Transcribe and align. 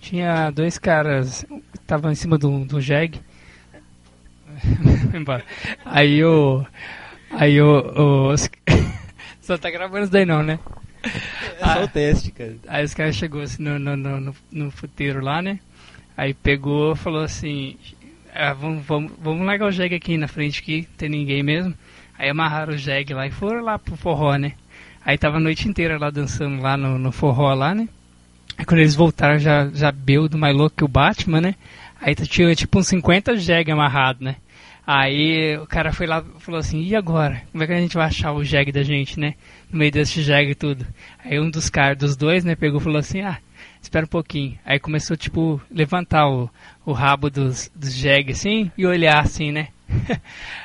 Tinha 0.00 0.50
dois 0.50 0.78
caras 0.78 1.44
que 1.44 1.78
estavam 1.78 2.10
em 2.10 2.14
cima 2.14 2.38
do, 2.38 2.64
do 2.64 2.80
jegue. 2.80 3.20
Aí 5.84 6.24
o. 6.24 6.64
Aí 7.30 7.60
o. 7.60 8.30
o 8.30 8.34
só 9.40 9.58
tá 9.58 9.70
gravando 9.70 10.04
isso 10.04 10.12
daí 10.12 10.24
não, 10.24 10.42
né? 10.42 10.58
É 11.02 11.64
só 11.64 11.84
o 11.84 11.88
teste, 11.88 12.30
cara. 12.32 12.56
Aí 12.66 12.84
os 12.84 12.94
caras 12.94 13.14
chegou 13.14 13.42
assim 13.42 13.62
no, 13.62 13.78
no, 13.78 13.96
no, 13.96 14.34
no, 14.50 14.70
futeiro 14.70 15.22
lá, 15.22 15.40
né? 15.40 15.60
Aí 16.16 16.34
pegou 16.34 16.96
falou 16.96 17.22
assim. 17.22 17.76
Ah, 18.34 18.52
vamos, 18.52 18.84
vamos, 18.86 19.12
vamos 19.20 19.46
largar 19.46 19.66
o 19.66 19.72
jegue 19.72 19.96
aqui 19.96 20.16
na 20.16 20.28
frente 20.28 20.60
aqui, 20.60 20.86
não 20.88 20.96
tem 20.96 21.08
ninguém 21.08 21.42
mesmo. 21.42 21.74
Aí 22.18 22.28
amarraram 22.28 22.74
o 22.74 22.78
jegue 22.78 23.12
lá 23.12 23.26
e 23.26 23.30
foram 23.30 23.62
lá 23.62 23.78
pro 23.78 23.96
forró, 23.96 24.36
né? 24.36 24.52
Aí 25.04 25.16
tava 25.18 25.38
a 25.38 25.40
noite 25.40 25.68
inteira 25.68 25.98
lá 25.98 26.10
dançando 26.10 26.60
lá 26.62 26.76
no, 26.76 26.98
no 26.98 27.10
forró 27.10 27.52
lá, 27.54 27.74
né? 27.74 27.88
Aí 28.60 28.66
quando 28.66 28.80
eles 28.80 28.94
voltaram 28.94 29.38
já, 29.38 29.70
já 29.72 29.90
do 29.90 30.36
mais 30.36 30.54
louco 30.54 30.76
que 30.76 30.84
o 30.84 30.88
Batman, 30.88 31.40
né? 31.40 31.54
Aí 31.98 32.14
tinha 32.14 32.54
tipo 32.54 32.78
uns 32.78 32.88
50 32.88 33.38
jegue 33.38 33.72
amarrado, 33.72 34.22
né? 34.22 34.36
Aí 34.86 35.56
o 35.56 35.66
cara 35.66 35.94
foi 35.94 36.06
lá 36.06 36.22
e 36.36 36.40
falou 36.42 36.60
assim, 36.60 36.82
e 36.82 36.94
agora? 36.94 37.40
Como 37.50 37.64
é 37.64 37.66
que 37.66 37.72
a 37.72 37.80
gente 37.80 37.94
vai 37.94 38.04
achar 38.04 38.34
o 38.34 38.44
jegue 38.44 38.70
da 38.70 38.82
gente, 38.82 39.18
né? 39.18 39.32
No 39.72 39.78
meio 39.78 39.90
desse 39.90 40.20
jegue 40.20 40.50
e 40.50 40.54
tudo. 40.54 40.86
Aí 41.24 41.40
um 41.40 41.48
dos 41.48 41.70
caras, 41.70 41.96
dos 41.96 42.16
dois, 42.16 42.44
né, 42.44 42.54
pegou 42.54 42.78
e 42.78 42.84
falou 42.84 42.98
assim, 42.98 43.22
ah, 43.22 43.38
espera 43.80 44.04
um 44.04 44.08
pouquinho. 44.08 44.58
Aí 44.62 44.78
começou, 44.78 45.16
tipo, 45.16 45.58
levantar 45.70 46.28
o, 46.28 46.50
o 46.84 46.92
rabo 46.92 47.30
dos, 47.30 47.70
dos 47.74 47.94
jegue, 47.94 48.32
assim, 48.32 48.70
e 48.76 48.84
olhar, 48.84 49.20
assim, 49.20 49.52
né? 49.52 49.68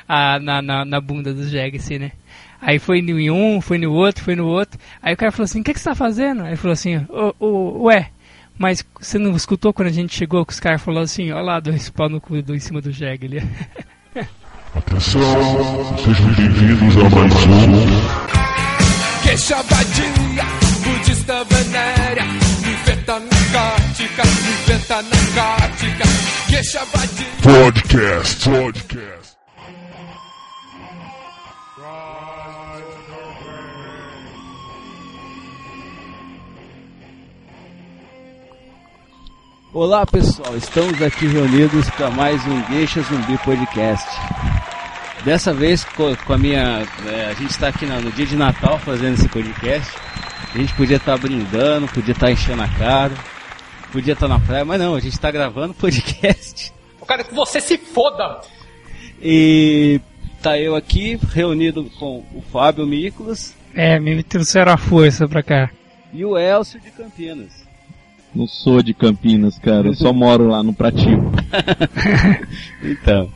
ah, 0.06 0.38
na, 0.38 0.60
na, 0.60 0.84
na 0.84 1.00
bunda 1.00 1.32
dos 1.32 1.48
jegue, 1.48 1.78
assim, 1.78 1.98
né? 1.98 2.12
Aí 2.60 2.78
foi 2.78 2.98
em 2.98 3.30
um, 3.30 3.60
foi 3.60 3.78
no 3.78 3.92
outro, 3.92 4.24
foi 4.24 4.34
no 4.34 4.46
outro. 4.46 4.78
Aí 5.02 5.14
o 5.14 5.16
cara 5.16 5.32
falou 5.32 5.44
assim, 5.44 5.60
o 5.60 5.64
que, 5.64 5.72
que 5.72 5.80
você 5.80 5.88
tá 5.88 5.94
fazendo? 5.94 6.42
Aí 6.42 6.50
ele 6.50 6.56
falou 6.56 6.72
assim, 6.72 7.06
ué, 7.40 8.10
mas 8.58 8.84
você 8.98 9.18
não 9.18 9.36
escutou 9.36 9.72
quando 9.72 9.88
a 9.88 9.92
gente 9.92 10.16
chegou 10.16 10.44
que 10.44 10.52
os 10.52 10.60
caras 10.60 10.82
falaram 10.82 11.04
assim, 11.04 11.30
olha 11.30 11.42
lá, 11.42 11.60
dois 11.60 11.90
pau 11.90 12.08
no 12.08 12.20
cu 12.20 12.40
do, 12.42 12.54
em 12.54 12.60
cima 12.60 12.80
do 12.80 12.90
jegue 12.90 13.26
ali. 13.26 13.42
Atenção, 14.74 15.20
sejam 15.98 16.34
bem-vindos 16.34 16.96
a 16.98 17.10
mais 17.10 17.34
um... 17.46 18.26
Que 19.22 19.36
chavadinha, 19.38 20.44
budista 20.84 21.44
venérea, 21.44 22.24
inventa 22.24 23.20
narcótica, 23.20 24.22
inventa 24.22 25.02
narcótica, 25.02 26.04
que 26.46 26.62
chavadinha... 26.62 27.28
Podcast, 27.42 28.48
podcast. 28.48 29.25
Olá 39.78 40.06
pessoal, 40.06 40.56
estamos 40.56 41.02
aqui 41.02 41.26
reunidos 41.26 41.90
para 41.90 42.10
mais 42.10 42.42
um 42.46 42.62
Deixa 42.70 43.02
Zumbi 43.02 43.36
Podcast. 43.44 44.08
Dessa 45.22 45.52
vez 45.52 45.84
com 45.84 46.32
a 46.32 46.38
minha. 46.38 46.82
É, 47.06 47.26
a 47.26 47.34
gente 47.34 47.50
está 47.50 47.68
aqui 47.68 47.84
no, 47.84 48.10
dia 48.12 48.24
de 48.24 48.36
Natal 48.36 48.78
fazendo 48.78 49.16
esse 49.16 49.28
podcast. 49.28 49.94
A 50.54 50.56
gente 50.56 50.72
podia 50.72 50.96
estar 50.96 51.12
tá 51.12 51.18
brindando, 51.18 51.86
podia 51.88 52.12
estar 52.12 52.28
tá 52.28 52.32
enchendo 52.32 52.62
a 52.62 52.68
cara, 52.68 53.12
podia 53.92 54.14
estar 54.14 54.28
tá 54.28 54.32
na 54.32 54.40
praia, 54.40 54.64
mas 54.64 54.80
não, 54.80 54.94
a 54.94 54.98
gente 55.00 55.12
está 55.12 55.30
gravando 55.30 55.74
podcast. 55.74 56.72
Eu 56.98 57.06
quero 57.06 57.26
que 57.26 57.34
você 57.34 57.60
se 57.60 57.76
foda! 57.76 58.40
E 59.20 60.00
tá 60.40 60.58
eu 60.58 60.74
aqui 60.74 61.20
reunido 61.34 61.84
com 61.98 62.24
o 62.34 62.42
Fábio 62.50 62.86
Miklos. 62.86 63.52
É, 63.74 64.00
me 64.00 64.22
trouxeram 64.22 64.72
a 64.72 64.78
força 64.78 65.28
pra 65.28 65.42
cá. 65.42 65.70
E 66.14 66.24
o 66.24 66.38
Elcio 66.38 66.80
de 66.80 66.90
Campinas. 66.90 67.65
Não 68.36 68.46
sou 68.46 68.82
de 68.82 68.92
Campinas, 68.92 69.58
cara. 69.58 69.88
Eu 69.88 69.94
só 69.94 70.12
moro 70.12 70.46
lá 70.48 70.62
no 70.62 70.74
Prativo. 70.74 71.32
então. 72.84 73.30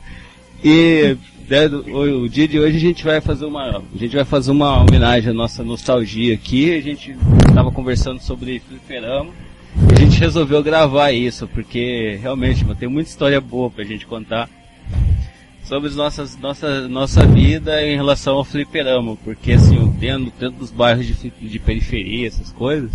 E 0.63 1.17
né, 1.49 1.65
o, 1.65 2.21
o, 2.21 2.29
dia 2.29 2.47
de 2.47 2.59
hoje 2.59 2.77
a 2.77 2.79
gente 2.79 3.03
vai 3.03 3.19
fazer 3.19 3.45
uma. 3.45 3.79
A 3.79 3.97
gente 3.97 4.15
vai 4.15 4.23
fazer 4.23 4.51
uma 4.51 4.79
homenagem 4.79 5.31
à 5.31 5.33
nossa 5.33 5.63
nostalgia 5.63 6.35
aqui. 6.35 6.75
A 6.75 6.81
gente 6.81 7.17
estava 7.49 7.71
conversando 7.71 8.21
sobre 8.21 8.59
fliperama. 8.59 9.31
E 9.89 9.93
a 9.95 10.05
gente 10.05 10.19
resolveu 10.19 10.61
gravar 10.61 11.11
isso, 11.11 11.47
porque 11.47 12.19
realmente 12.21 12.63
tem 12.75 12.87
muita 12.87 13.09
história 13.09 13.41
boa 13.41 13.71
pra 13.71 13.83
gente 13.83 14.05
contar 14.05 14.47
sobre 15.63 15.89
nossas, 15.91 16.37
nossa, 16.37 16.87
nossa 16.87 17.25
vida 17.25 17.81
em 17.81 17.95
relação 17.95 18.35
ao 18.35 18.43
fliperama. 18.43 19.15
Porque 19.23 19.53
assim, 19.53 19.87
dentro, 19.97 20.31
dentro 20.39 20.59
dos 20.59 20.69
bairros 20.69 21.07
de, 21.07 21.31
de 21.31 21.57
periferia, 21.57 22.27
essas 22.27 22.51
coisas 22.51 22.91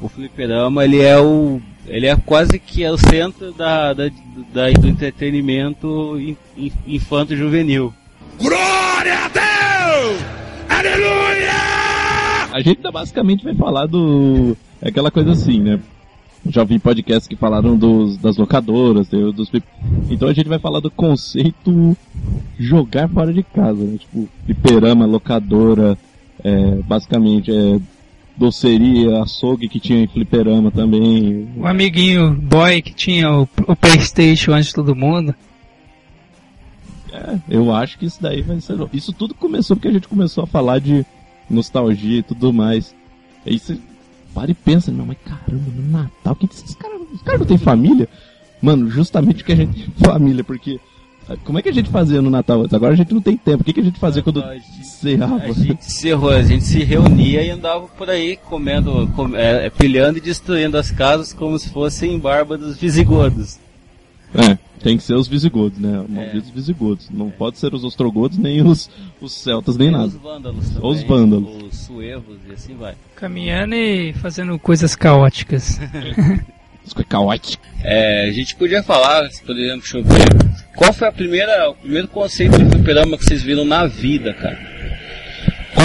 o 0.00 0.08
fliperama 0.08 0.84
ele 0.84 1.00
é 1.02 1.18
o 1.18 1.60
ele 1.86 2.06
é 2.06 2.16
quase 2.16 2.58
que 2.58 2.82
é 2.82 2.90
o 2.90 2.98
centro 2.98 3.52
da, 3.52 3.92
da, 3.92 4.08
da 4.52 4.70
do 4.70 4.88
entretenimento 4.88 6.18
infanto 6.86 7.36
juvenil. 7.36 7.94
Glória 8.38 9.14
a 9.24 9.28
Deus! 9.28 10.22
Aleluia! 10.68 11.52
A 12.52 12.60
gente 12.60 12.80
basicamente 12.90 13.44
vai 13.44 13.54
falar 13.54 13.86
do 13.86 14.56
é 14.82 14.88
aquela 14.88 15.10
coisa 15.10 15.32
assim, 15.32 15.60
né? 15.60 15.80
Já 16.48 16.64
vi 16.64 16.78
podcasts 16.78 17.26
que 17.26 17.34
falaram 17.34 17.76
dos, 17.76 18.16
das 18.18 18.36
locadoras, 18.36 19.08
dos, 19.08 19.50
então 20.08 20.28
a 20.28 20.32
gente 20.32 20.48
vai 20.48 20.58
falar 20.58 20.80
do 20.80 20.90
conceito 20.90 21.96
jogar 22.58 23.08
fora 23.08 23.32
de 23.32 23.42
casa, 23.42 23.82
né? 23.82 23.96
Tipo, 23.98 24.28
fliperama, 24.44 25.06
locadora, 25.06 25.98
é, 26.44 26.76
basicamente 26.82 27.50
é 27.50 27.80
doceria, 28.36 29.22
açougue 29.22 29.68
que 29.68 29.80
tinha 29.80 30.02
em 30.02 30.06
fliperama 30.06 30.70
também. 30.70 31.48
O 31.56 31.66
amiguinho 31.66 32.32
boy 32.34 32.82
que 32.82 32.92
tinha 32.92 33.30
o, 33.32 33.48
o 33.66 33.76
Playstation 33.76 34.52
antes 34.52 34.68
de 34.68 34.74
todo 34.74 34.94
mundo. 34.94 35.34
É, 37.12 37.38
eu 37.48 37.74
acho 37.74 37.98
que 37.98 38.06
isso 38.06 38.20
daí 38.20 38.42
vai 38.42 38.60
ser. 38.60 38.76
Isso 38.92 39.12
tudo 39.12 39.34
começou 39.34 39.76
porque 39.76 39.88
a 39.88 39.92
gente 39.92 40.08
começou 40.08 40.44
a 40.44 40.46
falar 40.46 40.78
de 40.78 41.04
nostalgia 41.48 42.18
e 42.18 42.22
tudo 42.22 42.52
mais. 42.52 42.94
Aí 43.46 43.58
você 43.58 43.78
para 44.34 44.50
e 44.50 44.54
pensa, 44.54 44.92
não, 44.92 45.06
mas 45.06 45.16
caramba, 45.24 45.70
no 45.74 45.90
Natal, 45.90 46.36
que, 46.36 46.46
que 46.46 46.54
esses 46.54 46.74
caras. 46.74 47.00
Os 47.10 47.22
caras 47.22 47.40
não 47.40 47.46
têm 47.46 47.56
família? 47.56 48.06
Mano, 48.60 48.90
justamente 48.90 49.36
porque 49.36 49.52
a 49.52 49.56
gente 49.56 49.84
tem 49.84 49.94
família, 50.04 50.44
porque 50.44 50.78
como 51.44 51.58
é 51.58 51.62
que 51.62 51.68
a 51.68 51.72
gente 51.72 51.90
fazia 51.90 52.22
no 52.22 52.30
Natal 52.30 52.66
Agora 52.72 52.92
a 52.92 52.96
gente 52.96 53.12
não 53.12 53.20
tem 53.20 53.36
tempo. 53.36 53.62
O 53.62 53.64
que, 53.64 53.72
que 53.72 53.80
a 53.80 53.84
gente 53.84 53.98
fazia 53.98 54.22
quando 54.22 54.44
encerrava? 54.78 55.36
A 55.36 55.52
gente, 55.52 55.84
se, 55.84 56.12
a 56.12 56.42
gente 56.42 56.64
se 56.64 56.84
reunia 56.84 57.42
e 57.42 57.50
andava 57.50 57.86
por 57.88 58.08
aí 58.08 58.36
comendo, 58.36 59.08
com, 59.14 59.34
é, 59.36 59.68
pilhando 59.70 60.18
e 60.18 60.20
destruindo 60.20 60.78
as 60.78 60.90
casas 60.90 61.32
como 61.32 61.58
se 61.58 61.70
fossem 61.70 62.18
bárbaros 62.18 62.76
visigodos. 62.78 63.58
É, 64.34 64.58
tem 64.82 64.96
que 64.96 65.02
ser 65.02 65.14
os 65.14 65.26
visigodos, 65.26 65.78
né? 65.78 66.04
Malditos 66.08 66.50
é. 66.50 66.52
visigodos. 66.52 67.10
Não 67.10 67.30
pode 67.30 67.58
ser 67.58 67.74
os 67.74 67.84
ostrogodos, 67.84 68.38
nem 68.38 68.62
os, 68.62 68.90
os 69.20 69.32
celtas, 69.32 69.76
nem, 69.76 69.90
nem 69.90 69.98
nada. 69.98 70.08
Os 70.08 70.14
vândalos 70.14 70.70
também, 70.70 70.90
Os 70.90 71.02
vândalos. 71.02 71.62
Os 71.64 71.78
suevos 71.78 72.38
e 72.48 72.52
assim 72.52 72.74
vai. 72.74 72.94
Caminhando 73.14 73.74
e 73.74 74.12
fazendo 74.14 74.58
coisas 74.58 74.94
caóticas. 74.94 75.80
caóticas. 76.92 77.58
É, 77.82 78.28
a 78.28 78.32
gente 78.32 78.56
podia 78.56 78.82
falar, 78.82 79.28
poderíamos 79.46 79.86
chover 79.86 80.26
qual 80.76 80.92
foi 80.92 81.08
a 81.08 81.12
primeira, 81.12 81.70
o 81.70 81.74
primeiro 81.74 82.06
conceito 82.06 82.58
de 82.58 82.64
fliperama 82.66 83.16
que 83.16 83.24
vocês 83.24 83.42
viram 83.42 83.64
na 83.64 83.86
vida, 83.86 84.34
cara? 84.34 84.58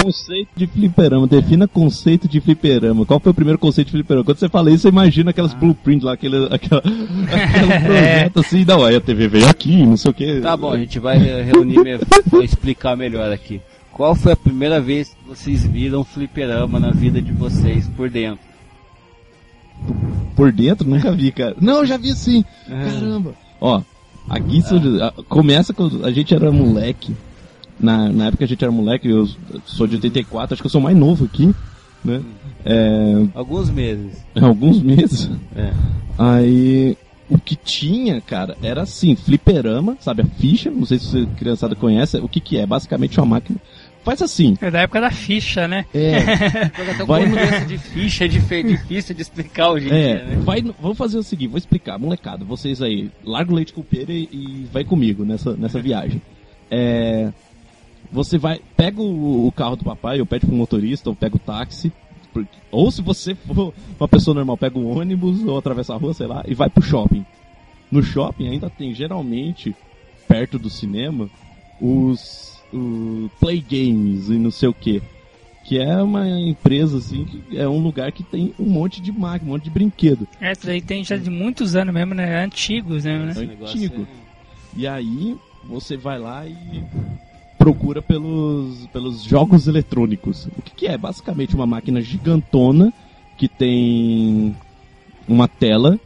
Conceito 0.02 0.48
de 0.54 0.66
fliperama, 0.66 1.26
defina 1.26 1.66
conceito 1.66 2.28
de 2.28 2.40
fliperama. 2.40 3.06
Qual 3.06 3.18
foi 3.18 3.32
o 3.32 3.34
primeiro 3.34 3.58
conceito 3.58 3.86
de 3.86 3.92
fliperama? 3.92 4.24
Quando 4.24 4.38
você 4.38 4.48
fala 4.50 4.70
isso, 4.70 4.82
você 4.82 4.88
imagina 4.88 5.30
aquelas 5.30 5.52
ah. 5.52 5.56
blueprints 5.56 6.04
lá, 6.04 6.12
aquele, 6.12 6.46
aquela, 6.50 6.82
aquele 7.32 7.86
projeto 7.86 8.40
assim, 8.40 8.64
não, 8.66 8.84
aí 8.84 8.96
a 8.96 9.00
TV 9.00 9.28
veio 9.28 9.48
aqui, 9.48 9.82
não 9.82 9.96
sei 9.96 10.10
o 10.10 10.14
que. 10.14 10.40
Tá 10.40 10.56
bom, 10.56 10.72
a 10.72 10.78
gente 10.78 10.98
vai 10.98 11.18
reunir, 11.18 12.00
vou 12.26 12.42
explicar 12.42 12.94
melhor 12.94 13.32
aqui. 13.32 13.62
Qual 13.92 14.14
foi 14.14 14.32
a 14.32 14.36
primeira 14.36 14.80
vez 14.80 15.08
que 15.08 15.28
vocês 15.28 15.66
viram 15.66 16.04
fliperama 16.04 16.78
na 16.78 16.90
vida 16.90 17.20
de 17.20 17.32
vocês 17.32 17.88
por 17.96 18.10
dentro? 18.10 18.51
Por 20.36 20.52
dentro? 20.52 20.88
Nunca 20.88 21.12
vi, 21.12 21.32
cara. 21.32 21.56
Não, 21.60 21.84
já 21.84 21.96
vi 21.96 22.14
sim. 22.14 22.44
É. 22.68 22.84
Caramba. 22.84 23.34
Ó, 23.60 23.82
Aqui 24.28 24.58
isso, 24.58 24.74
começa 25.28 25.74
quando 25.74 26.04
a 26.04 26.10
gente 26.10 26.34
era 26.34 26.50
moleque. 26.50 27.14
Na, 27.78 28.08
na 28.08 28.26
época 28.26 28.44
a 28.44 28.48
gente 28.48 28.62
era 28.62 28.72
moleque, 28.72 29.08
eu 29.08 29.28
sou 29.66 29.86
de 29.86 29.96
84, 29.96 30.54
acho 30.54 30.62
que 30.62 30.66
eu 30.66 30.70
sou 30.70 30.80
mais 30.80 30.96
novo 30.96 31.24
aqui. 31.24 31.52
Né? 32.04 32.22
É, 32.64 33.26
alguns 33.34 33.70
meses. 33.70 34.24
Alguns 34.40 34.80
meses. 34.80 35.30
É. 35.54 35.72
Aí 36.18 36.96
o 37.28 37.38
que 37.38 37.56
tinha, 37.56 38.20
cara, 38.20 38.56
era 38.62 38.82
assim, 38.82 39.16
fliperama, 39.16 39.96
sabe, 40.00 40.22
a 40.22 40.26
ficha, 40.26 40.70
não 40.70 40.84
sei 40.84 40.98
se 40.98 41.06
você 41.06 41.26
criançada 41.36 41.74
conhece, 41.74 42.18
o 42.18 42.28
que 42.28 42.40
que 42.40 42.58
é? 42.58 42.66
Basicamente 42.66 43.18
uma 43.18 43.26
máquina 43.26 43.58
Faz 44.04 44.20
assim. 44.20 44.56
É 44.60 44.70
da 44.70 44.80
época 44.80 45.00
da 45.00 45.10
ficha, 45.10 45.68
né? 45.68 45.86
É. 45.94 46.66
vai 47.06 47.24
no... 47.26 47.66
de 47.66 47.78
ficha 47.78 48.24
é 48.24 48.28
difícil 48.28 49.14
de 49.14 49.22
explicar 49.22 49.70
hoje 49.70 49.88
em 49.88 49.92
é, 49.92 50.16
dia, 50.16 50.24
né? 50.24 50.36
Vai, 50.44 50.62
vamos 50.80 50.98
fazer 50.98 51.18
o 51.18 51.22
seguinte, 51.22 51.50
vou 51.50 51.58
explicar, 51.58 51.98
molecada, 51.98 52.44
vocês 52.44 52.82
aí, 52.82 53.10
larga 53.24 53.52
o 53.52 53.54
leite 53.54 53.72
com 53.72 53.82
pera 53.82 54.12
e, 54.12 54.28
e 54.32 54.68
vai 54.72 54.84
comigo 54.84 55.24
nessa, 55.24 55.54
nessa 55.54 55.80
viagem. 55.80 56.20
É, 56.70 57.32
você 58.10 58.38
vai, 58.38 58.60
pega 58.76 59.00
o, 59.00 59.46
o, 59.46 59.52
carro 59.52 59.76
do 59.76 59.84
papai, 59.84 60.20
ou 60.20 60.26
pede 60.26 60.46
pro 60.46 60.54
motorista, 60.54 61.08
ou 61.08 61.16
pega 61.16 61.36
o 61.36 61.40
táxi, 61.40 61.92
Porque- 62.32 62.58
ou 62.70 62.90
se 62.90 63.02
você 63.02 63.34
for 63.34 63.72
uma 64.00 64.08
pessoa 64.08 64.34
normal, 64.34 64.56
pega 64.56 64.78
um 64.78 64.98
ônibus 64.98 65.44
ou 65.44 65.58
atravessa 65.58 65.94
a 65.94 65.96
rua, 65.96 66.14
sei 66.14 66.26
lá, 66.26 66.42
e 66.46 66.54
vai 66.54 66.68
pro 66.68 66.82
shopping. 66.82 67.24
No 67.90 68.02
shopping 68.02 68.48
ainda 68.48 68.70
tem, 68.70 68.94
geralmente, 68.94 69.76
perto 70.26 70.58
do 70.58 70.70
cinema, 70.70 71.28
os, 71.80 72.61
o 72.72 73.30
play 73.40 73.60
games 73.60 74.28
e 74.28 74.34
não 74.34 74.50
sei 74.50 74.68
o 74.68 74.74
que. 74.74 75.02
Que 75.64 75.78
é 75.78 76.02
uma 76.02 76.28
empresa, 76.28 76.98
assim, 76.98 77.24
que 77.24 77.56
é 77.56 77.68
um 77.68 77.78
lugar 77.78 78.10
que 78.10 78.24
tem 78.24 78.52
um 78.58 78.64
monte 78.68 79.00
de 79.00 79.12
máquina, 79.12 79.48
um 79.50 79.54
monte 79.54 79.64
de 79.64 79.70
brinquedo. 79.70 80.26
É, 80.40 80.52
isso 80.52 80.68
aí 80.68 80.80
tem 80.80 81.04
já 81.04 81.16
de 81.16 81.30
muitos 81.30 81.76
anos 81.76 81.94
mesmo, 81.94 82.14
né? 82.14 82.44
Antigos, 82.44 83.04
né? 83.04 83.30
Esse 83.30 83.46
negócio 83.46 83.76
Antigo. 83.78 84.02
é- 84.02 84.06
E 84.76 84.86
aí 84.86 85.36
você 85.64 85.96
vai 85.96 86.18
lá 86.18 86.44
e 86.46 86.82
procura 87.56 88.02
pelos, 88.02 88.86
pelos 88.88 89.22
jogos 89.22 89.68
eletrônicos. 89.68 90.46
O 90.58 90.62
que, 90.62 90.74
que 90.74 90.86
é? 90.88 90.98
Basicamente 90.98 91.54
uma 91.54 91.66
máquina 91.66 92.00
gigantona 92.00 92.92
que 93.38 93.46
tem 93.46 94.56
uma 95.28 95.46
tela 95.46 95.98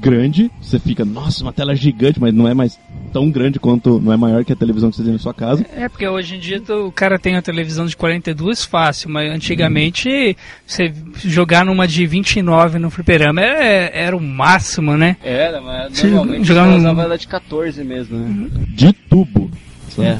grande. 0.00 0.50
Você 0.62 0.78
fica, 0.78 1.04
nossa, 1.04 1.42
uma 1.42 1.52
tela 1.52 1.74
gigante, 1.74 2.20
mas 2.20 2.32
não 2.34 2.46
é 2.48 2.54
mais 2.54 2.78
tão 3.12 3.30
grande 3.30 3.58
quanto, 3.58 4.00
não 4.00 4.12
é 4.12 4.16
maior 4.16 4.44
que 4.44 4.52
a 4.52 4.56
televisão 4.56 4.90
que 4.90 4.96
você 4.96 5.02
tem 5.02 5.12
na 5.12 5.18
sua 5.18 5.32
casa. 5.34 5.64
É, 5.74 5.88
porque 5.88 6.06
hoje 6.06 6.36
em 6.36 6.38
dia 6.38 6.60
tu- 6.60 6.86
o 6.86 6.92
cara 6.92 7.18
tem 7.18 7.34
uma 7.34 7.42
televisão 7.42 7.86
de 7.86 7.96
42 7.96 8.64
fácil, 8.64 9.08
mas 9.10 9.30
antigamente 9.32 10.36
você 10.66 10.92
jogar 11.24 11.64
numa 11.64 11.86
de 11.88 12.06
29 12.06 12.78
no 12.78 12.90
fliperama 12.90 13.40
era, 13.40 13.90
era 13.96 14.16
o 14.16 14.20
máximo, 14.20 14.96
né? 14.96 15.16
Era, 15.22 15.60
mas 15.60 16.02
normalmente 16.02 16.44
jogar 16.46 16.68
usava 16.76 17.02
ela 17.02 17.18
de 17.18 17.26
14 17.28 17.82
mesmo, 17.84 18.18
né? 18.18 18.50
De 18.68 18.92
tubo. 18.92 19.50
sabe? 19.90 20.08
É. 20.08 20.18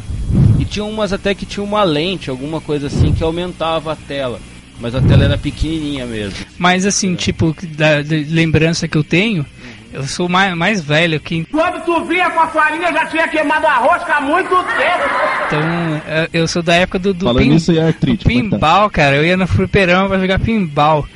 E 0.59 0.65
tinha 0.65 0.85
umas 0.85 1.13
até 1.13 1.35
que 1.35 1.47
tinha 1.47 1.63
uma 1.63 1.83
lente, 1.85 2.31
alguma 2.31 2.61
coisa 2.61 2.89
assim, 2.89 3.13
que 3.13 3.23
aumentava 3.23 3.93
a 3.93 3.97
tela. 3.97 4.41
Mas 4.81 4.95
a 4.95 5.01
tela 5.01 5.25
era 5.25 5.37
pequenininha 5.37 6.07
mesmo. 6.07 6.37
Mas 6.57 6.87
assim, 6.87 7.15
tipo, 7.17 7.55
da, 7.77 8.01
da 8.01 8.17
lembrança 8.29 8.87
que 8.87 8.97
eu 8.97 9.03
tenho, 9.03 9.45
eu 9.93 10.03
sou 10.05 10.29
mais, 10.29 10.55
mais 10.55 10.81
velho 10.83 11.19
que 11.21 11.45
Quando 11.47 11.85
tu 11.85 12.05
vinha 12.05 12.29
com 12.31 12.41
a 12.41 12.49
farinha, 12.49 12.93
já 12.93 13.07
tinha 13.07 13.29
queimado 13.29 13.67
a 13.67 13.77
rosca 13.77 14.15
há 14.15 14.21
muito 14.21 14.49
tempo. 14.51 15.05
então 15.47 16.03
é, 16.07 16.29
eu 16.33 16.47
sou 16.49 16.63
da 16.63 16.75
época 16.75 16.99
do, 16.99 17.15
do 17.15 17.27
Falando 17.27 17.43
pin- 17.43 17.51
nisso 17.51 17.71
aí, 17.71 17.81
artrite. 17.81 18.25
como 18.25 18.39
é 18.39 18.43
tá? 18.43 18.51
pinball, 18.51 18.91
cara. 18.91 19.17
Eu 19.17 19.25
ia 19.25 19.37
no 19.37 19.47
fliperama 19.47 20.09
pra 20.09 20.19
jogar 20.19 20.39
pinball. 20.39 21.07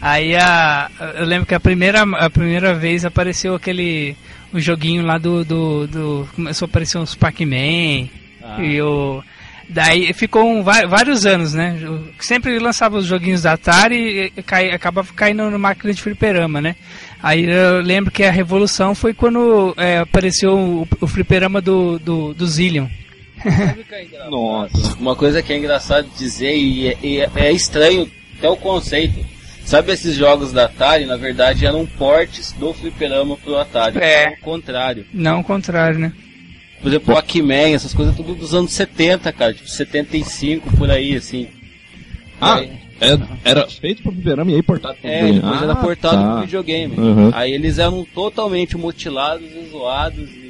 Aí 0.00 0.36
a, 0.36 0.90
eu 1.16 1.24
lembro 1.24 1.46
que 1.46 1.54
a 1.54 1.60
primeira, 1.60 2.02
a 2.02 2.28
primeira 2.28 2.74
vez 2.74 3.04
apareceu 3.04 3.54
aquele 3.54 4.14
o 4.52 4.60
joguinho 4.60 5.04
lá 5.04 5.18
do, 5.18 5.44
do, 5.44 5.86
do 5.88 6.28
começou 6.36 6.66
a 6.66 6.68
aparecer 6.68 6.98
uns 6.98 7.14
Pac-Man 7.14 8.08
Ah. 8.42 8.62
e 8.62 8.80
o 8.82 9.22
daí 9.68 10.12
ficou 10.12 10.46
um, 10.48 10.62
vários 10.62 11.24
anos, 11.24 11.54
né? 11.54 11.78
Eu 11.80 12.06
sempre 12.20 12.58
lançava 12.58 12.98
os 12.98 13.06
joguinhos 13.06 13.42
da 13.42 13.54
Atari 13.54 14.30
e, 14.36 14.42
cai, 14.42 14.70
acabava 14.70 15.08
caindo 15.16 15.50
na 15.50 15.58
máquina 15.58 15.92
de 15.92 16.02
fliperama, 16.02 16.60
né? 16.60 16.76
Aí 17.24 17.44
eu 17.48 17.80
lembro 17.80 18.10
que 18.12 18.22
a 18.22 18.30
revolução 18.30 18.94
foi 18.94 19.14
quando 19.14 19.72
é, 19.78 19.96
apareceu 19.96 20.52
o, 20.54 20.88
o 21.00 21.06
fliperama 21.06 21.58
do, 21.58 21.98
do, 21.98 22.34
do 22.34 22.46
Zillion. 22.46 22.86
Nossa. 24.30 24.94
Uma 24.98 25.16
coisa 25.16 25.42
que 25.42 25.50
é 25.50 25.56
engraçado 25.56 26.06
dizer 26.18 26.54
e 26.54 26.88
é, 26.88 26.98
e 27.02 27.20
é- 27.20 27.30
é 27.36 27.50
estranho 27.52 28.10
até 28.36 28.48
o 28.48 28.56
conceito. 28.56 29.24
Sabe 29.64 29.92
esses 29.92 30.14
jogos 30.14 30.52
da 30.52 30.66
Atari, 30.66 31.06
na 31.06 31.16
verdade, 31.16 31.64
eram 31.64 31.86
portes 31.86 32.52
do 32.52 32.74
fliperama 32.74 33.38
pro 33.38 33.56
Atari. 33.56 33.98
É. 33.98 34.26
Ao 34.28 34.36
contrário. 34.42 35.06
Não 35.10 35.40
o 35.40 35.44
contrário, 35.44 35.98
né? 35.98 36.12
Por 36.82 36.88
exemplo, 36.88 37.14
o 37.14 37.16
Pac-Man, 37.16 37.70
essas 37.74 37.94
coisas 37.94 38.14
tudo 38.14 38.34
dos 38.34 38.52
anos 38.52 38.74
70, 38.74 39.32
cara. 39.32 39.54
Tipo, 39.54 39.66
75, 39.66 40.76
por 40.76 40.90
aí, 40.90 41.16
assim. 41.16 41.48
Ah, 42.38 42.56
Aí- 42.56 42.83
é- 43.00 43.18
era 43.44 43.66
feito 43.68 44.02
pro 44.02 44.12
fliperama 44.12 44.50
e 44.50 44.54
aí 44.56 44.62
portado 44.62 44.96
pro 45.00 45.08
É, 45.10 45.22
videogame. 45.24 45.40
depois 45.42 45.62
era 45.62 45.72
Ah, 45.72 45.76
portado 45.76 46.16
tá. 46.16 46.32
pro 46.32 46.40
videogame. 46.42 46.96
Uhum. 46.96 47.30
Aí 47.34 47.52
eles 47.52 47.78
eram 47.78 48.04
totalmente 48.14 48.76
mutilados 48.76 49.46
e 49.50 49.68
zoados 49.70 50.28
e... 50.30 50.44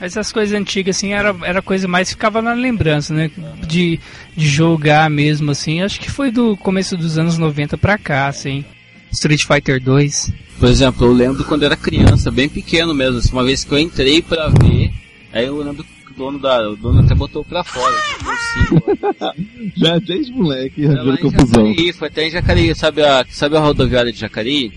Mas 0.00 0.12
essas 0.16 0.32
coisas 0.32 0.58
antigas, 0.58 0.96
assim, 0.96 1.12
era, 1.12 1.34
era 1.44 1.62
coisa 1.62 1.86
mais 1.86 2.10
ficava 2.10 2.42
na 2.42 2.52
lembrança, 2.54 3.14
né? 3.14 3.30
De, 3.68 4.00
de 4.36 4.48
jogar 4.48 5.08
mesmo, 5.08 5.50
assim. 5.52 5.80
Acho 5.82 6.00
que 6.00 6.10
foi 6.10 6.30
do 6.32 6.56
começo 6.56 6.96
dos 6.96 7.16
anos 7.18 7.38
90 7.38 7.78
pra 7.78 7.96
cá, 7.96 8.26
assim. 8.26 8.64
Street 9.12 9.42
Fighter 9.46 9.80
2. 9.82 10.32
Por 10.58 10.68
exemplo, 10.68 11.06
eu 11.06 11.12
lembro 11.12 11.44
quando 11.44 11.64
era 11.64 11.76
criança, 11.76 12.30
bem 12.30 12.48
pequeno 12.48 12.92
mesmo, 12.92 13.18
assim, 13.18 13.32
uma 13.32 13.44
vez 13.44 13.62
que 13.62 13.72
eu 13.72 13.78
entrei 13.78 14.20
pra 14.22 14.48
ver, 14.48 14.90
aí 15.32 15.46
eu 15.46 15.56
lembro 15.58 15.84
que 15.84 15.90
dono, 16.20 16.38
da, 16.38 16.68
o 16.70 16.76
dono 16.76 17.00
até 17.00 17.14
botou 17.14 17.44
pra 17.44 17.64
fora, 17.64 17.94
assim. 17.96 19.72
Já 19.76 19.98
desde 19.98 20.32
moleque, 20.32 20.86
lá 20.86 21.14
em 21.14 21.16
confusão. 21.16 21.66
Jacareí, 21.68 21.92
foi 21.92 22.08
até 22.08 22.26
em 22.26 22.30
Jacareí, 22.30 22.74
sabe 22.74 23.02
a, 23.02 23.24
sabe 23.28 23.56
a 23.56 23.60
rodoviária 23.60 24.12
de 24.12 24.18
Jacareí? 24.18 24.72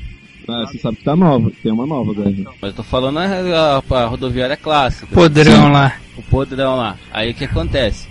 Ah, 0.48 0.66
você 0.68 0.78
sabe 0.78 0.98
que 0.98 1.04
tá 1.04 1.16
nova, 1.16 1.52
tem 1.62 1.72
uma 1.72 1.86
nova 1.86 2.12
agora. 2.12 2.30
Mas 2.62 2.72
eu 2.72 2.74
tô 2.74 2.84
falando 2.84 3.18
a, 3.20 3.26
a- 3.26 3.98
a 4.04 4.06
rodoviária 4.06 4.58
clássica. 4.58 5.08
Podrão 5.08 5.72
lá. 5.72 5.96
O 6.18 6.22
podrão 6.24 6.76
lá. 6.76 6.98
Aí 7.12 7.32
o 7.32 7.34
que 7.34 7.46
acontece? 7.46 8.08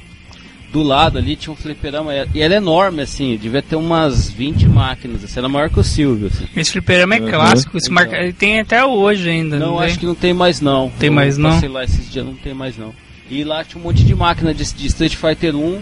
Do 0.72 0.82
lado 0.82 1.18
ali 1.18 1.36
tinha 1.36 1.52
um 1.52 1.56
fliperama, 1.56 2.10
e 2.34 2.40
era 2.40 2.54
enorme 2.54 3.02
assim, 3.02 3.36
devia 3.36 3.60
ter 3.60 3.76
umas 3.76 4.30
20 4.30 4.66
máquinas, 4.70 5.22
assim, 5.22 5.38
era 5.38 5.46
maior 5.46 5.68
que 5.68 5.78
o 5.78 5.84
Silvio, 5.84 6.28
assim. 6.28 6.46
Esse 6.56 6.72
fliperama 6.72 7.14
é 7.16 7.20
Uhum. 7.20 7.28
clássico, 7.28 7.76
esse 7.76 7.90
marca... 7.90 8.32
tem 8.32 8.60
até 8.60 8.82
hoje 8.82 9.28
ainda. 9.28 9.58
Não, 9.58 9.76
tem? 9.76 9.84
acho 9.86 9.98
que 9.98 10.06
não 10.06 10.14
tem 10.14 10.32
mais 10.32 10.62
não. 10.62 10.90
Tem 10.98 11.08
Eu 11.08 11.12
mais, 11.14 11.36
não? 11.36 11.50
Passei 11.50 11.68
lá 11.68 11.84
esses 11.84 12.10
dias, 12.10 12.24
não 12.24 12.32
tem 12.34 12.54
mais 12.54 12.78
não. 12.78 12.94
E 13.30 13.44
lá 13.44 13.64
tinha 13.64 13.80
um 13.80 13.84
monte 13.84 14.04
de 14.04 14.14
máquina 14.14 14.52
de, 14.52 14.64
de 14.72 14.86
Street 14.86 15.14
Fighter 15.16 15.54
1, 15.56 15.80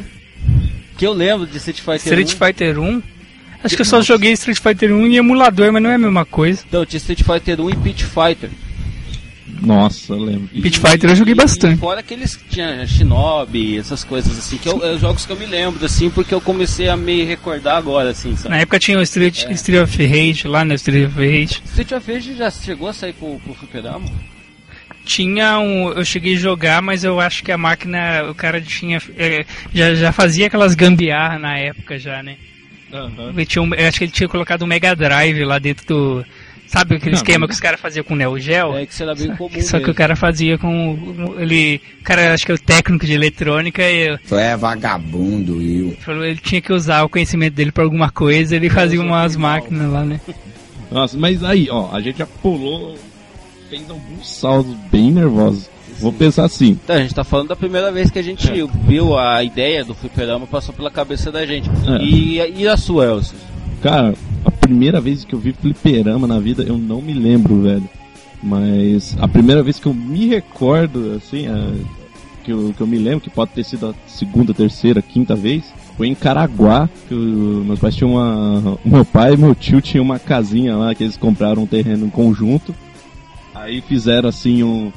que 0.96 1.06
eu 1.06 1.12
lembro 1.12 1.46
de 1.46 1.56
Street 1.56 1.78
Fighter 1.81 1.96
Street 2.12 2.34
1. 2.34 2.37
Fighter 2.46 2.78
1. 2.78 3.02
Acho 3.62 3.76
que 3.76 3.82
eu 3.82 3.87
só 3.87 4.00
joguei 4.00 4.32
Street 4.32 4.58
Fighter 4.58 4.92
1 4.92 5.06
em 5.06 5.16
emulador, 5.16 5.72
mas 5.72 5.82
não 5.82 5.90
é 5.90 5.94
a 5.94 5.98
mesma 5.98 6.25
coisa. 6.25 6.62
Então, 6.66 6.84
tinha 6.87 6.98
Street 6.98 7.22
Fighter 7.22 7.60
1 7.60 7.70
e 7.70 7.76
Pit 7.76 8.04
Fighter. 8.04 8.48
Nossa, 9.60 10.14
eu 10.14 10.19
lembro. 10.19 10.48
Pit 10.48 10.78
Fighter 10.78 11.10
eu 11.10 11.16
joguei 11.16 11.32
E- 11.32 11.37
bastante. 11.37 11.75
E 11.75 11.78
fora 11.81 12.00
aqueles 12.00 12.34
que 12.37 12.48
tinha 12.48 12.87
Shinobi, 12.87 13.76
essas 13.76 14.02
coisas 14.04 14.38
assim, 14.38 14.56
que 14.56 14.66
eu, 14.69 14.82
é 14.82 14.93
os 14.94 15.00
jogos 15.02 15.26
que 15.26 15.32
eu 15.32 15.36
me 15.36 15.44
lembro, 15.44 15.84
assim, 15.84 16.08
porque 16.08 16.32
eu 16.32 16.40
comecei 16.40 16.88
a 16.88 16.96
me 16.96 17.25
recordar 17.25 17.76
agora, 17.76 18.10
assim, 18.10 18.34
sabe? 18.36 18.48
Na 18.50 18.58
época 18.58 18.78
tinha 18.78 18.98
o 18.98 19.02
Street, 19.02 19.44
É. 19.44 19.52
Street 19.52 19.82
of 19.82 20.06
Rage 20.06 20.48
lá 20.48 20.64
no 20.64 20.72
Street 20.75 21.08
of 21.08 21.16
Rage. 21.19 21.60
Street 21.66 21.93
of 21.93 22.10
Rage 22.12 22.34
já 22.36 22.50
chegou 22.50 22.88
a 22.88 22.94
sair 22.94 23.12
pro, 23.12 23.38
pro 23.44 23.52
fliperama? 23.52 24.06
Tinha 25.14 25.58
um. 25.58 25.90
Eu 25.90 26.04
cheguei 26.04 26.34
a 26.36 26.38
jogar, 26.38 26.80
mas 26.80 27.02
eu 27.02 27.18
acho 27.18 27.42
que 27.42 27.50
a 27.50 27.58
máquina. 27.58 28.24
O 28.30 28.34
cara 28.34 28.60
tinha. 28.60 29.00
eh, 29.18 29.44
já, 29.74 29.92
já 29.94 30.12
fazia 30.12 30.46
aquelas 30.46 30.74
gambiarra 30.76 31.36
na 31.36 31.58
época 31.58 31.98
já, 31.98 32.22
né? 32.22 32.36
Ele 33.34 33.44
tinha 33.46 33.60
um- 33.62 33.74
eu 33.74 33.88
acho 33.88 33.98
que 33.98 34.04
ele 34.04 34.12
tinha 34.12 34.28
colocado 34.28 34.62
um 34.62 34.66
Mega 34.68 34.94
Drive 34.94 35.44
lá 35.44 35.58
dentro 35.58 35.84
do. 35.86 36.24
Sabe 36.66 36.94
aquele 36.94 37.10
Não, 37.10 37.16
esquema 37.16 37.40
mas- 37.40 37.48
que 37.48 37.54
os 37.54 37.60
caras 37.60 37.81
faziam 37.81 38.05
com 38.05 38.14
o 38.14 38.17
Neo 38.17 38.38
Gel? 38.38 38.76
É 38.79 38.86
que 38.86 38.93
isso 38.93 39.02
era 39.02 39.12
bem 39.17 39.34
comum 39.34 39.60
Só 39.60 39.81
que 39.81 39.90
o 39.90 39.94
cara 39.94 40.14
fazia 40.14 40.56
com. 40.56 40.93
o- 40.94 41.40
Ele. 41.40 41.81
O 42.00 42.05
cara, 42.05 42.32
acho 42.32 42.46
que 42.46 42.52
é 42.52 42.55
o 42.55 42.58
técnico 42.58 43.05
de 43.05 43.12
eletrônica 43.12 43.82
e 43.82 44.17
Tu 44.19 44.36
é 44.36 44.56
vagabundo, 44.56 45.56
Will. 45.56 45.96
falou 46.00 46.24
ele 46.24 46.38
tinha 46.40 46.60
que 46.60 46.72
usar 46.72 47.02
o 47.02 47.08
conhecimento 47.08 47.55
dele 47.55 47.72
pra 47.72 47.82
alguma 47.82 48.10
coisa, 48.12 48.55
ele 48.55 48.70
fazia 48.70 49.00
umas 49.00 49.34
máquinas 49.34 49.90
lá, 49.90 50.05
né? 50.05 50.20
Nossa, 50.88 51.19
mas 51.19 51.43
aí, 51.43 51.67
ó, 51.69 51.93
a 51.93 52.00
gente 52.00 52.19
já 52.19 52.26
pulou, 52.26 52.96
fez 53.70 53.89
alguns 53.89 54.29
saldos 54.29 54.74
bem 54.91 55.10
nervosos. 55.12 55.70
Vou 56.00 56.12
pensar 56.12 56.44
assim, 56.44 56.79
Então, 56.84 56.96
a 56.96 57.00
gente 57.00 57.15
tá 57.15 57.22
falando 57.24 57.48
da 57.48 57.56
primeira 57.56 57.93
vez 57.93 58.10
que 58.10 58.19
a 58.19 58.22
gente 58.22 58.48
É. 58.50 58.67
viu 58.86 59.17
a 59.19 59.43
ideia 59.44 59.84
do 59.84 59.94
fliperama, 59.94 60.46
passou 60.46 60.74
pela 60.74 60.91
cabeça 60.91 61.31
da 61.31 61.44
gente. 61.46 61.69
É. 61.69 62.03
E, 62.05 62.60
e 62.62 62.67
a 62.69 62.77
sua, 62.77 63.05
Elcio? 63.06 63.36
cara, 63.82 64.15
a 64.44 64.50
primeira 64.50 65.00
vez 65.00 65.24
que 65.24 65.34
eu 65.34 65.39
vi 65.39 65.53
fliperama 65.53 66.27
na 66.27 66.39
vida, 66.39 66.62
eu 66.62 66.77
não 66.79 67.00
me 67.00 67.12
lembro, 67.15 67.62
velho. 67.62 67.89
Mas 68.43 69.17
a 69.20 69.29
primeira 69.29 69.62
vez 69.62 69.79
que 69.79 69.86
eu 69.86 69.94
me 69.94 70.27
recordo, 70.27 71.15
assim, 71.17 71.46
a- 71.46 71.74
que, 72.43 72.50
eu, 72.53 72.72
que 72.74 72.81
eu 72.81 72.86
me 72.86 72.96
lembro, 72.98 73.20
que 73.20 73.29
pode 73.31 73.50
ter 73.53 73.65
sido 73.65 73.89
a 73.89 73.94
segunda, 74.06 74.55
terceira, 74.55 75.03
quinta 75.03 75.36
vez, 75.36 75.65
foi 75.98 76.08
em 76.08 76.15
Caraguá, 76.15 76.89
que 77.08 77.15
o- 77.15 77.62
meus 77.67 77.79
pais 77.79 77.94
tinham 77.94 78.12
uma. 78.15 78.79
o 78.82 78.89
Meu 78.89 79.05
pai 79.05 79.34
e 79.34 79.36
meu 79.36 79.55
tio 79.55 79.82
tinham 79.82 80.03
uma 80.05 80.19
casinha 80.19 80.74
lá, 80.77 80.94
que 80.94 81.05
eles 81.05 81.19
compraram 81.19 81.62
um 81.65 81.67
terreno 81.67 82.06
em 82.06 82.10
conjunto. 82.10 82.74
Aí 83.60 83.82
fizeram 83.82 84.29
assim 84.29 84.62
um. 84.62 84.90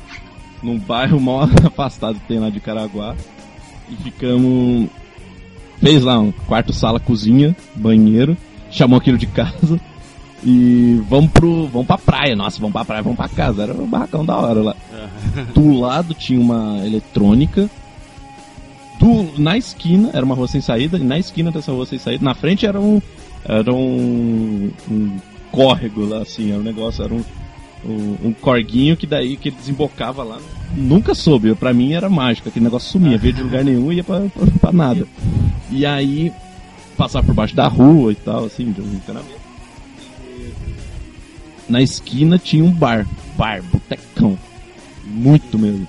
num 0.62 0.79
bairro 0.79 1.20
mó 1.20 1.43
afastado 1.65 2.20
que 2.20 2.27
tem 2.27 2.39
lá 2.39 2.50
de 2.50 2.60
Caraguá. 2.60 3.15
E 3.89 3.96
ficamos. 3.98 4.89
Fez 5.79 6.01
lá 6.01 6.17
um 6.17 6.32
quarto, 6.32 6.72
sala, 6.72 7.00
cozinha, 7.00 7.55
banheiro. 7.75 8.38
Chamou 8.72 8.98
aquilo 8.98 9.17
de 9.17 9.27
casa. 9.27 9.79
E 10.46 11.01
vamos 11.10 11.32
pro. 11.32 11.67
vamos 11.67 11.88
pra 11.88 11.98
praia. 11.98 12.36
Nossa, 12.36 12.58
vamos 12.60 12.74
pra 12.74 12.86
praia, 12.86 13.03
vamos 13.03 13.17
pra 13.17 13.27
casa. 13.27 13.63
Era 13.63 13.74
um 13.74 13.88
barracão 13.88 14.25
da 14.25 14.38
hora 14.38 14.62
lá. 14.62 14.75
Do 15.53 15.77
lado 15.77 16.13
tinha 16.13 16.39
uma 16.39 16.79
eletrônica. 16.86 17.70
Do, 18.98 19.38
na 19.38 19.58
esquina, 19.58 20.12
era 20.13 20.24
uma 20.24 20.36
rua 20.36 20.48
sem 20.48 20.62
saída, 20.62 20.98
e 20.98 21.03
na 21.03 21.20
esquina 21.20 21.51
dessa 21.51 21.72
rua 21.72 21.86
sem 21.86 22.00
saída, 22.00 22.24
na 22.24 22.34
frente 22.34 22.65
era 22.65 22.79
um. 22.79 23.01
Era 23.43 23.74
um. 23.74 24.72
um 24.89 25.17
córrego 25.51 26.05
lá, 26.05 26.20
assim, 26.20 26.51
era 26.51 26.60
um 26.62 26.63
negócio, 26.63 27.03
era 27.03 27.13
um. 27.13 27.24
Um, 27.86 28.30
um 28.30 28.34
corguinho 28.34 28.96
que 28.96 29.06
daí 29.06 29.36
que 29.36 29.50
ele 29.50 29.58
desembocava 29.58 30.24
lá. 30.24 30.40
Nunca 30.75 31.13
soube, 31.13 31.54
pra 31.54 31.74
mim 31.74 31.94
era 31.94 32.10
mágico, 32.10 32.50
aquele 32.50 32.66
negócio 32.66 32.92
sumia, 32.92 33.18
veio 33.18 33.34
de 33.34 33.44
lugar 33.44 33.63
nenhum 33.63 33.92
e 33.92 33.98
ia 33.98 34.04
pra, 34.04 34.22
pra, 34.22 34.48
pra 34.60 34.72
nada. 34.72 35.06
E 35.70 35.86
aí 35.86 36.32
passar 36.98 37.22
por 37.22 37.36
baixo 37.36 37.56
da 37.56 37.68
rua 37.68 38.12
e 38.12 38.16
tal, 38.16 38.46
assim, 38.46 38.72
de 38.72 38.82
um 38.82 38.94
encanamento. 38.94 39.44
Na 41.68 41.82
esquina 41.82 42.38
tinha 42.38 42.63
um 42.63 42.72
bar, 42.72 43.06
bar, 43.38 43.62
botecão. 43.63 44.38
Muito 45.06 45.60
mesmo. 45.60 45.88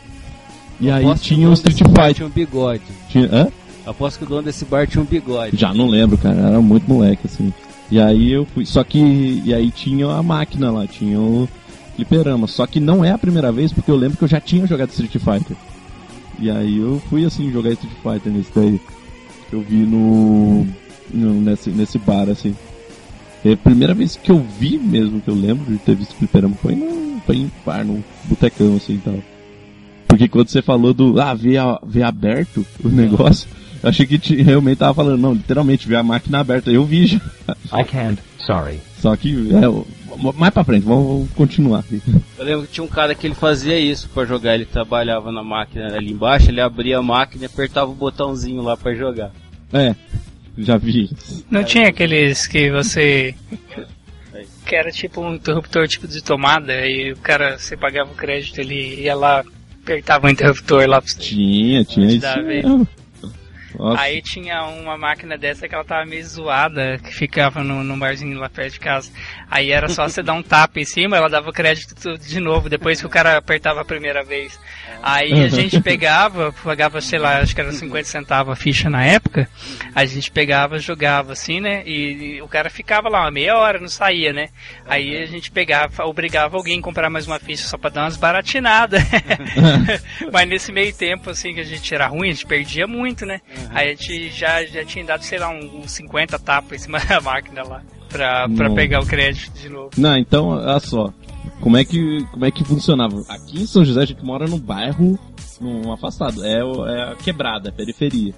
E 0.81 0.91
aí 0.91 1.05
tinha 1.17 1.49
o 1.49 1.55
dono 1.55 1.55
Street 1.55 1.79
Fighter. 1.79 2.15
Tinha 2.15 2.27
um 2.27 2.31
bigode. 2.31 2.83
Tinha, 3.09 3.29
hã? 3.33 3.49
Aposto 3.87 4.19
que 4.19 4.25
o 4.25 4.29
dono 4.29 4.43
desse 4.43 4.65
bar 4.65 4.87
tinha 4.87 5.03
um 5.03 5.07
bigode. 5.07 5.57
Já 5.57 5.73
não 5.73 5.89
lembro, 5.89 6.19
cara, 6.19 6.37
era 6.37 6.61
muito 6.61 6.89
moleque, 6.89 7.27
assim. 7.27 7.53
E 7.91 8.01
aí 8.01 8.33
eu 8.33 8.47
fui, 8.47 8.65
só 8.65 8.83
que, 8.83 9.43
e 9.45 9.53
aí 9.55 9.71
tinha 9.71 10.09
a 10.09 10.23
máquina 10.23 10.71
lá, 10.71 10.87
tinha 10.87 11.21
o 11.21 11.49
fliperama. 11.97 12.47
Só 12.47 12.67
que 12.67 12.81
não 12.81 13.05
é 13.05 13.11
a 13.11 13.19
primeira 13.19 13.51
vez, 13.53 13.73
porque 13.73 13.91
eu 13.91 13.97
lembro 13.97 14.17
que 14.19 14.25
eu 14.25 14.29
já 14.29 14.41
tinha 14.41 14.67
jogado 14.67 14.91
Street 14.91 15.13
Fighter. 15.13 15.57
E 16.39 16.51
aí 16.51 16.79
eu 16.79 17.01
fui, 17.09 17.25
assim, 17.25 17.51
jogar 17.53 17.71
Street 17.73 17.95
Fighter 18.03 18.33
nesse 18.33 18.51
daí. 18.55 18.81
Eu 19.53 19.61
vi 19.61 19.77
no, 19.77 20.67
no- 21.13 21.41
nesse, 21.41 21.71
nesse 21.71 21.99
bar, 21.99 22.29
assim. 22.29 22.55
É 23.45 23.53
a 23.53 23.57
primeira 23.57 23.93
vez 23.95 24.17
que 24.17 24.31
eu 24.33 24.45
vi 24.59 24.79
mesmo, 24.79 25.21
que 25.21 25.29
eu 25.29 25.35
lembro 25.35 25.71
de 25.71 25.79
ter 25.79 25.95
visto 25.95 26.15
fliperama, 26.17 26.55
foi, 26.57 26.75
no, 26.75 27.21
foi 27.27 27.37
em 27.37 27.53
bar, 27.65 27.85
num 27.85 28.03
botecão, 28.25 28.77
assim, 28.77 28.95
e 28.95 28.99
tal. 28.99 29.19
Porque 30.09 30.29
quando 30.29 30.49
você 30.49 30.63
falou 30.63 30.95
do, 30.95 31.21
ah, 31.21 31.35
ver, 31.35 31.59
ver 31.87 32.03
aberto 32.05 32.65
o 32.83 32.89
negócio, 32.89 33.49
eu 33.83 33.89
achei 33.91 34.07
que 34.07 34.19
ti- 34.19 34.43
realmente 34.43 34.79
tava 34.79 34.95
falando, 34.95 35.21
não, 35.21 35.35
literalmente, 35.35 35.87
ver 35.87 35.97
a 35.97 36.03
máquina 36.03 36.41
aberta. 36.41 36.71
Eu 36.71 36.85
vi 36.85 37.07
já. 37.07 37.21
I 37.73 37.85
can't. 37.85 38.21
Sorry. 38.39 38.81
Só 39.01 39.15
que, 39.17 39.51
é, 39.55 39.67
mais 40.17 40.53
pra 40.53 40.65
frente, 40.65 40.85
vamos, 40.85 41.31
continuar 41.33 41.81
aqui. 41.81 42.01
Eu 42.39 42.45
lembro 42.45 42.67
que 42.67 42.73
tinha 42.73 42.85
um 42.85 42.89
cara 42.89 43.15
que 43.15 43.27
ele 43.27 43.35
fazia 43.35 43.79
isso 43.79 44.09
pra 44.11 44.25
jogar. 44.25 44.55
Ele 44.55 44.65
trabalhava 44.65 45.31
na 45.33 45.43
máquina 45.43 45.97
ali 45.97 46.13
embaixo, 46.13 46.51
ele 46.51 46.61
abria 46.61 46.99
a 46.99 47.03
máquina 47.03 47.45
e 47.45 47.47
apertava 47.47 47.91
o 47.91 47.95
botãozinho 47.95 48.63
lá 48.63 48.77
pra 48.77 48.95
jogar. 48.95 49.33
É, 49.73 49.95
já 50.59 50.77
vi. 50.77 51.11
Não 51.51 51.65
tinha 51.65 51.89
aqueles 51.89 52.47
que 52.47 52.71
você. 52.71 53.35
que 54.67 54.75
era 54.75 54.91
tipo 54.91 55.21
um 55.21 55.35
interruptor 55.35 55.87
tipo 55.89 56.07
de 56.07 56.23
tomada 56.23 56.87
e 56.87 57.13
o 57.13 57.17
cara, 57.17 57.59
você 57.59 57.77
pagava 57.77 58.11
o 58.13 58.15
crédito, 58.17 58.59
ele 58.59 59.03
ia 59.03 59.15
lá, 59.15 59.45
apertava 59.83 60.27
o 60.27 60.31
interruptor 60.31 60.87
lá 60.89 61.01
pra 61.01 61.11
você. 61.11 61.19
Tinha, 61.19 61.85
tinha 61.85 62.07
isso. 62.07 62.89
Nossa, 63.75 64.03
Aí 64.03 64.23
tinha 64.23 64.63
uma 64.65 64.97
máquina 64.97 65.37
dessa 65.37 65.69
que 65.69 65.75
ela 65.75 65.85
tava 65.85 66.05
meio 66.07 66.25
zoada, 66.25 66.99
que 66.99 67.13
ficava 67.13 67.63
no, 67.63 67.83
num 67.83 67.99
barzinho 67.99 68.39
lá 68.39 68.49
perto 68.49 68.75
de 68.75 68.81
casa. 68.81 69.11
Aí 69.51 69.71
era 69.71 69.89
só 69.89 70.09
você 70.09 70.23
dar 70.23 70.35
um 70.35 70.43
tapa 70.43 70.81
em 70.81 70.85
cima, 70.85 71.17
ela 71.17 71.29
dava 71.29 71.53
crédito 71.53 71.95
tudo 71.95 72.19
de 72.19 72.41
novo, 72.41 72.69
depois 72.69 73.01
que 73.01 73.07
o 73.07 73.11
cara 73.11 73.37
apertava 73.37 73.81
a 73.81 73.85
primeira 73.85 74.23
vez. 74.23 74.59
Aí 75.03 75.45
a 75.45 75.49
gente 75.49 75.81
pegava, 75.81 76.53
pagava, 76.53 77.01
sei 77.01 77.19
lá, 77.19 77.39
acho 77.39 77.55
que 77.55 77.61
era 77.61 77.73
50 77.73 78.05
centavos 78.05 78.53
a 78.53 78.57
ficha 78.57 78.89
na 78.89 79.05
época, 79.05 79.49
a 79.95 80.05
gente 80.05 80.31
pegava, 80.31 80.79
jogava 80.79 81.33
assim, 81.33 81.61
né? 81.61 81.83
E, 81.85 82.37
e 82.37 82.43
o 82.43 82.49
cara 82.49 82.71
ficava 82.71 83.09
lá 83.09 83.23
uma 83.23 83.31
meia 83.31 83.57
hora, 83.57 83.79
não 83.79 83.89
saía, 83.89 84.33
né? 84.33 84.49
Aí 84.87 85.17
a 85.23 85.27
gente 85.27 85.51
pegava, 85.51 86.05
obrigava 86.05 86.57
alguém 86.57 86.79
a 86.79 86.83
comprar 86.83 87.11
mais 87.11 87.27
uma 87.27 87.39
ficha 87.39 87.65
só 87.67 87.77
pra 87.77 87.91
dar 87.91 88.03
umas 88.03 88.17
baratinadas. 88.17 89.03
Mas 90.33 90.49
nesse 90.49 90.73
meio 90.73 90.95
tempo, 90.95 91.31
assim, 91.31 91.55
que 91.55 91.61
a 91.61 91.65
gente 91.65 91.95
era 91.95 92.07
ruim, 92.07 92.29
a 92.29 92.33
gente 92.33 92.47
perdia 92.47 92.87
muito, 92.87 93.27
né? 93.27 93.41
Aí 93.71 93.89
a 93.89 93.95
gente 93.95 94.31
já, 94.31 94.65
já 94.65 94.85
tinha 94.85 95.05
dado, 95.05 95.23
sei 95.23 95.39
lá, 95.39 95.49
um- 95.51 95.81
uns 95.81 95.93
50 95.93 96.39
tapas 96.39 96.81
em 96.81 96.85
cima 96.85 96.99
da 97.05 97.21
máquina 97.21 97.63
lá. 97.63 97.83
Pra, 98.09 98.49
pra 98.49 98.71
pegar 98.71 99.01
o 99.01 99.07
crédito 99.07 99.53
de 99.59 99.69
novo. 99.69 99.91
Não, 99.97 100.17
então, 100.17 100.49
olha 100.51 100.79
só. 100.79 101.13
Como 101.61 101.77
é 101.77 101.85
que, 101.85 102.25
como 102.31 102.45
é 102.45 102.51
que 102.51 102.63
funcionava? 102.65 103.21
Aqui 103.29 103.63
em 103.63 103.67
São 103.67 103.85
José 103.85 104.03
a 104.03 104.05
gente 104.05 104.25
mora 104.25 104.47
num 104.47 104.59
bairro, 104.59 105.19
num 105.61 105.91
afastado. 105.93 106.45
É, 106.45 106.59
é 106.61 107.13
a 107.13 107.17
quebrada, 107.17 107.71
a 107.71 107.73
periferia. 107.73 108.33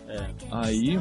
Aí, 0.50 0.98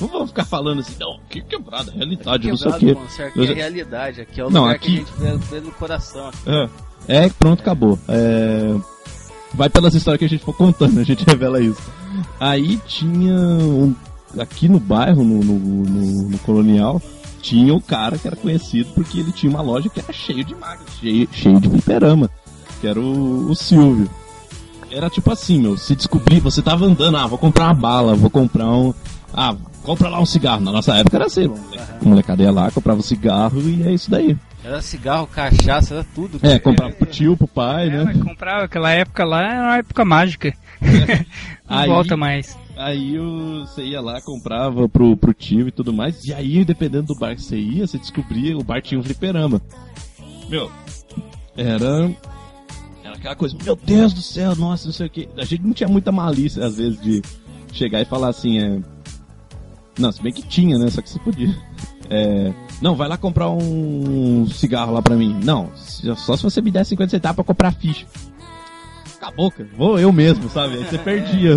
não 0.00 0.08
vamos 0.08 0.30
ficar 0.30 0.44
falando 0.44 0.80
assim, 0.80 0.96
não, 0.98 1.20
que 1.30 1.40
quebrada, 1.42 1.92
realidade, 1.92 2.48
não 2.48 2.56
sei 2.56 2.70
o 2.72 2.78
quê. 2.78 2.86
Mano, 2.94 3.06
aqui 3.06 3.38
Eu 3.38 3.44
é 3.44 3.54
realidade, 3.54 4.20
aqui 4.20 4.40
é 4.40 4.44
o 4.44 4.50
Não, 4.50 4.62
lugar 4.62 4.74
aqui- 4.74 5.04
que 5.04 5.24
a 5.24 5.30
gente 5.30 5.38
vê, 5.40 5.54
vê 5.54 5.60
no 5.60 5.72
coração. 5.72 6.30
É, 7.06 7.26
é, 7.26 7.28
pronto, 7.28 7.60
acabou. 7.60 7.96
É, 8.08 8.74
vai 9.54 9.68
pelas 9.68 9.94
histórias 9.94 10.18
que 10.18 10.24
a 10.24 10.28
gente 10.28 10.44
for 10.44 10.54
contando, 10.54 10.98
a 11.00 11.04
gente 11.04 11.24
revela 11.28 11.60
isso. 11.60 11.80
Aí 12.40 12.78
tinha 12.86 13.34
um, 13.34 13.94
aqui 14.38 14.68
no 14.68 14.78
bairro, 14.80 15.22
no, 15.24 15.40
no, 15.42 15.58
no- 15.58 16.28
no 16.30 16.38
Colonial, 16.38 17.00
tinha 17.40 17.74
o 17.74 17.80
cara 17.80 18.18
que 18.18 18.26
era 18.26 18.36
conhecido 18.36 18.90
porque 18.94 19.20
ele 19.20 19.32
tinha 19.32 19.50
uma 19.50 19.62
loja 19.62 19.88
que 19.88 20.00
era 20.00 20.12
cheio 20.12 20.44
de 20.44 20.54
máquinas, 20.54 20.92
cheio, 21.00 21.28
cheio 21.32 21.60
de 21.60 21.68
fliperama, 21.68 22.30
que 22.80 22.86
era 22.86 23.00
o, 23.00 23.50
o 23.50 23.54
Silvio. 23.54 24.08
Era 24.90 25.10
tipo 25.10 25.30
assim, 25.30 25.60
meu, 25.60 25.76
se 25.76 25.94
descobrir, 25.94 26.40
você 26.40 26.62
tava 26.62 26.86
andando, 26.86 27.16
ah, 27.18 27.26
vou 27.26 27.38
comprar 27.38 27.66
uma 27.66 27.74
bala, 27.74 28.14
vou 28.14 28.30
comprar 28.30 28.66
um. 28.72 28.94
Ah, 29.34 29.54
compra 29.88 30.08
lá 30.10 30.20
um 30.20 30.26
cigarro. 30.26 30.60
Na 30.60 30.70
nossa 30.70 30.94
época 30.96 31.16
era 31.16 31.26
assim, 31.26 31.46
o 31.46 31.56
moleque- 31.56 31.92
o 32.04 32.08
molecada 32.08 32.42
ia 32.42 32.52
lá, 32.52 32.70
comprava 32.70 33.00
um 33.00 33.02
cigarro 33.02 33.58
e 33.62 33.82
é 33.88 33.92
isso 33.92 34.10
daí. 34.10 34.36
Era 34.62 34.82
cigarro, 34.82 35.26
cachaça, 35.26 35.94
era 35.94 36.04
tudo. 36.14 36.38
É, 36.42 36.58
comprava 36.58 36.92
pro 36.92 37.06
tio, 37.06 37.36
pro 37.36 37.48
pai, 37.48 37.88
né? 37.88 38.02
Ela 38.02 38.14
comprava, 38.24 38.64
aquela 38.64 38.90
época 38.90 39.24
lá 39.24 39.40
era 39.42 39.62
uma 39.62 39.76
época 39.78 40.04
mágica. 40.04 40.52
Não 41.68 41.78
Aí- 41.78 41.88
volta 41.88 42.16
mais. 42.16 42.56
Aí 42.76 43.16
você 43.18 43.82
ia 43.82 44.00
lá, 44.00 44.20
comprava 44.20 44.88
pro, 44.88 45.16
pro 45.16 45.32
tio 45.34 45.66
e 45.66 45.72
tudo 45.72 45.92
mais. 45.92 46.24
E 46.26 46.32
aí, 46.34 46.64
dependendo 46.64 47.08
do 47.08 47.14
bar 47.18 47.34
que 47.34 47.42
você 47.42 47.58
ia, 47.58 47.86
você 47.86 47.98
descobria 47.98 48.56
o 48.56 48.62
bar 48.62 48.80
tinha 48.82 49.00
um 49.00 49.02
fliperama. 49.02 49.60
Meu, 50.48 50.70
era. 51.56 52.10
Era 53.02 53.16
aquela 53.16 53.34
coisa, 53.34 53.56
meu 53.64 53.74
Deus 53.74 54.12
do 54.12 54.20
céu, 54.22 54.54
nossa, 54.54 54.86
não 54.86 54.92
sei 54.92 55.06
o 55.06 55.10
que. 55.10 55.28
A 55.38 55.44
gente 55.44 55.62
não 55.64 55.72
tinha 55.72 55.88
muita 55.88 56.12
malícia, 56.12 56.64
às 56.64 56.76
vezes, 56.76 57.00
de 57.00 57.22
chegar 57.72 58.00
e 58.00 58.04
falar 58.04 58.28
assim, 58.28 58.58
é. 58.60 58.80
Não, 59.98 60.12
se 60.12 60.22
bem 60.22 60.32
que 60.32 60.42
tinha, 60.42 60.78
né? 60.78 60.90
Só 60.90 61.02
que 61.02 61.10
você 61.10 61.18
podia. 61.18 61.54
É. 62.10 62.52
Não, 62.80 62.94
vai 62.94 63.08
lá 63.08 63.16
comprar 63.16 63.50
um 63.50 64.46
cigarro 64.48 64.92
lá 64.92 65.02
pra 65.02 65.16
mim. 65.16 65.38
Não, 65.42 65.70
só 66.16 66.36
se 66.36 66.42
você 66.42 66.60
me 66.62 66.70
der 66.70 66.84
50 66.84 67.10
centavos 67.10 67.36
pra 67.36 67.44
comprar 67.44 67.72
ficha. 67.72 68.06
Acabou, 69.16 69.50
cara. 69.50 69.68
Vou 69.76 69.98
eu 69.98 70.12
mesmo, 70.12 70.48
sabe? 70.48 70.76
Aí 70.76 70.84
você 70.84 70.98
perdia. 70.98 71.54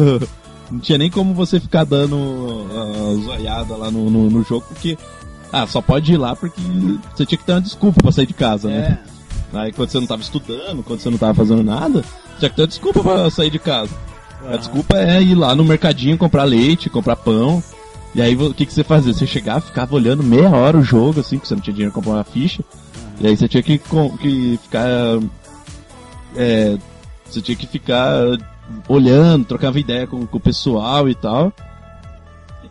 Não 0.70 0.80
tinha 0.80 0.98
nem 0.98 1.12
como 1.12 1.34
você 1.34 1.60
ficar 1.60 1.84
dando 1.84 2.16
uh, 2.16 3.22
zoiada 3.24 3.76
lá 3.76 3.92
no, 3.92 4.10
no, 4.10 4.30
no 4.30 4.44
jogo, 4.44 4.66
porque. 4.68 4.98
Ah, 5.54 5.68
só 5.68 5.82
pode 5.82 6.14
ir 6.14 6.18
lá 6.18 6.34
porque 6.34 6.62
você 7.14 7.26
tinha 7.26 7.38
que 7.38 7.44
ter 7.44 7.52
uma 7.52 7.62
desculpa 7.62 8.02
pra 8.02 8.12
sair 8.12 8.26
de 8.26 8.34
casa, 8.34 8.70
né? 8.70 9.00
Aí 9.54 9.74
quando 9.74 9.90
você 9.90 10.00
não 10.00 10.08
tava 10.08 10.22
estudando, 10.22 10.82
quando 10.82 11.02
você 11.02 11.10
não 11.10 11.18
tava 11.18 11.34
fazendo 11.34 11.62
nada, 11.62 12.06
tinha 12.40 12.50
que 12.50 12.56
ter 12.56 12.62
uma 12.62 12.68
desculpa 12.70 13.04
pra 13.04 13.30
sair 13.30 13.50
de 13.50 13.60
casa. 13.60 13.92
A 14.50 14.56
desculpa 14.56 14.98
é 14.98 15.22
ir 15.22 15.36
lá 15.36 15.54
no 15.54 15.64
mercadinho 15.64 16.18
comprar 16.18 16.46
leite, 16.46 16.90
comprar 16.90 17.18
pão. 17.18 17.62
E 18.14 18.22
aí 18.22 18.36
o 18.36 18.54
que, 18.54 18.66
que 18.66 18.74
você 18.74 18.84
fazia? 18.84 19.14
Você 19.14 19.26
chegava, 19.26 19.62
ficava 19.62 19.96
olhando 19.96 20.24
meia 20.24 20.50
hora 20.50 20.78
o 20.78 20.84
jogo, 20.84 21.22
assim, 21.22 21.40
que 21.40 21.48
você 21.48 21.56
não 21.56 21.62
tinha 21.62 21.74
dinheiro 21.74 21.94
pra 21.94 22.02
comprar 22.02 22.18
uma 22.18 22.24
ficha. 22.24 22.64
E 23.20 23.28
aí 23.28 23.38
você 23.38 23.48
tinha 23.48 23.64
que, 23.64 23.78
que 23.78 24.60
ficar. 24.62 25.20
É, 26.36 26.78
você 27.26 27.42
tinha 27.42 27.56
que 27.56 27.68
ficar 27.68 28.12
olhando, 28.88 29.46
trocava 29.46 29.80
ideia 29.80 30.08
com, 30.08 30.26
com 30.26 30.38
o 30.38 30.42
pessoal 30.42 31.08
e 31.08 31.16
tal. 31.16 31.54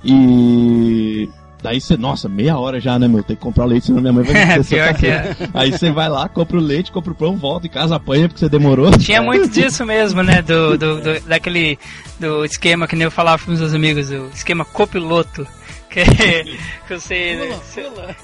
E 0.05 1.29
daí 1.63 1.81
você, 1.81 1.97
nossa, 1.97 2.29
meia 2.29 2.59
hora 2.59 2.81
já, 2.81 2.99
né, 2.99 3.07
meu? 3.09 3.23
Tem 3.23 3.37
que 3.37 3.43
comprar 3.43 3.65
o 3.65 3.69
leite, 3.69 3.87
senão 3.87 4.01
minha 4.01 4.13
mãe 4.13 4.25
vai 4.25 4.35
me 4.47 4.55
descer 4.59 4.77
Pior 4.77 4.95
que 4.95 5.07
é. 5.07 5.37
Aí 5.55 5.73
você 5.73 5.91
vai 5.91 6.09
lá, 6.09 6.29
compra 6.29 6.57
o 6.57 6.61
leite, 6.61 6.91
compra 6.93 7.13
o 7.13 7.15
pão, 7.15 7.37
volta 7.37 7.67
em 7.67 7.71
casa, 7.71 7.97
apanha 7.97 8.29
porque 8.29 8.41
você 8.41 8.49
demorou. 8.49 8.91
Tinha 8.99 9.23
muito 9.23 9.49
disso 9.49 9.85
mesmo, 9.87 10.23
né? 10.23 10.43
Do, 10.43 10.77
do, 10.79 11.01
do- 11.01 11.21
daquele 11.27 11.79
do 12.19 12.45
esquema 12.45 12.87
que 12.87 12.97
nem 12.97 13.05
eu 13.05 13.11
falava 13.11 13.43
com 13.45 13.53
os 13.53 13.61
meus 13.61 13.75
amigos, 13.75 14.11
o 14.11 14.29
esquema 14.35 14.65
copiloto. 14.65 15.47
Que, 15.91 16.05
que 16.87 16.95
você 16.95 17.59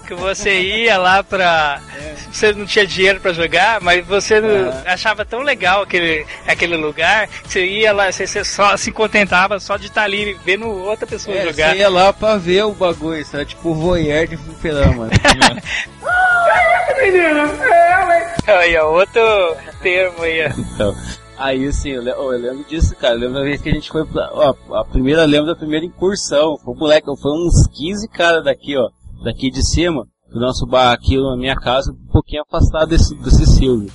que 0.06 0.14
você 0.14 0.60
ia 0.60 0.96
lá 0.98 1.22
pra. 1.24 1.80
Você 2.30 2.52
não 2.52 2.64
tinha 2.64 2.86
dinheiro 2.86 3.18
pra 3.20 3.32
jogar, 3.32 3.80
mas 3.80 4.06
você 4.06 4.40
não- 4.40 4.72
achava 4.86 5.24
tão 5.24 5.40
legal 5.40 5.82
aquele, 5.82 6.24
aquele 6.46 6.76
lugar 6.76 7.26
que 7.26 7.48
você 7.52 7.64
ia 7.66 7.92
lá, 7.92 8.10
você, 8.12 8.26
você 8.26 8.44
só 8.44 8.76
se 8.76 8.92
contentava 8.92 9.58
só 9.58 9.76
de 9.76 9.86
estar 9.86 10.02
ali 10.04 10.36
vendo 10.44 10.68
outra 10.68 11.06
pessoa 11.06 11.36
É, 11.36 11.44
jogar. 11.44 11.70
você 11.72 11.78
ia 11.78 11.88
lá 11.88 12.12
pra 12.12 12.36
ver 12.36 12.64
o 12.64 12.72
bagulho, 12.72 13.20
isso 13.20 13.34
era 13.36 13.44
tipo 13.44 13.74
voyeur 13.74 14.26
de 14.28 14.36
fliperama. 14.36 15.08
Aí, 18.46 18.76
ó, 18.76 18.90
outro 18.92 19.56
termo 19.82 20.22
aí, 20.22 20.46
ó. 20.46 20.50
Então, 20.58 20.96
aí 21.38 21.66
assim, 21.66 21.90
eu, 21.90 22.02
eu 22.02 22.28
lembro 22.30 22.64
disso, 22.64 22.94
cara. 22.96 23.14
Eu 23.14 23.20
lembro 23.20 23.34
da 23.34 23.42
vez 23.42 23.60
que 23.60 23.68
a 23.68 23.72
gente 23.72 23.90
foi 23.90 24.04
pra. 24.04 24.30
Ó, 24.32 24.54
a 24.74 24.84
primeira, 24.84 25.24
lembro 25.24 25.46
da 25.46 25.56
primeira 25.56 25.84
incursão. 25.84 26.58
Um 26.66 26.74
moleque, 26.74 27.06
foi 27.20 27.32
uns 27.32 27.66
15 27.68 28.08
caras 28.08 28.44
daqui, 28.44 28.76
ó. 28.76 28.88
Daqui 29.24 29.50
de 29.50 29.66
cima. 29.66 30.06
Do 30.30 30.40
nosso 30.40 30.66
bar 30.66 30.92
aqui 30.92 31.16
na 31.16 31.36
minha 31.36 31.54
casa, 31.54 31.92
um 31.92 32.12
pouquinho 32.12 32.42
afastado 32.42 32.88
desse, 32.88 33.14
desse 33.16 33.46
Silvio. 33.46 33.90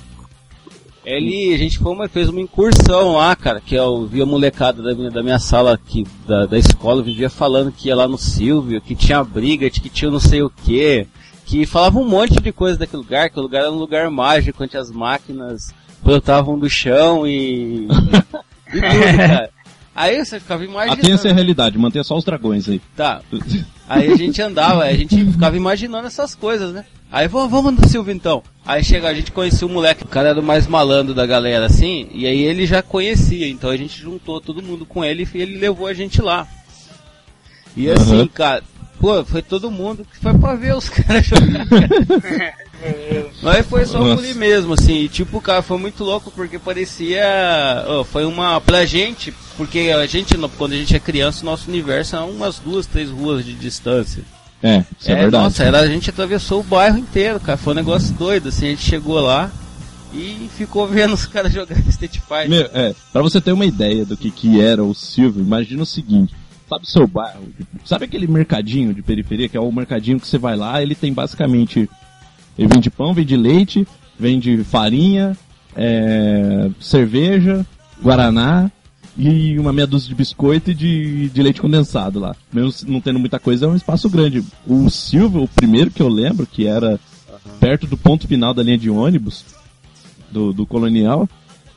Ele, 1.04 1.52
a 1.52 1.58
gente 1.58 1.78
foi 1.78 1.92
uma, 1.92 2.08
fez 2.08 2.28
uma 2.28 2.40
incursão 2.40 3.14
lá, 3.14 3.34
cara, 3.34 3.60
que 3.60 3.74
eu 3.74 4.06
vi 4.06 4.22
a 4.22 4.26
molecada 4.26 4.82
da 4.82 4.94
minha, 4.94 5.10
da 5.10 5.22
minha 5.22 5.38
sala 5.38 5.74
aqui, 5.74 6.06
da, 6.26 6.46
da 6.46 6.56
escola, 6.56 7.02
vivia 7.02 7.28
falando 7.28 7.72
que 7.72 7.88
ia 7.88 7.96
lá 7.96 8.06
no 8.06 8.16
Silvio, 8.16 8.80
que 8.80 8.94
tinha 8.94 9.22
briga, 9.22 9.68
que 9.68 9.90
tinha 9.90 10.10
não 10.10 10.20
sei 10.20 10.42
o 10.42 10.50
que, 10.50 11.06
que 11.44 11.66
falava 11.66 11.98
um 11.98 12.08
monte 12.08 12.40
de 12.40 12.52
coisa 12.52 12.78
daquele 12.78 13.02
lugar, 13.02 13.28
que 13.28 13.38
o 13.38 13.42
lugar 13.42 13.62
era 13.62 13.72
um 13.72 13.78
lugar 13.78 14.08
mágico, 14.10 14.62
onde 14.62 14.76
as 14.76 14.90
máquinas 14.90 15.74
brotavam 16.02 16.58
do 16.58 16.68
chão 16.68 17.26
e. 17.26 17.86
e 17.86 18.80
tudo, 18.80 19.16
cara. 19.16 19.50
Aí 19.94 20.24
você 20.24 20.40
ficava 20.40 20.64
imaginando. 20.64 21.00
Atenha 21.00 21.14
essa 21.14 21.32
realidade, 21.32 21.78
mantenha 21.78 22.02
só 22.02 22.16
os 22.16 22.24
dragões 22.24 22.68
aí. 22.68 22.80
Tá. 22.96 23.20
Aí 23.88 24.10
a 24.10 24.16
gente 24.16 24.40
andava, 24.40 24.84
a 24.84 24.94
gente 24.94 25.22
ficava 25.32 25.54
imaginando 25.54 26.06
essas 26.06 26.34
coisas, 26.34 26.72
né? 26.72 26.82
Aí 27.10 27.28
vamos, 27.28 27.50
vamos 27.50 27.74
no 27.74 27.86
Silvio 27.86 28.14
então. 28.14 28.42
Aí 28.64 28.82
chega, 28.82 29.08
a 29.08 29.12
gente 29.12 29.30
conhecia 29.30 29.66
o 29.66 29.70
moleque, 29.70 30.02
o 30.02 30.08
cara 30.08 30.30
era 30.30 30.40
o 30.40 30.42
mais 30.42 30.66
malandro 30.66 31.12
da 31.12 31.26
galera, 31.26 31.66
assim, 31.66 32.08
e 32.10 32.26
aí 32.26 32.40
ele 32.40 32.64
já 32.64 32.80
conhecia, 32.80 33.46
então 33.46 33.68
a 33.68 33.76
gente 33.76 34.00
juntou 34.00 34.40
todo 34.40 34.62
mundo 34.62 34.86
com 34.86 35.04
ele 35.04 35.28
e 35.34 35.38
ele 35.42 35.58
levou 35.58 35.86
a 35.86 35.92
gente 35.92 36.22
lá. 36.22 36.48
E 37.76 37.90
assim, 37.90 38.20
Aham. 38.20 38.28
cara, 38.28 38.62
pô, 38.98 39.22
foi 39.26 39.42
todo 39.42 39.70
mundo 39.70 40.06
que 40.10 40.18
foi 40.20 40.32
pra 40.38 40.54
ver 40.54 40.74
os 40.74 40.88
caras 40.90 41.26
jogar. 41.26 41.66
cara. 41.68 42.54
Mas 43.42 43.66
foi 43.66 43.84
só 43.84 43.98
Nossa. 43.98 44.16
por 44.16 44.24
ali 44.24 44.34
mesmo, 44.34 44.74
assim, 44.74 45.00
e, 45.00 45.08
tipo, 45.08 45.40
cara, 45.40 45.62
foi 45.62 45.78
muito 45.78 46.04
louco 46.04 46.30
porque 46.30 46.58
parecia. 46.58 47.24
ó, 47.86 48.04
foi 48.04 48.24
uma. 48.24 48.60
Pra 48.60 48.84
gente, 48.84 49.34
porque 49.56 49.92
a 49.94 50.06
gente, 50.06 50.36
quando 50.56 50.72
a 50.72 50.76
gente 50.76 50.94
é 50.94 51.00
criança, 51.00 51.42
o 51.42 51.46
nosso 51.46 51.68
universo 51.68 52.16
é 52.16 52.20
umas 52.20 52.58
duas, 52.58 52.86
três 52.86 53.10
ruas 53.10 53.44
de 53.44 53.54
distância. 53.54 54.22
É, 54.62 54.84
isso 54.98 55.10
é, 55.10 55.14
verdade. 55.16 55.44
Nossa, 55.44 55.64
era, 55.64 55.80
a 55.80 55.88
gente 55.88 56.08
atravessou 56.08 56.60
o 56.60 56.64
bairro 56.64 56.96
inteiro, 56.96 57.40
cara. 57.40 57.58
Foi 57.58 57.72
um 57.72 57.76
negócio 57.76 58.14
doido, 58.14 58.48
assim, 58.48 58.66
a 58.66 58.70
gente 58.70 58.84
chegou 58.84 59.20
lá 59.20 59.50
e 60.14 60.48
ficou 60.56 60.86
vendo 60.88 61.14
os 61.14 61.26
caras 61.26 61.52
jogando 61.52 61.86
Street 61.88 62.18
Fighter. 62.18 62.48
Meu, 62.48 62.70
é, 62.72 62.94
pra 63.12 63.22
você 63.22 63.40
ter 63.40 63.52
uma 63.52 63.66
ideia 63.66 64.04
do 64.04 64.16
que, 64.16 64.30
que 64.30 64.60
era 64.60 64.84
o 64.84 64.94
Silvio, 64.94 65.42
imagina 65.42 65.82
o 65.82 65.86
seguinte. 65.86 66.34
Sabe 66.68 66.84
o 66.84 66.88
seu 66.88 67.06
bairro? 67.06 67.48
Sabe 67.84 68.04
aquele 68.04 68.26
mercadinho 68.26 68.94
de 68.94 69.02
periferia, 69.02 69.48
que 69.48 69.56
é 69.56 69.60
o 69.60 69.70
mercadinho 69.72 70.20
que 70.20 70.26
você 70.26 70.38
vai 70.38 70.56
lá, 70.56 70.80
ele 70.80 70.94
tem 70.94 71.12
basicamente... 71.12 71.90
Ele 72.58 72.68
vende 72.68 72.90
pão, 72.90 73.14
vende 73.14 73.36
leite, 73.36 73.86
vende 74.18 74.62
farinha, 74.64 75.36
é, 75.74 76.70
cerveja, 76.80 77.66
guaraná 78.02 78.70
e 79.16 79.58
uma 79.58 79.72
meia 79.72 79.86
dúzia 79.86 80.08
de 80.08 80.14
biscoito 80.14 80.70
e 80.70 80.74
de, 80.74 81.28
de 81.28 81.42
leite 81.42 81.60
condensado 81.60 82.18
lá. 82.18 82.34
Mesmo 82.52 82.72
não 82.90 83.00
tendo 83.00 83.18
muita 83.18 83.38
coisa, 83.38 83.66
é 83.66 83.68
um 83.68 83.76
espaço 83.76 84.08
grande. 84.08 84.42
O 84.66 84.88
Silvio, 84.88 85.42
o 85.42 85.48
primeiro 85.48 85.90
que 85.90 86.02
eu 86.02 86.08
lembro, 86.08 86.46
que 86.46 86.66
era 86.66 86.98
perto 87.60 87.86
do 87.86 87.96
ponto 87.96 88.26
final 88.26 88.54
da 88.54 88.62
linha 88.62 88.78
de 88.78 88.90
ônibus, 88.90 89.44
do, 90.30 90.52
do 90.52 90.66
Colonial, 90.66 91.28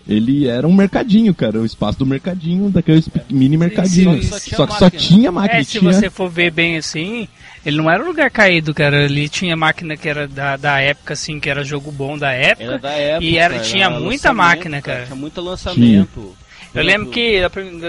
ele 0.08 0.48
era 0.48 0.68
um 0.68 0.74
mercadinho, 0.74 1.34
cara. 1.34 1.60
O 1.60 1.66
espaço 1.66 2.00
do 2.00 2.06
mercadinho, 2.06 2.70
daqueles 2.70 3.10
mini 3.30 3.58
mercadinho. 3.58 4.22
só- 4.24 4.38
só 4.38 4.40
tinha 4.40 4.58
Só 4.58 4.68
que 4.68 4.74
só 4.74 4.86
máquina. 4.86 5.02
tinha 5.02 5.32
máquina. 5.32 5.60
É, 5.60 5.64
se 5.64 5.80
tinha... 5.80 5.94
você 5.94 6.10
for 6.10 6.30
ver 6.30 6.52
bem 6.52 6.78
assim, 6.78 7.28
ele 7.66 7.78
não 7.78 7.90
era 7.90 8.04
um 8.04 8.08
lugar 8.08 8.30
caído, 8.30 8.74
cara. 8.74 9.06
Ali 9.06 9.28
tinha 9.30 9.56
máquina 9.56 9.98
que 9.98 10.08
era 10.08 10.28
da, 10.28 10.58
da 10.58 10.80
época, 10.80 11.14
assim, 11.14 11.40
que 11.40 11.50
era 11.50 11.64
jogo 11.64 11.92
bom 11.92 12.18
da 12.18 12.32
época. 12.32 12.64
Era 12.64 12.78
da 12.80 12.92
época. 12.92 13.26
E 13.26 13.38
era- 13.38 13.54
cara, 13.56 13.66
tinha 13.66 13.90
muita 13.90 14.30
lançamento, 14.32 14.38
máquina, 14.38 14.82
cara. 14.82 15.06
Tinha 15.06 15.16
muito 15.16 15.42
lançamento. 15.42 16.36
Eu 16.76 16.84
lembro 16.84 17.08
que 17.10 17.20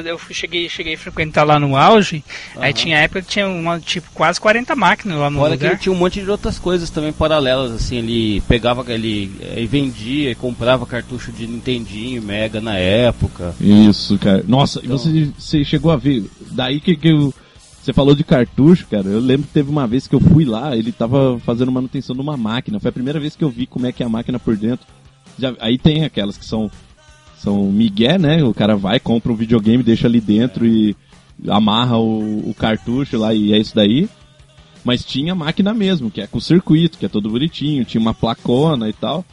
eu 0.05 0.19
cheguei, 0.31 0.69
cheguei 0.69 0.95
a 0.95 0.99
frequentar 0.99 1.45
lá 1.45 1.59
no 1.59 1.77
auge, 1.77 2.23
aí 2.57 2.71
Aham. 2.71 2.73
tinha 2.73 2.99
época 2.99 3.23
que 3.23 3.29
tinha 3.29 3.49
uma, 3.49 3.81
tipo, 3.81 4.09
quase 4.15 4.41
40 4.41 4.75
máquinas 4.77 5.19
lá 5.19 5.29
no 5.31 5.39
Fora 5.39 5.57
que 5.57 5.65
ele 5.65 5.71
lugar. 5.71 5.81
tinha 5.83 5.93
um 5.93 5.97
monte 5.99 6.21
de 6.23 6.31
outras 6.31 6.59
coisas 6.59 6.89
também 6.91 7.13
paralelas, 7.13 7.73
assim, 7.73 7.97
ele 7.97 8.41
pegava, 8.43 8.85
ele 8.93 9.31
eh, 9.41 9.67
vendia 9.67 10.31
e 10.31 10.35
comprava 10.35 10.87
cartucho 10.87 11.33
de 11.33 11.47
Nintendinho, 11.47 12.23
Mega 12.23 12.61
na 12.61 12.77
época. 12.77 13.55
Isso, 13.61 14.19
cara. 14.19 14.45
Nossa, 14.47 14.81
Então- 14.85 14.97
e 14.97 14.99
você, 14.99 15.33
você 15.39 15.65
chegou 15.65 15.91
a 15.91 15.97
ver. 15.97 16.25
Daí 16.53 16.81
que, 16.81 16.97
que 16.97 17.09
eu. 17.09 17.33
Você 17.83 17.93
falou 17.93 18.15
de 18.17 18.25
cartucho, 18.25 18.87
cara. 18.89 19.07
Eu 19.07 19.21
lembro 19.21 19.47
que 19.47 19.53
teve 19.53 19.71
uma 19.71 19.87
vez 19.87 20.09
que 20.09 20.15
eu 20.15 20.21
fui 20.21 20.45
lá, 20.45 20.77
ele 20.77 20.91
tava 20.91 21.39
fazendo 21.47 21.71
manutenção 21.71 22.17
de 22.17 22.21
uma 22.21 22.37
máquina. 22.37 22.81
Foi 22.81 22.89
a 22.89 22.93
primeira 22.93 23.21
vez 23.21 23.37
que 23.37 23.45
eu 23.45 23.49
vi 23.49 23.65
como 23.65 23.87
é 23.87 23.93
que 23.93 24.03
é 24.03 24.07
a 24.07 24.09
máquina 24.09 24.41
por 24.41 24.57
dentro. 24.57 24.85
Já, 25.39 25.55
aí 25.61 25.79
tem 25.79 26.05
aquelas 26.05 26.37
que 26.37 26.45
são. 26.45 26.69
São 27.39 27.71
migué, 27.71 28.19
né? 28.19 28.43
O 28.43 28.55
cara 28.55 28.77
vai, 28.77 28.99
compra 28.99 29.33
um 29.33 29.37
videogame, 29.37 29.83
deixa 29.83 30.07
ali 30.07 30.21
dentro 30.21 30.67
e 30.67 30.97
amarra 31.49 31.99
o, 31.99 32.49
o 32.49 32.55
cartucho 32.55 33.19
lá 33.19 33.35
e 33.35 33.53
é 33.53 33.59
isso 33.59 33.75
daí. 33.75 34.09
Mas 34.85 35.05
tinha 35.05 35.35
máquina 35.35 35.75
mesmo, 35.75 36.11
que 36.11 36.21
é 36.21 36.27
com 36.27 36.41
circuito, 36.41 36.97
que 36.97 37.07
é 37.07 37.09
todo 37.09 37.29
bonitinho, 37.29 37.85
tinha 37.85 38.01
uma 38.01 38.15
placona 38.15 38.89
e 38.89 38.93
tal. 38.93 39.25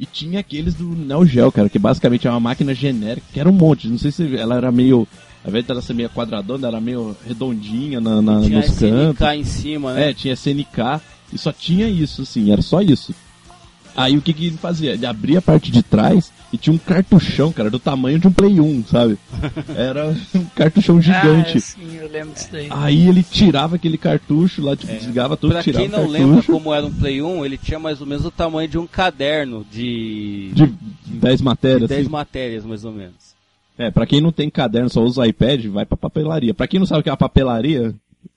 E 0.00 0.06
tinha 0.06 0.40
aqueles 0.40 0.74
do 0.74 0.86
Neo 0.86 1.24
Geo, 1.24 1.52
cara, 1.52 1.68
que 1.68 1.78
basicamente 1.78 2.26
é 2.26 2.30
uma 2.30 2.40
máquina 2.40 2.74
genérica, 2.74 3.26
que 3.32 3.38
era 3.38 3.48
um 3.48 3.52
monte. 3.52 3.86
Não 3.86 3.98
sei 3.98 4.10
se 4.10 4.36
ela 4.36 4.56
era 4.56 4.72
meio. 4.72 5.06
Ao 5.44 5.50
invés 5.50 5.64
dela 5.66 5.82
ser 5.82 5.94
meio 5.94 6.08
quadradona, 6.08 6.66
era 6.66 6.80
meio 6.80 7.14
redondinha 7.26 8.00
na, 8.00 8.20
na, 8.20 8.40
tinha 8.40 8.58
nos 8.60 8.78
cantos. 8.78 9.20
SNK 9.20 9.36
em 9.36 9.44
cima, 9.44 9.92
né? 9.92 10.10
É, 10.10 10.14
tinha 10.14 10.34
SNK 10.34 11.00
e 11.32 11.38
só 11.38 11.52
tinha 11.52 11.86
isso, 11.86 12.22
assim, 12.22 12.50
era 12.50 12.62
só 12.62 12.80
isso. 12.80 13.14
Aí 13.96 14.16
o 14.16 14.22
que, 14.22 14.32
que 14.32 14.46
ele 14.46 14.56
fazia? 14.56 14.92
Ele 14.92 15.06
abria 15.06 15.38
a 15.38 15.42
parte 15.42 15.70
de 15.70 15.82
trás 15.82 16.32
e 16.52 16.56
tinha 16.56 16.74
um 16.74 16.78
cartuchão, 16.78 17.52
cara, 17.52 17.70
do 17.70 17.78
tamanho 17.78 18.18
de 18.18 18.28
um 18.28 18.32
Play 18.32 18.60
1, 18.60 18.84
sabe? 18.86 19.18
Era 19.76 20.14
um 20.34 20.44
cartuchão 20.54 21.00
gigante. 21.00 21.58
Ah, 21.58 21.60
sim, 21.60 21.96
eu 22.00 22.10
lembro 22.10 22.34
disso 22.34 22.48
daí. 22.50 22.68
Aí 22.70 23.08
ele 23.08 23.22
tirava 23.22 23.76
aquele 23.76 23.98
cartucho 23.98 24.62
lá, 24.62 24.76
tipo, 24.76 24.92
desligava 24.92 25.36
tudo, 25.36 25.52
Pra 25.52 25.62
tirava 25.62 25.86
quem 25.86 25.94
o 25.94 26.00
não 26.00 26.08
lembra 26.08 26.42
como 26.42 26.72
era 26.74 26.84
um 26.86 26.92
Play 26.92 27.22
1, 27.22 27.44
ele 27.44 27.58
tinha 27.58 27.78
mais 27.78 28.00
ou 28.00 28.06
menos 28.06 28.24
o 28.24 28.30
tamanho 28.30 28.68
de 28.68 28.78
um 28.78 28.86
caderno 28.86 29.64
de, 29.70 30.50
De 30.54 30.72
10 31.06 31.40
matérias. 31.40 31.88
10 31.88 32.00
assim. 32.02 32.10
matérias, 32.10 32.64
mais 32.64 32.84
ou 32.84 32.92
menos. 32.92 33.34
É, 33.76 33.90
pra 33.90 34.06
quem 34.06 34.20
não 34.20 34.30
tem 34.30 34.48
caderno, 34.48 34.88
só 34.88 35.02
usa 35.02 35.26
iPad, 35.26 35.66
vai 35.66 35.84
pra 35.84 35.96
papelaria. 35.96 36.54
Pra 36.54 36.68
quem 36.68 36.78
não 36.78 36.86
sabe 36.86 37.00
o 37.00 37.02
que 37.02 37.08
é 37.08 37.12
uma 37.12 37.16
papelaria, 37.16 37.92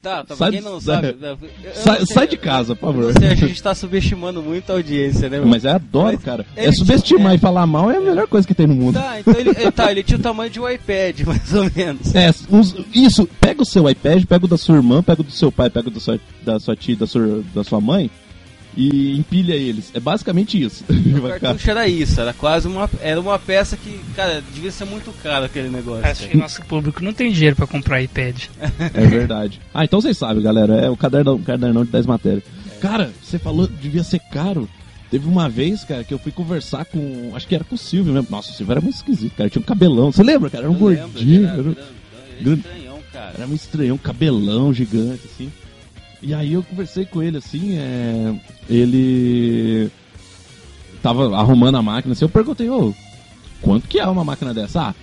Tá, 0.07 0.23
tá 0.23 0.35
Sai- 0.35 0.51
pra 0.51 0.61
quem 0.61 0.61
não 0.71 0.79
sai- 0.79 0.95
sabe... 1.01 1.17
eu 1.21 1.73
sai, 1.73 1.97
sei- 1.97 2.05
sai 2.15 2.27
de 2.27 2.37
casa, 2.37 2.75
por 2.75 2.93
favor. 2.93 3.13
sei, 3.19 3.27
a 3.29 3.35
gente 3.35 3.61
tá 3.61 3.75
subestimando 3.75 4.41
muito 4.41 4.69
a 4.71 4.75
audiência, 4.75 5.29
né? 5.29 5.37
meu? 5.39 5.47
Mas 5.47 5.65
eu 5.65 5.71
adoro, 5.71 6.13
Mas 6.15 6.23
cara. 6.23 6.45
É 6.55 6.71
subestimar 6.71 7.23
tinha- 7.23 7.35
e 7.35 7.37
falar 7.37 7.67
mal 7.67 7.91
é 7.91 7.97
a 7.97 8.01
melhor 8.01 8.27
coisa 8.27 8.47
que 8.47 8.53
tem 8.53 8.65
no 8.67 8.73
mundo. 8.75 8.93
Tá, 8.99 9.19
então 9.19 9.33
ele, 9.33 9.53
tá, 9.71 9.91
ele 9.91 10.03
tinha 10.03 10.17
o 10.17 10.21
tamanho 10.21 10.49
de 10.49 10.59
um 10.59 10.69
iPad, 10.69 11.19
mais 11.27 11.53
ou 11.53 11.69
menos. 11.75 12.15
É, 12.15 12.31
uns- 12.49 12.75
isso, 12.93 13.27
pega 13.41 13.61
o 13.61 13.65
seu 13.65 13.89
iPad, 13.89 14.23
pega 14.25 14.45
o 14.45 14.47
da 14.47 14.57
sua 14.57 14.75
irmã, 14.77 15.03
pega 15.03 15.21
o 15.21 15.23
do 15.25 15.31
seu 15.31 15.51
pai, 15.51 15.69
pega 15.69 15.89
o 15.89 15.91
da 15.91 15.99
sua, 15.99 16.19
da 16.43 16.59
sua 16.59 16.75
tia, 16.75 16.95
da 16.95 17.05
sua, 17.07 17.43
da 17.53 17.63
sua 17.63 17.81
mãe 17.81 18.09
e 18.77 19.17
empilha 19.17 19.55
eles. 19.55 19.91
É 19.93 19.99
basicamente 19.99 20.61
isso. 20.61 20.85
O 20.87 21.21
cartucho 21.41 21.71
era 21.71 21.87
isso, 21.87 22.21
era 22.21 22.31
quase 22.31 22.67
uma, 22.67 22.87
era 23.01 23.19
uma 23.19 23.39
peça 23.39 23.75
que, 23.75 23.99
cara, 24.15 24.41
devia 24.53 24.71
ser 24.71 24.85
muito 24.85 25.11
caro 25.23 25.45
aquele 25.45 25.67
negócio. 25.69 26.05
Acho 26.05 26.21
cara. 26.21 26.31
que 26.31 26.37
nosso 26.37 26.61
público 26.63 27.03
não 27.03 27.11
tem 27.11 27.31
dinheiro 27.31 27.55
pra 27.55 27.65
comprar 27.67 28.01
iPad. 28.01 28.43
É 28.93 29.05
verdade. 29.07 29.59
Ah, 29.73 29.83
então 29.83 29.99
vocês 29.99 30.17
sabem, 30.17 30.41
galera. 30.43 30.75
É 30.75 30.89
o 30.89 30.95
cadernão, 30.95 31.39
cadernão 31.41 31.83
de 31.83 31.91
10 31.91 32.05
matérias. 32.05 32.43
Cara, 32.79 33.11
você 33.23 33.39
falou 33.39 33.67
devia 33.67 34.03
ser 34.03 34.19
caro. 34.31 34.69
Teve 35.09 35.27
uma 35.27 35.49
vez, 35.49 35.83
cara, 35.85 36.03
que 36.03 36.13
eu 36.13 36.19
fui 36.19 36.31
conversar 36.31 36.85
com. 36.85 37.31
Acho 37.33 37.47
que 37.47 37.55
era 37.55 37.63
com 37.63 37.75
o 37.75 37.77
Silvio 37.77 38.13
mesmo. 38.13 38.27
Nossa, 38.29 38.51
o 38.51 38.53
Silvio 38.53 38.73
era 38.73 38.81
muito 38.81 38.95
esquisito, 38.95 39.33
cara. 39.35 39.49
Tinha 39.49 39.61
um 39.61 39.65
cabelão. 39.65 40.11
Você 40.11 40.21
lembra, 40.21 40.49
cara? 40.49 40.65
Era 40.65 40.71
um 40.71 40.77
Eu 40.79 40.87
lembro, 40.87 41.07
gordinho. 41.09 41.43
era- 41.47 41.53
Era, 41.53 41.61
um- 41.61 41.71
era- 41.71 42.53
estranhão, 42.57 42.99
cara. 43.13 43.33
era 43.37 43.47
um 43.47 43.53
estranhão, 43.55 43.97
cabelão 43.97 44.73
gigante, 44.73 45.21
assim. 45.33 45.49
E 46.21 46.33
aí 46.33 46.53
eu 46.53 46.63
conversei 46.63 47.05
com 47.05 47.21
ele, 47.21 47.37
assim, 47.37 47.77
é... 47.77 48.33
Ele 48.69 49.89
tava 51.01 51.35
arrumando 51.37 51.75
a 51.75 51.81
máquina, 51.81 52.13
assim, 52.13 52.25
eu 52.25 52.29
perguntei, 52.29 52.69
ô, 52.69 52.93
quanto 53.61 53.87
que 53.87 53.99
é 53.99 54.05
uma 54.07 54.23
máquina 54.23 54.53
dessa? 54.53 54.81
Ah, 54.81 54.95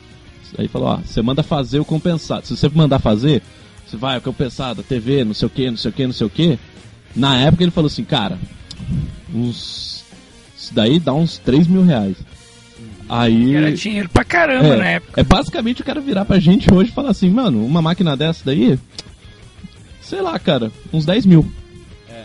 aí 0.59 0.66
falou, 0.68 0.88
ó, 0.88 0.96
você 0.96 1.22
manda 1.22 1.42
fazer 1.42 1.79
o 1.79 1.85
compensado. 1.85 2.46
Se 2.46 2.57
você 2.57 2.68
mandar 2.68 2.98
fazer, 2.98 3.42
você 3.87 3.96
vai, 3.96 4.18
o 4.18 4.20
compensado, 4.20 4.81
a 4.81 4.85
TV, 4.85 5.24
não 5.24 5.35
sei 5.35 5.46
o 5.46 5.50
que, 5.50 5.70
não 5.70 5.77
sei 5.77 5.90
o 5.90 5.94
que, 5.94 6.07
não 6.07 6.12
sei 6.12 6.27
o 6.27 6.31
que. 6.31 6.59
Na 7.14 7.38
época 7.38 7.62
ele 7.62 7.70
falou 7.70 7.87
assim, 7.87 8.05
cara, 8.05 8.38
uns... 9.33 10.05
Isso 10.57 10.74
daí 10.74 10.98
dá 10.98 11.12
uns 11.12 11.38
3 11.38 11.66
mil 11.68 11.85
reais. 11.85 12.16
Aí... 13.09 13.55
Era 13.55 13.70
dinheiro 13.72 14.09
pra 14.09 14.24
caramba 14.24 14.77
na 14.77 14.88
É, 14.88 14.92
época. 14.94 15.20
é 15.20 15.24
basicamente 15.24 15.83
o 15.83 15.85
cara 15.85 16.00
virar 16.00 16.24
pra 16.24 16.38
gente 16.40 16.72
hoje 16.72 16.90
e 16.90 16.94
falar 16.94 17.11
assim, 17.11 17.29
mano, 17.31 17.64
uma 17.64 17.83
máquina 17.83 18.16
dessa 18.16 18.42
daí, 18.44 18.79
sei 20.05 20.21
lá, 20.21 20.38
cara, 20.38 20.71
uns 20.93 21.05
10 21.05 21.27
mil. 21.27 21.51
É. 22.09 22.25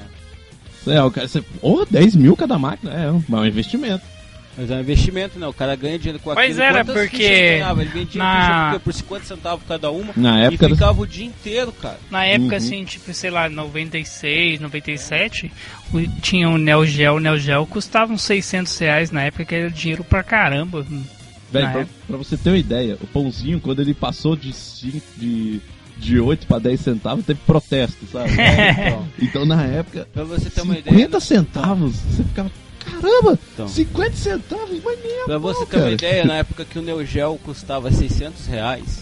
É, 0.96 1.04
o 1.04 1.10
cara, 1.12 1.28
você, 1.28 1.44
oh, 1.62 1.86
10 1.86 2.16
mil 2.16 2.36
cada 2.36 2.58
máquina, 2.60 2.92
é, 2.94 3.12
um- 3.12 3.24
é 3.32 3.36
um 3.36 3.46
investimento. 3.46 4.04
Mas 4.58 4.70
é 4.72 4.76
um 4.76 4.80
investimento, 4.82 5.40
né? 5.40 5.48
O 5.48 5.54
cara 5.54 5.74
ganha 5.76 5.98
dinheiro 5.98 6.20
com 6.20 6.32
aquilo. 6.32 6.46
Pois 6.46 6.60
era, 6.60 6.84
Quantas 6.84 7.02
porque 7.10 7.24
ele 7.24 7.60
ganhava? 7.60 7.82
Ele 7.82 7.90
vendia 7.92 8.22
na- 8.22 8.82
por 8.84 8.94
50 8.94 9.24
centavos 9.26 9.64
cada 9.66 9.90
uma 9.90 10.12
Na 10.18 10.38
época 10.42 10.66
e 10.66 10.70
ficava 10.72 11.02
o 11.02 11.08
dia 11.08 11.26
inteiro, 11.26 11.72
cara. 11.72 11.98
Na 12.12 12.26
época, 12.26 12.52
Uhum. 12.52 12.58
assim, 12.58 12.84
tipo, 12.84 13.14
sei 13.14 13.30
lá, 13.30 13.48
96, 13.48 14.60
97, 14.60 15.50
o- 15.94 16.06
tinha 16.22 16.50
o 16.50 16.58
Neo 16.58 16.86
Geo. 16.86 17.16
O 17.16 17.20
Neo 17.22 17.38
Geo 17.40 17.66
custava 17.68 18.12
uns 18.12 18.22
600 18.24 18.78
reais 18.78 19.12
na 19.12 19.22
época, 19.24 19.46
que 19.46 19.56
era 19.56 19.70
dinheiro 19.70 20.04
pra 20.04 20.24
caramba. 20.24 20.86
Velho, 21.52 21.72
pra, 21.72 21.86
pra 22.08 22.18
você 22.18 22.36
ter 22.36 22.50
uma 22.50 22.58
ideia, 22.58 22.98
o 23.02 23.08
pãozinho, 23.08 23.62
quando 23.62 23.82
ele 23.82 23.94
passou 23.94 24.36
de, 24.36 24.52
cinco, 24.52 25.02
de, 25.18 25.62
de 26.00 26.20
8 26.20 26.48
pra 26.48 26.60
10 26.60 26.80
centavos, 26.80 27.26
teve 27.26 27.40
protesto, 27.46 28.06
sabe? 28.12 28.32
Então, 28.40 29.08
então 29.22 29.46
na 29.46 29.64
época, 29.64 30.08
pra 30.14 30.24
você 30.24 30.50
ter 30.50 30.62
uma 30.62 30.76
50 30.76 30.96
ideia. 30.96 31.20
centavos, 31.20 31.96
você 31.98 32.24
ficava, 32.24 32.52
caramba, 32.80 33.38
Então. 33.54 33.68
50 33.68 34.16
centavos, 34.16 34.82
mas 34.84 35.00
nem 35.04 35.22
a 35.22 35.26
Pra 35.26 35.40
pau, 35.40 35.54
você 35.54 35.66
ter 35.66 35.78
uma 35.78 35.92
ideia, 35.92 36.26
na 36.26 36.36
época 36.40 36.66
que 36.66 36.80
o 36.80 36.82
Neo 36.82 37.06
Geo 37.06 37.38
custava 37.44 37.92
600 37.92 38.46
reais, 38.48 39.00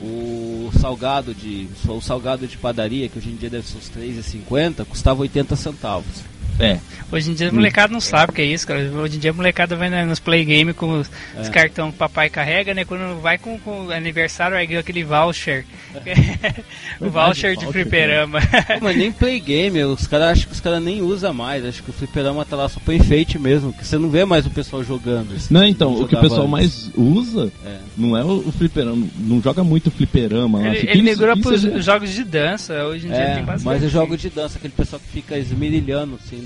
o 0.00 0.70
salgado 0.80 1.34
de 1.34 1.68
o 1.88 2.00
salgado 2.00 2.46
de 2.46 2.56
padaria, 2.56 3.08
que 3.08 3.18
hoje 3.18 3.30
em 3.30 3.36
dia 3.36 3.50
deve 3.50 3.66
ser 3.66 3.78
uns 3.78 3.90
3,50, 3.90 4.84
custava 4.86 5.20
80 5.22 5.56
centavos. 5.56 6.22
É. 6.58 6.78
Hoje 7.10 7.30
em 7.30 7.34
dia 7.34 7.48
a 7.48 7.52
molecada 7.52 7.92
não 7.92 8.00
sabe 8.00 8.32
o 8.32 8.34
que 8.34 8.42
é 8.42 8.44
isso, 8.44 8.66
cara. 8.66 8.80
Hoje 8.80 9.16
em 9.16 9.18
dia 9.18 9.30
a 9.30 9.34
molecada 9.34 9.74
vai 9.76 9.88
nos 10.04 10.18
play 10.18 10.44
game 10.44 10.72
com 10.74 11.00
os, 11.00 11.10
É. 11.36 11.40
os 11.40 11.48
cartão 11.48 11.88
que 11.90 11.94
o 11.96 11.98
papai 11.98 12.28
carrega, 12.28 12.74
né? 12.74 12.84
Quando 12.84 13.20
vai 13.20 13.38
com, 13.38 13.58
com 13.58 13.86
o 13.86 13.90
aniversário, 13.92 14.56
aí 14.56 14.66
ganha 14.66 14.80
aquele 14.80 15.04
voucher. 15.04 15.64
o 17.00 17.08
voucher 17.08 17.56
de 17.56 17.64
voucher, 17.64 17.82
fliperama. 17.84 18.40
Pô, 18.78 18.84
Mas 18.84 18.96
nem 18.96 19.12
play 19.12 19.40
game, 19.40 19.82
os 19.84 20.06
caras 20.06 20.32
acham 20.32 20.46
que 20.48 20.52
os 20.52 20.60
caras 20.60 20.82
nem 20.82 21.00
usam 21.00 21.32
mais. 21.32 21.64
Acho 21.64 21.82
que 21.82 21.90
o 21.90 21.92
fliperama 21.92 22.44
tá 22.44 22.56
lá 22.56 22.68
só 22.68 22.80
pra 22.80 22.94
enfeite 22.94 23.38
mesmo, 23.38 23.72
que 23.72 23.86
você 23.86 23.96
não 23.98 24.10
vê 24.10 24.24
mais 24.24 24.46
o 24.46 24.50
pessoal 24.50 24.82
jogando. 24.84 25.34
assim. 25.34 25.52
Não, 25.52 25.64
então, 25.64 25.94
o 25.94 26.06
que 26.08 26.14
o 26.14 26.20
pessoal 26.20 26.42
antes. 26.42 26.50
mais 26.50 26.90
usa 26.96 27.50
É. 27.64 27.78
não 27.96 28.16
é 28.16 28.24
o, 28.24 28.38
o 28.48 28.52
fliperama, 28.52 29.06
não 29.18 29.40
joga 29.40 29.62
muito 29.64 29.90
fliperama. 29.90 30.58
lá. 30.60 30.68
ele 30.74 30.90
ele 30.90 31.02
migrou 31.02 31.36
pros 31.38 31.62
CG. 31.62 31.80
jogos 31.82 32.10
de 32.10 32.24
dança. 32.24 32.84
Hoje 32.84 33.06
em 33.06 33.10
dia 33.10 33.18
É, 33.18 33.34
tem 33.36 33.44
bastante. 33.44 33.64
mas 33.64 33.82
eu 33.82 33.88
jogo 33.88 34.16
de 34.16 34.28
dança, 34.28 34.58
aquele 34.58 34.72
pessoal 34.74 35.00
que 35.00 35.08
fica 35.12 35.38
esmerilhando 35.38 36.18
assim 36.22 36.36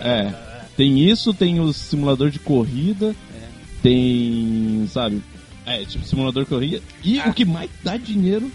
É. 0.00 0.32
Tem 0.76 0.98
isso, 1.08 1.32
tem 1.34 1.60
o 1.60 1.72
simulador 1.72 2.30
de 2.30 2.38
corrida, 2.38 3.14
É. 3.34 3.48
tem, 3.82 4.88
sabe, 4.90 5.22
é, 5.66 5.84
tipo 5.84 6.04
simulador 6.04 6.44
de 6.44 6.48
corrida. 6.48 6.82
E 7.04 7.20
Ah. 7.20 7.28
o 7.28 7.34
que 7.34 7.44
mais 7.44 7.70
dá 7.84 7.96
dinheiro 7.96 8.50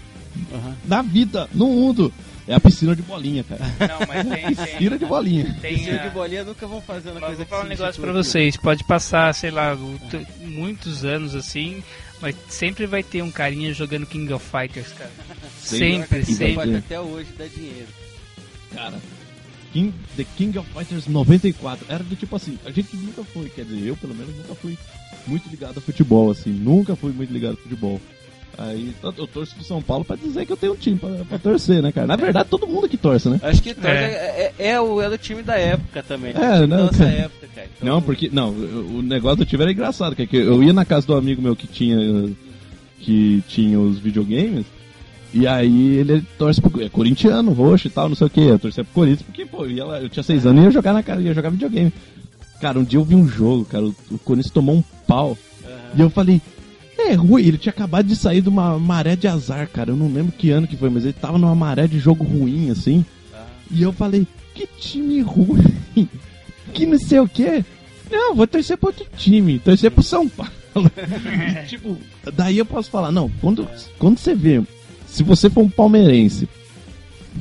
na 0.84 1.00
vida, 1.02 1.48
no 1.54 1.66
mundo, 1.68 2.12
é 2.46 2.54
a 2.54 2.60
piscina 2.60 2.94
de 2.96 3.02
bolinha, 3.02 3.44
cara. 3.44 3.60
Não, 3.88 4.06
mas 4.06 4.26
tem. 4.26 4.42
tem, 4.54 4.66
Piscina 4.66 4.98
de 4.98 5.04
bolinha. 5.06 5.56
tem 5.60 5.74
Piscina 5.76 6.00
a- 6.00 6.06
de 6.06 6.10
bolinha 6.10 6.44
nunca 6.44 6.66
vão 6.66 6.80
fazer 6.80 7.10
uma 7.10 7.20
Mas 7.20 7.26
coisa 7.28 7.36
vou 7.44 7.46
falar 7.46 7.64
um 7.64 7.68
negócio 7.68 8.00
pra 8.02 8.12
vocês. 8.12 8.56
Pode 8.56 8.84
passar, 8.84 9.34
sei 9.34 9.50
lá, 9.50 9.76
t- 10.10 10.26
muitos 10.44 11.04
anos 11.04 11.34
assim, 11.34 11.82
mas 12.20 12.34
sempre 12.48 12.86
vai 12.86 13.02
ter 13.02 13.22
um 13.22 13.30
carinha 13.30 13.72
jogando 13.72 14.06
King 14.06 14.32
of 14.32 14.44
Fighters, 14.44 14.92
cara. 14.92 15.10
Sempre, 15.62 16.24
sempre. 16.24 16.54
Pode 16.54 16.74
até 16.76 16.98
hoje 17.00 17.28
dar 17.38 17.48
dinheiro. 17.48 17.86
Cara, 18.74 18.94
King, 19.78 19.94
The 20.16 20.24
King 20.36 20.58
of 20.58 20.68
Fighters 20.72 21.06
94 21.06 21.86
era 21.88 22.02
do 22.04 22.16
tipo 22.16 22.34
assim, 22.36 22.58
a 22.64 22.70
gente 22.70 22.96
nunca 22.96 23.22
foi, 23.24 23.48
quer 23.48 23.64
dizer, 23.64 23.86
eu 23.86 23.96
pelo 23.96 24.14
menos 24.14 24.34
nunca 24.36 24.54
fui 24.54 24.76
muito 25.26 25.48
ligado 25.48 25.78
a 25.78 25.80
futebol, 25.80 26.30
assim, 26.30 26.50
nunca 26.50 26.96
fui 26.96 27.12
muito 27.12 27.32
ligado 27.32 27.54
a 27.54 27.62
futebol. 27.62 28.00
Aí 28.56 28.92
eu 29.02 29.26
torço 29.28 29.54
pro 29.54 29.62
São 29.64 29.80
Paulo 29.80 30.04
pra 30.04 30.16
dizer 30.16 30.44
que 30.44 30.50
eu 30.52 30.56
tenho 30.56 30.72
um 30.72 30.76
time 30.76 30.98
pra, 30.98 31.08
pra 31.24 31.38
torcer, 31.38 31.80
né, 31.80 31.92
cara? 31.92 32.08
Na 32.08 32.16
verdade, 32.16 32.48
todo 32.48 32.66
mundo 32.66 32.88
que 32.88 32.96
torce, 32.96 33.28
né? 33.28 33.38
Acho 33.40 33.62
que 33.62 33.72
torce 33.72 33.88
É. 33.88 33.92
é, 34.00 34.54
é, 34.58 34.68
é 34.70 34.80
o, 34.80 34.96
o 34.96 35.18
time 35.18 35.42
da 35.44 35.54
época 35.56 36.02
também. 36.02 36.32
É, 36.32 36.66
não, 36.66 36.68
da 36.68 36.76
nossa 36.78 36.98
cara. 36.98 37.10
época, 37.30 37.48
cara. 37.54 37.68
Então, 37.76 37.88
Não, 37.88 38.02
porque. 38.02 38.28
Não, 38.32 38.50
o 38.50 39.00
negócio 39.00 39.36
do 39.36 39.46
time 39.46 39.62
era 39.62 39.70
engraçado, 39.70 40.16
é 40.18 40.26
que 40.26 40.36
eu 40.36 40.60
ia 40.60 40.72
na 40.72 40.84
casa 40.84 41.06
do 41.06 41.14
amigo 41.14 41.40
meu 41.40 41.54
que 41.54 41.68
tinha. 41.68 42.34
que 42.98 43.44
tinha 43.46 43.78
os 43.78 44.00
videogames. 44.00 44.66
E 45.32 45.46
aí 45.46 45.96
ele 45.96 46.22
torce 46.38 46.60
pro. 46.60 46.82
É 46.82 46.88
corintiano, 46.88 47.52
roxo 47.52 47.86
e 47.86 47.90
tal, 47.90 48.08
não 48.08 48.16
sei 48.16 48.26
o 48.26 48.30
que. 48.30 48.40
Eu 48.40 48.58
torcia 48.58 48.84
pro 48.84 48.94
Corinthians, 48.94 49.22
porque, 49.22 49.44
pô, 49.44 49.64
eu, 49.64 49.70
ia 49.70 49.84
lá, 49.84 50.00
eu 50.00 50.08
tinha 50.08 50.22
seis 50.22 50.46
anos 50.46 50.62
e 50.62 50.64
ia 50.66 50.70
jogar 50.70 50.92
na 50.92 51.02
casa, 51.02 51.20
ia 51.20 51.34
jogar 51.34 51.50
videogame. 51.50 51.92
Cara, 52.60 52.78
um 52.78 52.84
dia 52.84 52.98
eu 52.98 53.04
vi 53.04 53.14
um 53.14 53.28
jogo, 53.28 53.64
cara, 53.64 53.84
o, 53.84 53.94
o 54.10 54.18
Corinthians 54.18 54.52
tomou 54.52 54.74
um 54.74 54.82
pau. 55.06 55.36
E 55.94 56.00
eu 56.00 56.10
falei, 56.10 56.40
é 56.98 57.14
ruim, 57.14 57.42
ele 57.42 57.58
tinha 57.58 57.70
acabado 57.70 58.06
de 58.06 58.16
sair 58.16 58.40
de 58.40 58.48
uma 58.48 58.78
maré 58.78 59.16
de 59.16 59.28
azar, 59.28 59.68
cara. 59.68 59.90
Eu 59.90 59.96
não 59.96 60.12
lembro 60.12 60.32
que 60.32 60.50
ano 60.50 60.66
que 60.66 60.76
foi, 60.76 60.90
mas 60.90 61.04
ele 61.04 61.12
tava 61.12 61.38
numa 61.38 61.54
maré 61.54 61.86
de 61.86 61.98
jogo 61.98 62.24
ruim, 62.24 62.70
assim. 62.70 63.04
E 63.70 63.82
eu 63.82 63.92
falei, 63.92 64.26
que 64.54 64.66
time 64.66 65.20
ruim, 65.20 66.08
que 66.72 66.86
não 66.86 66.98
sei 66.98 67.20
o 67.20 67.28
que. 67.28 67.64
Não, 68.10 68.34
vou 68.34 68.46
torcer 68.46 68.76
pro 68.76 68.88
outro 68.88 69.06
time, 69.16 69.58
torcer 69.58 69.90
pro 69.90 70.02
São 70.02 70.28
Paulo. 70.28 70.50
tipo, 71.68 71.96
daí 72.34 72.58
eu 72.58 72.66
posso 72.66 72.90
falar, 72.90 73.12
não, 73.12 73.30
quando, 73.40 73.68
quando 73.98 74.18
você 74.18 74.34
vê, 74.34 74.62
se 75.08 75.22
você 75.22 75.50
for 75.50 75.62
um 75.62 75.70
palmeirense, 75.70 76.48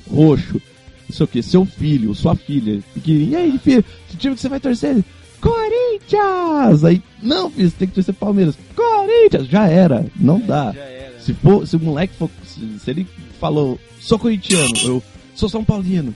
roxo, 0.10 0.62
não 1.08 1.15
sei 1.15 1.23
o 1.23 1.27
que, 1.27 1.41
seu 1.41 1.65
filho, 1.65 2.15
sua 2.15 2.36
filha, 2.36 2.82
e 3.06 3.36
aí, 3.36 3.58
filho, 3.60 3.84
que 4.10 4.17
time 4.17 4.36
que 4.36 4.41
você 4.41 4.49
vai 4.49 4.60
torcer? 4.60 5.03
Corinthians! 5.39 6.84
Aí, 6.84 7.01
não, 7.21 7.49
filho, 7.49 7.69
você 7.69 7.75
tem 7.77 7.88
que 7.88 7.93
torcer 7.93 8.13
Palmeiras. 8.13 8.58
Corinthians! 8.75 9.47
Já 9.47 9.67
era, 9.67 10.06
não 10.15 10.39
dá. 10.39 10.73
Era. 10.75 11.19
Se, 11.19 11.34
for, 11.34 11.67
se 11.67 11.75
o 11.75 11.80
moleque 11.80 12.15
for. 12.15 12.30
Se, 12.45 12.80
se 12.80 12.89
ele 12.89 13.08
falou, 13.39 13.80
sou 13.99 14.17
corintiano, 14.17 14.73
eu 14.84 15.03
sou 15.36 15.47
São 15.47 15.63
Paulino. 15.63 16.13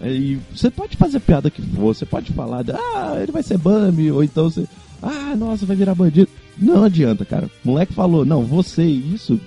Aí 0.00 0.38
você 0.52 0.70
pode 0.70 0.96
fazer 0.96 1.20
piada 1.20 1.50
que 1.50 1.62
for, 1.62 1.94
você 1.94 2.04
pode 2.04 2.32
falar, 2.32 2.64
ah, 2.70 3.16
ele 3.22 3.32
vai 3.32 3.42
ser 3.42 3.58
Bambi, 3.58 4.10
ou 4.10 4.24
então 4.24 4.50
você. 4.50 4.66
Ah, 5.02 5.34
nossa, 5.36 5.66
vai 5.66 5.76
virar 5.76 5.94
bandido. 5.94 6.28
Não 6.58 6.82
adianta, 6.82 7.24
cara. 7.24 7.48
O 7.64 7.68
moleque 7.68 7.92
falou, 7.92 8.24
não, 8.24 8.42
você 8.42 8.84
isso, 8.84 9.40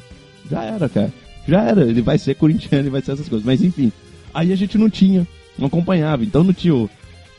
já 0.50 0.63
era, 0.63 0.88
cara. 0.88 1.12
Já 1.48 1.64
era, 1.64 1.82
ele 1.82 2.02
vai 2.02 2.18
ser 2.18 2.36
corintiano, 2.36 2.84
ele 2.84 2.90
vai 2.90 3.02
ser 3.02 3.14
essas 3.14 3.30
coisas. 3.30 3.46
Mas 3.46 3.62
enfim, 3.62 3.92
aí 4.34 4.52
a 4.52 4.56
gente 4.56 4.78
não 4.78 4.90
tinha, 4.90 5.28
não 5.58 5.68
acompanhava, 5.68 6.24
então 6.24 6.44
não 6.44 6.54
tinha 6.54 6.76
o, 6.76 6.90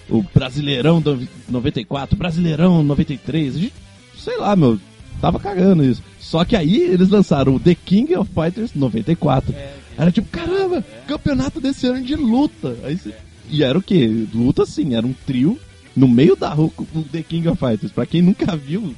o 0.09 0.23
Brasileirão 0.35 1.01
do 1.01 1.29
94, 1.49 2.17
Brasileirão 2.17 2.83
93, 2.83 3.57
a 3.57 3.59
gente, 3.59 3.75
sei 4.19 4.39
lá, 4.39 4.57
meu, 4.57 4.79
tava 5.21 5.39
cagando 5.39 5.85
isso. 5.85 6.03
Só 6.19 6.45
que 6.45 6.57
aí 6.57 6.77
eles 6.83 7.09
lançaram 7.09 7.55
o 7.55 7.61
The 7.61 7.75
King 7.75 8.15
of 8.17 8.31
Fighters 8.33 8.75
94. 8.75 9.55
Era 9.97 10.13
tipo, 10.13 10.29
caramba, 10.31 10.85
campeonato 11.07 11.61
desse 11.61 11.87
ano 11.87 12.03
de 12.03 12.15
luta. 12.15 12.77
Aí 12.85 12.99
E 13.51 13.63
era 13.63 13.79
o 13.79 13.83
quê? 13.83 14.27
Luta 14.33 14.65
sim, 14.65 14.95
era 14.95 15.07
um 15.07 15.15
trio 15.27 15.59
no 15.97 16.07
meio 16.07 16.37
da 16.37 16.51
rua 16.51 16.71
com 16.71 16.85
o 16.95 17.03
The 17.03 17.23
King 17.23 17.49
of 17.49 17.59
Fighters. 17.59 17.93
Pra 17.93 18.07
quem 18.07 18.23
nunca 18.23 18.55
viu, 18.55 18.95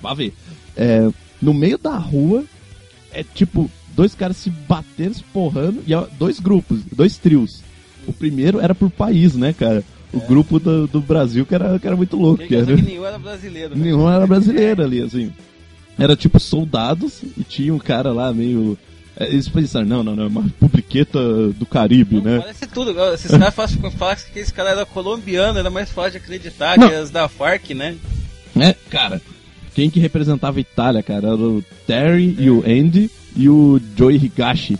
vá 0.00 0.14
ver. 0.14 0.32
É, 0.76 1.10
no 1.42 1.52
meio 1.52 1.76
da 1.76 1.96
rua 1.96 2.44
é 3.12 3.24
tipo 3.24 3.70
dois 3.94 4.14
caras 4.14 4.36
se 4.36 4.50
batendo, 4.50 5.14
se 5.14 5.22
porrando, 5.24 5.82
e 5.86 5.94
é 5.94 6.06
dois 6.18 6.40
grupos, 6.40 6.80
dois 6.92 7.16
trios. 7.16 7.62
O 8.06 8.12
primeiro 8.12 8.60
era 8.60 8.74
por 8.74 8.90
país, 8.90 9.34
né, 9.34 9.52
cara? 9.52 9.82
O 10.12 10.20
grupo 10.20 10.60
do, 10.60 10.86
do 10.86 11.00
Brasil 11.00 11.44
que 11.46 11.54
era, 11.54 11.78
que 11.78 11.86
era 11.86 11.96
muito 11.96 12.16
louco. 12.16 12.46
Que 12.46 12.54
era, 12.54 12.66
que 12.66 12.82
nenhum 12.82 13.04
era 13.04 13.18
brasileiro. 13.18 13.74
né? 13.74 13.84
nenhum 13.84 14.08
era 14.08 14.26
brasileiro 14.26 14.82
ali, 14.84 15.00
assim. 15.00 15.32
Era 15.98 16.14
tipo 16.16 16.38
soldados 16.38 17.22
e 17.36 17.42
tinha 17.44 17.72
um 17.74 17.78
cara 17.78 18.12
lá 18.12 18.32
meio. 18.32 18.76
é, 19.16 19.26
Eles 19.28 19.48
pensaram, 19.48 19.86
não, 19.86 20.02
não, 20.04 20.14
não, 20.16 20.24
é 20.24 20.26
uma 20.28 20.42
publiqueta 20.60 21.18
do 21.52 21.64
Caribe, 21.66 22.20
né? 22.20 22.40
Parece 22.40 22.66
tudo. 22.66 22.90
Esses 23.14 23.30
caras 23.38 23.54
falam 23.54 23.90
falar 23.92 24.16
que 24.16 24.38
esse 24.38 24.52
cara 24.52 24.70
era 24.70 24.84
colombiano, 24.86 25.58
era 25.58 25.70
mais 25.70 25.90
fácil 25.90 26.12
de 26.12 26.16
acreditar 26.18 26.76
Não. 26.78 26.88
que 26.88 26.94
as 26.94 27.10
da 27.10 27.28
Farc, 27.28 27.70
né? 27.74 27.96
É, 28.56 28.74
cara, 28.90 29.20
quem 29.74 29.88
que 29.90 29.98
representava 29.98 30.58
a 30.58 30.60
Itália, 30.60 31.02
cara? 31.02 31.28
Era 31.28 31.36
o 31.36 31.64
Terry 31.86 32.36
e 32.38 32.50
o 32.50 32.62
Andy 32.66 33.10
e 33.36 33.48
o 33.48 33.80
Joey 33.96 34.16
Higashi. 34.16 34.78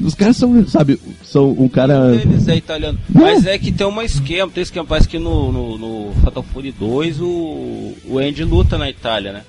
Os 0.00 0.14
caras 0.14 0.36
são, 0.36 0.66
sabe, 0.66 0.98
são 1.22 1.52
um 1.52 1.68
cara. 1.68 2.14
Eles 2.14 2.48
é 2.48 2.56
italiano. 2.56 2.98
Não. 3.08 3.22
Mas 3.22 3.46
é 3.46 3.58
que 3.58 3.70
tem 3.70 3.86
um 3.86 4.02
esquema, 4.02 4.50
tem 4.50 4.62
esquema. 4.62 4.86
Parece 4.86 5.06
que 5.06 5.18
no, 5.18 5.52
no, 5.52 5.78
no 5.78 6.14
Fatal 6.22 6.42
Fury 6.42 6.72
2 6.72 7.20
o, 7.20 7.94
o 8.06 8.18
Andy 8.18 8.42
luta 8.44 8.76
na 8.76 8.90
Itália, 8.90 9.32
né? 9.32 9.42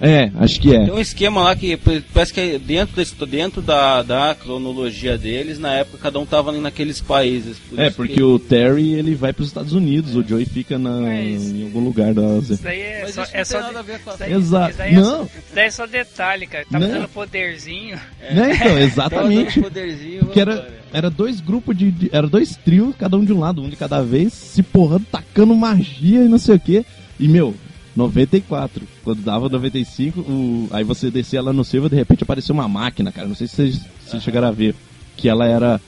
É, 0.00 0.30
acho 0.36 0.60
que 0.60 0.74
é. 0.74 0.84
Tem 0.84 0.92
um 0.94 1.00
esquema 1.00 1.42
lá 1.42 1.56
que 1.56 1.76
parece 2.14 2.32
que 2.32 2.40
é 2.40 2.58
dentro, 2.58 2.94
da, 3.04 3.26
dentro 3.26 3.60
da, 3.60 4.02
da 4.02 4.34
cronologia 4.34 5.18
deles, 5.18 5.58
na 5.58 5.72
época 5.74 5.98
cada 6.00 6.20
um 6.20 6.24
tava 6.26 6.50
ali 6.50 6.60
naqueles 6.60 7.00
países. 7.00 7.58
por 7.58 7.78
É, 7.80 7.90
porque 7.90 8.14
que- 8.14 8.22
o 8.22 8.38
Terry 8.38 8.94
ele 8.94 9.14
vai 9.16 9.32
para 9.32 9.42
os 9.42 9.48
Estados 9.48 9.72
Unidos, 9.72 10.14
o 10.14 10.22
Joey 10.22 10.44
fica 10.46 10.78
na, 10.78 11.00
Mas- 11.00 11.50
em 11.50 11.64
algum 11.64 11.80
lugar 11.80 12.14
da 12.14 12.24
Ásia. 12.26 12.54
Isso 12.54 12.62
daí 12.62 12.80
é 12.80 13.00
Mas 13.02 13.14
só, 13.14 13.22
isso 13.24 13.32
é 13.34 13.38
não 13.38 13.44
só 13.44 13.52
tem 13.58 13.60
de- 13.60 13.66
nada 13.74 13.78
a 13.80 13.82
ver 13.82 13.98
com 14.00 14.10
a... 14.10 14.12
isso 14.12 14.18
daí- 14.20 14.32
Exato. 14.34 14.68
isso 14.70 14.78
daí 14.78 14.94
é 14.94 14.94
só- 14.94 15.00
Não. 15.18 15.24
Isso 15.24 15.32
daí 15.54 15.64
é 15.66 15.70
só 15.70 15.86
detalhe, 15.86 16.46
cara. 16.46 16.64
Tava 16.70 16.86
Não. 16.86 16.94
dando 16.94 17.08
poderzinho. 17.08 17.96
Né, 17.96 18.52
então, 18.54 18.66
Então, 18.68 18.78
exatamente. 18.78 19.54
dando 19.60 19.64
poderzinho, 19.64 20.26
Que 20.26 20.40
era, 20.40 20.68
era 20.92 21.10
dois 21.10 21.40
grupos 21.40 21.76
de, 21.76 21.90
de- 21.90 22.10
Era 22.12 22.28
dois 22.28 22.56
trios, 22.56 22.94
cada 22.96 23.16
um 23.16 23.24
de 23.24 23.32
um 23.32 23.40
lado, 23.40 23.60
um 23.62 23.68
de 23.68 23.74
cada 23.76 24.00
vez, 24.02 24.32
se 24.32 24.62
porrando, 24.62 25.06
tacando 25.10 25.54
magia 25.56 26.24
e 26.24 26.28
não 26.28 26.38
sei 26.38 26.54
o 26.54 26.60
que. 26.60 26.84
E 27.18 27.26
meu, 27.26 27.52
94. 27.96 28.82
Quando 29.04 29.22
dava 29.22 29.48
95, 29.48 30.20
o, 30.20 30.68
aí 30.70 30.84
você 30.84 31.10
descia 31.10 31.42
lá 31.42 31.52
no 31.52 31.64
Silva, 31.64 31.88
de 31.88 31.96
repente 31.96 32.22
apareceu 32.22 32.54
uma 32.54 32.68
máquina, 32.68 33.10
cara. 33.12 33.26
Não 33.28 33.34
sei 33.34 33.46
se 33.46 33.56
vocês, 33.56 33.80
vocês 34.06 34.22
chegaram 34.22 34.48
a 34.48 34.52
ver. 34.52 34.74
Que 35.16 35.28
ela 35.28 35.44
era. 35.46 35.80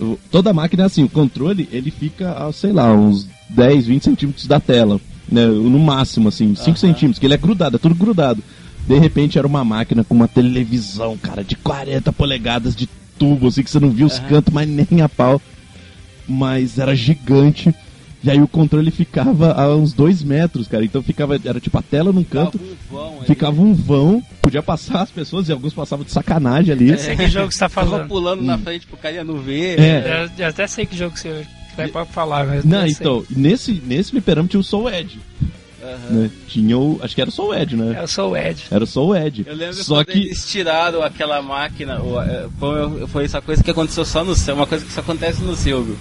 o- 0.00 0.18
Toda 0.30 0.52
máquina 0.52 0.84
é 0.84 0.86
assim, 0.86 1.02
o 1.02 1.08
controle 1.08 1.68
ele 1.72 1.90
fica 1.90 2.32
a, 2.46 2.52
sei 2.52 2.72
lá, 2.72 2.92
uns 2.94 3.28
10, 3.50 3.86
20 3.86 4.04
centímetros 4.04 4.46
da 4.46 4.60
tela. 4.60 5.00
Né, 5.26 5.46
no 5.46 5.78
máximo, 5.78 6.28
assim, 6.28 6.54
5 6.54 6.76
centímetros, 6.78 7.18
que 7.18 7.26
ele 7.26 7.32
é 7.34 7.38
grudado, 7.38 7.76
é 7.76 7.78
tudo 7.78 7.94
grudado. 7.94 8.42
De 8.86 8.98
repente 8.98 9.38
era 9.38 9.46
uma 9.46 9.64
máquina 9.64 10.04
com 10.04 10.14
uma 10.14 10.28
televisão, 10.28 11.16
cara, 11.16 11.42
de 11.42 11.56
40 11.56 12.12
polegadas 12.12 12.76
de 12.76 12.86
tubo, 13.18 13.46
assim, 13.48 13.62
que 13.62 13.70
você 13.70 13.80
não 13.80 13.88
via 13.90 14.04
os 14.04 14.18
cantos, 14.18 14.52
mas 14.52 14.68
nem 14.68 15.00
a 15.00 15.08
pau. 15.08 15.40
Mas 16.28 16.78
era 16.78 16.94
gigante. 16.94 17.74
E 18.24 18.30
aí 18.30 18.40
o 18.40 18.48
controle 18.48 18.90
ficava 18.90 19.52
a 19.52 19.74
uns 19.76 19.92
2 19.92 20.22
metros, 20.22 20.66
cara. 20.66 20.84
Então 20.84 21.02
ficava, 21.02 21.38
era 21.44 21.60
tipo 21.60 21.76
a 21.78 21.82
tela 21.82 22.12
num 22.12 22.24
canto, 22.24 22.58
Ficava 22.58 22.70
um 22.72 22.90
vão 22.90 23.22
ficava 23.24 23.60
um 23.62 23.74
vão, 23.74 24.22
podia 24.40 24.62
passar 24.62 25.02
as 25.02 25.10
pessoas, 25.10 25.48
e 25.48 25.52
alguns 25.52 25.74
passavam 25.74 26.04
de 26.04 26.10
sacanagem 26.10 26.72
ali. 26.72 26.88
Eu 26.90 26.98
sei 26.98 27.16
que 27.16 27.28
jogo 27.28 27.52
você 27.52 27.58
tá 27.58 27.68
falando. 27.68 28.08
pulando 28.08 28.42
na 28.42 28.56
frente 28.58 28.86
pro 28.86 28.96
cara 28.96 29.22
não 29.22 29.38
ver. 29.38 29.78
É. 29.78 30.24
Eu, 30.38 30.44
eu 30.44 30.48
até 30.48 30.66
sei 30.66 30.86
que 30.86 30.96
jogo 30.96 31.16
você 31.18 31.46
vai 31.76 31.88
pode 31.88 32.10
falar, 32.12 32.46
mas 32.46 32.64
Não, 32.64 32.78
eu 32.86 32.88
sei. 32.88 32.96
então, 33.00 33.24
nesse, 33.30 33.72
nesse 33.84 34.10
fliperama 34.12 34.48
tinha 34.48 34.60
o 34.60 34.64
Soul 34.64 34.88
Edge. 34.90 35.20
Né? 36.08 36.30
Tinha 36.48 36.78
o. 36.78 36.98
Acho 37.02 37.14
que 37.14 37.20
era 37.20 37.28
o 37.28 37.32
Soul 37.32 37.54
Edge, 37.54 37.76
né? 37.76 37.98
Eu 38.00 38.08
sou 38.08 38.30
o 38.30 38.36
Ed. 38.38 38.64
Era 38.70 38.82
o 38.84 38.86
Soul 38.86 39.14
Edge. 39.16 39.44
Eu 39.46 39.54
lembro 39.54 39.74
Só 39.74 40.02
que. 40.02 40.12
eles 40.12 40.46
tiraram 40.48 41.02
aquela 41.02 41.42
máquina, 41.42 42.00
o- 42.02 42.18
é, 42.22 42.46
foi, 42.58 43.06
foi 43.06 43.24
essa 43.24 43.42
coisa 43.42 43.62
que 43.62 43.70
aconteceu 43.70 44.02
só 44.06 44.24
no 44.24 44.34
céu, 44.34 44.54
uma 44.54 44.66
coisa 44.66 44.82
que 44.82 44.90
só 44.90 45.00
acontece 45.00 45.42
no 45.42 45.54
Silvio. 45.54 45.98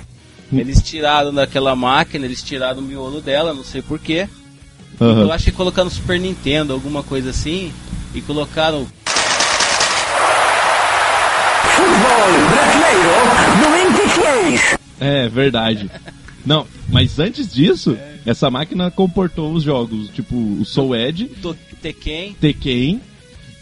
Eles 0.51 0.81
tiraram 0.81 1.33
daquela 1.33 1.75
máquina, 1.75 2.25
eles 2.25 2.43
tiraram 2.43 2.79
o 2.79 2.83
miolo 2.83 3.21
dela, 3.21 3.53
não 3.53 3.63
sei 3.63 3.81
porquê. 3.81 4.27
Aham. 4.99 5.21
Eu 5.21 5.31
acho 5.31 5.45
que 5.45 5.51
colocaram 5.51 5.89
Super 5.89 6.19
Nintendo, 6.19 6.73
alguma 6.73 7.01
coisa 7.01 7.31
assim, 7.31 7.71
e 8.13 8.21
colocaram. 8.21 8.85
É, 14.99 15.27
verdade. 15.27 15.89
Não, 16.45 16.67
mas 16.89 17.19
antes 17.19 17.53
disso, 17.53 17.97
essa 18.25 18.51
máquina 18.51 18.91
comportou 18.91 19.53
os 19.53 19.63
jogos, 19.63 20.09
tipo 20.09 20.35
o 20.35 20.65
Soul 20.65 20.95
Edge, 20.95 21.31
Tekken. 21.81 22.35
Tekken 22.39 23.01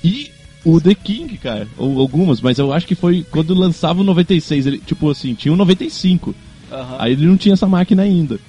e 0.04 0.32
o 0.66 0.80
The 0.80 0.96
King, 0.96 1.38
cara. 1.38 1.68
Ou 1.78 2.00
algumas, 2.00 2.42
mas 2.42 2.58
eu 2.58 2.74
acho 2.74 2.88
que 2.88 2.96
foi 2.96 3.26
quando 3.30 3.54
lançava 3.54 4.02
o 4.02 4.04
96, 4.04 4.66
ele, 4.66 4.78
tipo 4.80 5.10
assim, 5.10 5.34
tinha 5.34 5.54
o 5.54 5.58
95. 5.58 6.36
Aham. 6.72 6.96
Aí 7.00 7.14
ele 7.14 7.26
não 7.26 7.38
tinha 7.38 7.54
essa 7.54 7.68
máquina 7.68 8.04
ainda. 8.04 8.40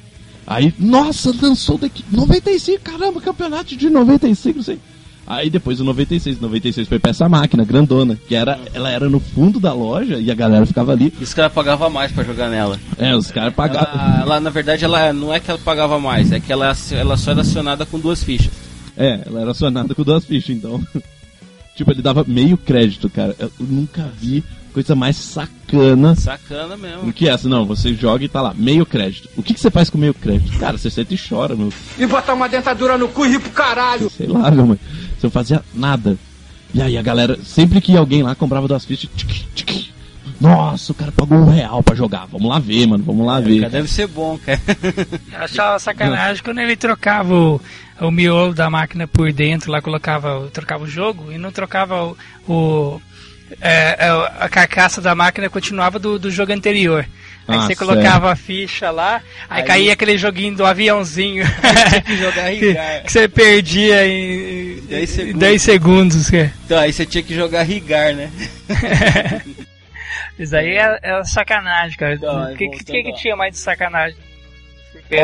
Aí, 0.47 0.75
nossa, 0.79 1.33
lançou 1.41 1.79
daqui 1.79 2.05
95, 2.11 2.83
caramba, 2.83 3.21
campeonato 3.21 3.77
de 3.77 3.89
95, 3.89 4.57
não 4.57 4.65
sei. 4.65 4.79
Aí 5.27 5.49
depois 5.49 5.81
o 5.81 5.85
96, 5.85 6.41
96 6.41 6.89
foi 6.89 6.99
pra 6.99 7.11
essa 7.11 7.29
máquina 7.29 7.65
grandona, 7.65 8.19
que 8.29 8.35
era, 8.35 8.59
ela 8.75 8.91
era 8.91 9.09
no 9.09 9.21
fundo 9.21 9.61
da 9.61 9.73
loja 9.73 10.19
e 10.19 10.31
a 10.31 10.35
galera 10.35 10.67
ficava 10.67 10.93
ali. 10.93 11.13
E 11.19 11.23
os 11.23 11.33
caras 11.33 11.53
pagavam 11.53 11.89
mais 11.89 12.11
pra 12.11 12.25
jogar 12.25 12.51
nela. 12.51 12.79
É, 12.99 13.15
os 13.15 13.31
caras 13.31 13.55
pagavam. 13.55 13.89
Ela, 13.95 14.21
ela, 14.23 14.41
na 14.41 14.51
verdade, 14.51 14.85
ela 14.85 15.13
não 15.13 15.33
é 15.33 15.39
que 15.39 15.49
ela 15.49 15.61
pagava 15.61 15.99
mais, 16.01 16.33
é 16.33 16.41
que 16.41 16.53
ela, 16.53 16.77
ela 16.91 17.17
só 17.17 17.31
era 17.31 17.43
acionada 17.43 17.87
com 17.87 18.01
duas 18.01 18.23
fichas. 18.23 18.51
É, 18.97 19.23
ela 19.25 19.41
era 19.43 19.53
acionada 19.53 19.95
com 19.95 20.03
duas 20.03 20.25
fichas, 20.25 20.57
então. 20.57 20.85
tipo, 21.77 21.93
ele 21.93 22.03
dava 22.03 22.25
meio 22.27 22.59
crédito, 22.59 23.09
cara. 23.09 23.35
Eu 23.39 23.51
nunca 23.61 24.11
vi 24.21 24.43
coisa 24.73 24.95
mais 24.95 25.17
sacana 25.17 26.15
Sacana 26.15 26.77
mesmo. 26.77 27.03
do 27.05 27.13
que 27.13 27.29
essa. 27.29 27.49
Não, 27.49 27.65
você 27.65 27.95
joga 27.95 28.25
e 28.25 28.29
tá 28.29 28.41
lá, 28.41 28.53
meio 28.55 28.85
crédito. 28.87 29.29
O 29.37 29.43
que, 29.43 29.55
que 29.55 29.61
você 29.61 29.71
faz 29.71 29.89
com 29.91 29.99
meio 29.99 30.15
crédito? 30.15 30.59
Cara, 30.59 30.77
você 30.79 30.91
senta 30.91 31.15
e 31.15 31.19
chora, 31.19 31.55
meu. 31.55 31.73
E 31.99 32.07
botar 32.07 32.35
uma 32.35 32.49
dentadura 32.49 32.97
no 32.99 33.09
cu 33.09 33.25
e 33.27 33.31
rir 33.31 33.41
pro 33.41 33.51
caralho. 33.51 34.11
Sei 34.11 34.27
lá, 34.27 34.51
meu 34.51 34.67
mãe. 34.67 34.79
Você 35.19 35.27
não 35.27 35.31
fazia 35.31 35.63
nada. 35.75 36.17
E 36.75 36.81
aí 36.81 36.97
a 36.97 37.03
galera, 37.03 37.39
sempre 37.45 37.81
que 37.81 37.97
alguém 37.97 38.23
lá 38.23 38.35
comprava 38.35 38.67
duas 38.67 38.85
fichas, 38.85 39.11
tic, 39.15 39.31
tic, 39.55 39.93
nossa, 40.41 40.91
o 40.91 40.95
cara 40.95 41.13
pagou 41.13 41.39
um 41.39 41.51
real 41.51 41.83
pra 41.85 41.95
jogar. 41.95 42.27
Vamos 42.27 42.49
lá 42.49 42.59
ver, 42.59 42.87
mano, 42.87 43.05
vamos 43.05 43.25
lá 43.27 43.39
ver. 43.39 43.61
Cara, 43.61 43.71
Deve 43.71 43.89
ser 43.89 44.09
bom, 44.09 44.37
cara. 44.45 44.61
Eu 45.33 45.39
achava 45.45 45.79
sacanagem 45.79 46.43
quando 46.43 46.59
ele 46.59 46.75
trocava 46.75 47.33
o, 47.33 47.61
o 48.01 48.11
miolo 48.11 48.53
da 48.53 48.69
máquina 48.69 49.07
por 49.07 49.33
dentro, 49.33 49.71
lá 49.71 49.81
colocava, 49.81 50.49
trocava 50.53 50.83
o 50.83 50.89
jogo 50.89 51.31
e 51.31 51.39
não 51.39 51.53
trocava 51.53 52.05
o. 52.05 52.17
o- 52.49 53.01
é, 53.61 53.97
é, 54.07 54.09
a 54.39 54.49
carcaça 54.49 55.01
da 55.01 55.15
máquina 55.15 55.49
continuava 55.51 55.99
do, 55.99 56.19
do 56.19 56.31
jogo 56.31 56.53
anterior. 56.53 57.07
Aí 57.49 57.57
Ah, 57.59 57.63
você 57.67 57.75
colocava 57.75 58.31
a 58.31 58.37
ficha 58.37 58.91
lá, 58.93 59.21
aí, 59.51 59.63
Aí- 59.63 59.67
caía 59.67 59.93
aquele 59.95 60.17
joguinho 60.17 60.55
do 60.57 60.65
aviãozinho. 60.65 61.45
Tinha 61.91 62.01
que 62.03 62.17
jogar 62.17 62.51
que, 62.55 62.67
Rigar. 62.69 63.03
que 63.03 63.13
você 63.13 63.29
perdia 63.29 64.07
em, 64.07 64.79
em 64.79 64.87
10 64.87 65.11
segundos. 65.11 65.41
10 65.41 65.63
segundos. 65.63 66.31
cara. 66.31 66.53
Então, 66.65 66.79
aí 66.79 66.93
você 66.93 67.05
tinha 67.05 67.23
que 67.23 67.35
jogar 67.35 67.65
Rigar, 67.65 68.15
né? 68.15 68.31
Isso 70.39 70.57
aí 70.57 70.77
é, 70.77 70.99
é 71.03 71.25
sacanagem, 71.25 71.97
cara. 71.97 72.15
Então, 72.15 72.53
O 72.53 72.57
que, 72.57 72.69
que, 72.69 72.85
que, 72.85 73.03
que 73.03 73.13
tinha 73.15 73.37
mais 73.37 73.53
de 73.53 73.59
sacanagem? 73.59 74.17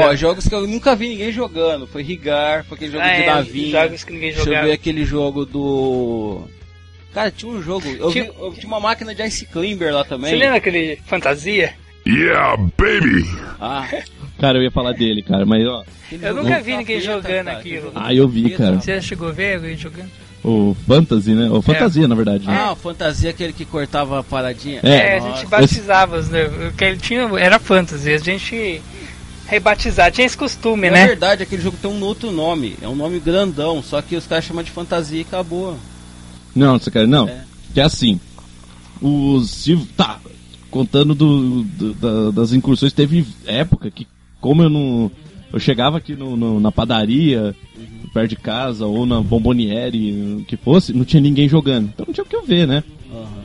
Ó, 0.02 0.14
jogos 0.14 0.46
que 0.46 0.54
eu 0.54 0.66
nunca 0.66 0.94
vi 0.94 1.08
ninguém 1.10 1.32
jogando. 1.32 1.86
Foi 1.86 2.02
Rigar, 2.02 2.64
foi 2.64 2.76
aquele 2.76 2.92
jogo 2.92 3.04
Ah, 3.04 3.14
de 3.14 3.22
é, 3.22 3.26
navinha. 3.26 3.70
jogos 3.82 4.04
que 4.04 4.12
ninguém 4.12 4.28
Deixa 4.30 4.40
eu 4.42 4.44
jogava. 4.46 4.66
ver 4.66 4.72
aquele 4.72 5.04
jogo 5.04 5.46
do. 5.46 6.48
Cara, 7.12 7.30
tinha 7.30 7.50
um 7.50 7.62
jogo. 7.62 7.86
Eu, 7.98 8.10
Tinha- 8.10 8.24
vi, 8.24 8.30
eu 8.38 8.52
tinha 8.52 8.66
uma 8.66 8.80
máquina 8.80 9.14
de 9.14 9.22
Ice 9.26 9.46
Climber 9.46 9.92
lá 9.92 10.04
também. 10.04 10.30
Você 10.30 10.36
lembra 10.36 10.56
aquele 10.58 10.98
Fantasia? 11.06 11.74
Yeah, 12.06 12.56
baby! 12.56 13.26
Ah, 13.60 13.86
Cara, 14.38 14.56
eu 14.58 14.62
ia 14.62 14.70
falar 14.70 14.92
dele, 14.92 15.20
cara, 15.22 15.44
mas 15.44 15.66
ó. 15.66 15.82
Eu 16.12 16.34
nunca 16.34 16.60
vi 16.60 16.76
ninguém 16.76 17.00
jogando 17.00 17.46
cara, 17.46 17.58
aquilo. 17.58 17.90
Ah, 17.94 18.14
eu 18.14 18.28
vi, 18.28 18.50
cara. 18.50 18.76
Você 18.80 18.94
já 18.94 19.00
chegou 19.00 19.28
a 19.28 19.32
ver 19.32 19.56
alguém 19.56 19.76
jogando? 19.76 20.08
O 20.44 20.76
Fantasy, 20.86 21.32
né? 21.32 21.50
O 21.50 21.60
Fantasia, 21.60 22.06
na 22.06 22.14
verdade. 22.14 22.46
né? 22.46 22.56
Ah, 22.56 22.72
o 22.72 22.76
Fantasia, 22.76 23.30
aquele 23.30 23.52
que 23.52 23.64
cortava 23.64 24.20
a 24.20 24.22
paradinha. 24.22 24.80
É, 24.84 24.88
É, 24.90 25.18
a 25.18 25.20
gente 25.20 25.46
batizava, 25.46 26.22
né? 26.22 26.44
Porque 26.68 26.84
ele 26.84 26.98
tinha, 26.98 27.22
era 27.38 27.58
fantasy, 27.58 28.12
a 28.12 28.18
gente 28.18 28.80
rebatizava, 29.48 30.10
tinha 30.12 30.26
esse 30.26 30.36
costume, 30.36 30.86
É 30.86 30.90
né? 30.90 31.06
verdade, 31.08 31.42
aquele 31.42 31.60
jogo 31.62 31.76
tem 31.82 31.90
um 31.90 32.00
outro 32.04 32.30
nome. 32.30 32.76
É 32.80 32.86
um 32.86 32.94
nome 32.94 33.18
grandão, 33.18 33.82
só 33.82 34.00
que 34.00 34.14
os 34.14 34.26
caras 34.26 34.44
chamam 34.44 34.62
de 34.62 34.70
fantasia 34.70 35.18
e 35.18 35.22
acabou. 35.22 35.76
Não, 36.54 36.78
você 36.78 36.90
quer 36.90 37.06
não. 37.06 37.28
É. 37.28 37.44
Que 37.74 37.80
é 37.80 37.84
assim. 37.84 38.18
Os. 39.00 39.50
se- 39.50 39.76
Tá. 39.96 40.18
Contando 40.70 41.14
do, 41.14 41.62
do- 41.62 41.94
da- 41.94 42.30
das 42.30 42.52
incursões, 42.52 42.92
teve 42.92 43.24
época 43.46 43.90
que, 43.90 44.06
como 44.40 44.62
eu 44.62 44.68
não. 44.68 45.10
Eu 45.50 45.58
chegava 45.58 45.96
aqui 45.96 46.14
no, 46.14 46.36
no- 46.36 46.60
na 46.60 46.70
padaria, 46.70 47.56
perto 48.12 48.28
de 48.30 48.36
casa, 48.36 48.84
ou 48.84 49.06
na 49.06 49.22
bomboniere, 49.22 50.44
que 50.46 50.58
fosse, 50.58 50.92
não 50.92 51.06
tinha 51.06 51.22
ninguém 51.22 51.48
jogando. 51.48 51.86
Então 51.94 52.04
não 52.06 52.12
tinha 52.12 52.22
o 52.24 52.28
que 52.28 52.36
eu 52.36 52.44
ver, 52.44 52.66
né? 52.66 52.84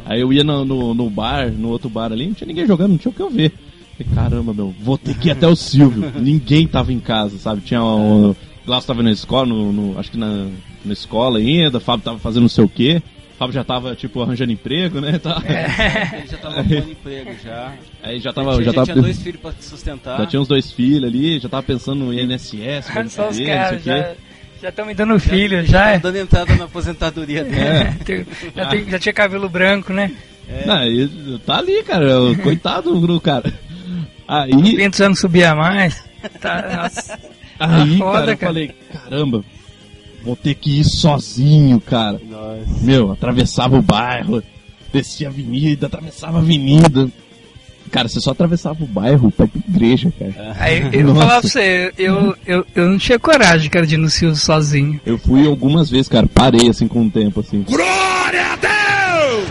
Aí 0.06 0.20
eu 0.20 0.34
ia 0.34 0.44
no, 0.44 0.66
no, 0.66 0.94
no 0.94 1.10
bar, 1.10 1.50
no 1.50 1.70
outro 1.70 1.90
bar 1.90 2.12
ali, 2.12 2.28
não 2.28 2.34
tinha 2.34 2.48
ninguém 2.48 2.68
jogando, 2.68 2.92
não 2.92 2.98
tinha 2.98 3.12
o 3.12 3.16
que 3.16 3.22
eu 3.22 3.30
ver. 3.30 3.54
Falei, 3.98 4.14
caramba, 4.14 4.54
meu, 4.54 4.76
vou 4.82 4.98
ter 4.98 5.18
que 5.18 5.30
ir 5.30 5.32
até 5.32 5.48
o 5.48 5.56
Silvio. 5.56 6.12
ninguém 6.20 6.68
tava 6.68 6.92
em 6.92 7.00
casa, 7.00 7.38
sabe? 7.38 7.62
Tinha 7.62 7.82
o. 7.82 8.32
O 8.32 8.36
Glaucio 8.66 8.88
tava 8.88 9.02
na 9.04 9.12
escola, 9.12 9.46
no, 9.46 9.72
no- 9.72 9.98
acho 10.00 10.12
que 10.12 10.18
na, 10.18 10.48
na 10.86 10.94
escola 10.94 11.40
ainda, 11.40 11.78
o 11.78 11.82
Fábio 11.82 12.04
tava 12.06 12.20
fazendo 12.20 12.44
não 12.44 12.50
sei 12.50 12.64
o 12.64 12.70
quê. 12.70 13.02
O 13.34 13.38
Fábio 13.38 13.54
já 13.54 13.64
tava, 13.64 13.96
tipo, 13.96 14.22
arranjando 14.22 14.52
emprego, 14.52 15.02
né? 15.02 15.18
Tá. 15.20 15.42
Ele 16.18 16.28
já 16.28 16.38
tava 16.38 16.60
arrumando 16.60 16.92
emprego 16.92 17.32
já. 17.44 17.74
Aí 18.04 18.18
já 18.20 18.30
Já 18.30 18.34
tava. 18.34 18.52
tinha, 18.54 18.64
Já, 18.66 18.72
já 18.72 18.74
tava 18.74 18.86
tinha 18.86 19.02
dois 19.02 19.22
filhos 19.22 19.42
pra 19.42 19.52
sustentar. 19.60 20.18
já 20.20 20.26
tinha 20.28 20.42
uns 20.42 20.48
dois 20.48 20.72
filhos 20.72 21.04
ali, 21.04 21.40
já 21.40 21.50
tava 21.50 21.64
pensando 21.64 22.06
no 22.06 22.14
INSS, 22.14 22.86
Só 23.10 23.28
os 23.28 23.28
não 23.28 23.34
sei 23.34 23.46
caras 23.48 23.82
o 23.82 23.84
já 23.86 24.04
quê. 24.04 24.10
já 24.62 24.70
estão 24.70 24.86
me 24.86 24.94
dando 24.94 25.20
filho, 25.20 25.66
já. 25.66 25.94
Tá 25.94 25.98
dando 25.98 26.18
entrada 26.18 26.56
na 26.56 26.66
aposentadoria 26.66 27.44
dele. 27.46 27.58
É. 27.60 28.26
Já, 28.56 28.66
tem- 28.68 28.90
já 28.90 29.00
tinha 29.00 29.14
cabelo 29.14 29.50
branco, 29.50 29.92
né? 29.92 30.12
Não, 30.66 30.84
e 30.86 31.40
tá 31.46 31.58
ali, 31.58 31.82
cara. 31.84 32.22
o- 32.22 32.38
Coitado 32.38 33.00
do 33.00 33.20
cara. 33.22 33.52
Aí, 34.28 34.52
20 34.52 35.02
anos 35.04 35.20
subia 35.20 35.56
mais. 35.56 36.04
Tá, 36.40 36.82
nossa. 36.84 37.20
aí, 37.60 37.98
foda, 37.98 38.12
cara, 38.20 38.32
eu 38.32 38.38
cara. 38.38 38.38
falei, 38.38 38.72
caramba, 38.92 39.44
vou 40.24 40.36
ter 40.36 40.56
que 40.56 40.80
ir 40.80 40.84
sozinho, 40.86 41.80
cara. 41.80 42.20
Meu, 42.82 43.12
atravessava 43.12 43.78
o 43.78 43.82
bairro, 43.82 44.42
descia 44.92 45.28
a 45.28 45.32
avenida, 45.32 45.88
atravessava 45.88 46.38
a 46.38 46.42
avenida. 46.42 47.10
Cara, 47.92 48.08
você 48.08 48.20
só 48.20 48.32
atravessava 48.32 48.84
o 48.84 48.88
bairro 48.88 49.32
pra 49.32 49.46
ir 49.46 49.50
pra 49.50 49.62
igreja, 49.68 50.12
cara. 50.18 50.56
Aí 50.60 50.82
eu 50.92 51.06
vou 51.06 51.14
Nossa. 51.14 51.28
falar 51.28 51.42
pra 51.42 51.50
você, 51.50 51.94
eu, 51.98 52.36
eu, 52.46 52.66
eu 52.74 52.90
não 52.90 52.98
tinha 52.98 53.20
coragem, 53.20 53.70
cara, 53.70 53.86
de 53.86 53.96
ir 53.96 54.00
no 54.00 54.10
Silvio 54.10 54.36
sozinho. 54.36 55.00
Eu 55.06 55.18
fui 55.20 55.46
algumas 55.46 55.90
vezes, 55.92 56.08
cara, 56.08 56.26
parei 56.26 56.70
assim 56.70 56.88
com 56.88 57.06
o 57.06 57.10
tempo, 57.12 57.42
assim. 57.42 57.62
Glória 57.62 58.46
a 58.52 58.56
Deus! 58.56 59.48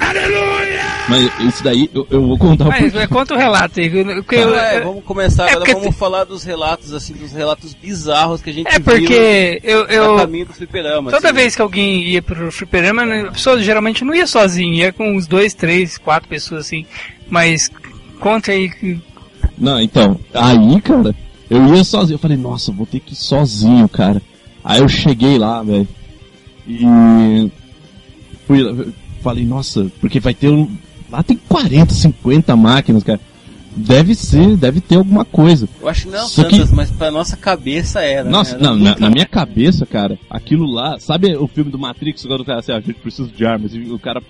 Aleluia! 0.00 0.65
Mas 1.08 1.30
isso 1.40 1.62
daí, 1.62 1.88
eu, 1.94 2.04
eu 2.10 2.26
vou 2.26 2.36
contar 2.36 2.64
o 2.64 2.68
Mas 2.68 2.92
mas 2.92 3.06
conta 3.06 3.34
o 3.34 3.36
relato 3.38 3.78
aí. 3.78 3.86
eu- 3.86 4.18
Então, 4.18 4.54
é, 4.56 4.80
vamos 4.80 5.04
começar 5.04 5.48
É 5.48 5.52
agora, 5.52 5.72
vamos 5.72 5.94
te- 5.94 5.98
falar 5.98 6.24
dos 6.24 6.42
relatos, 6.42 6.92
assim, 6.92 7.12
dos 7.14 7.30
relatos 7.32 7.74
bizarros 7.74 8.42
que 8.42 8.50
a 8.50 8.52
gente 8.52 8.66
É 8.66 8.72
viu 8.72 8.82
porque 8.82 9.60
eu, 9.62 9.84
no 9.86 9.92
eu 9.92 10.16
caminho 10.16 10.46
do 10.46 10.52
fliperama. 10.52 11.10
toda 11.12 11.28
assim. 11.28 11.36
vez 11.36 11.54
que 11.54 11.62
alguém 11.62 12.02
ia 12.02 12.20
pro 12.20 12.50
fliperama, 12.50 13.06
né, 13.06 13.26
a 13.28 13.32
pessoa 13.32 13.62
geralmente 13.62 14.04
não 14.04 14.14
ia 14.14 14.26
sozinha, 14.26 14.86
ia 14.86 14.92
com 14.92 15.16
uns 15.16 15.28
dois, 15.28 15.54
três, 15.54 15.96
quatro 15.96 16.28
pessoas 16.28 16.66
assim. 16.66 16.84
Mas 17.30 17.70
conta 18.18 18.50
aí 18.50 18.68
que 18.68 19.00
Não, 19.56 19.80
então, 19.80 20.18
aí, 20.34 20.80
cara, 20.80 21.14
eu 21.48 21.72
ia 21.74 21.84
sozinho. 21.84 22.16
Eu 22.16 22.18
falei, 22.20 22.36
nossa, 22.36 22.72
vou 22.72 22.84
ter 22.86 22.98
que 22.98 23.12
ir 23.12 23.16
sozinho, 23.16 23.88
cara. 23.88 24.20
Aí 24.64 24.80
eu 24.80 24.88
cheguei 24.88 25.38
lá, 25.38 25.62
velho. 25.62 25.86
E. 26.66 27.48
Fui 28.46 28.60
lá, 28.62 28.84
falei, 29.22 29.44
nossa, 29.44 29.86
porque 30.00 30.18
vai 30.20 30.34
ter 30.34 30.48
um. 30.48 30.68
Lá 31.10 31.22
tem 31.22 31.36
40, 31.48 31.94
50 31.94 32.56
máquinas, 32.56 33.02
cara. 33.04 33.20
Deve 33.78 34.14
ser, 34.14 34.56
deve 34.56 34.80
ter 34.80 34.96
alguma 34.96 35.24
coisa. 35.24 35.68
Eu 35.80 35.88
acho 35.88 36.04
que 36.06 36.08
não 36.10 36.26
Só 36.26 36.44
tantas, 36.44 36.70
que- 36.70 36.74
mas 36.74 36.90
pra 36.90 37.10
nossa 37.10 37.36
cabeça 37.36 38.00
era. 38.00 38.28
Nossa, 38.28 38.56
né? 38.56 38.62
não, 38.62 38.70
Era 38.70 38.78
na, 38.78 38.84
muito- 38.84 39.00
na 39.02 39.10
minha 39.10 39.26
cabeça, 39.26 39.84
cara, 39.84 40.18
aquilo 40.30 40.64
lá. 40.66 40.98
Sabe 40.98 41.36
o 41.36 41.46
filme 41.46 41.70
do 41.70 41.78
Matrix, 41.78 42.24
quando 42.24 42.40
o 42.40 42.44
cara 42.44 42.60
assim, 42.60 42.72
ah, 42.72 42.76
a 42.76 42.80
gente 42.80 42.94
precisa 42.94 43.28
de 43.28 43.44
armas, 43.44 43.74
e 43.74 43.80
o 43.80 43.98
cara 43.98 44.22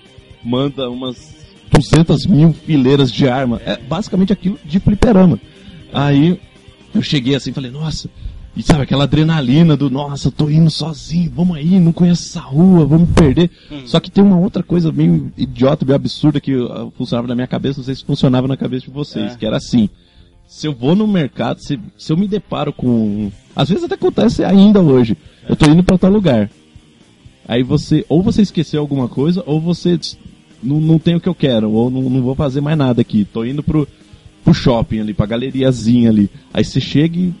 manda 0.43 0.89
umas 0.89 1.33
200 1.71 2.25
mil 2.25 2.51
fileiras 2.53 3.09
de 3.11 3.27
arma. 3.29 3.61
É 3.65 3.77
basicamente 3.77 4.33
aquilo 4.33 4.59
de 4.65 4.79
fliperama. 4.81 5.39
Aí 5.93 6.37
eu 6.93 7.01
cheguei 7.01 7.33
assim 7.35 7.51
e 7.51 7.53
falei, 7.53 7.71
nossa. 7.71 8.09
E 8.57 8.63
sabe, 8.63 8.81
aquela 8.81 9.03
adrenalina 9.03 9.77
do, 9.77 9.89
nossa, 9.89 10.31
tô 10.31 10.49
indo 10.49 10.69
sozinho, 10.69 11.31
vamos 11.35 11.55
aí, 11.57 11.79
não 11.79 11.93
conheço 11.93 12.23
essa 12.27 12.39
rua, 12.41 12.85
vamos 12.85 13.09
perder. 13.11 13.51
Só 13.85 13.99
que 13.99 14.09
tem 14.09 14.23
uma 14.23 14.39
outra 14.39 14.63
coisa 14.63 14.91
meio 14.91 15.31
idiota, 15.37 15.85
meio 15.85 15.95
absurda 15.95 16.41
que 16.41 16.55
uh, 16.55 16.91
funcionava 16.97 17.27
na 17.27 17.35
minha 17.35 17.47
cabeça, 17.47 17.79
não 17.79 17.85
sei 17.85 17.93
se 17.93 18.03
funcionava 18.03 18.47
na 18.47 18.57
cabeça 18.57 18.85
de 18.85 18.91
vocês, 18.91 19.33
É. 19.33 19.35
que 19.37 19.45
era 19.45 19.57
assim 19.57 19.87
se 20.47 20.65
eu 20.65 20.73
vou 20.73 20.95
no 20.95 21.05
mercado, 21.05 21.59
se, 21.59 21.77
se 21.97 22.11
eu 22.11 22.17
me 22.17 22.27
deparo 22.27 22.71
com. 22.71 23.29
Às 23.55 23.69
vezes 23.69 23.83
até 23.83 23.95
acontece 23.95 24.43
ainda 24.43 24.81
hoje. 24.81 25.17
Eu 25.47 25.55
tô 25.55 25.69
indo 25.69 25.83
pra 25.83 25.97
tal 25.97 26.09
lugar. 26.09 26.49
Aí 27.47 27.63
você, 27.63 28.05
ou 28.09 28.23
você 28.23 28.41
esqueceu 28.41 28.79
alguma 28.79 29.07
coisa, 29.07 29.43
ou 29.45 29.59
você 29.59 29.99
não, 30.63 30.79
não 30.79 30.97
tem 30.97 31.15
o 31.15 31.19
que 31.19 31.29
eu 31.29 31.35
quero, 31.35 31.69
ou 31.71 31.89
não, 31.89 32.01
não 32.09 32.21
vou 32.21 32.33
fazer 32.33 32.61
mais 32.61 32.77
nada 32.77 33.01
aqui. 33.01 33.25
Tô 33.25 33.43
indo 33.43 33.61
pro, 33.61 33.87
pro 34.43 34.53
shopping 34.53 34.99
ali, 35.01 35.13
pra 35.13 35.25
galeriazinha 35.25 36.09
ali. 36.09 36.29
Aí 36.53 36.63
você 36.63 36.79
chega 36.79 37.17
e 37.19 37.33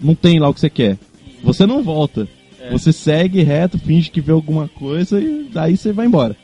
não 0.00 0.14
tem 0.14 0.38
lá 0.38 0.48
o 0.48 0.54
que 0.54 0.60
você 0.60 0.70
quer. 0.70 0.98
Você 1.42 1.66
não 1.66 1.82
volta. 1.82 2.28
Você 2.70 2.92
segue 2.92 3.42
reto, 3.42 3.78
finge 3.78 4.10
que 4.10 4.20
vê 4.20 4.32
alguma 4.32 4.68
coisa 4.68 5.18
e 5.20 5.48
daí 5.52 5.76
você 5.76 5.92
vai 5.92 6.06
embora. 6.06 6.36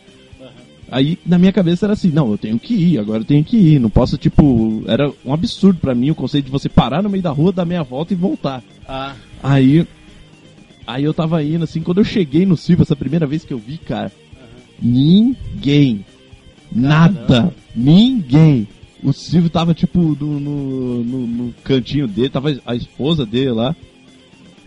Aí 0.90 1.18
na 1.26 1.38
minha 1.38 1.52
cabeça 1.52 1.86
era 1.86 1.92
assim, 1.94 2.10
não, 2.10 2.30
eu 2.30 2.38
tenho 2.38 2.58
que 2.58 2.74
ir, 2.74 2.98
agora 2.98 3.20
eu 3.20 3.24
tenho 3.24 3.42
que 3.42 3.56
ir, 3.56 3.80
não 3.80 3.90
posso, 3.90 4.16
tipo, 4.16 4.82
era 4.86 5.10
um 5.24 5.34
absurdo 5.34 5.80
pra 5.80 5.94
mim 5.94 6.10
o 6.10 6.14
conceito 6.14 6.46
de 6.46 6.50
você 6.50 6.68
parar 6.68 7.02
no 7.02 7.10
meio 7.10 7.22
da 7.22 7.30
rua, 7.30 7.52
dar 7.52 7.64
meia 7.64 7.82
volta 7.82 8.12
e 8.12 8.16
voltar. 8.16 8.62
Ah, 8.88 9.14
Aí. 9.44 9.86
Aí 10.86 11.04
eu 11.04 11.12
tava 11.14 11.42
indo, 11.42 11.64
assim, 11.64 11.80
quando 11.80 11.98
eu 11.98 12.04
cheguei 12.04 12.46
no 12.46 12.56
Silva, 12.56 12.82
essa 12.82 12.96
primeira 12.96 13.26
vez 13.26 13.44
que 13.44 13.52
eu 13.52 13.58
vi, 13.58 13.78
cara. 13.78 14.10
Ninguém. 14.80 16.04
Nada. 16.70 17.52
Ninguém. 17.74 18.66
O 19.04 19.12
Silvio 19.12 19.50
tava, 19.50 19.74
tipo, 19.74 20.00
no, 20.00 20.40
no, 20.40 21.04
no- 21.04 21.26
no 21.26 21.54
cantinho 21.62 22.08
dele, 22.08 22.30
tava 22.30 22.56
a 22.66 22.74
esposa 22.74 23.24
dele 23.26 23.50
lá. 23.52 23.76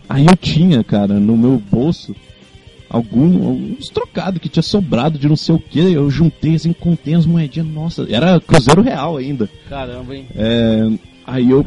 Aí 0.08 0.24
eu 0.26 0.36
tinha, 0.36 0.82
cara, 0.84 1.14
no 1.14 1.36
meu 1.36 1.60
bolso, 1.70 2.14
algum, 2.88 3.46
alguns 3.48 3.88
trocados 3.88 4.40
que 4.40 4.48
tinha 4.48 4.62
sobrado 4.62 5.18
de 5.18 5.28
não 5.28 5.36
sei 5.36 5.54
o 5.54 5.58
que. 5.58 5.80
Eu 5.80 6.08
juntei, 6.10 6.54
assim, 6.54 6.72
contei 6.72 7.14
as 7.14 7.26
moedinhas, 7.26 7.68
nossa, 7.68 8.06
era 8.08 8.40
cruzeiro 8.40 8.80
real 8.80 9.16
ainda. 9.16 9.50
caramba, 9.68 10.14
hein? 10.16 10.26
É, 10.36 10.88
aí 11.26 11.50
eu. 11.50 11.66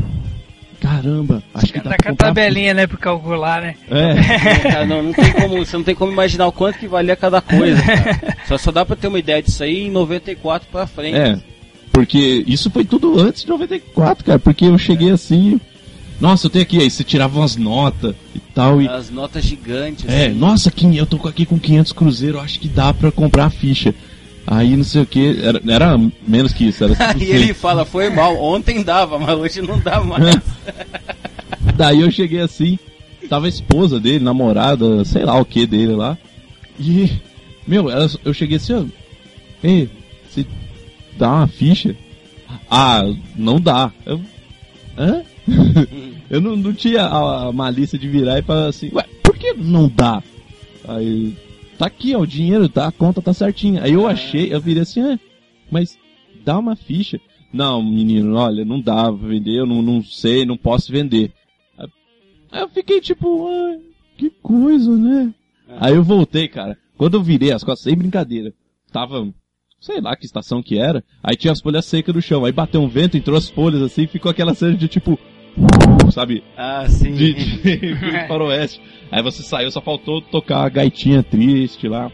Caramba, 0.80 1.44
acho 1.54 1.72
que 1.72 1.80
dá 1.80 1.92
Tá 1.92 1.98
com 2.04 2.10
a 2.10 2.16
tabelinha, 2.16 2.74
né, 2.74 2.88
pra 2.88 2.98
calcular, 2.98 3.62
né? 3.62 3.76
É. 3.88 4.16
Cara, 4.72 4.86
não, 4.88 5.04
não 5.04 5.14
tem 5.14 5.32
como, 5.34 5.58
você 5.64 5.78
não 5.78 5.84
tem 5.84 5.94
como 5.94 6.12
imaginar 6.12 6.48
o 6.48 6.52
quanto 6.52 6.80
que 6.80 6.88
valia 6.88 7.16
cada 7.16 7.40
coisa, 7.40 7.80
cara. 7.84 8.36
Só, 8.48 8.58
só 8.58 8.72
dá 8.72 8.84
pra 8.84 8.96
ter 8.96 9.08
uma 9.08 9.20
ideia 9.20 9.44
disso 9.44 9.62
aí 9.64 9.86
em 9.86 9.92
94 9.92 10.68
pra 10.72 10.88
frente. 10.88 11.16
É, 11.20 11.38
porque 11.92 12.44
isso 12.48 12.70
foi 12.70 12.86
tudo 12.86 13.20
antes 13.20 13.44
de 13.44 13.50
94, 13.50 14.24
cara. 14.24 14.40
Porque 14.40 14.66
eu 14.66 14.78
cheguei 14.78 15.12
assim. 15.12 15.60
Nossa, 16.20 16.46
eu 16.46 16.50
tenho 16.52 16.64
aqui. 16.64 16.80
Aí 16.80 16.90
você 16.90 17.04
tirava 17.04 17.40
umas 17.40 17.56
notas 17.56 18.16
e 18.34 18.40
tal. 18.54 18.82
E, 18.82 18.88
As 18.88 19.10
notas 19.10 19.44
gigantes. 19.44 20.06
é, 20.08 20.28
assim. 20.28 20.36
nossa, 20.36 20.72
eu 20.96 21.06
tô 21.06 21.28
aqui 21.28 21.46
com 21.46 21.60
500 21.60 21.92
cruzeiro. 21.92 22.40
Acho 22.40 22.60
que 22.60 22.68
dá 22.68 22.94
pra 22.94 23.12
comprar 23.12 23.46
a 23.46 23.50
ficha. 23.50 23.94
Aí 24.46 24.76
não 24.76 24.84
sei 24.84 25.02
o 25.02 25.06
que. 25.06 25.40
Era, 25.44 25.62
era 25.68 25.98
menos 26.28 26.54
que 26.54 26.66
isso. 26.66 26.84
Era 26.84 26.96
E 27.18 27.24
ele 27.24 27.54
fala, 27.54 27.86
foi 27.86 28.10
mal, 28.10 28.36
ontem 28.42 28.84
dava, 28.84 29.20
mas 29.20 29.38
hoje 29.38 29.62
não 29.62 29.80
dá 29.80 30.02
mais. 30.02 30.38
Daí 31.76 32.02
eu 32.02 32.12
cheguei 32.12 32.42
assim, 32.42 32.78
tava 33.30 33.46
a 33.46 33.50
esposa 33.50 34.00
dele, 34.00 34.24
namorada, 34.24 35.06
sei 35.06 35.24
lá 35.24 35.40
o 35.40 35.46
que 35.46 35.66
dele 35.66 35.96
lá. 35.96 36.18
E, 36.80 37.10
meu, 37.68 37.88
eu 38.26 38.34
cheguei 38.34 38.58
assim, 38.58 38.74
ó. 38.74 38.84
Ei, 39.64 39.90
você 40.30 40.46
dá 41.18 41.30
uma 41.30 41.48
ficha? 41.48 41.96
Ah, 42.70 43.04
não 43.36 43.60
dá. 43.60 43.92
Eu, 44.06 44.22
hã? 44.98 45.24
eu 46.30 46.42
não, 46.42 46.56
não 46.56 46.74
tinha 46.74 47.04
a, 47.04 47.48
a 47.48 47.52
malícia 47.52 47.98
de 47.98 48.08
virar 48.08 48.40
e 48.40 48.44
falar 48.44 48.68
assim, 48.68 48.90
ué, 48.94 49.04
por 49.24 49.38
que 49.38 49.54
não 49.54 49.90
dá? 49.90 50.22
Aí, 50.88 51.36
tá 51.78 51.88
aqui, 51.88 52.16
ó, 52.16 52.20
o 52.20 52.28
dinheiro, 52.28 52.70
tá, 52.70 52.88
a 52.88 52.92
conta 52.92 53.22
tá 53.22 53.34
certinha. 53.34 53.84
Aí 53.84 53.94
eu 53.94 54.08
achei, 54.08 54.54
eu 54.54 54.62
virei 54.62 54.84
assim, 54.84 55.02
ah, 55.02 55.20
mas 55.70 55.98
dá 56.44 56.58
uma 56.58 56.76
ficha. 56.76 57.20
Não, 57.54 57.84
menino, 57.84 58.36
olha, 58.36 58.64
não 58.64 58.80
dá 58.80 59.12
pra 59.12 59.28
vender, 59.28 59.60
eu 59.60 59.66
não, 59.66 59.82
não 59.82 60.04
sei, 60.04 60.46
não 60.46 60.56
posso 60.56 60.92
vender. 60.92 61.34
Aí 62.52 62.62
eu 62.62 62.70
fiquei 62.70 63.00
tipo, 63.00 63.48
ai, 63.48 63.80
que 64.18 64.30
coisa, 64.42 64.96
né? 64.96 65.34
Aí 65.80 65.96
eu 65.96 66.04
voltei, 66.04 66.48
cara. 66.48 66.78
Quando 66.98 67.16
eu 67.16 67.24
virei 67.24 67.52
as 67.52 67.64
costas, 67.64 67.84
sem 67.84 67.96
brincadeira, 67.96 68.54
tava, 68.92 69.34
sei 69.82 70.00
lá 70.00 70.16
que 70.16 70.26
estação 70.26 70.62
que 70.62 70.78
era, 70.78 71.04
aí 71.24 71.36
tinha 71.36 71.52
as 71.52 71.60
folhas 71.60 71.84
secas 71.86 72.14
no 72.16 72.22
chão, 72.22 72.46
aí 72.46 72.52
bateu 72.52 72.82
um 72.82 72.88
vento, 72.88 73.18
entrou 73.18 73.36
as 73.38 73.50
folhas 73.50 73.82
assim, 73.82 74.06
ficou 74.08 74.30
aquela 74.30 74.54
cena 74.54 74.76
de 74.76 74.88
tipo, 74.88 75.20
sabe, 76.12 76.44
Ah, 76.56 76.86
sim. 76.88 77.14
de, 77.14 77.34
de 77.64 78.28
faroeste. 78.28 78.80
Aí 79.12 79.22
você 79.22 79.44
saiu, 79.44 79.70
só 79.72 79.82
faltou 79.82 80.22
tocar 80.22 80.64
a 80.64 80.70
gaitinha 80.70 81.22
triste 81.24 81.88
lá. 81.88 82.10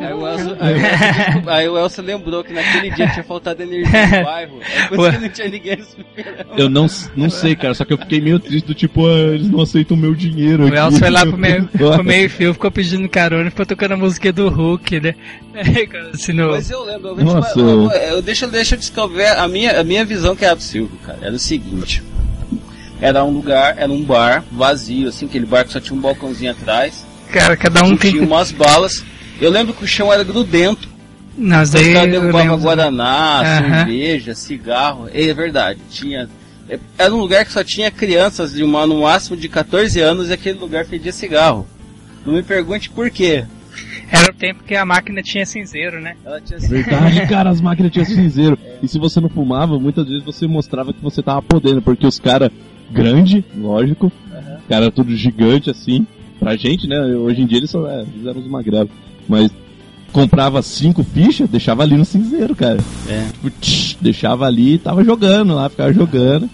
Aí 0.00 0.12
o, 0.12 0.26
Elcio, 0.26 0.56
aí, 0.60 0.74
o 0.74 0.78
Elcio, 0.78 1.50
aí 1.50 1.68
o 1.68 1.78
Elcio 1.78 2.02
lembrou 2.02 2.44
que 2.44 2.52
naquele 2.52 2.90
dia 2.90 3.08
tinha 3.08 3.24
faltado 3.24 3.62
energia 3.62 4.06
no 4.06 4.24
bairro. 4.24 4.60
É 4.62 4.88
por 4.88 4.98
isso 4.98 5.12
que 5.12 5.18
não 5.18 5.28
tinha 5.28 5.48
ninguém 5.48 5.76
no 5.76 5.84
supermercado. 5.84 6.58
Eu 6.58 6.68
não, 6.68 6.86
não 7.16 7.30
sei, 7.30 7.56
cara, 7.56 7.74
só 7.74 7.84
que 7.84 7.92
eu 7.92 7.98
fiquei 7.98 8.20
meio 8.20 8.38
triste 8.38 8.66
do 8.66 8.74
tipo, 8.74 9.06
ah, 9.06 9.34
eles 9.34 9.48
não 9.48 9.60
aceitam 9.60 9.96
meu 9.96 10.14
dinheiro. 10.14 10.64
O 10.64 10.66
aqui. 10.68 10.76
Elcio 10.76 10.98
foi 10.98 11.10
lá 11.10 11.26
pro 11.26 11.38
meio, 11.38 11.68
pro 11.72 12.04
meio 12.04 12.30
fio, 12.30 12.52
ficou 12.52 12.70
pedindo 12.70 13.08
carona 13.08 13.48
e 13.48 13.50
ficou 13.50 13.66
tocando 13.66 13.92
a 13.92 13.96
música 13.96 14.32
do 14.32 14.48
Hulk, 14.48 15.00
né? 15.00 15.14
Assim. 16.12 16.32
Mas 16.34 16.70
eu 16.70 16.84
lembro, 16.84 17.08
eu, 17.08 17.24
Nossa. 17.24 17.58
eu, 17.58 17.90
eu, 17.90 18.22
deixa, 18.22 18.46
deixa 18.46 18.74
eu 18.74 18.78
descrever 18.78 19.28
a 19.28 19.48
minha, 19.48 19.80
a 19.80 19.84
minha 19.84 20.04
visão 20.04 20.36
que 20.36 20.44
era 20.44 20.54
do 20.54 20.62
Silvio, 20.62 20.98
cara. 21.04 21.18
Era 21.22 21.34
o 21.34 21.38
seguinte. 21.38 22.02
Era 23.00 23.24
um 23.24 23.30
lugar, 23.30 23.74
era 23.78 23.90
um 23.90 24.02
bar 24.02 24.44
vazio, 24.50 25.08
assim, 25.08 25.26
aquele 25.26 25.46
bar 25.46 25.64
que 25.64 25.72
só 25.72 25.80
tinha 25.80 25.96
um 25.96 26.00
balcãozinho 26.00 26.50
atrás. 26.50 27.06
Cara, 27.30 27.56
cada 27.56 27.82
um 27.84 27.96
tinha 27.96 28.12
tem. 28.12 28.20
umas 28.20 28.50
balas. 28.52 29.04
Eu 29.40 29.50
lembro 29.50 29.74
que 29.74 29.84
o 29.84 29.86
chão 29.86 30.12
era 30.12 30.24
grudento. 30.24 30.88
Os 31.38 31.70
daí. 31.70 31.92
derrubavam 31.92 32.40
lembro. 32.40 32.56
Guaraná, 32.58 33.40
Aham. 33.42 33.76
cerveja, 33.84 34.34
cigarro. 34.34 35.08
É 35.12 35.32
verdade, 35.34 35.78
tinha. 35.90 36.28
é- 36.68 36.78
Era 36.98 37.14
um 37.14 37.18
lugar 37.18 37.44
que 37.44 37.52
só 37.52 37.62
tinha 37.62 37.90
crianças 37.90 38.52
de 38.54 38.62
uma, 38.64 38.86
no 38.86 39.02
máximo 39.02 39.36
de 39.36 39.48
14 39.48 40.00
anos 40.00 40.30
e 40.30 40.32
aquele 40.32 40.58
lugar 40.58 40.86
fedia 40.86 41.12
cigarro. 41.12 41.66
Não 42.24 42.32
me 42.34 42.42
pergunte 42.42 42.88
por 42.90 43.10
quê. 43.10 43.44
Era 44.10 44.30
o 44.30 44.34
tempo 44.34 44.62
que 44.64 44.74
a 44.74 44.84
máquina 44.86 45.20
tinha 45.22 45.44
cinzeiro, 45.44 46.00
né? 46.00 46.16
Ela 46.24 46.40
tinha 46.40 46.58
Verdade, 46.58 47.26
cara, 47.28 47.50
as 47.50 47.60
máquinas 47.60 47.92
tinham 47.92 48.06
cinzeiro. 48.06 48.58
E 48.82 48.88
se 48.88 48.98
você 48.98 49.20
não 49.20 49.28
fumava, 49.28 49.78
muitas 49.78 50.06
vezes 50.08 50.24
você 50.24 50.46
mostrava 50.46 50.92
que 50.92 51.02
você 51.02 51.22
tava 51.22 51.42
podendo, 51.42 51.82
porque 51.82 52.06
os 52.06 52.18
caras, 52.18 52.50
grande, 52.90 53.44
lógico, 53.56 54.10
cara 54.68 54.90
tudo 54.90 55.14
gigante 55.14 55.68
assim, 55.70 56.06
pra 56.38 56.56
gente, 56.56 56.86
né? 56.86 56.98
Hoje 57.16 57.42
em 57.42 57.46
dia 57.46 57.58
eles, 57.58 57.70
são, 57.70 57.86
é, 57.86 58.00
eles 58.02 58.26
eram 58.26 58.40
os 58.40 58.46
magrelos. 58.48 58.90
Mas 59.28 59.50
comprava 60.12 60.62
cinco 60.62 61.04
fichas, 61.04 61.48
deixava 61.48 61.82
ali 61.82 61.96
no 61.96 62.04
cinzeiro, 62.04 62.54
cara. 62.54 62.78
É. 63.08 63.26
Tipo, 63.32 63.50
tch, 63.60 63.96
deixava 64.00 64.46
ali 64.46 64.74
e 64.74 64.78
tava 64.78 65.04
jogando 65.04 65.54
lá, 65.54 65.68
ficava 65.68 65.92
jogando. 65.92 66.48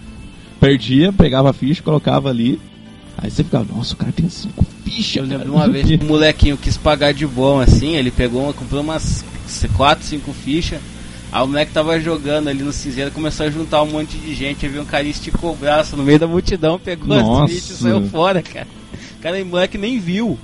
Perdia, 0.60 1.12
pegava 1.12 1.50
a 1.50 1.52
ficha, 1.52 1.82
colocava 1.82 2.28
ali. 2.28 2.60
Aí 3.18 3.30
você 3.30 3.44
ficava, 3.44 3.66
nossa, 3.74 3.94
o 3.94 3.96
cara 3.96 4.12
tem 4.12 4.28
cinco 4.28 4.64
fichas. 4.84 5.16
Eu 5.16 5.22
lembro 5.22 5.38
cara, 5.38 5.50
de 5.50 5.56
uma 5.56 5.68
vez 5.68 5.86
que 5.86 5.98
um 6.04 6.08
molequinho 6.08 6.56
quis 6.56 6.76
pagar 6.76 7.12
de 7.12 7.26
bom 7.26 7.60
assim, 7.60 7.96
ele 7.96 8.10
pegou, 8.10 8.44
uma- 8.44 8.52
comprou 8.52 8.80
umas 8.80 9.24
4, 9.76 10.04
5 10.04 10.32
fichas. 10.32 10.80
Aí 11.30 11.42
o 11.42 11.46
moleque 11.46 11.72
tava 11.72 11.98
jogando 11.98 12.48
ali 12.48 12.62
no 12.62 12.72
cinzeiro, 12.72 13.10
começou 13.10 13.46
a 13.46 13.50
juntar 13.50 13.82
um 13.82 13.86
monte 13.90 14.18
de 14.18 14.34
gente, 14.34 14.66
aí 14.66 14.70
viu 14.72 14.82
um 14.82 14.84
cara 14.84 15.04
e 15.04 15.10
esticou 15.10 15.52
o 15.52 15.56
braço 15.56 15.96
no 15.96 16.02
meio 16.02 16.18
da 16.18 16.26
multidão, 16.26 16.78
pegou 16.78 17.08
Nossa. 17.08 17.44
as 17.44 17.50
fichas 17.50 17.70
e 17.80 17.82
saiu 17.82 18.06
fora, 18.08 18.42
cara. 18.42 18.66
O 19.18 19.22
cara, 19.22 19.42
o 19.42 19.46
moleque 19.46 19.78
nem 19.78 19.98
viu. 19.98 20.38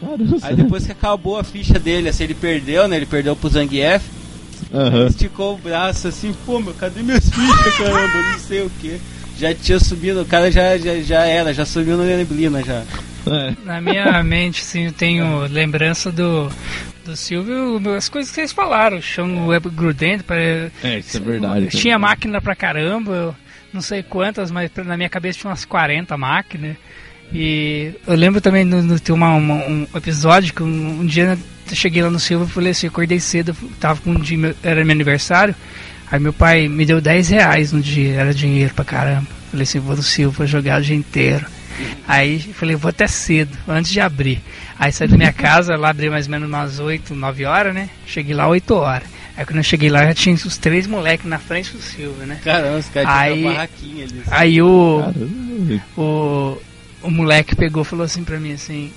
Caramba, 0.00 0.36
Aí 0.42 0.56
depois 0.56 0.86
que 0.86 0.92
acabou 0.92 1.38
a 1.38 1.44
ficha 1.44 1.78
dele, 1.78 2.08
assim, 2.08 2.24
ele 2.24 2.34
perdeu, 2.34 2.88
né? 2.88 2.96
Ele 2.96 3.06
perdeu 3.06 3.36
pro 3.36 3.48
Zangief, 3.50 4.02
Aham. 4.72 5.06
esticou 5.06 5.54
o 5.54 5.58
braço 5.58 6.08
assim, 6.08 6.34
pô, 6.46 6.60
meu, 6.60 6.74
cadê 6.74 7.02
minhas 7.02 7.28
fichas, 7.28 7.76
caramba? 7.76 8.30
Não 8.32 8.38
sei 8.38 8.62
o 8.62 8.70
que. 8.80 9.00
Já 9.38 9.54
tinha 9.54 9.78
subido, 9.80 10.20
o 10.22 10.26
cara 10.26 10.50
já, 10.50 10.76
já, 10.76 11.00
já 11.00 11.24
era, 11.26 11.52
já 11.54 11.64
subiu 11.64 11.96
na 11.96 12.04
neblina 12.04 12.62
já. 12.62 12.82
É. 13.26 13.54
Na 13.64 13.80
minha 13.80 14.20
mente, 14.24 14.62
sim, 14.62 14.86
eu 14.86 14.92
tenho 14.92 15.40
lembrança 15.46 16.10
do, 16.12 16.50
do 17.04 17.16
Silvio, 17.16 17.80
as 17.96 18.08
coisas 18.08 18.30
que 18.30 18.34
vocês 18.36 18.52
falaram, 18.52 18.98
o 18.98 19.02
chão 19.02 19.46
web 19.48 19.68
grudento, 19.70 20.24
para 20.24 20.36
É, 20.82 20.98
isso 20.98 21.16
é 21.16 21.20
verdade. 21.20 21.68
tinha 21.68 21.98
máquina 21.98 22.40
pra 22.40 22.54
caramba, 22.54 23.12
eu 23.12 23.34
não 23.72 23.80
sei 23.80 24.02
quantas, 24.02 24.50
mas 24.50 24.70
na 24.84 24.96
minha 24.96 25.08
cabeça 25.08 25.38
tinha 25.38 25.50
umas 25.50 25.64
40 25.64 26.16
máquinas. 26.18 26.76
E 27.32 27.92
eu 28.06 28.14
lembro 28.16 28.40
também 28.40 28.64
no, 28.64 28.82
no, 28.82 28.98
tem 28.98 29.14
uma, 29.14 29.34
uma- 29.34 29.64
um 29.66 29.86
episódio 29.94 30.52
que 30.52 30.62
um, 30.62 31.00
um 31.00 31.06
dia 31.06 31.38
eu 31.70 31.76
cheguei 31.76 32.02
lá 32.02 32.10
no 32.10 32.18
Silvio 32.18 32.46
e 32.46 32.50
falei 32.50 32.72
assim, 32.72 32.86
eu 32.86 32.90
acordei 32.90 33.20
cedo, 33.20 33.56
tava 33.78 34.00
com 34.00 34.10
um 34.10 34.18
dia, 34.20 34.36
meu- 34.36 34.54
era 34.62 34.84
meu 34.84 34.92
aniversário, 34.92 35.54
aí 36.10 36.18
meu 36.18 36.32
pai 36.32 36.66
me 36.68 36.84
deu 36.84 37.00
10 37.00 37.28
reais 37.28 37.72
no 37.72 37.80
dia, 37.80 38.14
era 38.14 38.34
dinheiro 38.34 38.74
pra 38.74 38.84
caramba. 38.84 39.26
Falei 39.50 39.62
assim, 39.64 39.78
vou 39.78 39.96
no 39.96 40.02
Silvio 40.02 40.36
pra 40.36 40.46
jogar 40.46 40.80
o 40.80 40.82
dia 40.82 40.96
inteiro. 40.96 41.46
Aí 42.06 42.40
falei, 42.40 42.74
vou 42.76 42.88
até 42.90 43.06
cedo, 43.06 43.56
antes 43.66 43.90
de 43.90 44.00
abrir. 44.00 44.40
Aí 44.78 44.90
saí 44.92 45.08
da 45.08 45.16
minha 45.16 45.32
casa, 45.34 45.76
lá 45.76 45.90
abri 45.90 46.10
mais 46.10 46.26
ou 46.26 46.30
menos 46.32 46.48
umas 46.48 46.78
8, 46.80 47.14
9 47.14 47.44
horas, 47.44 47.72
né? 47.74 47.88
Cheguei 48.06 48.34
lá 48.34 48.48
8 48.48 48.74
horas. 48.74 49.08
Aí 49.36 49.46
quando 49.46 49.58
eu 49.58 49.62
cheguei 49.62 49.88
lá 49.88 50.04
já 50.04 50.12
tinha 50.14 50.34
os 50.34 50.58
três 50.58 50.86
moleques 50.86 51.24
na 51.26 51.38
frente 51.38 51.72
do 51.72 51.80
Silvio, 51.80 52.26
né? 52.26 52.38
Caramba, 52.44 52.78
os 52.78 52.86
caras 52.88 53.08
Aí- 53.08 53.32
tinham 53.34 53.46
uma 53.46 53.52
barraquinha 53.54 54.04
ali. 54.04 54.20
assim. 54.20 54.30
Aí 54.30 54.60
o, 54.62 55.00
Caramba. 55.04 55.82
o, 55.96 56.58
o 57.02 57.10
moleque 57.10 57.54
pegou 57.56 57.82
e 57.82 57.86
falou 57.86 58.04
assim 58.04 58.24
pra 58.24 58.38
mim 58.38 58.52
assim. 58.52 58.92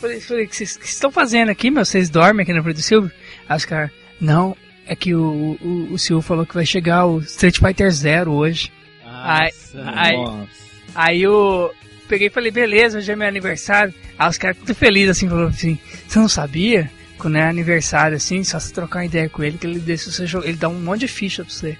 Falei, 0.00 0.20
falei, 0.20 0.44
o 0.44 0.48
que 0.48 0.56
vocês 0.56 0.78
estão 0.82 1.10
fazendo 1.10 1.50
aqui, 1.50 1.70
meu? 1.70 1.84
Vocês 1.84 2.08
dormem 2.08 2.42
aqui 2.42 2.52
na 2.52 2.62
frente 2.62 2.76
do 2.76 2.82
Silvio? 2.82 3.10
Aí 3.48 3.56
os 3.56 3.64
caras, 3.64 3.90
não, 4.20 4.56
é 4.86 4.96
que 4.96 5.14
o, 5.14 5.58
o, 5.60 5.88
o 5.92 5.98
Silvio 5.98 6.22
falou 6.22 6.46
que 6.46 6.54
vai 6.54 6.64
chegar 6.64 7.04
o 7.06 7.18
Street 7.20 7.58
Fighter 7.58 7.90
Zero 7.90 8.32
hoje. 8.32 8.72
Aí, 9.04 9.50
Nossa. 9.74 9.90
aí, 10.00 10.16
Nossa. 10.16 10.48
aí 10.94 11.22
eu 11.22 11.70
peguei 12.08 12.28
e 12.28 12.30
falei, 12.30 12.50
beleza, 12.50 12.98
hoje 12.98 13.12
é 13.12 13.16
meu 13.16 13.28
aniversário. 13.28 13.92
Aí 14.18 14.28
os 14.28 14.38
caras 14.38 14.56
tudo 14.56 14.74
felizes 14.74 15.10
assim, 15.18 15.28
falou 15.28 15.48
assim, 15.48 15.78
você 16.08 16.18
não 16.18 16.28
sabia? 16.28 16.90
Quando 17.18 17.36
é 17.36 17.42
aniversário 17.42 18.16
assim, 18.16 18.42
só 18.42 18.58
você 18.58 18.72
trocar 18.72 19.00
uma 19.00 19.04
ideia 19.04 19.28
com 19.28 19.44
ele, 19.44 19.58
que 19.58 19.66
ele 19.66 19.78
deixa 19.78 20.10
você 20.10 20.26
jogar, 20.26 20.46
ele 20.48 20.56
dá 20.56 20.68
um 20.70 20.80
monte 20.80 21.00
de 21.00 21.08
ficha 21.08 21.44
pra 21.44 21.52
você. 21.52 21.76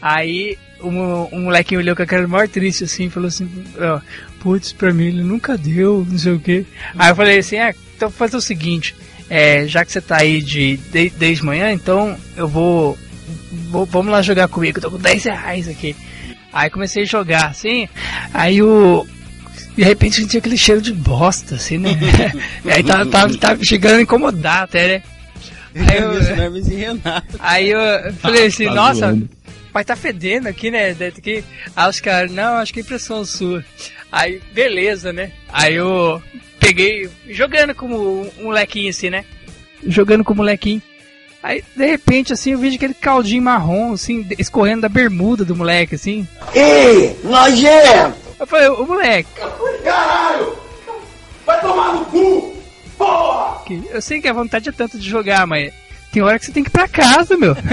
Aí 0.00 0.58
mo- 0.80 1.28
o 1.30 1.38
molequinho 1.38 1.80
olhou 1.80 1.94
com 1.94 2.02
a 2.02 2.06
cara 2.06 2.26
maior 2.26 2.48
triste 2.48 2.82
assim, 2.82 3.08
falou 3.08 3.28
assim, 3.28 3.48
ó, 3.78 4.00
putz, 4.42 4.72
pra 4.72 4.92
mim 4.92 5.06
ele 5.06 5.22
nunca 5.22 5.56
deu, 5.56 6.06
não 6.08 6.18
sei 6.18 6.32
o 6.32 6.40
quê. 6.40 6.64
Aí 6.98 7.10
eu 7.10 7.16
falei 7.16 7.38
assim, 7.38 7.56
é, 7.56 7.74
então 7.96 8.08
vou 8.08 8.18
fazer 8.18 8.36
o 8.36 8.40
seguinte, 8.40 8.94
é, 9.30 9.66
já 9.66 9.84
que 9.84 9.92
você 9.92 10.00
tá 10.00 10.16
aí 10.18 10.42
de, 10.42 10.76
de- 10.76 11.10
desde 11.10 11.44
manhã, 11.44 11.70
então 11.72 12.16
eu 12.36 12.48
vou, 12.48 12.98
vou- 13.70 13.86
Vamos 13.86 14.10
lá 14.12 14.20
jogar 14.22 14.48
comigo, 14.48 14.78
eu 14.78 14.82
tô 14.82 14.90
com 14.90 14.98
10 14.98 15.24
reais 15.24 15.68
aqui. 15.68 15.94
Aí 16.52 16.68
comecei 16.68 17.04
a 17.04 17.06
jogar, 17.06 17.46
assim, 17.46 17.88
aí 18.34 18.60
o. 18.62 19.06
De 19.76 19.82
repente 19.82 20.16
sentia 20.16 20.38
aquele 20.38 20.58
cheiro 20.58 20.82
de 20.82 20.92
bosta, 20.92 21.54
assim, 21.54 21.78
né? 21.78 21.90
e 22.62 22.68
aí 22.70 22.82
tava, 22.84 23.06
tava, 23.06 23.34
tava 23.38 23.64
chegando 23.64 23.96
a 23.98 24.02
incomodar 24.02 24.64
até, 24.64 24.88
né? 24.88 25.02
Aí 25.74 25.98
eu, 25.98 26.12
Renato. 26.76 27.36
aí 27.38 27.70
eu 27.70 28.12
falei 28.20 28.46
assim, 28.46 28.66
Tá 28.66 28.74
nossa, 28.74 29.18
mas 29.72 29.86
tá 29.86 29.96
fedendo 29.96 30.46
aqui, 30.46 30.70
né? 30.70 30.94
Aí 31.74 31.88
os 31.88 32.00
caras, 32.00 32.30
não, 32.30 32.56
acho 32.56 32.70
que 32.74 32.80
é 32.80 32.82
impressão 32.82 33.24
sua. 33.24 33.64
Aí, 34.12 34.42
beleza, 34.52 35.10
né? 35.10 35.32
Aí 35.50 35.74
eu 35.74 36.22
peguei, 36.60 37.08
jogando 37.30 37.74
como 37.74 38.30
um 38.38 38.44
molequinho 38.44 38.90
assim, 38.90 39.08
né? 39.08 39.24
Jogando 39.86 40.22
com 40.22 40.34
o 40.34 40.36
molequinho. 40.36 40.82
Aí, 41.42 41.64
de 41.74 41.86
repente, 41.86 42.32
assim, 42.32 42.52
eu 42.52 42.58
vejo 42.58 42.76
aquele 42.76 42.92
caldinho 42.94 43.42
marrom, 43.42 43.94
assim, 43.94 44.26
escorrendo 44.38 44.82
da 44.82 44.88
bermuda 44.88 45.44
do 45.44 45.56
moleque, 45.56 45.94
assim. 45.94 46.28
Ei, 46.54 47.18
nojento! 47.24 48.14
Eu 48.38 48.46
falei, 48.46 48.68
ô 48.68 48.84
moleque, 48.84 49.28
Caralho! 49.82 50.56
Vai 51.46 51.60
tomar 51.60 51.94
no 51.94 52.04
cu! 52.04 52.56
Porra! 52.98 53.62
eu 53.90 54.02
sei 54.02 54.20
que 54.20 54.28
a 54.28 54.32
vontade 54.32 54.68
é 54.68 54.72
tanto 54.72 54.98
de 54.98 55.08
jogar, 55.08 55.46
mas 55.46 55.72
tem 56.12 56.22
hora 56.22 56.38
que 56.38 56.44
você 56.44 56.52
tem 56.52 56.62
que 56.62 56.68
ir 56.68 56.72
pra 56.72 56.86
casa, 56.86 57.36
meu. 57.36 57.56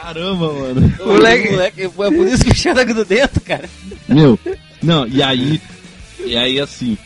Caramba, 0.00 0.52
mano. 0.52 0.94
O 1.00 1.06
moleque, 1.08 1.50
moleque, 1.50 1.82
é 1.82 1.88
por 1.88 2.28
isso 2.28 2.44
que 2.44 2.52
o 2.52 2.54
cheiro 2.54 2.86
grudento, 2.86 3.40
cara. 3.40 3.68
Meu, 4.08 4.38
não, 4.80 5.06
e 5.08 5.20
aí. 5.20 5.60
E 6.24 6.36
aí 6.36 6.60
assim. 6.60 6.96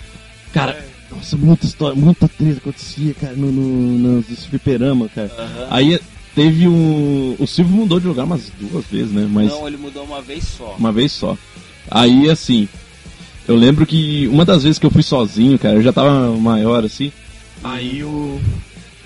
Cara, 0.53 0.85
nossa, 1.11 1.37
muita 1.39 1.65
história, 1.65 1.99
muita 1.99 2.29
treta 2.29 2.59
acontecia, 2.59 3.15
cara, 3.15 3.33
no, 3.35 3.51
no, 3.51 4.17
nos 4.21 4.45
fliperama, 4.45 5.09
cara. 5.09 5.31
Aí 5.71 5.99
teve 6.35 6.69
um. 6.69 7.35
O 7.39 7.47
Silvio 7.47 7.75
mudou 7.75 7.99
de 7.99 8.07
lugar 8.07 8.25
umas 8.25 8.53
duas 8.61 8.85
vezes, 8.85 9.11
né? 9.11 9.27
Mas 9.31 9.49
Não, 9.49 9.67
ele 9.67 9.79
mudou 9.79 10.05
uma 10.05 10.21
vez 10.21 10.45
só. 10.45 10.77
uma 10.79 10.93
vez 10.93 11.13
só. 11.13 11.37
Aí 11.91 12.29
assim. 12.29 12.69
Eu 13.49 13.57
lembro 13.57 13.85
que 13.87 14.29
uma 14.29 14.45
das 14.45 14.63
vezes 14.63 14.79
que 14.79 14.87
eu 14.87 14.91
fui 14.91 15.03
sozinho, 15.03 15.59
cara, 15.59 15.75
eu 15.75 15.83
já 15.83 15.93
tava 15.93 16.31
maior 16.37 16.85
assim. 16.85 17.11
Aí 17.65 18.05
o. 18.05 18.39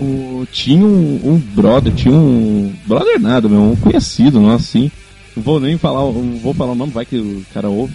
o 0.00 0.46
tinha 0.50 0.84
um, 0.84 1.20
um 1.24 1.38
brother, 1.38 1.92
tinha 1.94 2.14
um. 2.14 2.72
Brother 2.86 3.20
nada, 3.20 3.48
meu, 3.48 3.62
um 3.62 3.76
conhecido 3.76 4.40
nosso, 4.40 4.64
assim. 4.64 4.90
Não 5.36 5.42
vou 5.42 5.60
nem 5.60 5.76
falar, 5.76 6.00
não 6.00 6.38
vou 6.38 6.54
falar 6.54 6.72
o 6.72 6.76
nome, 6.76 6.92
vai 6.92 7.04
que 7.04 7.16
o 7.16 7.44
cara 7.52 7.68
ouve. 7.68 7.94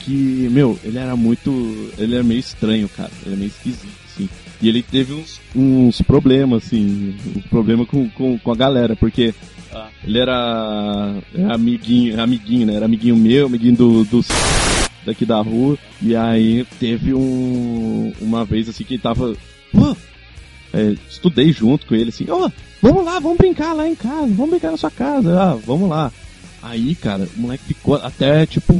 Que, 0.00 0.48
meu, 0.50 0.78
ele 0.82 0.98
era 0.98 1.14
muito. 1.14 1.50
Ele 1.98 2.14
era 2.14 2.24
meio 2.24 2.40
estranho, 2.40 2.88
cara. 2.88 3.10
Ele 3.20 3.32
era 3.32 3.36
meio 3.36 3.48
esquisito, 3.48 3.92
assim. 4.10 4.28
E 4.62 4.68
ele 4.68 4.82
teve 4.82 5.12
uns, 5.12 5.40
uns 5.54 6.00
problemas, 6.02 6.64
assim. 6.64 7.14
Uns 7.36 7.44
problemas 7.46 7.88
com, 7.88 8.08
com, 8.10 8.38
com 8.38 8.52
a 8.52 8.56
galera, 8.56 8.96
porque. 8.96 9.34
Ah. 9.72 9.88
Ele 10.02 10.18
era, 10.18 11.22
era 11.34 11.54
amiguinho, 11.54 12.20
amiguinho, 12.20 12.66
né? 12.66 12.74
Era 12.74 12.86
amiguinho 12.86 13.16
meu, 13.16 13.46
amiguinho 13.46 13.76
do, 13.76 14.04
do 14.04 14.24
daqui 15.04 15.24
da 15.24 15.40
rua. 15.40 15.78
E 16.02 16.16
aí 16.16 16.66
teve 16.78 17.14
um 17.14 18.12
uma 18.20 18.44
vez 18.44 18.68
assim 18.68 18.84
que 18.84 18.94
ele 18.94 19.02
tava. 19.02 19.34
É, 20.72 20.94
estudei 21.08 21.52
junto 21.52 21.86
com 21.86 21.94
ele 21.94 22.10
assim, 22.10 22.26
ó, 22.28 22.50
vamos 22.80 23.04
lá, 23.04 23.18
vamos 23.18 23.38
brincar 23.38 23.72
lá 23.72 23.88
em 23.88 23.94
casa, 23.94 24.26
vamos 24.28 24.50
brincar 24.50 24.70
na 24.70 24.76
sua 24.76 24.90
casa, 24.90 25.40
ah, 25.40 25.58
vamos 25.66 25.88
lá. 25.88 26.12
Aí, 26.62 26.94
cara, 26.94 27.28
o 27.36 27.40
moleque 27.40 27.64
ficou 27.64 27.96
até 27.96 28.46
tipo. 28.46 28.78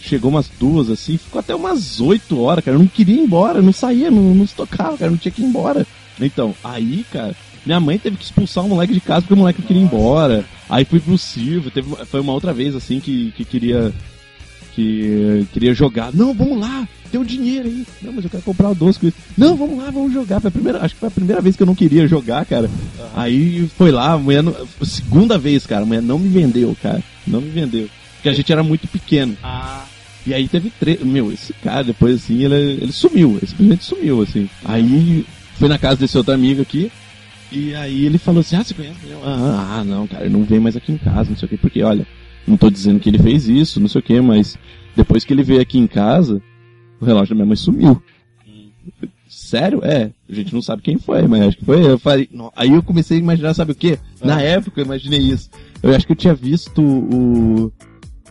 Chegou 0.00 0.30
umas 0.30 0.48
duas 0.60 0.88
assim, 0.88 1.18
ficou 1.18 1.40
até 1.40 1.52
umas 1.54 2.00
oito 2.00 2.40
horas, 2.40 2.64
cara. 2.64 2.76
Eu 2.76 2.80
não 2.80 2.86
queria 2.86 3.16
ir 3.16 3.24
embora, 3.24 3.60
não 3.60 3.72
saía, 3.72 4.10
não, 4.10 4.34
não 4.34 4.46
se 4.46 4.54
tocava, 4.54 4.96
cara, 4.96 5.10
não 5.10 5.18
tinha 5.18 5.32
que 5.32 5.42
ir 5.42 5.46
embora. 5.46 5.84
Então, 6.20 6.54
aí, 6.62 7.04
cara, 7.10 7.34
minha 7.64 7.80
mãe 7.80 7.98
teve 7.98 8.16
que 8.16 8.24
expulsar 8.24 8.64
o 8.64 8.68
moleque 8.68 8.94
de 8.94 9.00
casa 9.00 9.22
porque 9.22 9.34
o 9.34 9.36
moleque 9.36 9.60
não 9.60 9.66
queria 9.66 9.82
ir 9.82 9.84
embora. 9.84 10.44
Aí 10.68 10.84
fui 10.84 11.00
pro 11.00 11.18
Silvio, 11.18 11.72
teve, 11.72 11.88
foi 12.06 12.20
uma 12.20 12.32
outra 12.32 12.52
vez 12.52 12.76
assim 12.76 13.00
que, 13.00 13.32
que 13.32 13.44
queria 13.44 13.92
que 14.76 15.46
queria 15.52 15.74
jogar. 15.74 16.12
Não, 16.14 16.32
vamos 16.32 16.60
lá, 16.60 16.86
tem 17.10 17.18
um 17.20 17.24
dinheiro 17.24 17.66
aí. 17.66 17.84
Não, 18.02 18.12
mas 18.12 18.22
eu 18.24 18.30
quero 18.30 18.42
comprar 18.44 18.68
o 18.70 18.74
doce 18.74 19.00
com 19.00 19.06
isso. 19.08 19.16
Não, 19.36 19.56
vamos 19.56 19.78
lá, 19.78 19.90
vamos 19.90 20.12
jogar. 20.12 20.38
Foi 20.40 20.48
a 20.48 20.52
primeira, 20.52 20.80
acho 20.84 20.94
que 20.94 21.00
foi 21.00 21.08
a 21.08 21.12
primeira 21.12 21.40
vez 21.42 21.56
que 21.56 21.62
eu 21.62 21.66
não 21.66 21.74
queria 21.74 22.06
jogar, 22.06 22.44
cara. 22.44 22.70
Aí 23.14 23.68
foi 23.76 23.90
lá, 23.90 24.12
a 24.12 24.18
mulher, 24.18 24.42
não- 24.42 24.54
segunda 24.82 25.36
vez, 25.38 25.66
cara, 25.66 25.82
a 25.82 25.86
mulher 25.86 26.02
não 26.02 26.18
me 26.18 26.28
vendeu, 26.28 26.76
cara. 26.82 27.02
Não 27.26 27.40
me 27.40 27.50
vendeu. 27.50 27.88
Porque 28.16 28.28
a 28.28 28.32
gente 28.34 28.52
era 28.52 28.62
muito 28.62 28.86
pequeno. 28.86 29.36
Ah, 29.42 29.84
E 30.26 30.34
aí 30.34 30.46
teve 30.48 30.70
três. 30.78 31.00
Meu, 31.02 31.32
esse 31.32 31.52
cara, 31.54 31.82
depois 31.84 32.16
assim, 32.16 32.44
ele, 32.44 32.54
ele 32.82 32.92
sumiu. 32.92 33.36
Ele 33.38 33.46
simplesmente 33.46 33.84
sumiu, 33.84 34.22
assim. 34.22 34.48
Aí 34.64 35.24
foi 35.58 35.68
na 35.68 35.78
casa 35.78 35.96
desse 36.00 36.18
outro 36.18 36.34
amigo 36.34 36.60
aqui. 36.62 36.90
E 37.52 37.72
aí 37.76 38.04
ele 38.04 38.18
falou 38.18 38.40
assim: 38.40 38.56
Ah, 38.56 38.64
você 38.64 38.74
conhece? 38.74 38.96
Eu, 39.08 39.20
ah, 39.24 39.78
ah, 39.78 39.84
não, 39.84 40.06
cara, 40.08 40.24
ele 40.24 40.32
não 40.34 40.42
vem 40.42 40.58
mais 40.58 40.76
aqui 40.76 40.90
em 40.90 40.98
casa, 40.98 41.30
não 41.30 41.36
sei 41.36 41.46
o 41.46 41.48
quê. 41.48 41.56
Porque, 41.56 41.80
olha, 41.82 42.04
não 42.46 42.56
tô 42.56 42.70
dizendo 42.70 43.00
que 43.00 43.08
ele 43.08 43.18
fez 43.18 43.48
isso, 43.48 43.80
não 43.80 43.88
sei 43.88 44.00
o 44.00 44.04
quê, 44.04 44.20
mas 44.20 44.56
depois 44.94 45.24
que 45.24 45.32
ele 45.32 45.42
veio 45.42 45.60
aqui 45.60 45.78
em 45.78 45.86
casa, 45.86 46.42
o 47.00 47.04
relógio 47.04 47.30
da 47.30 47.34
minha 47.34 47.46
mãe 47.46 47.56
sumiu. 47.56 48.02
Sério? 49.28 49.80
É. 49.84 50.10
A 50.28 50.34
gente 50.34 50.54
não 50.54 50.62
sabe 50.62 50.82
quem 50.82 50.98
foi, 50.98 51.26
mas 51.26 51.42
acho 51.42 51.58
que 51.58 51.64
foi. 51.64 51.84
Eu 51.84 51.98
falei, 51.98 52.28
não. 52.32 52.50
Aí 52.56 52.72
eu 52.72 52.82
comecei 52.82 53.18
a 53.18 53.20
imaginar, 53.20 53.54
sabe 53.54 53.72
o 53.72 53.74
quê? 53.74 53.98
Na 54.22 54.40
época 54.40 54.80
eu 54.80 54.84
imaginei 54.84 55.20
isso. 55.20 55.50
Eu 55.82 55.94
acho 55.94 56.06
que 56.06 56.12
eu 56.12 56.16
tinha 56.16 56.34
visto 56.34 56.80
o. 56.82 57.72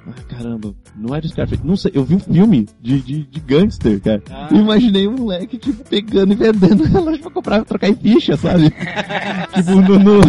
Ah, 0.07 0.13
caramba, 0.29 0.73
não 0.95 1.15
era 1.15 1.27
Scarface. 1.27 1.61
Não 1.65 1.75
sei, 1.75 1.91
eu 1.95 2.03
vi 2.03 2.15
um 2.15 2.19
filme 2.19 2.67
de, 2.81 3.01
de, 3.01 3.23
de 3.23 3.39
gangster, 3.39 3.99
cara. 3.99 4.21
Ah. 4.29 4.47
E 4.51 4.55
imaginei 4.55 5.07
um 5.07 5.13
moleque, 5.13 5.57
tipo, 5.57 5.83
pegando 5.89 6.33
e 6.33 6.35
vendendo 6.35 6.83
relógio 6.89 7.21
pra 7.23 7.31
comprar, 7.31 7.65
trocar 7.65 7.89
em 7.89 7.95
ficha, 7.95 8.37
sabe? 8.37 8.69
tipo, 9.55 9.71
no, 9.71 9.97
no, 9.99 10.21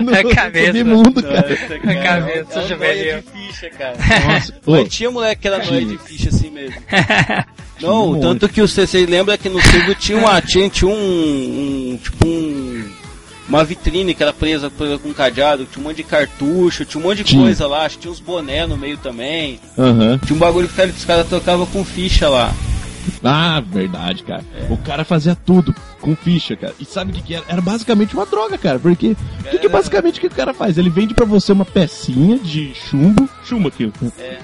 no, 0.00 0.14
É 0.14 0.24
cabeça. 0.34 0.78
submundo, 0.78 1.22
cara. 1.22 1.40
A 1.40 1.94
cabeça 2.02 2.52
é 2.52 2.58
uma 2.58 2.68
juvenil. 2.68 3.16
de 3.20 3.22
ficha, 3.22 3.70
cara. 3.70 3.96
Nossa, 4.32 4.54
Mas 4.66 4.80
ô, 4.80 4.84
tinha 4.88 5.10
moleque 5.10 5.42
que 5.42 5.48
era 5.48 5.58
noia 5.64 5.84
de 5.84 5.98
ficha 5.98 6.28
assim 6.30 6.50
mesmo. 6.50 6.76
Um 7.80 7.86
Não, 7.86 8.06
monte. 8.08 8.22
tanto 8.22 8.48
que 8.48 8.60
o 8.60 8.66
CC 8.66 9.06
lembra 9.06 9.38
que 9.38 9.48
no 9.48 9.60
Silvio 9.62 9.94
tinha 9.94 10.18
uma. 10.18 10.40
Tinha, 10.42 10.68
tinha 10.68 10.90
um, 10.90 11.92
um. 11.92 11.96
Tipo 12.02 12.26
um. 12.26 12.84
Uma 13.48 13.64
vitrine 13.64 14.14
que 14.14 14.22
era 14.22 14.32
presa, 14.32 14.70
presa 14.70 14.98
com 14.98 15.08
um 15.08 15.14
cadeado, 15.14 15.64
tinha 15.64 15.82
um 15.82 15.88
monte 15.88 15.96
de 15.98 16.04
cartucho, 16.04 16.84
tinha 16.84 17.02
um 17.02 17.06
monte 17.08 17.18
de 17.18 17.24
Tinha. 17.24 17.42
coisa 17.42 17.66
lá, 17.66 17.86
acho 17.86 17.96
que 17.96 18.02
tinha 18.02 18.12
uns 18.12 18.20
boné 18.20 18.66
no 18.66 18.76
meio 18.76 18.98
também. 18.98 19.58
Aham. 19.78 20.18
Tinha 20.18 20.36
um 20.36 20.38
bagulho 20.38 20.68
que 20.68 20.82
os 20.82 21.04
caras 21.04 21.26
trocavam 21.26 21.64
com 21.66 21.82
ficha 21.84 22.28
lá. 22.28 22.52
Ah, 23.24 23.62
verdade, 23.66 24.22
cara. 24.22 24.44
O 24.68 24.76
cara 24.76 25.02
fazia 25.02 25.34
tudo 25.34 25.74
com 25.98 26.14
ficha, 26.14 26.54
cara. 26.56 26.74
E 26.78 26.84
sabe 26.84 27.10
o 27.10 27.14
que, 27.14 27.22
que 27.22 27.34
era? 27.34 27.44
Era 27.48 27.60
basicamente 27.62 28.14
uma 28.14 28.26
droga, 28.26 28.58
cara. 28.58 28.78
Porque 28.78 29.12
o 29.40 29.44
que, 29.50 29.58
que 29.58 29.68
basicamente 29.68 30.20
que 30.20 30.26
o 30.26 30.30
cara 30.30 30.52
faz? 30.52 30.76
Ele 30.76 30.90
vende 30.90 31.14
pra 31.14 31.24
você 31.24 31.50
uma 31.50 31.64
pecinha 31.64 32.38
de 32.38 32.74
chumbo. 32.74 33.26
Chumbo 33.44 33.68
aqui. 33.68 33.90
É. 34.18 34.38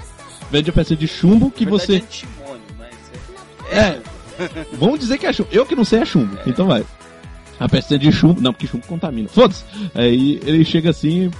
Vende 0.51 0.71
a 0.71 0.73
peça 0.73 0.97
de 0.97 1.07
chumbo 1.07 1.51
que 1.51 1.67
verdade, 1.67 1.87
você. 1.87 1.93
é 1.93 1.97
antimônio, 1.97 2.63
mas 2.79 3.71
é. 3.71 3.79
É. 3.79 4.01
Vamos 4.73 4.99
dizer 4.99 5.19
que 5.19 5.27
é 5.27 5.33
chumbo. 5.33 5.51
Eu 5.53 5.67
que 5.67 5.77
não 5.77 5.85
sei 5.85 6.01
é 6.01 6.05
chumbo. 6.07 6.39
Então 6.47 6.67
vai. 6.67 6.85
A 7.59 7.69
peça 7.69 7.99
de 7.99 8.11
chumbo. 8.13 8.41
Não, 8.41 8.53
porque 8.53 8.67
chumbo 8.67 8.87
contamina. 8.87 9.29
Foda-se. 9.29 9.65
Aí 9.95 10.41
ele 10.45 10.65
chega 10.65 10.91
assim, 10.91 11.31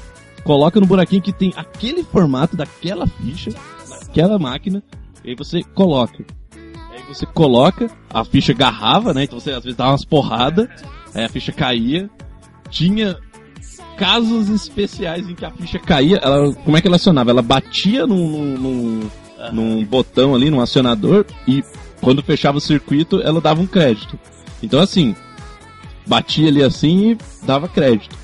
coloca 0.45 0.79
no 0.81 0.87
buraquinho 0.87 1.23
que 1.23 1.33
tem 1.33 1.53
aquele 1.57 2.03
formato 2.05 2.57
daquela 2.57 3.07
ficha, 3.07 3.51
daquela 3.89 4.39
máquina. 4.39 4.83
E 5.25 5.31
aí 5.31 5.37
você 5.37 5.63
coloca. 5.63 6.25
Aí 6.93 7.03
você 7.09 7.27
coloca, 7.27 7.91
a 8.13 8.25
ficha 8.25 8.53
agarrava, 8.53 9.13
né? 9.13 9.25
Então 9.25 9.41
você 9.41 9.51
às 9.51 9.63
vezes 9.65 9.77
dava 9.77 9.91
umas 9.91 10.05
porradas, 10.05 10.69
aí 11.15 11.25
a 11.25 11.29
ficha 11.29 11.53
caía. 11.53 12.09
Tinha 12.71 13.17
casos 13.97 14.49
especiais 14.49 15.29
em 15.29 15.35
que 15.35 15.45
a 15.45 15.51
ficha 15.51 15.79
caía. 15.79 16.19
Ela, 16.23 16.53
como 16.55 16.77
é 16.77 16.81
que 16.81 16.87
ela 16.87 16.97
acionava? 16.97 17.31
Ela 17.31 17.43
batia 17.43 18.07
num, 18.07 18.29
num, 18.29 18.57
num- 18.59 19.11
num 19.53 19.85
botão 19.85 20.35
ali, 20.35 20.51
num 20.51 20.61
acionador, 20.61 21.25
e 21.47 21.63
quando 22.01 22.23
fechava 22.23 22.59
o 22.59 22.61
circuito, 22.61 23.21
ela 23.23 23.41
dava 23.41 23.61
um 23.61 23.67
crédito. 23.67 24.19
Então 24.63 24.81
assim, 24.81 25.15
batia 26.07 26.49
ali 26.49 26.63
assim 26.63 27.11
e 27.13 27.19
dava 27.47 27.69
crédito. 27.69 28.17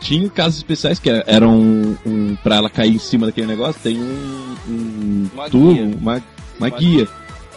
Tinha 0.00 0.28
casos 0.28 0.56
especiais 0.58 0.98
que 0.98 1.08
eram 1.26 1.58
um, 1.58 1.96
um 2.04 2.36
para 2.36 2.56
ela 2.56 2.68
cair 2.68 2.94
em 2.94 2.98
cima 2.98 3.26
daquele 3.26 3.46
negócio, 3.46 3.80
tem 3.82 3.98
um, 3.98 4.56
um 4.68 5.30
Uma 5.32 5.48
tubo, 5.48 5.72
guia. 5.74 5.96
uma, 6.00 6.22
uma 6.58 6.68
guia. 6.68 7.08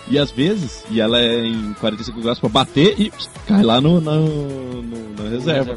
E 0.10 0.18
às 0.18 0.32
vezes, 0.32 0.86
e 0.90 1.02
ela 1.02 1.20
é 1.20 1.46
em 1.46 1.74
45 1.82 2.22
graus 2.22 2.40
pra 2.40 2.48
bater 2.48 2.96
e 2.98 3.12
pss, 3.12 3.30
cai 3.46 3.62
lá 3.62 3.82
no, 3.82 4.00
no, 4.00 4.82
no- 4.82 5.30
reserva. 5.30 5.76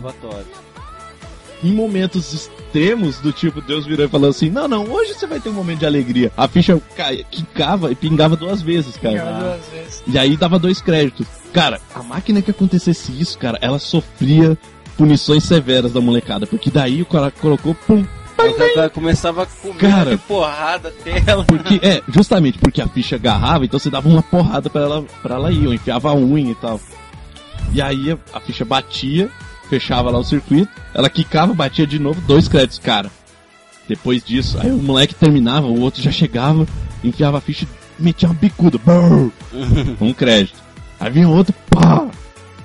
Em 1.63 1.73
momentos 1.73 2.33
extremos, 2.33 3.19
do 3.19 3.33
tipo, 3.33 3.61
Deus 3.61 3.85
virou 3.85 4.07
e 4.07 4.09
falou 4.09 4.31
assim: 4.31 4.49
Não, 4.49 4.67
não, 4.67 4.85
hoje 4.91 5.13
você 5.15 5.27
vai 5.27 5.39
ter 5.41 5.51
um 5.51 5.53
momento 5.53 5.81
de 5.81 5.87
alegria. 5.87 6.33
A 6.37 6.49
ficha 6.49 6.81
caia, 6.97 7.23
quicava 7.31 7.93
e 7.93 7.95
pingava 7.95 8.35
duas 8.35 8.63
vezes, 8.63 8.97
cara. 8.97 9.59
E 10.07 10.19
aí 10.19 10.37
dava 10.37 10.59
dois 10.59 10.81
créditos. 10.81 11.27
Cara, 11.53 11.81
a 11.95 12.03
máquina 12.03 12.41
que 12.41 12.51
acontecesse 12.51 13.13
isso, 13.21 13.37
cara, 13.39 13.59
ela 13.61 13.79
sofria 13.79 14.57
punições 14.97 15.45
severas 15.45 15.93
da 15.93 16.01
molecada, 16.01 16.47
porque 16.47 16.71
daí 16.71 17.03
o 17.03 17.07
cara 17.07 17.31
colocou, 17.31 17.75
pum, 17.75 18.05
O 18.39 18.75
cara 18.75 18.89
começava 18.89 19.43
a 19.43 19.47
comer 19.47 19.79
Cara. 19.79 20.11
de 20.13 20.17
porrada 20.19 20.91
tela. 21.05 21.45
porque, 21.45 21.79
é, 21.83 22.03
justamente 22.09 22.59
porque 22.59 22.81
a 22.81 22.89
ficha 22.89 23.17
agarrava, 23.17 23.65
então 23.67 23.79
você 23.79 23.91
dava 23.91 24.09
uma 24.09 24.23
porrada 24.23 24.71
pra 24.71 24.81
ela, 24.83 25.05
pra 25.23 25.35
ela 25.35 25.53
ir, 25.53 25.67
ou 25.67 25.75
enfiava 25.75 26.11
a 26.11 26.15
unha 26.15 26.53
e 26.53 26.55
tal. 26.55 26.81
E 27.75 27.83
aí 27.83 28.13
a, 28.13 28.19
a 28.33 28.41
ficha 28.41 28.65
batia, 28.65 29.31
fechava 29.71 30.11
lá 30.11 30.19
o 30.19 30.25
circuito, 30.25 30.69
ela 30.93 31.09
quicava, 31.09 31.55
batia 31.55 31.87
de 31.87 31.99
novo, 31.99 32.21
dois 32.23 32.49
créditos, 32.49 32.81
cara. 32.81 33.09
Depois 33.89 34.23
disso, 34.23 34.59
aí 34.61 34.71
o 34.71 34.77
moleque 34.77 35.15
terminava, 35.15 35.67
o 35.67 35.81
outro 35.81 36.03
já 36.03 36.11
chegava, 36.11 36.67
enfiava 37.03 37.39
a 37.39 37.41
ficha 37.41 37.67
e 37.99 38.03
metia 38.03 38.29
uma 38.29 38.35
bicuda, 38.35 38.79
um 40.01 40.13
crédito. 40.13 40.59
Aí 40.99 41.11
vinha 41.11 41.29
outro, 41.29 41.55
pá! 41.71 42.09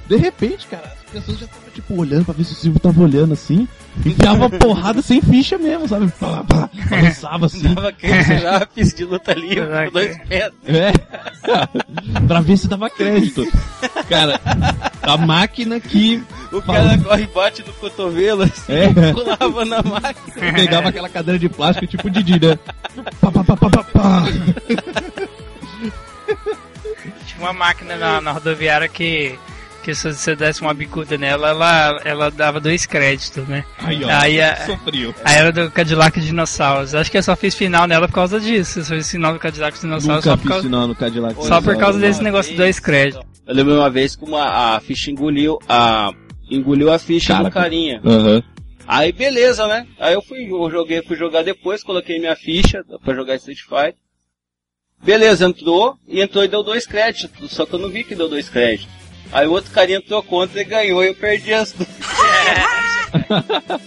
De 0.08 0.18
repente, 0.18 0.68
cara, 0.68 0.92
pessoas 1.12 1.40
já 1.40 1.46
estavam 1.46 1.70
tipo 1.74 1.96
olhando 1.96 2.26
pra 2.26 2.34
ver 2.34 2.44
se 2.44 2.54
o 2.54 2.56
Silvio 2.56 2.80
tava 2.80 3.02
olhando 3.02 3.34
assim, 3.34 3.68
enfiava 4.06 4.50
porrada 4.50 5.02
sem 5.02 5.22
ficha 5.22 5.58
mesmo, 5.58 5.88
sabe? 5.88 6.12
Pá, 6.20 6.44
pá, 6.44 6.70
balançava 6.90 7.46
assim. 7.46 7.74
Tava 7.74 7.92
querendo 7.92 8.42
já 8.42 8.68
de 8.96 9.04
luta 9.06 9.34
livre 9.34 9.68
com 9.86 9.92
dois 9.92 10.18
pés. 10.28 10.52
É. 10.66 10.92
pra 12.28 12.42
ver 12.42 12.58
se 12.58 12.68
dava 12.68 12.90
crédito. 12.90 13.46
Cara, 14.10 14.40
a 15.02 15.18
máquina 15.18 15.80
que 15.80 16.24
O 16.52 16.62
cara 16.62 16.98
corre 16.98 17.24
e 17.24 17.28
bate 17.28 17.64
no 17.66 17.74
cotovelo 17.74 18.44
assim, 18.44 18.74
É. 18.74 19.14
pulava 19.14 19.66
na 19.66 19.82
máquina. 19.82 20.54
pegava 20.54 20.90
aquela 20.90 21.10
cadeira 21.10 21.40
de 21.40 21.50
plástico 21.50 21.88
tipo 21.88 22.10
Didi, 22.10 22.40
né? 22.40 22.58
Pá, 23.22 23.32
pá, 23.32 23.44
pá, 23.44 23.58
pá, 23.58 23.70
pá, 23.70 23.84
pá. 23.84 24.24
Tinha 27.26 27.40
uma 27.40 27.54
máquina 27.54 27.96
na, 27.98 28.22
na 28.22 28.32
rodoviária 28.32 28.88
que, 28.88 29.38
que 29.86 29.94
se 29.94 30.12
você 30.12 30.36
desse 30.36 30.62
uma 30.62 30.74
bicuda 30.74 31.16
nela, 31.18 31.50
ela, 31.50 32.02
ela 32.04 32.32
dava 32.32 32.60
dois 32.60 32.86
créditos, 32.88 33.48
né? 33.48 33.64
Aí, 33.78 34.04
ó. 34.04 34.10
Aí, 34.10 34.42
a- 34.42 34.66
Sofreu. 34.66 35.14
Aí 35.24 35.36
era 35.38 35.52
do 35.52 35.70
Cadillac 35.70 36.20
Dinossauros. 36.20 36.96
Acho 36.96 37.12
que 37.12 37.18
eu 37.20 37.24
só 37.24 37.36
fiz 37.36 37.54
final 37.54 37.86
nela 37.88 38.08
por 38.08 38.16
causa 38.16 38.40
disso. 38.40 38.80
Eu 38.80 38.84
só 38.84 38.96
fiz 38.96 39.12
final 39.12 39.34
do 39.34 39.40
Cadillac 39.40 39.80
Dinossauros 39.80 40.26
Nunca 40.26 40.38
só 40.38 40.42
por 40.42 40.48
causa, 40.50 40.64
sinal 40.64 40.88
no 40.88 40.96
Cadillac. 40.96 41.46
só 41.46 41.62
por 41.62 41.78
causa 41.78 42.00
desse 42.00 42.24
negócio 42.24 42.52
de 42.52 42.58
dois 42.58 42.80
créditos. 42.80 43.24
Eu 43.48 43.54
lembro 43.54 43.76
uma 43.76 43.90
vez 43.92 44.16
que 44.16 44.26
uma, 44.26 44.76
a 44.76 44.80
ficha 44.80 45.12
engoliu 45.12 45.60
a. 45.70 46.12
Engoliu 46.50 46.92
a 46.92 46.98
ficha 46.98 47.34
Cara, 47.34 47.44
do 47.46 47.52
carinha. 47.52 48.02
Aham. 48.04 48.44
Aí 48.88 49.12
beleza, 49.12 49.68
né? 49.68 49.86
Aí 50.00 50.14
eu 50.14 50.22
fui, 50.22 50.48
eu 50.52 50.70
joguei, 50.72 51.02
fui 51.04 51.16
jogar 51.16 51.44
depois, 51.44 51.84
coloquei 51.84 52.20
minha 52.20 52.36
ficha 52.36 52.84
pra 53.04 53.14
jogar 53.16 53.36
Street 53.36 53.60
Fighter. 53.62 53.96
Beleza, 55.04 55.46
entrou 55.46 55.96
e 56.08 56.22
entrou 56.22 56.44
e 56.44 56.48
deu 56.48 56.64
dois 56.64 56.86
créditos, 56.88 57.52
só 57.52 57.66
que 57.66 57.74
eu 57.74 57.80
não 57.80 57.90
vi 57.90 58.04
que 58.04 58.16
deu 58.16 58.28
dois 58.30 58.50
créditos. 58.50 58.88
Aí 59.36 59.48
o 59.48 59.52
outro 59.52 59.72
carinha 59.72 59.98
entrou 59.98 60.24
contra 60.24 60.62
e 60.62 60.64
ganhou 60.64 61.04
e 61.04 61.08
eu 61.08 61.14
perdi 61.14 61.54
as 61.54 61.74
duas. 61.74 61.90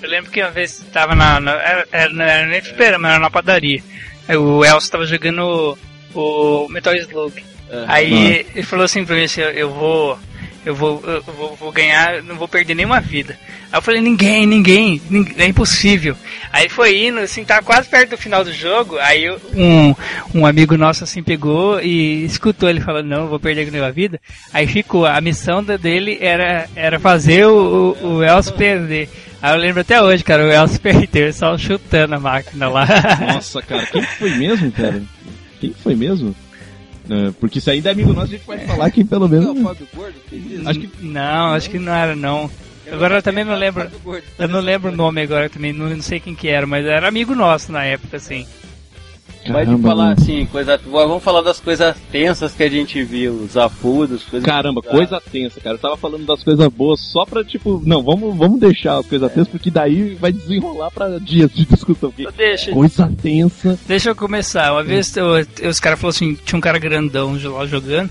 Eu 0.00 0.08
lembro 0.08 0.30
que 0.32 0.42
uma 0.42 0.50
vez 0.50 0.84
tava 0.92 1.14
na. 1.14 1.38
na 1.38 1.52
era, 1.52 1.86
era, 1.92 2.12
não 2.12 2.24
era 2.24 2.46
nem 2.46 2.60
fliperama, 2.60 3.08
era 3.08 3.20
na 3.20 3.30
padaria. 3.30 3.80
Aí 4.26 4.36
o 4.36 4.64
Elcio 4.64 4.90
tava 4.90 5.06
jogando 5.06 5.78
o, 6.12 6.64
o 6.64 6.68
Metal 6.68 6.92
Slug. 6.96 7.40
Aí 7.86 8.44
ele 8.52 8.64
falou 8.64 8.84
assim 8.84 9.04
pra 9.04 9.14
mim 9.14 9.24
assim, 9.24 9.40
eu 9.40 9.70
vou. 9.70 10.18
Eu 10.64 10.74
vou, 10.76 11.02
eu 11.04 11.22
vou, 11.22 11.56
vou 11.56 11.72
ganhar, 11.72 12.22
não 12.22 12.36
vou 12.36 12.46
perder 12.46 12.74
nenhuma 12.74 13.00
vida. 13.00 13.36
Aí 13.72 13.78
eu 13.78 13.82
falei, 13.82 14.00
ninguém, 14.00 14.46
ninguém, 14.46 15.02
ninguém, 15.10 15.34
é 15.38 15.46
impossível. 15.46 16.14
Aí 16.52 16.68
foi 16.68 17.06
indo, 17.06 17.18
assim, 17.18 17.44
tava 17.44 17.62
quase 17.62 17.88
perto 17.88 18.10
do 18.10 18.16
final 18.16 18.44
do 18.44 18.52
jogo, 18.52 18.96
aí 18.98 19.24
eu- 19.24 19.40
um, 19.54 19.94
um 20.34 20.46
amigo 20.46 20.76
nosso 20.76 21.02
assim 21.02 21.20
pegou 21.22 21.80
e 21.80 22.24
escutou 22.24 22.68
ele 22.68 22.80
falando, 22.80 23.08
não, 23.08 23.26
vou 23.26 23.40
perder 23.40 23.70
nenhuma 23.72 23.90
vida. 23.90 24.20
Aí 24.52 24.66
ficou, 24.68 25.04
a 25.04 25.20
missão 25.20 25.64
dele 25.64 26.18
era, 26.20 26.68
era 26.76 27.00
fazer 27.00 27.44
o, 27.46 27.96
o, 28.00 28.06
o 28.18 28.22
Elcio 28.24 28.52
perder. 28.54 29.08
Aí 29.42 29.52
eu 29.54 29.58
lembro 29.58 29.80
até 29.80 30.00
hoje, 30.00 30.22
cara, 30.22 30.44
o 30.46 30.52
Elcio 30.52 30.78
perdeu, 30.80 31.32
só 31.32 31.58
chutando 31.58 32.14
a 32.14 32.20
máquina 32.20 32.68
lá. 32.68 32.86
Nossa, 33.34 33.60
cara, 33.62 33.84
quem 33.86 34.00
que 34.02 34.14
foi 34.16 34.30
mesmo, 34.36 34.70
cara? 34.70 35.02
Quem 35.60 35.70
que 35.72 35.82
foi 35.82 35.96
mesmo? 35.96 36.36
É, 37.10 37.32
porque 37.40 37.60
se 37.60 37.70
ainda 37.70 37.88
é 37.88 37.92
amigo 37.92 38.12
nosso, 38.12 38.28
a 38.28 38.36
gente 38.36 38.44
pode 38.44 38.64
falar 38.64 38.90
que 38.90 39.04
pelo 39.04 39.28
menos. 39.28 39.60
Fábio 39.60 39.88
Gordo. 39.94 40.14
Acho 40.66 40.80
que 40.80 40.90
Não, 41.04 41.54
acho 41.54 41.70
que 41.70 41.78
não 41.78 41.92
era 41.94 42.14
não. 42.14 42.50
Agora 42.90 43.16
eu 43.16 43.22
também 43.22 43.44
não 43.44 43.54
lembro. 43.54 43.88
Eu 44.38 44.48
não 44.48 44.60
lembro 44.60 44.90
o 44.90 44.94
nome 44.96 45.22
agora 45.22 45.48
também, 45.48 45.72
não, 45.72 45.88
não 45.88 46.02
sei 46.02 46.20
quem 46.20 46.34
que 46.34 46.48
era, 46.48 46.66
mas 46.66 46.84
era 46.84 47.08
amigo 47.08 47.34
nosso 47.34 47.72
na 47.72 47.84
época, 47.84 48.16
assim. 48.16 48.46
Mas 49.48 49.60
de 49.60 49.64
Caramba, 49.66 49.88
falar 49.88 50.04
mano. 50.04 50.16
assim, 50.20 50.46
coisa. 50.46 50.80
Vamos 50.90 51.22
falar 51.22 51.40
das 51.42 51.58
coisas 51.60 51.96
tensas 52.10 52.52
que 52.54 52.62
a 52.62 52.68
gente 52.70 53.02
viu, 53.02 53.32
os 53.32 53.56
afudos, 53.56 54.22
coisas. 54.24 54.46
Caramba, 54.46 54.80
coisa 54.82 55.20
tensa, 55.20 55.60
cara. 55.60 55.74
Eu 55.76 55.80
tava 55.80 55.96
falando 55.96 56.24
das 56.24 56.42
coisas 56.44 56.68
boas 56.72 57.00
só 57.00 57.24
pra, 57.24 57.42
tipo, 57.44 57.82
não, 57.84 58.02
vamos, 58.02 58.36
vamos 58.36 58.60
deixar 58.60 58.98
as 58.98 59.06
coisas 59.06 59.28
tensas, 59.32 59.48
porque 59.48 59.70
daí 59.70 60.14
vai 60.14 60.32
desenrolar 60.32 60.90
pra 60.90 61.18
dias 61.18 61.50
de 61.52 61.64
discussão. 61.64 62.10
Porque 62.12 62.28
Deixa, 62.36 62.70
coisa 62.72 63.12
tensa. 63.20 63.78
deixa 63.86 64.10
eu 64.10 64.14
começar. 64.14 64.72
Uma 64.72 64.84
vez 64.84 65.16
eu- 65.16 65.34
os 65.68 65.80
caras 65.80 65.98
falaram 66.00 66.16
assim, 66.16 66.34
tinha 66.44 66.56
um 66.58 66.62
cara 66.62 66.78
grandão 66.78 67.36
lá 67.44 67.66
jogando, 67.66 68.10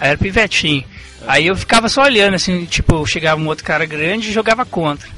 aí 0.00 0.08
era 0.10 0.18
pivetinho. 0.18 0.84
Aí 1.26 1.46
eu 1.46 1.56
ficava 1.56 1.88
só 1.88 2.02
olhando, 2.02 2.34
assim, 2.34 2.64
tipo, 2.66 3.04
chegava 3.06 3.40
um 3.40 3.46
outro 3.48 3.64
cara 3.64 3.84
grande 3.86 4.28
e 4.28 4.32
jogava 4.32 4.64
contra. 4.64 5.08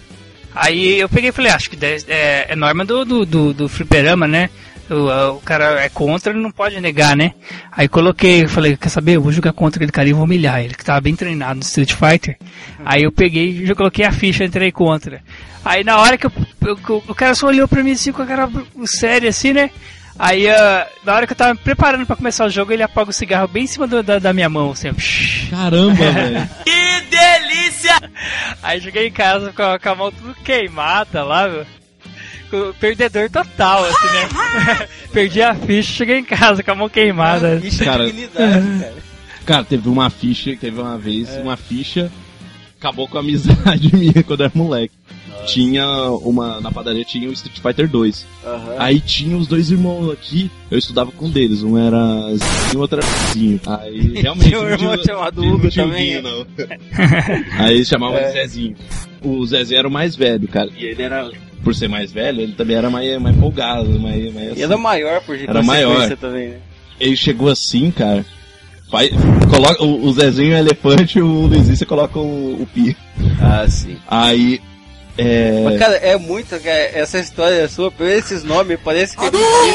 Aí 0.54 0.98
eu 0.98 1.08
peguei 1.08 1.30
e 1.30 1.32
falei, 1.32 1.52
acho 1.52 1.68
que 1.70 1.76
é, 1.84 2.46
é 2.48 2.56
norma 2.56 2.84
do, 2.84 3.04
do, 3.04 3.26
do, 3.26 3.52
do 3.52 3.68
fliperama, 3.68 4.26
né? 4.26 4.48
O, 4.90 5.10
a- 5.10 5.32
o 5.32 5.40
cara 5.40 5.80
é 5.82 5.88
contra, 5.88 6.32
ele 6.32 6.40
não 6.40 6.50
pode 6.50 6.80
negar, 6.80 7.14
né? 7.16 7.32
Aí 7.70 7.86
coloquei, 7.88 8.46
falei, 8.48 8.76
quer 8.76 8.88
saber? 8.88 9.16
Eu 9.16 9.22
vou 9.22 9.32
jogar 9.32 9.52
contra 9.52 9.78
aquele 9.78 9.92
cara 9.92 10.08
e 10.08 10.12
vou 10.12 10.24
humilhar 10.24 10.60
ele, 10.60 10.74
que 10.74 10.84
tava 10.84 11.00
bem 11.00 11.14
treinado 11.14 11.56
no 11.56 11.62
Street 11.62 11.92
Fighter. 11.92 12.36
Aí 12.84 13.02
eu 13.02 13.12
peguei 13.12 13.66
já 13.66 13.74
coloquei 13.74 14.04
a 14.04 14.12
ficha, 14.12 14.44
entrei 14.44 14.72
contra. 14.72 15.20
Aí 15.64 15.84
na 15.84 15.98
hora 15.98 16.16
que 16.16 16.26
eu, 16.26 16.32
eu- 16.66 17.04
o 17.06 17.14
cara 17.14 17.34
só 17.34 17.48
olhou 17.48 17.68
pra 17.68 17.82
mim 17.82 17.92
assim 17.92 18.12
com 18.12 18.22
a 18.22 18.26
cara 18.26 18.48
séria 18.86 19.28
assim, 19.28 19.52
né? 19.52 19.70
Aí 20.18 20.48
ah, 20.48 20.86
na 21.04 21.14
hora 21.14 21.26
que 21.26 21.32
eu 21.32 21.36
tava 21.36 21.52
me 21.54 21.60
preparando 21.60 22.04
pra 22.06 22.16
começar 22.16 22.44
o 22.46 22.50
jogo, 22.50 22.72
ele 22.72 22.82
apaga 22.82 23.10
o 23.10 23.12
cigarro 23.12 23.46
bem 23.46 23.64
em 23.64 23.66
cima 23.68 23.86
do- 23.86 24.02
da, 24.02 24.18
da 24.18 24.32
minha 24.32 24.48
mão, 24.48 24.70
assim, 24.72 24.88
ó. 24.88 24.94
Caramba, 25.50 25.94
velho. 26.10 26.48
Que 26.64 27.00
delícia! 27.10 27.94
Aí 28.62 28.80
cheguei 28.80 29.06
em 29.08 29.12
casa 29.12 29.52
com 29.52 29.62
a, 29.62 29.78
com 29.78 29.88
a 29.90 29.94
mão 29.94 30.10
tudo 30.10 30.34
queimada 30.42 31.22
lá, 31.22 31.46
meu. 31.46 31.66
Perdedor 32.80 33.30
total, 33.30 33.84
assim, 33.84 34.06
né? 34.06 34.88
Perdi 35.12 35.42
a 35.42 35.54
ficha, 35.54 35.92
cheguei 35.92 36.18
em 36.18 36.24
casa 36.24 36.62
com 36.62 36.70
a 36.70 36.74
mão 36.74 36.88
queimada. 36.88 37.60
Ficha 37.60 37.84
Cara. 37.84 38.10
cara. 38.34 38.92
Cara, 39.46 39.64
teve 39.64 39.88
uma 39.88 40.10
ficha, 40.10 40.54
teve 40.60 40.78
uma 40.78 40.98
vez, 40.98 41.30
uma 41.38 41.56
ficha 41.56 42.10
acabou 42.78 43.08
com 43.08 43.16
a 43.16 43.20
amizade 43.20 43.94
minha 43.96 44.22
quando 44.22 44.42
era 44.42 44.52
moleque. 44.54 44.94
Tinha 45.46 45.86
uma. 46.22 46.60
Na 46.60 46.70
padaria 46.70 47.04
tinha 47.04 47.28
o 47.28 47.32
Street 47.32 47.58
Fighter 47.60 47.88
2. 47.88 48.26
Aham. 48.44 48.74
Aí 48.78 49.00
tinha 49.00 49.36
os 49.36 49.46
dois 49.46 49.70
irmãos 49.70 50.10
aqui, 50.12 50.50
eu 50.70 50.78
estudava 50.78 51.10
com 51.12 51.26
um 51.26 51.30
deles, 51.30 51.62
um 51.62 51.78
era 51.78 51.96
Zinho 52.34 52.72
e 52.74 52.76
o 52.76 52.80
outro 52.80 52.98
era 52.98 53.06
Zinho. 53.32 53.60
Aí 53.66 54.20
realmente. 54.20 54.48
Tinha 54.48 54.60
um 54.60 54.68
irmão 54.68 54.96
tinha- 54.96 55.04
chamado 55.06 55.40
tinha 55.40 55.52
um 55.52 55.54
Hugo 55.56 55.70
também, 55.70 56.06
Guinho, 56.08 56.22
não. 56.22 56.46
Aí 57.58 57.74
eles 57.76 57.88
chamavam 57.88 58.20
de 58.20 58.32
Zezinho. 58.32 58.76
O 59.22 59.46
Zezé 59.46 59.76
era 59.76 59.88
o 59.88 59.90
mais 59.90 60.14
velho, 60.14 60.46
cara. 60.48 60.70
E 60.76 60.84
ele 60.84 61.02
era, 61.02 61.28
por 61.62 61.74
ser 61.74 61.88
mais 61.88 62.12
velho, 62.12 62.40
ele 62.40 62.52
também 62.52 62.76
era 62.76 62.88
mais, 62.90 63.20
mais 63.20 63.36
folgado, 63.36 63.98
mais, 64.00 64.32
mais 64.34 64.48
E 64.48 64.50
assim. 64.52 64.62
era 64.62 64.76
maior 64.76 65.20
por 65.22 65.36
Era 65.38 65.62
maior. 65.62 66.16
também, 66.16 66.48
né? 66.48 66.56
Ele 67.00 67.16
chegou 67.16 67.48
assim, 67.48 67.90
cara. 67.90 68.24
Coloca 69.50 69.82
o, 69.84 70.06
o 70.06 70.12
Zezinho 70.12 70.52
é 70.54 70.56
o 70.56 70.58
elefante, 70.60 71.20
o 71.20 71.46
Luizinho 71.46 71.76
você 71.76 71.84
coloca 71.86 72.18
o, 72.18 72.62
o 72.62 72.66
Pi. 72.72 72.96
Ah, 73.40 73.66
sim. 73.68 73.96
Aí. 74.08 74.60
É. 75.18 75.62
Mas, 75.64 75.78
cara, 75.80 75.96
é 75.96 76.16
muito, 76.16 76.50
cara, 76.50 76.78
essa 76.94 77.18
história 77.18 77.68
sua, 77.68 77.90
por 77.90 78.06
esses 78.06 78.44
nomes, 78.44 78.78
parece 78.84 79.16
que 79.16 79.24
é 79.24 79.28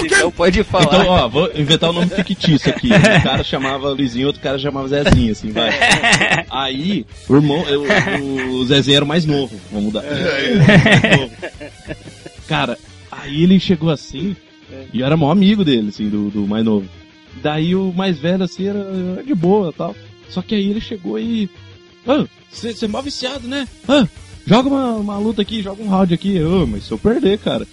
então 0.05 0.31
pode 0.31 0.63
falar. 0.63 0.85
Então, 0.85 1.07
ó, 1.07 1.27
vou 1.27 1.51
inventar 1.53 1.89
um 1.89 1.93
nome 1.93 2.07
fictício 2.07 2.71
aqui. 2.71 2.89
Um 3.03 3.21
cara 3.23 3.43
chamava 3.43 3.89
Luizinho, 3.89 4.27
outro 4.27 4.41
cara 4.41 4.57
chamava 4.57 4.87
Zezinho, 4.87 5.33
assim, 5.33 5.51
vai. 5.51 5.69
Aí, 6.49 7.05
o 7.27 7.35
irmão, 7.35 7.61
o, 7.61 8.51
o 8.53 8.65
Zezinho 8.65 8.95
era 8.95 9.05
o 9.05 9.07
mais 9.07 9.25
novo. 9.25 9.59
Vamos 9.69 9.85
mudar. 9.87 10.03
Mais 10.03 11.19
novo. 11.19 11.33
Cara, 12.47 12.77
aí 13.11 13.43
ele 13.43 13.59
chegou 13.59 13.89
assim, 13.89 14.35
e 14.93 14.99
eu 15.01 15.05
era 15.05 15.17
maior 15.17 15.31
amigo 15.31 15.63
dele, 15.65 15.89
assim, 15.89 16.09
do, 16.09 16.29
do 16.29 16.47
mais 16.47 16.63
novo. 16.63 16.87
Daí 17.41 17.75
o 17.75 17.91
mais 17.93 18.17
velho, 18.17 18.43
assim, 18.43 18.67
era, 18.67 18.79
era 18.79 19.23
de 19.23 19.35
boa 19.35 19.69
e 19.69 19.73
tal. 19.73 19.95
Só 20.29 20.41
que 20.41 20.55
aí 20.55 20.69
ele 20.69 20.81
chegou 20.81 21.19
e. 21.19 21.49
Ah, 22.07 22.25
você 22.49 22.85
é 22.85 22.87
mó 22.87 23.01
viciado, 23.01 23.47
né? 23.47 23.67
Ah, 23.87 24.07
joga 24.45 24.69
uma, 24.69 24.93
uma 24.93 25.17
luta 25.17 25.41
aqui, 25.41 25.61
joga 25.61 25.81
um 25.81 25.89
round 25.89 26.13
aqui. 26.13 26.35
Eu, 26.35 26.67
mas 26.67 26.85
se 26.85 26.91
eu 26.91 26.97
perder, 26.97 27.37
cara. 27.39 27.67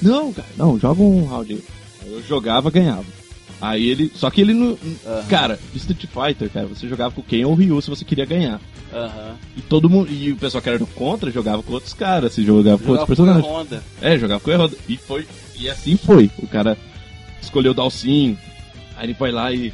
Não, 0.00 0.32
cara, 0.32 0.48
não, 0.56 0.78
joga 0.78 1.02
um 1.02 1.26
round 1.26 1.52
aí. 1.52 1.64
Aí 2.02 2.12
eu 2.12 2.22
jogava, 2.22 2.70
ganhava. 2.70 3.04
Aí 3.60 3.88
ele. 3.88 4.10
Só 4.12 4.28
que 4.28 4.40
ele 4.40 4.52
não. 4.52 4.76
Cara, 5.28 5.58
Street 5.74 6.06
Fighter, 6.06 6.50
cara, 6.50 6.66
você 6.66 6.88
jogava 6.88 7.14
com 7.14 7.22
quem 7.22 7.44
ou 7.44 7.52
o 7.52 7.54
Ryu 7.54 7.80
se 7.80 7.88
você 7.88 8.04
queria 8.04 8.24
ganhar. 8.24 8.60
Aham. 8.92 9.36
E 9.56 9.62
todo 9.62 9.88
mundo. 9.88 10.10
E 10.10 10.32
o 10.32 10.36
pessoal 10.36 10.60
que 10.60 10.68
era 10.68 10.78
do 10.80 10.86
contra 10.86 11.30
jogava 11.30 11.62
com 11.62 11.72
outros 11.72 11.94
caras, 11.94 12.32
se 12.32 12.44
jogava 12.44 12.82
com 12.82 12.90
outros 12.90 13.06
Jogava 13.06 13.06
com 13.06 13.06
personagens. 13.06 13.46
Honda. 13.46 13.82
É, 14.00 14.18
jogava 14.18 14.40
com 14.40 14.50
o 14.50 14.52
Erroda. 14.52 14.76
E 14.88 14.96
foi. 14.96 15.26
E 15.56 15.70
assim 15.70 15.96
foi. 15.96 16.28
O 16.38 16.48
cara 16.48 16.76
escolheu 17.40 17.70
o 17.70 17.74
Dalsin. 17.74 18.36
Aí 18.96 19.06
ele 19.06 19.14
foi 19.14 19.30
lá 19.30 19.52
e. 19.52 19.72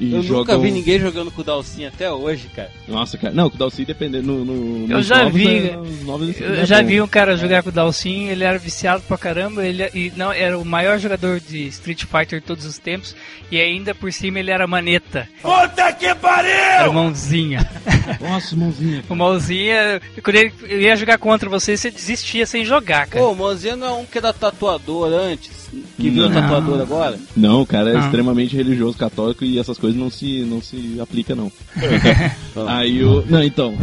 E 0.00 0.12
Eu 0.14 0.22
jogam... 0.22 0.38
nunca 0.54 0.58
vi 0.58 0.70
ninguém 0.70 1.00
jogando 1.00 1.30
com 1.30 1.40
o 1.40 1.44
Dalsin 1.44 1.86
até 1.86 2.10
hoje, 2.12 2.48
cara. 2.54 2.70
Nossa, 2.86 3.16
cara. 3.16 3.32
Não, 3.32 3.48
com 3.48 3.56
o 3.56 3.58
Dalcy 3.58 3.84
dependendo 3.84 4.26
no, 4.26 4.44
no, 4.44 4.90
Eu 4.92 4.98
nos 4.98 5.06
já 5.06 5.24
novos, 5.24 5.32
vi, 5.32 5.68
é- 5.68 5.76
novos 6.04 6.40
é 6.40 6.60
Eu 6.60 6.66
já 6.66 6.82
bom. 6.82 6.88
vi 6.88 7.00
um 7.00 7.06
cara 7.08 7.36
jogar 7.36 7.62
com 7.62 7.70
o 7.70 7.72
Dalsin, 7.72 8.26
ele 8.28 8.44
era 8.44 8.58
viciado 8.58 9.02
pra 9.08 9.16
caramba, 9.16 9.64
ele 9.66 9.82
e 9.94 10.12
não 10.16 10.30
era 10.32 10.58
o 10.58 10.64
maior 10.64 10.98
jogador 10.98 11.40
de 11.40 11.66
Street 11.68 12.04
Fighter 12.04 12.40
de 12.40 12.46
todos 12.46 12.64
os 12.66 12.78
tempos, 12.78 13.16
e 13.50 13.58
ainda 13.60 13.94
por 13.94 14.12
cima 14.12 14.38
ele 14.38 14.50
era 14.50 14.66
maneta, 14.66 15.28
Puta 15.40 15.92
que 15.94 16.14
pariu! 16.16 16.50
era 16.50 16.92
mãozinha. 16.92 17.66
Nossa, 18.20 18.54
mãozinha. 18.54 19.02
o 19.08 19.14
mãozinha, 19.14 20.00
quando 20.22 20.36
ele 20.36 20.52
ia 20.82 20.94
jogar 20.96 21.18
contra 21.18 21.48
você, 21.48 21.76
você 21.76 21.90
desistia 21.90 22.44
sem 22.46 22.64
jogar, 22.64 23.06
cara. 23.06 23.24
Pô, 23.24 23.32
o 23.32 23.36
Mozinho 23.36 23.76
não 23.76 23.86
é 23.86 23.92
um 23.92 24.04
que 24.04 24.18
era 24.18 24.32
tatuador 24.32 25.12
antes, 25.12 25.65
que 25.96 26.10
virou 26.10 26.28
Não. 26.28 26.40
tatuador 26.40 26.80
agora? 26.80 27.18
Não, 27.36 27.62
o 27.62 27.66
cara 27.66 27.90
é 27.90 27.94
Não. 27.94 28.00
extremamente 28.00 28.56
religioso, 28.56 28.96
católico 28.96 29.44
e 29.44 29.58
essas 29.58 29.78
coisas 29.78 29.98
não 29.98 30.10
se, 30.10 30.40
não 30.40 30.60
se 30.62 30.98
aplica 31.00 31.34
não. 31.34 31.50
aí 32.66 32.98
eu. 33.00 33.24
Não, 33.28 33.42
então. 33.42 33.74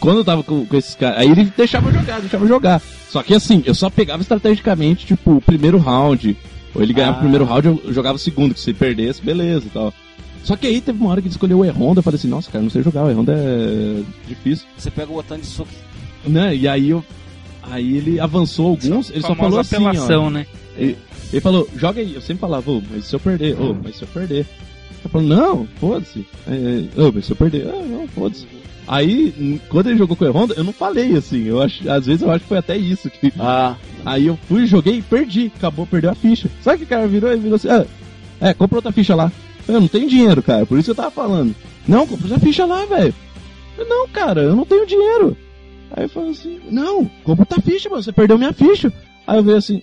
Quando 0.00 0.18
eu 0.18 0.24
tava 0.24 0.42
com, 0.42 0.64
com 0.66 0.76
esses 0.76 0.94
caras. 0.94 1.18
Aí 1.20 1.30
ele 1.30 1.52
deixava 1.56 1.88
eu 1.88 1.94
jogar, 1.94 2.20
deixava 2.20 2.44
eu 2.44 2.48
jogar. 2.48 2.82
Só 3.08 3.22
que 3.22 3.34
assim, 3.34 3.62
eu 3.66 3.74
só 3.74 3.88
pegava 3.88 4.22
estrategicamente, 4.22 5.06
tipo, 5.06 5.36
o 5.36 5.40
primeiro 5.40 5.78
round. 5.78 6.36
Ou 6.74 6.82
ele 6.82 6.92
ganhava 6.92 7.16
Ah. 7.16 7.18
o 7.18 7.20
primeiro 7.22 7.44
round, 7.44 7.66
eu 7.84 7.92
jogava 7.92 8.16
o 8.16 8.18
segundo, 8.18 8.52
que 8.54 8.60
se 8.60 8.74
perdesse, 8.74 9.22
beleza 9.22 9.66
e 9.66 9.70
tal. 9.70 9.92
Só 10.44 10.54
que 10.54 10.66
aí 10.66 10.80
teve 10.80 11.00
uma 11.00 11.10
hora 11.10 11.20
que 11.20 11.26
ele 11.26 11.34
escolheu 11.34 11.58
o 11.60 11.64
E-Honda, 11.64 11.98
eu 11.98 12.02
falei 12.02 12.18
assim, 12.18 12.28
nossa, 12.28 12.50
cara, 12.50 12.62
não 12.62 12.70
sei 12.70 12.82
jogar, 12.82 13.04
o 13.04 13.10
E-Honda 13.10 13.32
é 13.34 14.02
difícil. 14.28 14.66
Você 14.76 14.90
pega 14.90 15.10
o 15.10 15.14
botão 15.14 15.36
de 15.38 15.46
soco. 15.46 15.70
Né? 16.24 16.54
E 16.54 16.68
aí 16.68 16.90
eu. 16.90 17.04
Aí 17.62 17.96
ele 17.96 18.20
avançou 18.20 18.68
alguns, 18.68 19.10
ele 19.10 19.22
só 19.22 19.34
falou 19.34 19.58
assim, 19.58 19.74
ó. 19.76 19.88
apelação, 19.88 20.30
né? 20.30 20.46
Ele, 20.76 20.96
ele 21.32 21.40
falou, 21.40 21.68
joga 21.76 22.00
aí. 22.00 22.14
Eu 22.14 22.20
sempre 22.20 22.40
falava, 22.40 22.70
ô, 22.70 22.82
mas 22.90 23.04
se 23.06 23.14
eu 23.14 23.20
perder, 23.20 23.60
ô, 23.60 23.74
mas 23.74 23.96
se 23.96 24.02
eu 24.02 24.08
perder. 24.08 24.46
Ele 25.04 25.12
falou, 25.12 25.26
não, 25.26 25.68
foda-se. 25.78 26.26
É, 26.46 27.00
ô, 27.00 27.12
mas 27.12 27.26
se 27.26 27.32
eu 27.32 27.36
perder, 27.36 27.68
ah, 27.68 27.84
não, 27.86 28.08
foda-se. 28.08 28.46
Aí, 28.88 29.60
quando 29.68 29.88
ele 29.88 29.98
jogou 29.98 30.16
com 30.16 30.24
o 30.24 30.30
Honda, 30.30 30.54
eu 30.56 30.62
não 30.62 30.72
falei 30.72 31.16
assim. 31.16 31.44
Eu 31.44 31.60
acho, 31.60 31.88
às 31.90 32.06
vezes 32.06 32.22
eu 32.22 32.30
acho 32.30 32.40
que 32.40 32.48
foi 32.48 32.58
até 32.58 32.76
isso. 32.76 33.10
Que... 33.10 33.32
Ah, 33.38 33.76
Aí 34.04 34.26
eu 34.26 34.38
fui, 34.48 34.66
joguei 34.66 34.98
e 34.98 35.02
perdi. 35.02 35.50
Acabou, 35.56 35.84
perdeu 35.84 36.10
a 36.10 36.14
ficha. 36.14 36.48
Sabe 36.62 36.78
que 36.78 36.84
o 36.84 36.86
cara 36.86 37.08
virou 37.08 37.32
e 37.32 37.36
virou 37.36 37.56
assim, 37.56 37.68
ah, 37.68 37.84
é, 38.40 38.54
compra 38.54 38.78
outra 38.78 38.92
ficha 38.92 39.16
lá. 39.16 39.32
Eu 39.66 39.80
não 39.80 39.88
tenho 39.88 40.08
dinheiro, 40.08 40.40
cara, 40.40 40.64
por 40.64 40.78
isso 40.78 40.86
que 40.86 40.90
eu 40.92 40.94
tava 41.04 41.10
falando. 41.10 41.52
Não, 41.88 42.06
compra 42.06 42.28
outra 42.28 42.38
ficha 42.38 42.64
lá, 42.64 42.84
velho. 42.84 43.12
Não, 43.76 44.08
cara, 44.08 44.42
eu 44.42 44.54
não 44.54 44.64
tenho 44.64 44.86
dinheiro. 44.86 45.36
Aí 45.90 46.04
eu 46.04 46.08
falei 46.08 46.30
assim, 46.30 46.60
não, 46.70 47.04
compra 47.24 47.42
outra 47.42 47.60
ficha, 47.60 47.88
mano, 47.88 48.02
você 48.02 48.12
perdeu 48.12 48.38
minha 48.38 48.52
ficha. 48.52 48.92
Aí 49.26 49.38
eu 49.38 49.42
veio 49.42 49.56
assim, 49.56 49.82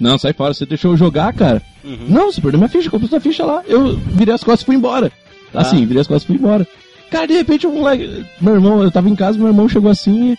não, 0.00 0.18
sai 0.18 0.32
fora, 0.32 0.54
você 0.54 0.64
deixou 0.64 0.92
eu 0.92 0.96
jogar, 0.96 1.32
cara. 1.32 1.62
uhum. 1.84 2.06
Não, 2.08 2.32
você 2.32 2.40
perdeu 2.40 2.58
minha 2.58 2.68
ficha, 2.68 2.90
compra 2.90 3.06
outra 3.06 3.20
ficha 3.20 3.44
lá. 3.44 3.62
Eu 3.66 3.96
virei 3.96 4.34
as 4.34 4.44
costas 4.44 4.62
e 4.62 4.66
fui 4.66 4.76
embora. 4.76 5.10
Assim, 5.54 5.84
virei 5.86 6.00
as 6.00 6.06
costas 6.06 6.24
e 6.24 6.26
fui 6.26 6.36
embora. 6.36 6.66
Cara, 7.10 7.26
de 7.26 7.34
repente 7.34 7.66
o 7.66 7.72
moleque. 7.72 8.24
Meu 8.40 8.54
irmão, 8.54 8.82
eu 8.82 8.90
tava 8.90 9.08
em 9.08 9.16
casa, 9.16 9.38
meu 9.38 9.48
irmão 9.48 9.68
chegou 9.68 9.90
assim. 9.90 10.36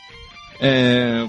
É. 0.62 1.26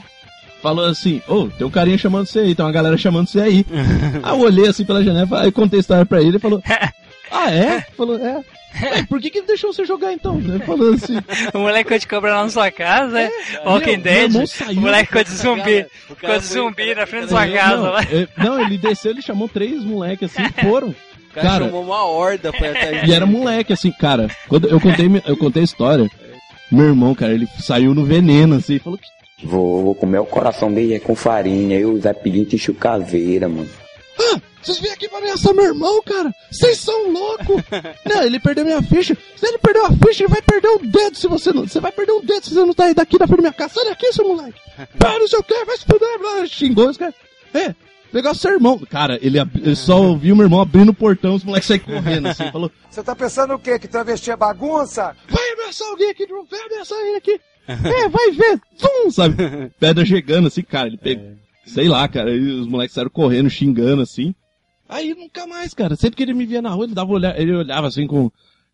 Falou 0.63 0.85
assim, 0.85 1.23
ô, 1.27 1.47
tem 1.47 1.67
um 1.67 1.71
carinha 1.71 1.97
chamando 1.97 2.27
você 2.27 2.41
aí, 2.41 2.55
tem 2.55 2.65
uma 2.65 2.73
galera 2.73 2.99
chamando 2.99 3.27
você 3.29 3.41
aí. 3.41 3.65
aí 4.23 4.39
eu 4.39 4.41
olhei 4.41 4.69
assim 4.69 4.85
pela 4.85 5.03
janela, 5.03 5.41
aí 5.41 5.51
contei 5.51 5.79
a 5.79 5.81
história 5.81 6.05
pra 6.05 6.21
ele 6.21 6.37
e 6.37 6.41
falou, 6.41 6.63
ah 7.33 7.51
é? 7.51 7.81
Falou, 7.97 8.19
é. 8.19 8.45
Ué, 8.83 9.03
por 9.09 9.21
que 9.21 9.31
que 9.31 9.39
ele 9.39 9.47
deixou 9.47 9.73
você 9.73 9.85
jogar 9.85 10.13
então? 10.13 10.39
Ele 10.39 10.59
falou 10.61 10.95
assim, 10.95 11.17
O 11.55 11.59
moleque 11.59 11.85
ficou 11.85 11.99
de 11.99 12.07
cobra 12.07 12.35
lá 12.37 12.43
na 12.45 12.51
sua 12.51 12.71
casa, 12.71 13.21
é? 13.21 13.29
meu- 13.53 13.73
Walking 13.73 13.87
meu 13.93 14.01
Dead, 14.01 14.35
o 14.37 14.47
saiu- 14.47 14.81
moleque 14.81 15.07
ficou 15.07 15.25
de 15.25 15.31
zumbi, 15.37 15.61
O 16.09 16.15
cara 16.17 16.35
ficou 16.35 16.39
de 16.39 16.47
foi- 16.47 16.57
zumbi 16.57 16.83
o 16.83 16.87
cara 16.87 17.01
na 17.01 17.07
frente 17.07 17.23
da 17.23 17.29
foi- 17.29 17.47
sua 17.49 17.59
casa 17.59 17.77
não, 17.77 17.91
lá. 17.93 18.03
é, 18.03 18.29
não, 18.37 18.61
ele 18.61 18.79
desceu, 18.79 19.11
ele 19.11 19.23
chamou 19.23 19.49
três 19.49 19.83
moleques 19.85 20.31
assim 20.31 20.49
e 20.49 20.53
foram. 20.63 20.89
O 20.89 21.33
cara, 21.35 21.49
Cara, 21.49 21.65
chamou 21.67 21.83
uma 21.85 22.05
horda 22.05 22.53
pra 22.53 22.67
ir 22.67 22.77
atrás 22.77 23.09
E 23.09 23.13
era 23.15 23.25
moleque, 23.25 23.73
assim, 23.73 23.93
cara. 23.93 24.29
Quando 24.49 24.69
eu 24.69 24.81
contei, 24.81 25.07
eu 25.27 25.37
contei 25.37 25.63
a 25.63 25.65
história, 25.65 26.09
meu 26.73 26.87
irmão, 26.87 27.15
cara, 27.15 27.33
ele 27.33 27.47
saiu 27.61 27.95
no 27.95 28.05
veneno, 28.05 28.57
assim, 28.57 28.79
falou 28.81 28.99
que. 28.99 29.07
Vou, 29.47 29.83
vou 29.85 29.95
comer 29.95 30.19
o 30.19 30.27
coração 30.27 30.73
dele 30.73 30.95
é 30.95 30.99
com 30.99 31.15
farinha. 31.15 31.79
Eu, 31.79 31.99
Pedinte 32.23 32.57
e 32.57 32.75
Caveira, 32.75 33.49
mano. 33.49 33.69
Ah, 34.19 34.41
vocês 34.63 34.79
vêm 34.79 34.93
aqui 34.93 35.09
pra 35.09 35.19
ameaçar 35.19 35.55
meu 35.55 35.65
irmão, 35.65 36.03
cara? 36.03 36.35
Vocês 36.51 36.79
são 36.79 37.11
loucos! 37.11 37.63
não, 38.05 38.23
ele 38.23 38.39
perdeu 38.39 38.65
minha 38.65 38.83
ficha. 38.83 39.17
Se 39.37 39.47
ele 39.47 39.59
perdeu 39.59 39.87
a 39.87 39.93
ficha, 39.93 40.25
ele 40.25 40.33
vai 40.33 40.43
perder 40.43 40.69
o 40.69 40.79
dedo 40.79 41.17
se 41.17 41.27
você 41.27 41.53
não. 41.53 41.67
Você 41.67 41.81
vai 41.81 41.93
perder 41.93 42.13
o 42.13 42.21
dedo 42.21 42.45
se 42.45 42.55
você 42.55 42.65
não 42.65 42.75
tá 42.75 42.85
aí 42.85 42.95
daqui 42.95 43.19
da 43.19 43.27
frente 43.27 43.39
da 43.39 43.43
minha 43.43 43.53
casa. 43.53 43.75
Sai 43.75 43.85
daqui, 43.87 44.13
seu 44.13 44.29
moleque! 44.29 44.61
Ah, 44.79 45.19
não 45.19 45.29
sei 45.29 45.39
o 45.39 45.43
que, 45.43 45.65
vai 45.65 45.77
se 45.77 45.85
fuder, 45.85 46.19
blá, 46.19 46.47
xingou 46.47 46.89
os 46.89 46.97
caras. 46.97 47.15
É, 47.55 47.75
pegar 48.13 48.33
o 48.33 48.35
seu 48.35 48.53
irmão. 48.53 48.79
Cara, 48.91 49.19
ele, 49.23 49.39
ele 49.39 49.77
só 49.77 50.01
ouviu 50.01 50.37
meu 50.37 50.45
irmão 50.45 50.61
abrindo 50.61 50.91
o 50.91 50.95
portão, 50.95 51.35
os 51.35 51.45
moleques 51.45 51.69
saíram 51.69 51.85
correndo, 51.87 52.29
assim, 52.29 52.49
falou. 52.53 52.71
Você 52.91 53.03
tá 53.03 53.17
pensando 53.17 53.55
o 53.55 53.59
quê? 53.59 53.79
Que 53.79 53.89
travesti 53.89 54.31
é 54.31 54.37
bagunça? 54.37 55.17
vai 55.29 55.53
ameaçar 55.53 55.89
alguém 55.89 56.11
aqui 56.11 56.27
de 56.27 56.33
novo, 56.33 56.47
vai 56.51 56.61
ameaçar 56.61 56.99
ele 56.99 57.17
aqui. 57.17 57.41
É, 57.71 58.09
vai 58.09 58.31
ver, 58.33 58.61
zum, 58.77 59.11
sabe? 59.13 59.37
Pedra 59.79 60.05
chegando 60.05 60.49
assim, 60.49 60.63
cara, 60.63 60.89
ele 60.89 60.97
pegou, 60.97 61.25
sei 61.65 61.87
lá, 61.89 62.09
cara, 62.09 62.35
e 62.35 62.41
os 62.41 62.67
moleques 62.67 62.95
saíram 62.95 63.11
correndo, 63.11 63.49
xingando 63.49 64.03
assim. 64.03 64.35
Aí 64.91 65.15
nunca 65.15 65.47
mais, 65.47 65.73
cara, 65.73 65.95
sempre 65.95 66.17
que 66.17 66.23
ele 66.25 66.35
me 66.35 66.45
via 66.45 66.61
na 66.61 66.71
rua, 66.71 66.85
ele 66.85 66.95
dava 66.95 67.13
olhar, 67.13 67.41
ele 67.41 67.55
olhava 67.55 67.87
assim 67.87 68.09
com, 68.09 68.31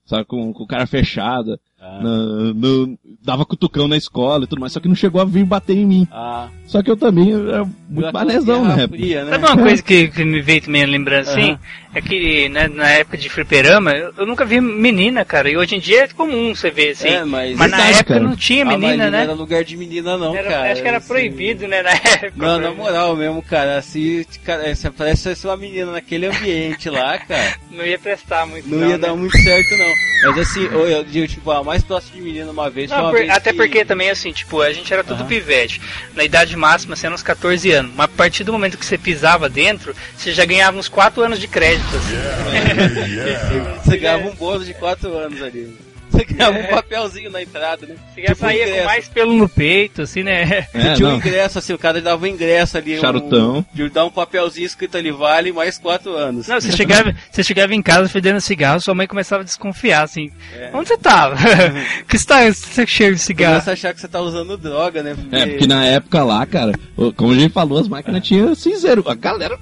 sabe, 0.06 0.24
com, 0.24 0.50
com 0.50 0.66
cara 0.66 0.86
fechada, 0.86 1.60
na- 2.02 2.54
no- 2.54 2.98
dava 3.22 3.44
cutucão 3.44 3.88
na 3.88 3.96
escola 3.96 4.44
e 4.44 4.46
tudo 4.46 4.60
mais, 4.60 4.72
só 4.72 4.80
que 4.80 4.88
não 4.88 4.94
chegou 4.94 5.20
a 5.20 5.24
vir 5.24 5.44
bater 5.44 5.76
em 5.76 5.84
mim. 5.86 6.08
Ah, 6.12 6.48
Só 6.66 6.82
que 6.82 6.90
eu 6.90 6.96
também 6.96 7.32
era 7.32 7.64
muito 7.88 8.12
manezão, 8.12 8.64
né? 8.64 8.86
Fria, 8.88 9.24
né? 9.24 9.30
Sabe 9.32 9.44
uma 9.46 9.56
coisa 9.56 9.82
que, 9.82 10.08
que 10.08 10.24
me 10.24 10.40
veio 10.42 10.60
também 10.62 10.84
lembrando 10.84 11.28
assim? 11.28 11.50
Aham. 11.50 11.58
É 11.94 12.00
que 12.02 12.48
né, 12.50 12.68
na 12.68 12.90
época 12.90 13.16
de 13.16 13.30
fliperama, 13.30 13.92
eu, 13.92 14.12
eu 14.18 14.26
nunca 14.26 14.44
vi 14.44 14.60
menina, 14.60 15.24
cara. 15.24 15.48
E 15.50 15.56
hoje 15.56 15.76
em 15.76 15.78
dia 15.80 16.02
é 16.04 16.08
comum 16.08 16.54
você 16.54 16.70
ver 16.70 16.90
assim. 16.90 17.08
É, 17.08 17.24
mas- 17.24 17.56
mas 17.56 17.70
na 17.70 17.76
Verdade, 17.78 17.98
época 18.00 18.14
cara. 18.14 18.20
não 18.26 18.36
tinha 18.36 18.62
Ah, 18.62 18.66
mas 18.66 18.78
menina, 18.80 19.04
não 19.04 19.10
né? 19.12 19.22
era 19.22 19.32
lugar 19.32 19.64
de 19.64 19.76
menina 19.78 20.18
não, 20.18 20.36
Era- 20.36 20.48
cara. 20.50 20.72
acho 20.72 20.82
que 20.82 20.88
era 20.88 20.96
assim. 20.98 21.08
proibido, 21.08 21.66
né, 21.66 21.82
na 21.82 21.90
época. 22.26 22.32
Não, 22.36 22.58
na 22.60 22.70
moral 22.72 23.16
mesmo, 23.16 23.40
cara, 23.42 23.80
se, 23.80 24.26
cara, 24.44 24.74
se 24.74 25.46
uma 25.46 25.56
menina 25.56 25.92
naquele 25.92 26.26
ambiente 26.26 26.90
lá, 26.90 27.16
cara, 27.18 27.54
Não 27.70 27.84
ia 27.86 27.98
prestar 27.98 28.46
muito. 28.46 28.68
não, 28.68 28.78
ia 28.80 28.88
né? 28.88 28.98
dar 28.98 29.14
muito 29.16 29.38
certo 29.38 29.70
não. 29.78 30.32
Mas 30.34 30.38
assim, 30.50 30.64
eu, 30.64 30.86
eu 30.88 31.04
digo, 31.04 31.26
tipo, 31.28 31.50
a 31.50 31.62
mais 31.64 31.75
próxima 31.84 32.16
de 32.16 32.22
menina 32.22 32.50
uma 32.50 32.68
vez 32.70 32.90
Não, 32.90 32.98
uma 33.00 33.10
por- 33.10 33.18
vez 33.18 33.30
até 33.30 33.50
que- 33.52 33.56
porque 33.56 33.84
também, 33.84 34.10
assim, 34.10 34.32
tipo, 34.32 34.60
a 34.62 34.72
gente 34.72 34.92
era 34.92 35.02
tudo 35.04 35.24
pivete. 35.24 35.80
Na 36.14 36.24
idade 36.24 36.56
máxima, 36.56 36.96
sendo 36.96 37.14
uns 37.14 37.22
14 37.22 37.70
anos. 37.70 37.92
Mas 37.94 38.04
a 38.04 38.08
partir 38.08 38.44
do 38.44 38.52
momento 38.52 38.78
que 38.78 38.84
você 38.86 38.96
pisava 38.98 39.48
dentro, 39.48 39.94
você 40.16 40.32
já 40.32 40.44
ganhava 40.44 40.76
uns 40.78 40.88
4 40.88 41.22
anos 41.22 41.38
de 41.40 41.48
crédito, 41.48 41.86
assim. 41.96 42.16
Você 43.84 43.96
ganhava 43.98 44.26
um 44.28 44.34
bônus 44.34 44.66
de 44.66 44.74
4 44.74 45.12
anos 45.16 45.40
ali. 45.42 45.76
Você 46.10 46.24
ganhava 46.24 46.58
um 46.58 46.66
papelzinho 46.66 47.30
na 47.30 47.42
entrada, 47.42 47.86
né? 47.86 47.94
Você 48.14 48.22
já 48.22 48.34
saía 48.34 48.78
com 48.78 48.84
mais 48.84 49.08
pelo 49.08 49.34
no 49.34 49.48
peito, 49.48 50.02
assim, 50.02 50.22
né? 50.22 50.66
É, 50.72 50.94
tinha 50.94 51.08
um 51.08 51.12
não. 51.12 51.16
ingresso, 51.18 51.58
assim, 51.58 51.72
o 51.72 51.78
cara 51.78 52.00
dava 52.00 52.24
um 52.24 52.28
ingresso 52.28 52.78
ali. 52.78 52.98
Charutão. 52.98 53.58
Um, 53.58 53.76
de 53.76 53.88
dar 53.90 54.04
um 54.04 54.10
papelzinho 54.10 54.66
escrito 54.66 54.96
ali, 54.96 55.10
vale 55.10 55.52
mais 55.52 55.78
4 55.78 56.14
anos. 56.14 56.48
Não, 56.48 56.60
você 56.60 56.72
chegava, 56.76 57.14
você 57.30 57.42
chegava 57.42 57.74
em 57.74 57.82
casa 57.82 58.08
fedendo 58.08 58.40
cigarro, 58.40 58.80
sua 58.80 58.94
mãe 58.94 59.06
começava 59.06 59.42
a 59.42 59.44
desconfiar, 59.44 60.02
assim. 60.02 60.30
Onde 60.72 60.88
você 60.88 60.96
tava? 60.96 61.36
que 62.08 62.18
você 62.18 62.26
tá 62.26 62.50
você 62.50 62.86
cheiro 62.86 63.14
de 63.14 63.20
cigarro? 63.20 63.54
Começa 63.54 63.70
a 63.70 63.74
achar 63.74 63.94
que 63.94 64.00
você 64.00 64.08
tá 64.08 64.20
usando 64.20 64.56
droga, 64.56 65.02
né? 65.02 65.16
É, 65.32 65.46
porque 65.46 65.66
na 65.66 65.84
época 65.84 66.22
lá, 66.22 66.46
cara, 66.46 66.72
como 67.16 67.32
a 67.32 67.36
gente 67.36 67.52
falou, 67.52 67.78
as 67.78 67.88
máquinas 67.88 68.26
tinham 68.26 68.54
cinzeiro. 68.54 69.04
A 69.06 69.14
galera, 69.14 69.58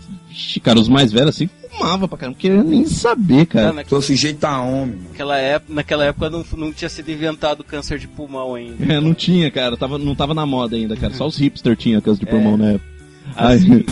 cara, 0.62 0.78
os 0.78 0.88
mais 0.88 1.12
velhos 1.12 1.30
assim, 1.30 1.48
fumava 1.76 2.08
pra 2.08 2.18
caramba, 2.18 2.34
não 2.36 2.40
queria 2.40 2.62
nem 2.62 2.86
saber, 2.86 3.46
Cara, 3.46 3.64
cara. 3.66 3.76
naquela, 3.76 4.00
Tô 4.00 4.02
sujeito 4.06 4.44
a 4.44 4.60
homem, 4.60 4.98
naquela 5.10 5.36
época, 5.36 5.72
naquela 5.74 6.04
época 6.04 6.30
não, 6.30 6.44
não 6.56 6.72
tinha 6.72 6.88
sido 6.88 7.10
inventado 7.10 7.62
câncer 7.64 7.98
de 7.98 8.08
pulmão 8.08 8.54
ainda. 8.54 8.92
É, 8.92 9.00
não 9.00 9.14
tinha, 9.14 9.50
cara, 9.50 9.76
tava, 9.76 9.98
não 9.98 10.14
tava 10.14 10.34
na 10.34 10.46
moda 10.46 10.76
ainda, 10.76 10.96
cara. 10.96 11.14
Só 11.14 11.26
os 11.26 11.36
hipster 11.36 11.76
tinham 11.76 12.00
câncer 12.00 12.20
de 12.20 12.26
pulmão 12.30 12.56
na 12.56 12.72
época. 12.72 12.94
Assim, 13.36 13.84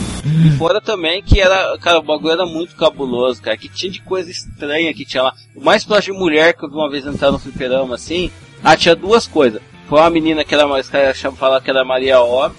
e 0.45 0.51
fora 0.57 0.79
também 0.79 1.21
que 1.21 1.39
era, 1.41 1.77
cara, 1.79 1.99
o 1.99 2.03
bagulho 2.03 2.31
era 2.33 2.45
muito 2.45 2.75
cabuloso, 2.75 3.41
cara, 3.41 3.57
que 3.57 3.67
tinha 3.67 3.91
de 3.91 4.01
coisa 4.01 4.29
estranha 4.31 4.93
que 4.93 5.03
tinha 5.03 5.23
lá. 5.23 5.33
O 5.55 5.61
mais 5.63 5.83
próximo 5.83 6.13
de 6.13 6.19
mulher 6.19 6.53
que 6.53 6.63
eu 6.63 6.69
vi 6.69 6.75
uma 6.75 6.89
vez 6.89 7.05
entrar 7.05 7.31
no 7.31 7.39
fliperama 7.39 7.95
assim, 7.95 8.31
ah, 8.63 8.77
tinha 8.77 8.95
duas 8.95 9.27
coisas. 9.27 9.61
Foi 9.89 9.99
uma 9.99 10.09
menina 10.09 10.45
que 10.45 10.53
era, 10.53 10.65
os 10.65 10.87
caras 10.87 11.17
chamam 11.17 11.35
falar 11.35 11.59
que 11.61 11.69
era 11.69 11.83
Maria 11.83 12.21
Homem, 12.21 12.55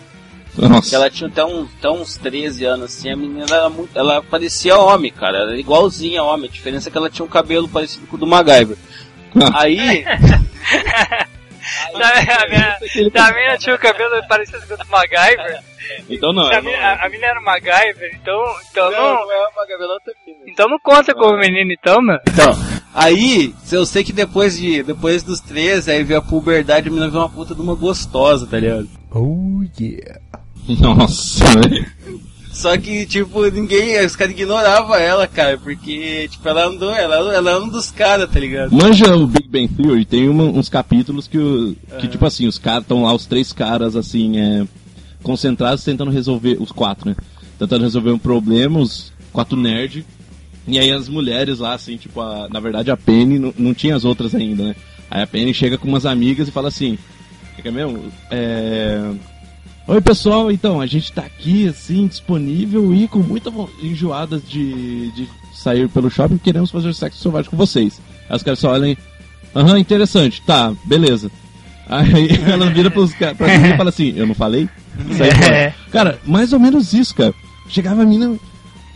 Nossa. 0.56 0.94
ela 0.94 1.10
tinha 1.10 1.28
até 1.28 1.44
uns, 1.44 1.68
até 1.78 1.90
uns 1.90 2.16
13 2.16 2.64
anos 2.64 2.84
assim, 2.96 3.10
a 3.10 3.16
menina 3.16 3.46
era 3.50 3.68
muito, 3.68 3.90
ela 3.98 4.22
parecia 4.22 4.78
homem, 4.78 5.10
cara, 5.12 5.38
era 5.38 5.58
igualzinha 5.58 6.20
a 6.20 6.24
homem, 6.24 6.48
a 6.48 6.52
diferença 6.52 6.88
é 6.88 6.92
que 6.92 6.98
ela 6.98 7.10
tinha 7.10 7.24
um 7.24 7.28
cabelo 7.28 7.68
parecido 7.68 8.06
com 8.06 8.16
o 8.16 8.18
do 8.18 8.26
MacGyver. 8.26 8.76
Aí, 9.54 10.04
A 11.94 12.48
minha, 12.48 12.78
a 13.26 13.32
minha 13.32 13.58
tinha 13.58 13.74
o 13.74 13.78
cabelo 13.78 14.22
parecido 14.28 14.66
com 14.66 14.74
o 14.74 14.76
do 14.76 14.86
MacGyver. 14.86 15.60
Então 16.08 16.32
não, 16.32 16.46
A 16.46 16.54
não- 16.56 16.62
minha, 16.62 16.92
a 16.94 17.08
minha 17.08 17.26
era 17.26 17.40
MacGyver, 17.40 18.10
então, 18.20 18.42
então 18.70 18.90
não, 18.90 19.32
é 19.32 19.48
o 19.48 19.54
MacGyver, 19.56 19.82
ela 19.82 20.00
também, 20.00 20.34
né? 20.38 20.44
então 20.46 20.68
não 20.68 20.78
conta 20.78 21.14
como 21.14 21.38
menino, 21.38 21.72
então, 21.72 22.00
meu. 22.02 22.18
Então, 22.28 22.52
aí, 22.94 23.54
eu 23.72 23.84
sei 23.86 24.02
que 24.04 24.12
depois 24.12 24.56
de 24.58 24.82
depois 24.82 25.22
dos 25.22 25.40
13, 25.40 25.90
aí 25.90 26.02
veio 26.04 26.20
a 26.20 26.22
puberdade, 26.22 26.88
a 26.88 26.90
menina 26.90 27.10
veio 27.10 27.22
uma 27.22 27.28
puta 27.30 27.54
de 27.54 27.60
uma 27.60 27.74
gostosa, 27.74 28.46
tá 28.46 28.58
ligado? 28.58 28.88
Nossa, 30.80 31.44
velho. 31.60 31.86
Só 32.52 32.76
que, 32.78 33.04
tipo, 33.04 33.44
ninguém, 33.50 34.04
os 34.06 34.14
caras 34.14 34.32
ignoravam 34.32 34.94
ela, 34.94 35.26
cara, 35.26 35.58
porque, 35.58 36.28
tipo, 36.30 36.48
ela 36.48 36.66
andou, 36.68 36.94
ela, 36.94 37.16
ela 37.34 37.50
é 37.50 37.58
um 37.58 37.68
dos 37.68 37.90
caras, 37.90 38.30
tá 38.30 38.38
ligado? 38.38 38.70
Manja 38.72 39.12
o 39.16 39.26
Big 39.26 39.48
Bang 39.48 39.66
Theory, 39.68 40.04
tem 40.04 40.28
uma- 40.28 40.44
uns 40.44 40.68
capítulos 40.68 41.26
que, 41.26 41.36
o- 41.36 41.74
que 42.00 42.06
tipo 42.06 42.24
assim, 42.24 42.46
os 42.46 42.56
caras 42.56 42.82
estão 42.82 43.02
lá, 43.02 43.12
os 43.12 43.26
três 43.26 43.52
caras, 43.52 43.96
assim, 43.96 44.38
é, 44.38 44.64
concentrados 45.20 45.82
tentando 45.82 46.12
resolver, 46.12 46.56
os 46.60 46.70
quatro, 46.70 47.08
né? 47.10 47.16
Tentando 47.58 47.82
resolver 47.82 48.12
um 48.12 48.18
problema, 48.18 48.78
os 48.78 49.12
quatro 49.32 49.56
nerds. 49.56 50.04
E 50.68 50.78
aí 50.78 50.92
as 50.92 51.08
mulheres 51.08 51.58
lá, 51.58 51.74
assim, 51.74 51.96
tipo, 51.96 52.20
a- 52.20 52.48
na 52.48 52.60
verdade 52.60 52.88
a 52.90 52.96
Penny 52.96 53.38
não, 53.38 53.52
não 53.58 53.74
tinha 53.74 53.96
as 53.96 54.04
outras 54.04 54.32
ainda, 54.32 54.62
né? 54.68 54.76
Aí 55.10 55.22
a 55.22 55.26
Penny 55.26 55.52
chega 55.52 55.76
com 55.76 55.88
umas 55.88 56.06
amigas 56.06 56.46
e 56.46 56.52
fala 56.52 56.68
assim, 56.68 56.96
o 57.58 57.62
que 57.62 57.66
é 57.66 57.70
mesmo? 57.72 58.00
É... 58.30 59.10
Oi 59.86 60.00
pessoal, 60.00 60.50
então, 60.50 60.80
a 60.80 60.86
gente 60.86 61.12
tá 61.12 61.22
aqui, 61.22 61.68
assim, 61.68 62.06
disponível 62.06 62.94
e 62.94 63.06
com 63.06 63.18
muita 63.18 63.52
enjoada 63.82 64.38
de, 64.40 65.10
de 65.10 65.28
sair 65.52 65.86
pelo 65.90 66.10
shopping, 66.10 66.38
queremos 66.38 66.70
fazer 66.70 66.94
sexo 66.94 67.20
selvagem 67.20 67.50
com 67.50 67.56
vocês. 67.56 68.00
Aí 68.28 68.34
os 68.34 68.42
caras 68.42 68.58
só 68.58 68.72
olham 68.72 68.96
aham, 69.54 69.78
interessante, 69.78 70.40
tá, 70.40 70.72
beleza. 70.86 71.30
Aí 71.86 72.30
ela 72.50 72.70
vira 72.70 72.90
pros 72.90 73.14
pra 73.14 73.58
mim 73.58 73.74
e 73.74 73.76
fala 73.76 73.90
assim, 73.90 74.14
eu 74.16 74.26
não 74.26 74.34
falei? 74.34 74.70
Sai 75.18 75.30
fora. 75.36 75.74
Cara, 75.92 76.18
mais 76.24 76.54
ou 76.54 76.58
menos 76.58 76.94
isso, 76.94 77.14
cara. 77.14 77.34
Chegava 77.68 78.02
a 78.02 78.06
mina 78.06 78.38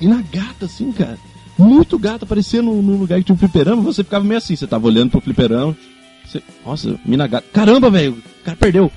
e 0.01 0.09
na 0.09 0.23
gata, 0.33 0.65
assim, 0.65 0.91
cara. 0.93 1.19
Muito 1.59 1.99
gata, 1.99 2.25
parecia 2.25 2.63
no, 2.63 2.81
no 2.81 2.97
lugar 2.97 3.19
que 3.19 3.25
tinha 3.25 3.35
um 3.35 3.39
fliperama, 3.39 3.83
você 3.83 4.03
ficava 4.03 4.25
meio 4.25 4.39
assim, 4.39 4.57
você 4.57 4.67
tava 4.67 4.87
olhando 4.87 5.11
pro 5.11 5.21
fliperama. 5.21 5.77
Você, 6.25 6.43
nossa, 6.65 6.99
mina 7.05 7.27
gata. 7.27 7.47
Caramba, 7.53 7.91
velho, 7.91 8.13
o 8.13 8.45
cara 8.45 8.57
perdeu. 8.57 8.91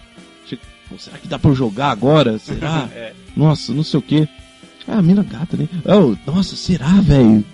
Será 0.97 1.17
que 1.17 1.27
dá 1.27 1.39
pra 1.39 1.51
eu 1.51 1.55
jogar 1.55 1.91
agora? 1.91 2.37
Será? 2.39 2.89
Nossa, 3.35 3.73
não 3.73 3.83
sei 3.83 3.99
o 3.99 4.03
que. 4.03 4.27
Ah, 4.87 5.01
mina 5.01 5.23
gata, 5.23 5.55
né? 5.55 5.67
Oh, 5.85 6.15
nossa, 6.29 6.55
será, 6.55 6.89
velho? 7.01 7.45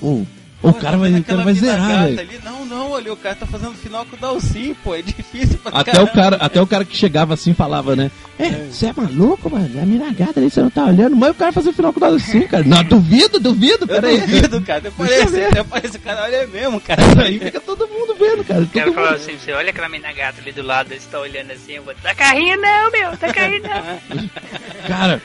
Oh, 0.00 0.22
oh, 0.62 0.68
o 0.68 0.74
cara 0.74 0.98
vai, 0.98 1.14
o 1.14 1.24
cara 1.24 1.44
vai 1.44 1.54
zerar, 1.54 2.06
velho. 2.06 2.28
Olha, 3.02 3.12
o 3.14 3.16
cara 3.16 3.34
tá 3.34 3.46
fazendo 3.46 3.74
final 3.74 4.06
com 4.06 4.14
o 4.14 4.18
Dalcin, 4.18 4.74
pô, 4.74 4.94
é 4.94 5.02
difícil 5.02 5.58
pra 5.58 5.80
Até 5.80 5.90
caramba. 5.90 6.08
o, 6.08 6.14
cara, 6.14 6.36
até 6.36 6.62
o 6.62 6.66
cara 6.68 6.84
que 6.84 6.96
chegava 6.96 7.34
assim 7.34 7.52
falava, 7.52 7.96
né? 7.96 8.12
É, 8.38 8.68
você 8.70 8.86
é 8.86 8.92
maluco, 8.92 9.50
mano? 9.50 9.68
É 9.76 9.82
a 9.82 9.86
mina 9.86 10.12
gata 10.12 10.38
ali, 10.38 10.48
você 10.48 10.62
não 10.62 10.70
tá 10.70 10.84
olhando. 10.84 11.16
Mas 11.16 11.32
o 11.32 11.34
cara 11.34 11.50
fazia 11.50 11.72
final 11.72 11.92
com 11.92 11.98
nada 11.98 12.14
assim, 12.14 12.42
cara. 12.42 12.62
Não, 12.62 12.84
duvido, 12.84 13.40
duvido, 13.40 13.88
peraí. 13.88 14.20
duvido, 14.20 14.62
cara, 14.62 14.92
parece, 14.96 15.32
ver. 15.32 15.46
até 15.46 15.64
parece, 15.64 15.98
cara, 15.98 16.22
olha 16.22 16.36
é 16.36 16.46
mesmo, 16.46 16.80
cara. 16.80 17.02
Aí 17.24 17.40
fica 17.40 17.60
todo 17.60 17.88
mundo 17.88 18.14
vendo, 18.14 18.44
cara. 18.44 18.62
O 18.62 18.68
cara 18.68 18.86
mundo... 18.86 19.14
assim, 19.16 19.36
você 19.36 19.52
olha 19.52 19.70
aquela 19.70 19.88
mina 19.88 20.12
gata 20.12 20.40
ali 20.40 20.52
do 20.52 20.62
lado, 20.62 20.90
você 20.90 21.08
tá 21.10 21.18
olhando 21.18 21.50
assim, 21.50 21.72
eu 21.72 21.82
vou, 21.82 21.94
tá 21.96 22.14
carrinho 22.14 22.60
não, 22.60 22.90
meu, 22.92 23.16
tá 23.16 23.32
carrinho 23.32 23.64
não. 23.64 24.28
Cara, 24.86 25.20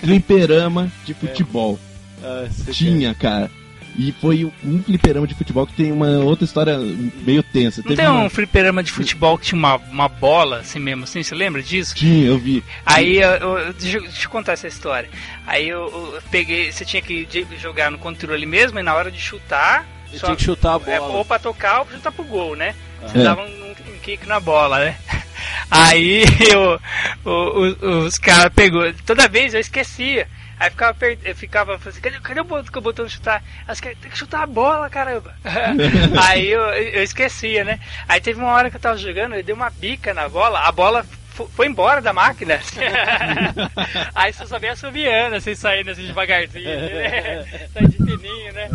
fliperama 0.00 0.88
de 1.04 1.14
futebol. 1.14 1.80
Nossa, 2.22 2.70
Tinha, 2.70 3.12
cara. 3.12 3.50
E 3.96 4.12
foi 4.20 4.44
um 4.64 4.82
fliperama 4.82 5.26
de 5.26 5.34
futebol 5.34 5.66
que 5.66 5.74
tem 5.74 5.92
uma 5.92 6.08
outra 6.18 6.44
história 6.44 6.76
meio 6.78 7.42
tensa. 7.44 7.80
Não 7.80 7.88
Teve 7.88 8.02
tem 8.02 8.10
uma- 8.10 8.24
um 8.24 8.28
fliperama 8.30 8.82
de 8.82 8.90
futebol 8.90 9.38
que 9.38 9.46
tinha 9.46 9.58
uma, 9.58 9.76
uma 9.76 10.08
bola 10.08 10.58
assim 10.58 10.80
mesmo, 10.80 11.04
assim, 11.04 11.22
você 11.22 11.34
lembra 11.34 11.62
disso? 11.62 11.94
Tinha, 11.94 12.26
eu 12.26 12.36
vi. 12.38 12.64
Aí, 12.84 13.18
eu, 13.18 13.30
eu- 13.30 13.72
deixa, 13.72 13.98
eu- 13.98 14.02
deixa 14.02 14.26
eu 14.26 14.30
contar 14.30 14.52
essa 14.54 14.66
história. 14.66 15.08
Aí 15.46 15.68
eu, 15.68 15.82
eu 16.14 16.22
peguei, 16.30 16.72
você 16.72 16.84
tinha 16.84 17.00
que 17.00 17.26
jogar 17.60 17.90
no 17.90 17.98
controle 17.98 18.44
mesmo, 18.46 18.78
e 18.80 18.82
na 18.82 18.94
hora 18.94 19.10
de 19.12 19.20
chutar, 19.20 19.86
Você 20.10 20.18
só- 20.18 20.26
tinha 20.26 20.36
que 20.36 20.42
chutar 20.44 20.72
a 20.72 20.90
é, 20.90 20.98
bola. 20.98 21.12
ou 21.14 21.24
pra 21.24 21.38
tocar 21.38 21.78
ou 21.80 21.86
pra 21.86 21.96
chutar 21.96 22.10
pro 22.12 22.24
gol, 22.24 22.56
né? 22.56 22.74
Você 23.02 23.18
É. 23.18 23.22
dava 23.22 23.42
um, 23.42 23.70
um 23.70 23.98
kick 24.02 24.26
na 24.26 24.40
bola, 24.40 24.78
né? 24.80 24.96
Aí 25.70 26.24
eu, 26.52 26.80
o- 27.24 27.74
o- 27.80 27.98
os 28.06 28.18
caras 28.18 28.52
pegou, 28.54 28.92
toda 29.06 29.28
vez 29.28 29.54
eu 29.54 29.60
esquecia. 29.60 30.26
Aí 30.58 30.70
ficava, 30.70 30.94
per- 30.94 31.18
eu 31.24 31.34
ficava 31.34 31.74
assim, 31.74 32.00
cadê, 32.00 32.18
cadê 32.20 32.40
o 32.40 32.44
botão 32.44 32.70
que 32.72 32.78
eu 32.78 32.82
botão 32.82 33.06
de 33.06 33.12
chutar? 33.12 33.42
Caras, 33.66 33.80
tem 33.80 34.10
que 34.10 34.16
chutar 34.18 34.42
a 34.42 34.46
bola, 34.46 34.88
caramba. 34.88 35.34
Aí 36.28 36.48
eu, 36.48 36.60
eu 36.62 37.02
esquecia, 37.02 37.64
né? 37.64 37.78
Aí 38.08 38.20
teve 38.20 38.40
uma 38.40 38.52
hora 38.52 38.70
que 38.70 38.76
eu 38.76 38.80
tava 38.80 38.96
jogando, 38.96 39.34
eu 39.34 39.42
dei 39.42 39.54
uma 39.54 39.70
bica 39.70 40.14
na 40.14 40.28
bola, 40.28 40.60
a 40.60 40.70
bola 40.72 41.04
fo- 41.30 41.48
foi 41.54 41.66
embora 41.66 42.00
da 42.00 42.12
máquina. 42.12 42.60
Aí 44.14 44.32
você 44.32 44.46
só 44.46 44.58
vem 44.58 44.70
assobiando, 44.70 45.36
assim, 45.36 45.54
saindo 45.54 45.90
assim 45.90 46.06
devagarzinho, 46.06 46.64
né? 46.64 47.44
Sai 47.74 47.86
de 47.86 47.96
fininho, 47.96 48.52
né? 48.52 48.68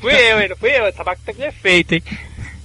Fui 0.00 0.12
eu, 0.14 0.38
ainda 0.38 0.56
fui 0.56 0.70
eu, 0.70 0.86
o 0.86 0.92
tabaco 0.92 1.20
tá 1.24 1.32
com 1.32 1.40
defeito, 1.40 1.94
hein? 1.94 2.02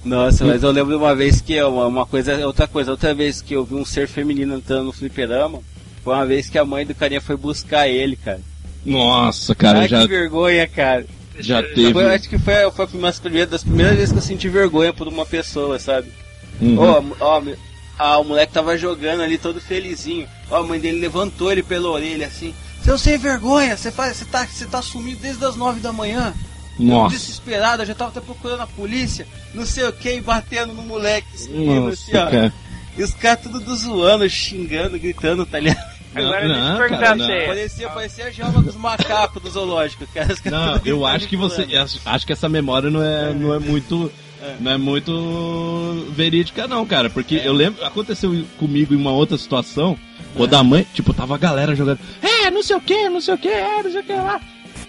Nossa, 0.04 0.44
mas 0.44 0.62
eu 0.62 0.70
lembro 0.70 0.96
de 0.96 1.02
uma 1.02 1.14
vez 1.16 1.40
que 1.40 1.60
uma, 1.62 1.86
uma 1.86 2.06
coisa, 2.06 2.46
outra 2.46 2.68
coisa, 2.68 2.92
outra 2.92 3.12
vez 3.12 3.42
que 3.42 3.54
eu 3.54 3.64
vi 3.64 3.74
um 3.74 3.84
ser 3.84 4.06
feminino 4.06 4.54
entrando 4.54 4.84
no 4.84 4.92
fliperama, 4.92 5.60
foi 6.06 6.14
uma 6.14 6.24
vez 6.24 6.48
que 6.48 6.56
a 6.56 6.64
mãe 6.64 6.86
do 6.86 6.94
carinha 6.94 7.20
foi 7.20 7.36
buscar 7.36 7.88
ele, 7.88 8.14
cara. 8.14 8.40
Nossa, 8.84 9.56
cara, 9.56 9.80
Ai, 9.80 9.88
já, 9.88 10.02
que 10.02 10.06
vergonha, 10.06 10.68
cara. 10.68 11.04
já 11.36 11.60
teve. 11.60 11.92
Foi, 11.92 12.14
acho 12.14 12.28
que 12.28 12.38
foi, 12.38 12.54
foi 12.70 12.86
uma 12.94 13.08
das 13.08 13.18
primeiras, 13.18 13.50
das 13.50 13.64
primeiras 13.64 13.96
vezes 13.96 14.12
que 14.12 14.18
eu 14.18 14.22
senti 14.22 14.48
vergonha 14.48 14.92
por 14.92 15.08
uma 15.08 15.26
pessoa, 15.26 15.80
sabe? 15.80 16.06
Uhum. 16.60 16.76
Ó, 17.18 17.42
ah, 17.98 18.18
o 18.18 18.24
moleque 18.24 18.52
tava 18.52 18.78
jogando 18.78 19.20
ali 19.20 19.36
todo 19.36 19.60
felizinho. 19.60 20.28
Ó, 20.48 20.58
a 20.58 20.62
mãe 20.62 20.78
dele 20.78 21.00
levantou 21.00 21.50
ele 21.50 21.64
pela 21.64 21.90
orelha 21.90 22.28
assim. 22.28 22.54
Seu 22.84 22.96
sem 22.96 23.18
vergonha, 23.18 23.76
você 23.76 23.90
faz, 23.90 24.16
você 24.16 24.24
tá, 24.26 24.46
você 24.46 24.64
tá 24.64 24.80
sumido 24.80 25.18
desde 25.20 25.44
as 25.44 25.56
nove 25.56 25.80
da 25.80 25.92
manhã. 25.92 26.32
Nossa, 26.78 27.16
Desesperado, 27.16 27.82
eu 27.82 27.86
já 27.86 27.96
tava 27.96 28.10
até 28.10 28.20
procurando 28.20 28.60
a 28.60 28.66
polícia, 28.68 29.26
não 29.52 29.66
sei 29.66 29.88
o 29.88 29.92
que, 29.92 30.12
e 30.12 30.20
batendo 30.20 30.72
no 30.72 30.82
moleque, 30.82 31.26
subindo 31.36 31.88
assim, 31.88 32.12
nossa, 32.12 32.28
ó. 32.28 32.30
cara. 32.30 32.54
E 32.96 33.02
os 33.02 33.12
caras 33.12 33.42
tudo 33.42 33.58
do 33.58 33.74
zoando, 33.74 34.30
xingando, 34.30 34.98
gritando, 35.00 35.44
tá 35.44 35.58
ligado? 35.58 35.95
Agora 36.24 36.48
Não, 36.48 36.54
deixa 36.54 36.70
eu 36.72 36.78
perguntar 36.78 37.00
cara, 37.02 37.16
você. 37.18 37.46
Parecia, 37.46 37.88
parecia 37.90 38.24
a 38.26 38.30
jaula 38.30 38.62
dos 38.62 38.76
macacos 38.76 39.42
do 39.42 39.50
zoológico, 39.50 40.06
cara. 40.14 40.34
Não, 40.44 40.80
eu 40.84 41.04
acho 41.06 41.28
que 41.28 41.34
e 41.34 41.38
você. 41.38 41.62
acho- 41.76 42.00
Acho 42.04 42.26
que 42.26 42.32
essa 42.32 42.48
memória 42.48 42.90
não 42.90 43.02
é, 43.02 43.32
não 43.32 43.54
é 43.54 43.58
muito. 43.58 44.10
Não 44.60 44.70
é 44.70 44.76
muito 44.78 46.06
verídica, 46.14 46.68
não, 46.68 46.86
cara. 46.86 47.10
Porque 47.10 47.40
eu 47.42 47.52
lembro. 47.52 47.84
Aconteceu 47.84 48.44
comigo 48.58 48.94
em 48.94 48.96
uma 48.96 49.10
outra 49.10 49.36
situação. 49.36 49.98
Quando 50.36 50.54
a 50.54 50.62
mãe, 50.62 50.86
tipo, 50.94 51.12
tava 51.14 51.34
a 51.34 51.38
galera 51.38 51.74
jogando. 51.74 51.98
É, 52.22 52.50
não 52.50 52.62
sei 52.62 52.76
o 52.76 52.80
que, 52.80 53.08
não 53.08 53.20
sei 53.20 53.34
o 53.34 53.38
que, 53.38 53.48
é, 53.48 53.82
não 53.82 53.90
sei 53.90 54.00
o 54.00 54.04
que 54.04 54.12
lá. 54.12 54.40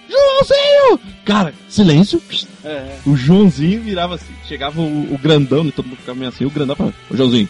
Joãozinho! 0.10 1.00
Cara, 1.26 1.54
silêncio. 1.68 2.22
É. 2.64 2.98
O 3.06 3.16
Joãozinho 3.16 3.82
virava 3.82 4.16
assim. 4.16 4.34
Chegava 4.48 4.80
o, 4.82 5.14
o 5.14 5.18
grandão, 5.18 5.64
né? 5.64 5.72
Todo 5.76 5.86
mundo 5.88 5.98
ficava 6.00 6.18
meio 6.18 6.30
assim. 6.30 6.46
O 6.46 6.50
grandão 6.50 6.76
falava: 6.76 6.96
Ô 7.10 7.16
Joãozinho, 7.16 7.50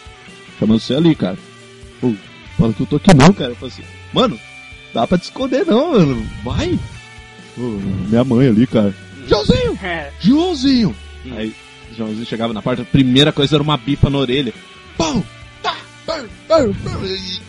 chamando 0.60 0.80
você 0.80 0.94
ali, 0.96 1.14
cara. 1.16 1.38
Fala 2.58 2.74
que 2.74 2.82
eu 2.82 2.88
tô 2.88 2.96
aqui 2.98 3.14
não, 3.14 3.32
cara. 3.34 3.52
Eu 3.52 3.56
falei 3.56 3.74
assim: 3.74 3.84
Mano, 4.14 4.40
dá 4.94 5.08
pra 5.08 5.18
te 5.18 5.24
esconder 5.24 5.66
não, 5.66 5.92
mano. 5.92 6.28
Vai. 6.44 6.80
Pô, 7.56 7.62
minha 7.62 8.24
mãe 8.24 8.48
ali, 8.48 8.68
cara. 8.68 8.94
Joãozinho! 9.28 9.80
É. 9.84 10.12
Joãozinho! 10.20 10.96
Aí, 11.36 11.54
o 11.92 11.96
Joãozinho 11.96 12.26
chegava 12.26 12.54
na 12.54 12.62
porta, 12.62 12.82
a 12.82 12.86
primeira 12.86 13.32
coisa 13.32 13.56
era 13.56 13.64
uma 13.64 13.78
bipa 13.78 14.10
na 14.10 14.18
orelha. 14.18 14.54
Pão! 14.98 15.24
Tá! 15.62 15.76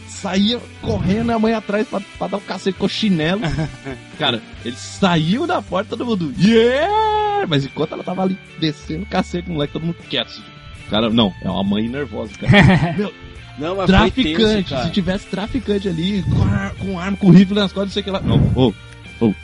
Saía 0.09 0.61
correndo, 0.83 1.31
a 1.31 1.39
mãe 1.39 1.55
atrás 1.55 1.87
pra, 1.87 2.01
pra 2.19 2.27
dar 2.27 2.39
um 2.39 2.41
cacete 2.41 2.77
com 2.77 2.87
o 2.87 2.89
chinelo. 2.89 3.41
Cara, 4.19 4.43
ele 4.65 4.75
saiu 4.75 5.47
da 5.47 5.63
porta, 5.63 5.91
todo 5.91 6.05
mundo. 6.05 6.35
Yeah! 6.37 7.47
Mas 7.47 7.65
enquanto 7.65 7.93
ela 7.93 8.03
tava 8.03 8.23
ali 8.23 8.37
descendo 8.59 9.05
o 9.05 9.07
cacete, 9.07 9.49
moleque, 9.49 9.75
todo 9.75 9.87
mundo 9.87 9.97
quieto. 10.09 10.43
Cara, 10.91 11.09
não, 11.09 11.33
é 11.43 11.49
uma 11.49 11.63
mãe 11.63 11.89
nervosa, 11.89 12.33
cara. 12.37 12.95
Meu, 12.99 13.15
Não, 13.59 13.77
mas 13.77 13.91
foi 13.91 14.11
tenso, 14.11 14.37
traficante, 14.39 14.71
cara. 14.71 14.85
se 14.87 14.91
tivesse 14.93 15.27
traficante 15.27 15.89
ali, 15.89 16.23
com, 16.23 16.43
ar- 16.45 16.75
com 16.77 16.99
arma, 16.99 17.17
com 17.17 17.31
rifle 17.31 17.55
nas 17.55 17.73
costas, 17.73 17.87
não 17.89 17.93
sei 17.93 18.03
o 18.03 18.05
que 18.05 18.11
lá. 18.11 18.21
Não, 18.21 18.37
ô, 18.55 18.73
ô, 19.21 19.35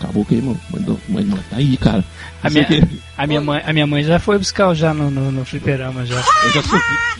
acabou 0.00 0.24
que, 0.24 0.34
mano? 0.36 0.60
Mãe, 0.70 0.82
mãe, 1.08 1.24
mãe, 1.24 1.40
tá 1.50 1.56
aí, 1.56 1.76
cara. 1.76 2.04
A 2.42 2.50
minha, 2.50 2.66
a, 3.16 3.26
minha 3.26 3.40
mãe, 3.40 3.62
a 3.64 3.72
minha 3.72 3.86
mãe 3.86 4.02
já 4.04 4.18
foi 4.18 4.36
buscar 4.38 4.68
o 4.68 4.74
já 4.74 4.92
no, 4.92 5.10
no, 5.10 5.32
no 5.32 5.44
fliperama 5.44 6.04
já. 6.04 6.16
Eu 6.44 6.52
já. 6.52 6.62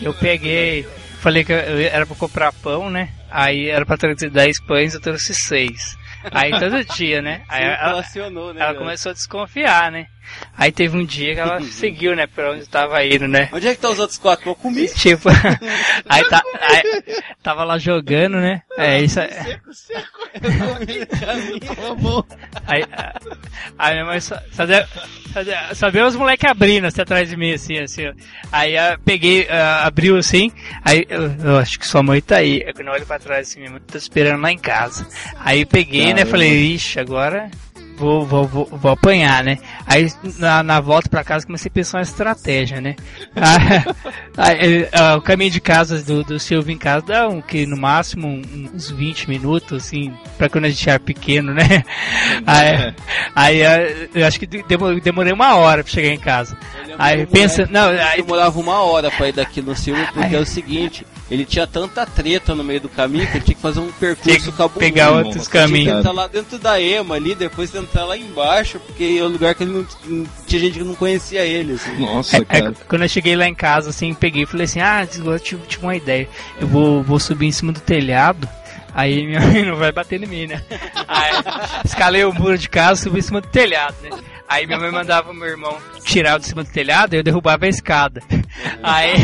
Eu 0.01 0.13
peguei, 0.13 0.87
falei 1.19 1.43
que 1.43 1.51
eu- 1.51 1.57
era 1.57 2.05
pra 2.05 2.15
comprar 2.15 2.51
pão, 2.53 2.89
né? 2.89 3.09
Aí 3.31 3.67
era 3.69 3.85
pra 3.85 3.97
trazer 3.97 4.29
10 4.29 4.61
pães, 4.65 4.93
eu 4.93 4.99
trouxe 5.01 5.33
6. 5.33 5.97
Aí 6.31 6.51
todo 6.59 6.83
dia, 6.95 7.21
né? 7.21 7.41
Aí 7.47 7.63
ela, 7.63 7.87
relacionou, 7.87 8.53
né? 8.53 8.61
ela 8.61 8.73
começou 8.73 9.11
a 9.11 9.13
desconfiar, 9.13 9.91
né? 9.91 10.07
Aí 10.57 10.71
teve 10.71 10.97
um 10.97 11.05
dia 11.05 11.33
que 11.35 11.39
ela 11.39 11.61
seguiu, 11.71 12.15
né, 12.15 12.27
pra 12.27 12.51
onde 12.51 12.65
tava 12.67 13.03
indo, 13.05 13.27
né? 13.27 13.49
Onde 13.51 13.67
é 13.67 13.75
que 13.75 13.81
tá 13.81 13.89
os 13.89 13.99
outros 13.99 14.17
quatro? 14.17 14.49
Eu 14.49 14.55
comi. 14.55 14.87
Tipo, 14.95 15.29
aí, 16.09 16.23
tá, 16.29 16.41
aí 16.61 17.03
tava 17.43 17.63
lá 17.63 17.77
jogando, 17.77 18.37
né? 18.37 18.61
É 18.77 19.01
isso. 19.01 19.19
aí- 19.19 19.31
Seco, 19.31 19.73
seco. 19.73 20.29
Caminho. 21.19 22.25
Aí, 22.67 22.83
a- 22.91 23.13
a 23.77 23.91
minha 23.91 24.05
mãe 24.05 24.19
só, 24.19 24.37
só, 24.51 24.65
deu, 24.65 24.83
só, 25.33 25.43
deu, 25.43 25.55
só 25.73 25.89
viu 25.89 26.05
os 26.05 26.15
moleques 26.15 26.49
abrindo 26.49 26.85
assim 26.85 27.01
atrás 27.01 27.29
de 27.29 27.37
mim, 27.37 27.53
assim, 27.53 27.77
assim. 27.79 28.07
ó. 28.07 28.13
Aí 28.51 28.75
eu 28.75 28.99
peguei, 28.99 29.47
ah, 29.49 29.85
abriu 29.85 30.17
assim, 30.17 30.51
aí 30.83 31.05
eu, 31.09 31.31
eu 31.43 31.57
acho 31.57 31.77
que 31.79 31.87
sua 31.87 32.01
mãe 32.03 32.21
tá 32.21 32.37
aí. 32.37 32.63
Eu 32.65 32.83
não 32.83 32.93
olho 32.93 33.05
pra 33.05 33.19
trás 33.19 33.47
assim, 33.49 33.59
minha 33.59 33.71
mãe 33.71 33.81
tá 33.81 33.97
esperando 33.97 34.41
lá 34.41 34.51
em 34.51 34.57
casa. 34.57 35.07
Aí 35.39 35.65
peguei, 35.65 36.07
né, 36.07 36.13
Caramba. 36.15 36.31
falei, 36.31 36.73
ixi, 36.73 36.99
agora 36.99 37.49
vou, 37.97 38.25
vou, 38.25 38.45
vou, 38.47 38.65
vou 38.71 38.91
apanhar, 38.91 39.43
né? 39.43 39.57
Aí 39.85 40.11
na, 40.37 40.61
na 40.63 40.79
volta 40.79 41.09
pra 41.09 41.23
casa 41.23 41.45
comecei 41.45 41.69
a 41.69 41.73
pensar 41.73 41.97
uma 41.97 42.03
estratégia, 42.03 42.81
né? 42.81 42.95
Aí, 44.37 44.59
aí, 44.59 44.89
ah, 44.91 45.15
o 45.15 45.21
caminho 45.21 45.49
de 45.51 45.61
casa 45.61 46.01
do, 46.03 46.23
do 46.23 46.37
Silvio 46.39 46.73
em 46.73 46.77
casa 46.77 47.05
dá 47.05 47.29
um 47.29 47.41
que 47.41 47.65
no 47.65 47.77
máximo 47.77 48.27
um- 48.27 48.69
uns 48.73 48.89
20 48.91 49.29
minutos, 49.29 49.85
assim, 49.85 50.13
pra 50.37 50.49
quando 50.49 50.65
a 50.65 50.69
gente 50.69 50.89
era 50.89 50.99
pequeno, 50.99 51.53
né? 51.53 51.63
Aí, 52.45 52.93
aí 53.33 53.65
ah, 53.65 54.07
eu 54.13 54.25
acho 54.27 54.39
que 54.39 54.45
demo- 54.45 54.99
demorei 54.99 55.31
uma 55.31 55.55
hora 55.55 55.83
pra 55.83 55.91
chegar 55.93 56.09
em 56.09 56.19
casa. 56.19 56.57
Aí 56.97 57.25
pensa, 57.25 57.67
não, 57.69 57.89
aí 57.89 58.21
demorava 58.21 58.59
uma 58.59 58.79
hora 58.83 59.09
pra 59.11 59.29
ir 59.29 59.33
daqui 59.33 59.61
no 59.61 59.75
Silvio, 59.75 60.07
porque 60.13 60.35
é 60.35 60.39
o 60.39 60.45
seguinte, 60.45 61.05
ele 61.29 61.43
tinha 61.45 61.65
tanta 61.65 62.05
treta 62.05 62.53
no 62.53 62.63
meio 62.63 62.81
do 62.81 62.89
caminho 62.89 63.25
que 63.27 63.37
ele 63.37 63.43
tinha 63.45 63.55
que 63.55 63.61
fazer 63.61 63.79
um 63.79 63.91
percurso 63.91 64.51
cabuloso. 64.51 64.79
pegar 64.79 65.11
outros 65.11 65.35
Nossa, 65.37 65.49
Tinha 65.51 65.63
que 65.63 65.71
caminhos. 65.71 65.97
entrar 65.99 66.11
lá 66.11 66.27
dentro 66.27 66.57
da 66.59 66.79
EMA 66.79 67.15
ali, 67.15 67.33
depois 67.33 67.73
entrar 67.73 68.05
lá 68.05 68.15
embaixo, 68.17 68.79
porque 68.79 69.17
é 69.19 69.23
um 69.23 69.27
lugar 69.29 69.55
que 69.55 69.63
ele 69.63 69.71
não, 70.07 70.25
tinha 70.45 70.61
gente 70.61 70.77
que 70.77 70.83
não 70.83 70.95
conhecia 70.95 71.43
ele, 71.45 71.73
assim. 71.73 71.97
Nossa, 71.99 72.37
Aí, 72.37 72.45
cara. 72.45 72.73
quando 72.87 73.01
eu 73.03 73.09
cheguei 73.09 73.35
lá 73.35 73.47
em 73.47 73.55
casa, 73.55 73.89
assim, 73.89 74.13
peguei 74.13 74.43
e 74.43 74.45
falei 74.45 74.65
assim, 74.65 74.79
ah, 74.81 75.07
eu 75.25 75.39
tive, 75.39 75.61
tive 75.67 75.83
uma 75.83 75.95
ideia. 75.95 76.27
Eu 76.61 76.67
vou, 76.67 77.01
vou 77.01 77.19
subir 77.19 77.47
em 77.47 77.51
cima 77.51 77.71
do 77.71 77.79
telhado, 77.79 78.47
aí 78.95 79.27
minha 79.27 79.39
mãe 79.41 79.63
não 79.65 79.75
vai 79.75 79.91
bater 79.91 80.23
em 80.23 80.25
mim, 80.25 80.47
né? 80.47 80.63
Aí 81.07 81.31
escalei 81.83 82.23
o 82.25 82.33
muro 82.33 82.57
de 82.57 82.67
casa, 82.69 83.03
subi 83.03 83.19
em 83.19 83.21
cima 83.21 83.41
do 83.41 83.47
telhado, 83.49 83.95
né? 84.01 84.09
Aí 84.47 84.65
minha 84.67 84.77
mãe 84.79 84.91
mandava 84.91 85.33
meu 85.33 85.47
irmão 85.47 85.75
tirar 86.03 86.37
de 86.37 86.45
cima 86.45 86.63
do 86.63 86.71
telhado 86.71 87.15
e 87.15 87.17
eu 87.17 87.23
derrubava 87.23 87.65
a 87.65 87.67
escada. 87.67 88.21
Aí, 88.83 89.15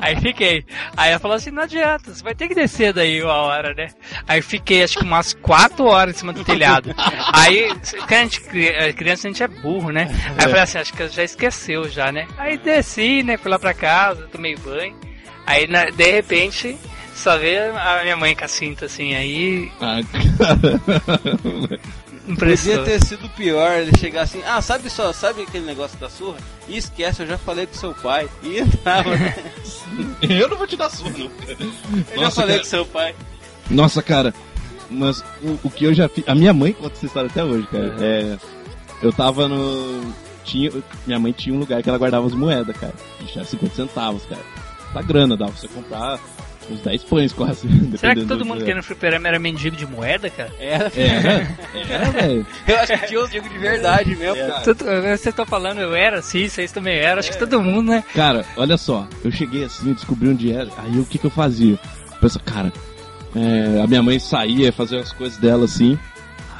aí 0.00 0.16
fiquei. 0.20 0.64
Aí 0.96 1.10
ela 1.10 1.18
falou 1.18 1.36
assim, 1.36 1.50
não 1.50 1.64
adianta, 1.64 2.14
você 2.14 2.22
vai 2.22 2.32
ter 2.34 2.46
que 2.46 2.54
descer 2.54 2.92
daí 2.92 3.20
uma 3.20 3.34
hora, 3.34 3.74
né? 3.74 3.88
Aí 4.28 4.40
fiquei 4.40 4.84
acho 4.84 4.98
que 4.98 5.04
umas 5.04 5.34
4 5.34 5.84
horas 5.84 6.14
em 6.14 6.18
cima 6.18 6.32
do 6.32 6.44
telhado. 6.44 6.94
Aí, 7.32 7.64
a 8.08 8.14
gente, 8.14 8.40
cri- 8.42 8.92
criança 8.94 9.26
a 9.26 9.30
gente 9.30 9.42
é 9.42 9.48
burro, 9.48 9.90
né? 9.90 10.08
Aí 10.30 10.36
eu 10.44 10.50
falei 10.50 10.60
assim, 10.60 10.78
acho 10.78 10.92
que 10.92 11.08
já 11.08 11.24
esqueceu 11.24 11.88
já, 11.90 12.12
né? 12.12 12.28
Aí 12.38 12.56
desci, 12.56 13.24
né? 13.24 13.36
Fui 13.36 13.50
lá 13.50 13.58
pra 13.58 13.74
casa, 13.74 14.28
tomei 14.30 14.54
banho. 14.56 14.96
Aí 15.44 15.66
de 15.66 16.10
repente, 16.12 16.78
só 17.14 17.36
vê 17.38 17.58
a 17.58 18.00
minha 18.02 18.16
mãe 18.16 18.34
com 18.34 18.44
a 18.44 18.48
cinta 18.48 18.86
assim, 18.86 19.14
aí 19.14 19.70
Ah, 19.80 20.00
cara. 20.12 21.80
Podia 22.38 22.78
ter 22.84 23.04
sido 23.04 23.28
pior 23.30 23.72
ele 23.78 23.90
chegar 23.98 24.22
assim, 24.22 24.40
ah, 24.46 24.60
sabe 24.62 24.88
só, 24.88 25.12
sabe 25.12 25.42
aquele 25.42 25.66
negócio 25.66 25.98
da 25.98 26.08
surra? 26.08 26.38
E 26.68 26.76
esquece, 26.76 27.22
eu 27.22 27.26
já 27.26 27.36
falei 27.36 27.66
com 27.66 27.74
seu 27.74 27.92
pai. 27.94 28.28
E 28.42 28.58
entrava, 28.60 29.16
né? 29.16 29.34
Eu 30.22 30.48
não 30.48 30.56
vou 30.56 30.66
te 30.66 30.76
dar 30.76 30.88
surra. 30.88 31.12
Eu 32.12 32.20
já 32.20 32.30
falei 32.30 32.58
com 32.58 32.64
seu 32.64 32.86
pai. 32.86 33.14
Nossa, 33.68 34.00
cara, 34.02 34.32
mas 34.88 35.22
o, 35.42 35.58
o 35.64 35.70
que 35.70 35.84
eu 35.84 35.92
já 35.94 36.08
fiz. 36.08 36.24
A 36.26 36.34
minha 36.34 36.52
mãe 36.52 36.72
conta 36.72 36.94
essa 36.96 37.06
história 37.06 37.28
até 37.28 37.44
hoje, 37.44 37.66
cara. 37.66 37.94
É, 38.00 38.38
eu 39.02 39.12
tava 39.12 39.48
no. 39.48 40.14
Tinha, 40.44 40.70
minha 41.06 41.18
mãe 41.18 41.32
tinha 41.32 41.54
um 41.54 41.58
lugar 41.58 41.82
que 41.82 41.88
ela 41.88 41.98
guardava 41.98 42.26
as 42.26 42.34
moedas, 42.34 42.76
cara. 42.76 42.94
Era 43.34 43.44
50 43.44 43.74
centavos, 43.74 44.24
cara. 44.26 44.42
Tá 44.92 45.02
grana, 45.02 45.36
dava 45.36 45.52
pra 45.52 45.60
você 45.60 45.68
comprar 45.68 46.18
uns 46.70 46.80
10 46.80 47.04
pães 47.04 47.32
quase. 47.32 47.66
Será 47.98 48.14
que 48.14 48.24
todo 48.24 48.38
do- 48.40 48.44
mundo 48.44 48.62
que 48.64 48.70
ia 48.70 48.76
no 48.76 48.82
fliperama 48.82 49.28
era 49.28 49.38
mendigo 49.38 49.76
de 49.76 49.86
moeda, 49.86 50.30
cara? 50.30 50.50
Era, 50.58 50.90
Era, 50.96 51.48
era, 51.74 52.10
velho. 52.12 52.46
eu 52.68 52.76
acho 52.78 52.92
que 52.98 53.06
tinha 53.06 53.20
uns 53.22 53.30
digo 53.30 53.48
de 53.48 53.58
verdade 53.58 54.14
mesmo, 54.16 54.36
cara. 54.36 54.60
Tudo- 54.62 54.84
Vocês 54.84 55.26
estão 55.26 55.46
falando, 55.46 55.80
eu 55.80 55.94
era 55.94 56.18
assim, 56.20 56.48
vocês 56.48 56.70
também 56.72 56.96
eram, 56.98 57.18
acho 57.20 57.30
que 57.32 57.38
todo 57.38 57.60
mundo, 57.62 57.90
né? 57.90 58.04
Cara, 58.14 58.44
olha 58.56 58.76
só, 58.76 59.06
eu 59.24 59.30
cheguei 59.32 59.64
assim, 59.64 59.92
descobri 59.92 60.28
onde 60.28 60.52
era, 60.52 60.68
aí 60.78 60.98
o 60.98 61.04
que 61.04 61.18
que 61.18 61.26
eu 61.26 61.30
fazia? 61.30 61.78
Pensa, 62.20 62.38
cara, 62.38 62.72
é, 63.34 63.80
a 63.82 63.86
minha 63.86 64.02
mãe 64.02 64.18
saía, 64.18 64.72
fazia 64.72 65.00
as 65.00 65.12
coisas 65.12 65.38
dela 65.38 65.64
assim, 65.64 65.98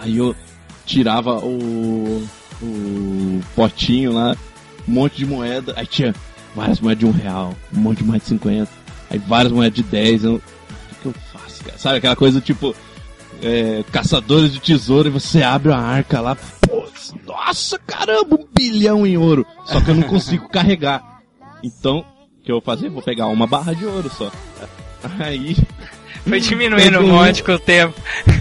aí 0.00 0.16
eu 0.16 0.34
tirava 0.84 1.36
o, 1.38 2.26
o 2.60 3.40
potinho 3.54 4.12
lá, 4.12 4.36
um 4.88 4.92
monte 4.92 5.16
de 5.18 5.26
moeda, 5.26 5.72
aí 5.76 5.86
tinha 5.86 6.14
várias 6.54 6.80
moedas 6.80 6.98
de 6.98 7.06
um 7.06 7.10
real, 7.12 7.54
um 7.74 7.80
monte 7.80 7.98
de 7.98 8.04
moedas 8.04 8.22
de 8.24 8.28
50, 8.30 8.68
aí 9.12 9.18
várias 9.18 9.52
moedas 9.52 9.74
de 9.74 9.82
10, 9.82 10.24
eu, 10.24 10.34
o 10.34 10.38
que 10.88 10.94
que 11.02 11.06
eu 11.06 11.14
faço, 11.32 11.64
cara? 11.64 11.78
Sabe 11.78 11.98
aquela 11.98 12.16
coisa 12.16 12.40
tipo, 12.40 12.74
é, 13.42 13.84
caçadores 13.92 14.52
de 14.52 14.60
tesouro 14.60 15.08
e 15.08 15.12
você 15.12 15.42
abre 15.42 15.70
a 15.72 15.76
arca 15.78 16.20
lá, 16.20 16.34
pô, 16.34 16.84
nossa 17.26 17.78
caramba, 17.78 18.36
um 18.36 18.46
bilhão 18.56 19.06
em 19.06 19.16
ouro. 19.16 19.46
Só 19.66 19.80
que 19.80 19.90
eu 19.90 19.94
não 19.94 20.02
consigo 20.04 20.48
carregar. 20.50 21.20
Então, 21.62 21.98
o 21.98 22.42
que 22.42 22.50
eu 22.50 22.56
vou 22.56 22.62
fazer? 22.62 22.88
Vou 22.88 23.02
pegar 23.02 23.26
uma 23.26 23.46
barra 23.46 23.74
de 23.74 23.84
ouro 23.84 24.10
só. 24.10 24.30
Aí, 25.20 25.56
Foi 26.26 26.40
diminuindo 26.40 27.00
um 27.00 27.08
monte 27.08 27.42
com 27.42 27.52
o 27.52 27.58
tempo. 27.58 27.94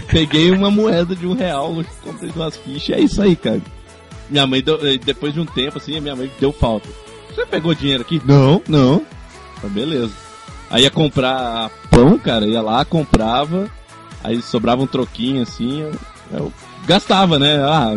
peguei 0.08 0.50
uma 0.50 0.70
moeda 0.70 1.14
de 1.14 1.26
um 1.26 1.34
real, 1.34 1.84
comprei 2.02 2.30
duas 2.30 2.56
fichas, 2.56 2.96
é 2.96 3.00
isso 3.00 3.20
aí, 3.20 3.36
cara. 3.36 3.60
Minha 4.30 4.46
mãe, 4.46 4.62
deu, 4.62 4.78
eh, 4.86 4.96
depois 4.96 5.34
de 5.34 5.40
um 5.40 5.44
tempo, 5.44 5.76
assim, 5.78 5.96
a 5.98 6.00
minha 6.00 6.16
mãe 6.16 6.30
deu 6.40 6.52
falta. 6.52 6.88
Você 7.28 7.44
pegou 7.44 7.74
dinheiro 7.74 8.02
aqui? 8.02 8.22
Não, 8.24 8.62
não. 8.66 9.04
Então, 9.58 9.68
beleza. 9.70 10.12
Aí 10.72 10.84
ia 10.84 10.90
comprar 10.90 11.68
pão, 11.90 12.18
cara, 12.18 12.46
ia 12.46 12.62
lá, 12.62 12.82
comprava, 12.82 13.70
aí 14.24 14.40
sobrava 14.40 14.82
um 14.82 14.86
troquinho, 14.86 15.42
assim, 15.42 15.82
eu, 15.82 15.92
eu 16.32 16.52
gastava, 16.86 17.38
né? 17.38 17.62
Ah, 17.62 17.94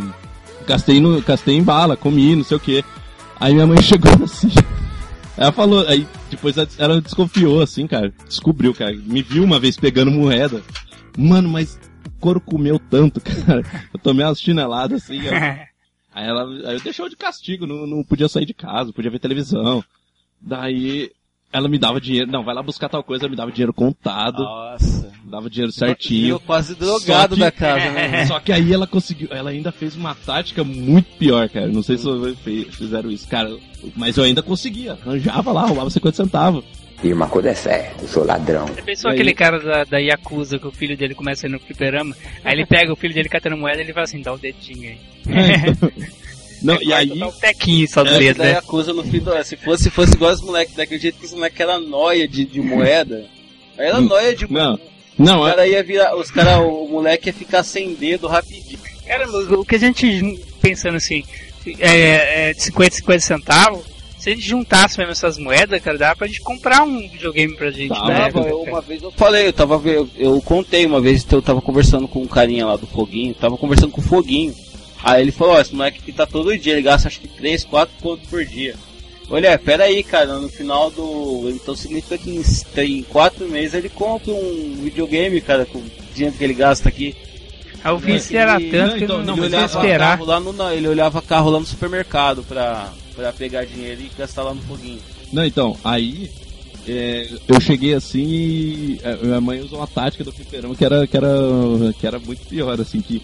gastei, 0.68 1.00
no, 1.00 1.22
gastei 1.22 1.56
em 1.56 1.64
bala, 1.64 1.96
comi, 1.96 2.36
não 2.36 2.44
sei 2.44 2.58
o 2.58 2.60
que. 2.60 2.84
Aí 3.40 3.54
minha 3.54 3.66
mãe 3.66 3.80
chegou 3.82 4.12
assim, 4.22 4.50
ela 5.38 5.54
falou, 5.54 5.88
aí 5.88 6.06
depois 6.30 6.58
ela- 6.78 7.00
desconfiou, 7.00 7.62
assim, 7.62 7.88
cara, 7.88 8.14
descobriu, 8.28 8.74
cara, 8.74 8.94
me 8.94 9.22
viu 9.22 9.46
uma 9.46 9.58
vez 9.58 9.78
pegando 9.78 10.12
moeda. 10.12 10.62
Mano, 11.18 11.48
mas 11.48 11.80
o 12.06 12.10
couro 12.20 12.42
comeu 12.42 12.78
tanto, 12.78 13.22
cara. 13.24 13.64
Eu 13.94 14.00
tomei 14.02 14.26
umas 14.26 14.42
chineladas 14.42 15.02
assim, 15.04 15.22
ó. 15.30 15.32
Aí 16.14 16.28
ela 16.30 16.44
aí 16.70 16.76
eu 16.76 16.82
deixou 16.82 17.10
de 17.10 17.16
castigo, 17.18 17.68
não, 17.68 17.86
não 17.86 18.02
podia 18.02 18.30
sair 18.30 18.46
de 18.46 18.54
casa, 18.54 18.94
podia 18.94 19.12
ver 19.12 19.20
televisão. 19.20 19.84
Daí 20.40 21.12
ela 21.54 21.70
me 21.70 21.78
dava 21.78 22.02
dinheiro, 22.02 22.30
não, 22.30 22.44
vai 22.44 22.54
lá 22.54 22.62
buscar 22.62 22.90
tal 22.90 23.02
coisa, 23.04 23.24
ela 23.26 23.32
me 23.32 23.36
dava 23.38 23.52
dinheiro 23.52 23.74
contado, 23.74 24.44
Nossa. 24.44 25.12
dava 25.24 25.50
dinheiro 25.50 25.70
Eu 25.70 25.74
certinho. 25.74 26.40
quase 26.42 26.76
drogado 26.76 27.36
Só 27.36 27.36
que- 27.36 27.40
da 27.40 27.52
casa, 27.52 27.92
né? 27.92 28.26
Só 28.28 28.40
que 28.40 28.52
aí 28.52 28.74
ela 28.74 28.86
conseguiu, 28.86 29.30
ela 29.32 29.52
ainda 29.52 29.72
fez 29.72 29.96
uma 29.96 30.14
tática 30.14 30.64
muito 30.64 31.08
pior, 31.18 31.48
cara. 31.50 31.68
Não 31.68 31.82
sei 31.82 31.98
se 31.98 32.06
fizeram 32.72 33.10
isso, 33.10 33.28
cara, 33.28 33.56
mas 33.96 34.18
eu 34.18 34.24
ainda 34.26 34.42
conseguia, 34.42 34.94
arranjava 34.94 35.52
lá, 35.52 35.66
roubava 35.66 35.90
50 35.90 36.16
centavos. 36.18 36.64
E 37.04 37.12
uma 37.14 37.28
coisa 37.28 37.50
é 37.50 37.54
certa, 37.54 38.04
eu 38.04 38.08
sou 38.08 38.26
ladrão. 38.26 38.66
Você 38.68 38.82
pensou 38.82 39.12
aquele 39.12 39.34
cara 39.34 39.60
da, 39.60 39.84
da 39.84 39.98
Yakuza 39.98 40.58
que 40.58 40.66
o 40.66 40.72
filho 40.72 40.98
dele 40.98 41.14
começa 41.14 41.46
a 41.46 41.50
ir 41.50 41.52
no 41.52 41.60
fliperama? 41.60 42.16
Aí 42.44 42.54
ele 42.54 42.66
pega 42.66 42.92
o 42.92 42.96
filho 42.96 43.14
dele 43.14 43.30
catando 43.30 43.58
moeda 43.58 43.78
e 43.78 43.82
ele 43.82 43.94
fala 43.94 44.06
assim, 44.06 44.22
dá 44.22 44.34
o 44.34 44.38
dedinho 44.38 44.90
aí. 44.90 44.98
Não, 46.66 46.82
e 46.82 46.94
aí, 46.94 47.12
um 47.24 47.32
tequinho 47.32 47.88
só 47.88 48.04
do 48.04 48.10
Esse 48.10 48.20
dedo, 48.20 48.40
né? 48.40 48.58
acusa 48.58 48.92
no 48.94 49.04
fim 49.04 49.20
do. 49.20 49.32
Se 49.44 49.56
fosse, 49.56 49.90
fosse 49.90 50.14
igual 50.14 50.32
os 50.34 50.42
moleques, 50.42 50.76
daquele 50.76 51.00
jeito 51.00 51.20
que 51.20 51.26
os 51.26 51.34
moleques 51.34 51.60
eram 51.60 51.80
noia 51.82 52.28
de, 52.28 52.44
de 52.46 52.60
moeda. 52.62 53.26
Aí 53.78 53.88
era 53.88 54.02
noia 54.02 54.36
de 54.36 54.52
não, 54.52 54.80
não, 55.18 55.42
Os 55.42 55.48
é- 55.48 55.52
cara 55.52 55.68
ia 55.68 55.84
virar. 55.84 56.16
Os 56.16 56.32
cara, 56.32 56.60
o 56.62 56.88
moleque 56.90 57.30
ia 57.30 57.34
ficar 57.34 57.64
sem 57.64 57.94
dedo 57.94 58.28
rapidinho. 58.28 58.80
Cara, 59.06 59.28
o 59.30 59.64
que 59.66 59.76
a 59.76 59.80
gente, 59.80 60.40
pensando 60.62 60.96
assim, 60.96 61.24
é, 61.80 62.50
é 62.50 62.54
de 62.54 62.64
50, 62.64 62.96
50 62.96 63.20
centavos, 63.20 63.86
se 64.18 64.32
a 64.32 64.34
gente 64.34 64.48
juntasse 64.48 64.98
mesmo 64.98 65.12
essas 65.12 65.38
moedas, 65.38 65.80
cara, 65.82 65.98
dá 65.98 66.16
pra 66.16 66.26
gente 66.26 66.42
comprar 66.42 66.82
um 66.84 66.98
videogame 67.08 67.56
pra 67.56 67.70
gente, 67.70 67.90
Tá, 67.90 68.08
né? 68.08 68.32
Tava, 68.32 68.48
eu, 68.48 68.62
uma 68.64 68.82
vez 68.82 69.04
eu 69.04 69.12
falei, 69.12 69.48
eu 69.48 69.54
tava 69.54 69.80
eu, 69.88 70.10
eu 70.18 70.42
contei 70.42 70.84
uma 70.86 71.00
vez 71.00 71.24
que 71.24 71.36
eu 71.36 71.42
tava 71.44 71.62
conversando 71.62 72.08
com 72.08 72.24
um 72.24 72.28
carinha 72.28 72.66
lá 72.66 72.76
do 72.76 72.88
Foguinho, 72.88 73.36
tava 73.36 73.56
conversando 73.58 73.92
com 73.92 74.02
o 74.02 74.04
Foguinho. 74.04 74.56
Aí 75.06 75.22
ele 75.22 75.32
falou, 75.32 75.54
ó, 75.54 75.62
esse 75.62 75.76
moleque 75.76 76.02
que 76.02 76.12
tá 76.12 76.26
todo 76.26 76.58
dia, 76.58 76.74
ele 76.74 76.82
gasta 76.82 77.08
acho 77.08 77.20
que 77.20 77.28
3, 77.28 77.64
4 77.64 77.96
contos 78.02 78.28
por 78.28 78.44
dia. 78.44 78.74
Olha, 79.30 79.58
pera 79.60 79.84
aí, 79.84 80.04
cara, 80.04 80.40
no 80.40 80.50
final 80.50 80.90
do. 80.90 81.48
Então 81.52 81.76
significa 81.76 82.18
que 82.18 82.32
em, 82.32 82.44
em 82.84 83.04
4 83.04 83.48
meses 83.48 83.76
ele 83.76 83.88
compra 83.88 84.34
um 84.34 84.80
videogame, 84.82 85.40
cara, 85.42 85.64
com 85.64 85.78
o 85.78 85.92
dinheiro 86.16 86.36
que 86.36 86.44
ele 86.44 86.56
gasta 86.56 86.90
aqui. 86.90 87.16
Aí 87.84 87.94
o 87.94 88.00
vício 88.00 88.36
era 88.36 88.60
tanto 88.60 88.74
não, 88.74 88.98
que 88.98 89.04
então, 89.04 89.18
não, 89.20 89.26
não, 89.26 89.36
não 89.36 89.46
ele, 89.46 89.56
olhava 89.56 89.78
esperar. 89.78 90.10
carro 90.18 90.26
lá 90.26 90.40
no, 90.40 90.54
não, 90.54 90.72
ele 90.72 90.88
olhava 90.88 91.22
carro 91.22 91.50
lá 91.52 91.60
no 91.60 91.66
supermercado 91.68 92.44
pra, 92.44 92.92
pra 93.16 93.32
pegar 93.32 93.64
dinheiro 93.64 94.02
e 94.02 94.12
gastar 94.18 94.42
lá 94.42 94.56
no 94.56 94.62
foguinho. 94.64 95.00
Não, 95.32 95.46
então, 95.46 95.78
aí 95.84 96.32
é, 96.88 97.30
eu 97.48 97.62
cheguei 97.62 97.94
assim 97.94 98.24
e 98.24 99.00
é, 99.04 99.16
minha 99.18 99.40
mãe 99.40 99.62
usou 99.62 99.78
uma 99.78 99.88
tática 99.88 100.24
do 100.24 100.32
fliperama 100.32 100.76
que 100.76 100.84
era, 100.84 101.06
que 101.06 101.16
era, 101.16 101.30
que 102.00 102.08
era 102.08 102.18
muito 102.18 102.48
pior, 102.48 102.82
assim, 102.82 103.02
que 103.02 103.22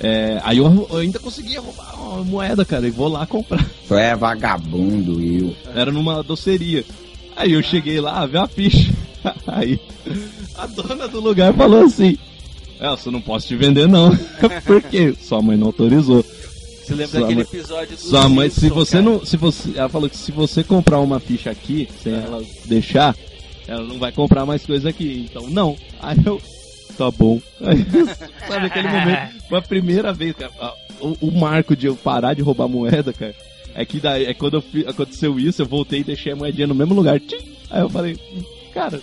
é, 0.00 0.40
aí 0.44 0.58
eu, 0.58 0.88
eu 0.90 0.96
ainda 0.96 1.18
conseguia 1.18 1.60
roubar 1.60 1.94
uma 2.00 2.24
moeda, 2.24 2.64
cara, 2.64 2.86
e 2.86 2.90
vou 2.90 3.08
lá 3.08 3.26
comprar. 3.26 3.64
Só 3.86 3.96
é 3.98 4.16
vagabundo, 4.16 5.20
eu. 5.22 5.54
Era 5.74 5.92
numa 5.92 6.22
doceria. 6.22 6.84
Aí 7.36 7.52
eu 7.52 7.62
cheguei 7.62 8.00
lá, 8.00 8.24
vi 8.26 8.36
a 8.38 8.46
ficha. 8.46 8.92
Aí 9.46 9.78
a 10.56 10.66
dona 10.66 11.06
do 11.06 11.20
lugar 11.20 11.52
falou 11.54 11.84
assim: 11.84 12.16
Elson, 12.80 13.10
não 13.10 13.20
posso 13.20 13.46
te 13.48 13.56
vender 13.56 13.86
não. 13.86 14.10
Por 14.64 14.82
quê? 14.82 15.14
Sua 15.20 15.42
mãe 15.42 15.56
não 15.56 15.66
autorizou. 15.68 16.22
Você 16.24 16.94
lembra 16.94 17.08
Sua 17.08 17.20
daquele 17.20 17.34
mãe- 17.36 17.44
episódio 17.52 17.96
do 17.96 18.00
Sua 18.02 18.28
mãe, 18.28 18.50
se 18.50 18.60
Simpson, 18.60 18.74
você 18.74 18.92
cara? 18.92 19.04
não. 19.04 19.24
Se 19.26 19.36
você, 19.36 19.70
ela 19.76 19.88
falou 19.88 20.08
que 20.10 20.16
se 20.16 20.32
você 20.32 20.64
comprar 20.64 20.98
uma 21.00 21.20
ficha 21.20 21.50
aqui, 21.50 21.88
sem 22.02 22.14
ela 22.14 22.42
deixar, 22.64 23.14
ela 23.68 23.84
não 23.84 23.98
vai 23.98 24.10
comprar 24.10 24.44
mais 24.46 24.64
coisa 24.64 24.88
aqui. 24.88 25.28
Então, 25.30 25.48
não. 25.48 25.76
Aí 26.00 26.16
eu, 26.24 26.40
tá 27.00 27.10
bom. 27.10 27.40
Aí, 27.62 27.86
sabe, 28.46 28.66
aquele 28.66 28.88
momento, 28.88 29.42
foi 29.48 29.58
a 29.58 29.62
primeira 29.62 30.12
vez, 30.12 30.36
cara, 30.36 30.52
o, 31.00 31.28
o 31.28 31.30
marco 31.30 31.74
de 31.74 31.86
eu 31.86 31.96
parar 31.96 32.34
de 32.34 32.42
roubar 32.42 32.68
moeda, 32.68 33.10
cara, 33.10 33.34
é 33.74 33.84
que 33.86 33.98
daí, 33.98 34.26
é 34.26 34.34
quando 34.34 34.62
eu 34.72 34.90
aconteceu 34.90 35.40
isso, 35.40 35.62
eu 35.62 35.66
voltei 35.66 36.00
e 36.00 36.04
deixei 36.04 36.32
a 36.32 36.36
moedinha 36.36 36.66
no 36.66 36.74
mesmo 36.74 36.94
lugar. 36.94 37.18
Tchim! 37.18 37.38
Aí 37.70 37.80
eu 37.80 37.88
falei, 37.88 38.18
cara, 38.74 39.00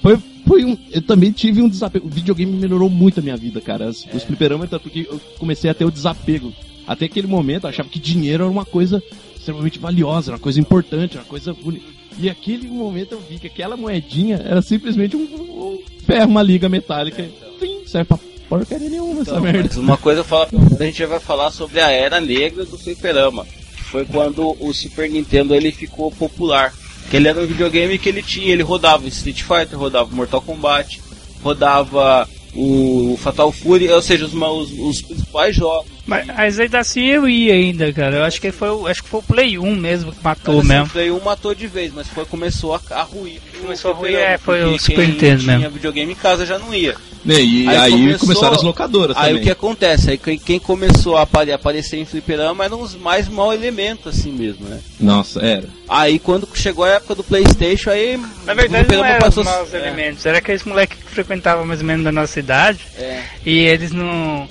foi, 0.00 0.18
foi 0.46 0.64
um. 0.64 0.76
Eu 0.90 1.02
também 1.02 1.30
tive 1.30 1.62
um 1.62 1.68
desapego. 1.68 2.06
O 2.06 2.10
videogame 2.10 2.52
melhorou 2.52 2.88
muito 2.90 3.20
a 3.20 3.22
minha 3.22 3.36
vida, 3.36 3.60
cara. 3.60 3.88
Os, 3.88 4.06
os 4.12 4.24
fliperamas, 4.24 4.70
porque 4.70 5.06
eu 5.08 5.20
comecei 5.38 5.70
a 5.70 5.74
ter 5.74 5.84
o 5.84 5.90
desapego. 5.90 6.52
Até 6.86 7.04
aquele 7.04 7.26
momento 7.26 7.64
eu 7.64 7.70
achava 7.70 7.88
que 7.88 8.00
dinheiro 8.00 8.44
era 8.44 8.50
uma 8.50 8.64
coisa 8.64 9.00
extremamente 9.42 9.78
valiosa, 9.78 10.30
era 10.30 10.36
uma 10.36 10.42
coisa 10.42 10.60
importante, 10.60 11.12
era 11.16 11.22
uma 11.24 11.28
coisa 11.28 11.52
bonita. 11.52 11.84
E 12.18 12.30
aquele 12.30 12.68
momento 12.68 13.12
eu 13.12 13.20
vi 13.20 13.38
que 13.38 13.46
aquela 13.48 13.76
moedinha 13.76 14.36
era 14.44 14.62
simplesmente 14.62 15.16
um, 15.16 15.20
um 15.22 15.78
ferro, 16.06 16.30
uma 16.30 16.42
liga 16.42 16.68
metálica. 16.68 17.28
Sim, 17.58 17.82
serve 17.86 18.06
pra 18.08 18.18
porcaria 18.48 18.88
nenhuma 18.88 19.22
essa 19.22 19.30
Então, 19.32 19.42
merda. 19.42 19.62
mas 19.68 19.76
uma 19.76 19.96
coisa 19.96 20.20
eu 20.20 20.24
falo 20.24 20.48
a 20.78 20.84
gente 20.84 20.98
já 20.98 21.06
vai 21.06 21.18
falar 21.20 21.50
sobre 21.50 21.80
a 21.80 21.90
era 21.90 22.20
negra 22.20 22.64
do 22.64 22.78
fliperama. 22.78 23.46
Foi 23.90 24.04
quando 24.04 24.56
o 24.60 24.72
Super 24.72 25.10
Nintendo 25.10 25.54
ele 25.54 25.72
ficou 25.72 26.10
popular. 26.10 26.72
Que 27.10 27.16
ele 27.16 27.28
era 27.28 27.40
um 27.42 27.46
videogame 27.46 27.98
que 27.98 28.08
ele 28.08 28.22
tinha, 28.22 28.52
ele 28.52 28.62
rodava 28.62 29.06
Street 29.08 29.42
Fighter, 29.42 29.78
rodava 29.78 30.14
Mortal 30.14 30.40
Kombat, 30.40 31.00
rodava 31.42 32.28
o 32.54 33.16
Fatal 33.20 33.50
Fury, 33.50 33.88
ou 33.90 34.02
seja, 34.02 34.26
os, 34.26 34.34
os, 34.34 34.72
os 34.78 35.02
principais 35.02 35.56
jogos. 35.56 35.90
Mas, 36.06 36.26
mas 36.26 36.58
ainda 36.60 36.80
assim 36.80 37.06
eu 37.06 37.28
ia 37.28 37.54
ainda, 37.54 37.92
cara. 37.92 38.16
Eu 38.16 38.24
acho 38.24 38.40
que 38.40 38.50
foi, 38.52 38.68
o- 38.70 38.86
acho 38.86 39.02
que 39.02 39.08
foi 39.08 39.20
o 39.20 39.22
Play 39.22 39.58
1 39.58 39.74
mesmo 39.76 40.12
que 40.12 40.22
matou 40.22 40.56
Mas, 40.56 40.64
assim, 40.64 40.68
mesmo. 40.74 40.86
O 40.86 40.90
Play 40.90 41.10
1 41.10 41.20
matou 41.20 41.54
de 41.54 41.66
vez, 41.66 41.92
mas 41.94 42.08
foi, 42.08 42.24
começou 42.24 42.74
a, 42.74 42.80
a 42.90 43.02
ruir. 43.02 43.40
Começou 43.60 43.92
a 43.92 43.94
ruir, 43.94 44.14
é, 44.16 44.36
foi 44.36 44.64
o 44.64 44.78
Super 44.78 45.08
Nintendo 45.08 45.42
tinha 45.42 45.58
mesmo. 45.58 45.74
videogame 45.74 46.12
em 46.12 46.16
casa 46.16 46.44
já 46.44 46.58
não 46.58 46.74
ia. 46.74 46.96
Né, 47.24 47.40
E 47.40 47.68
aí, 47.68 47.90
começou- 47.92 48.18
começaram 48.20 48.54
as 48.56 48.62
locadoras 48.62 49.16
Aí 49.16 49.26
também. 49.28 49.40
o 49.40 49.44
que 49.44 49.50
acontece? 49.50 50.10
Aí 50.10 50.18
quem, 50.18 50.38
quem 50.38 50.58
começou 50.58 51.16
a 51.16 51.22
apare- 51.22 51.52
aparecer 51.52 51.98
em 51.98 52.04
fliperama 52.04 52.64
eram 52.64 52.80
os 52.80 52.96
mais 52.96 53.28
mau 53.28 53.52
elementos, 53.52 54.06
assim 54.08 54.32
mesmo, 54.32 54.66
né? 54.68 54.80
Nossa, 54.98 55.40
era. 55.40 55.68
Aí 55.88 56.18
quando 56.18 56.48
chegou 56.54 56.84
a 56.84 56.90
época 56.90 57.14
do 57.14 57.22
Playstation, 57.22 57.90
aí 57.90 58.16
Na 58.44 58.54
verdade 58.54 58.88
não 58.96 59.04
eram 59.04 59.18
os 59.28 59.34
passou- 59.36 59.44
maus 59.44 59.72
é, 59.72 59.78
elementos, 59.78 60.26
era 60.26 60.38
aqueles 60.38 60.64
moleques 60.64 60.98
que 60.98 61.10
frequentavam 61.10 61.64
mais 61.64 61.80
ou 61.80 61.86
menos 61.86 62.02
da 62.04 62.10
nossa 62.10 62.40
idade 62.40 62.80
é. 62.98 63.22
e 63.46 63.58
eles 63.58 63.92
não. 63.92 64.48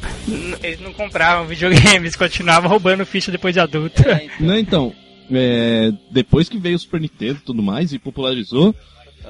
Eles 0.64 0.80
não 0.80 0.94
compravam 0.94 1.46
videogame, 1.48 1.98
eles 2.06 2.16
continuavam 2.18 2.70
roubando 2.70 3.06
ficha 3.06 3.32
depois 3.32 3.54
de 3.54 3.60
adulto. 3.60 4.02
É, 4.08 4.24
então, 4.26 4.36
Não, 4.48 4.58
então, 4.58 4.94
é, 5.30 5.92
depois 6.10 6.48
que 6.48 6.58
veio 6.58 6.76
o 6.76 6.80
Super 6.80 7.02
Nintendo 7.02 7.40
e 7.42 7.46
tudo 7.46 7.62
mais 7.62 7.92
e 7.92 8.00
popularizou, 8.00 8.74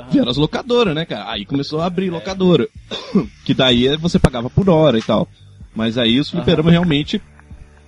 vieram 0.10 0.30
as 0.30 0.38
locadoras, 0.38 0.94
né, 0.96 1.06
cara? 1.06 1.32
Aí 1.32 1.46
começou 1.46 1.82
a 1.82 1.86
abrir 1.86 2.10
locadora. 2.10 2.68
que 3.46 3.54
daí 3.54 3.96
você 3.98 4.18
pagava 4.20 4.50
por 4.50 4.70
hora 4.70 4.98
e 4.98 5.02
tal. 5.02 5.28
Mas 5.76 5.98
aí 5.98 6.20
os 6.20 6.30
fliperamas 6.30 6.72
realmente 6.72 7.22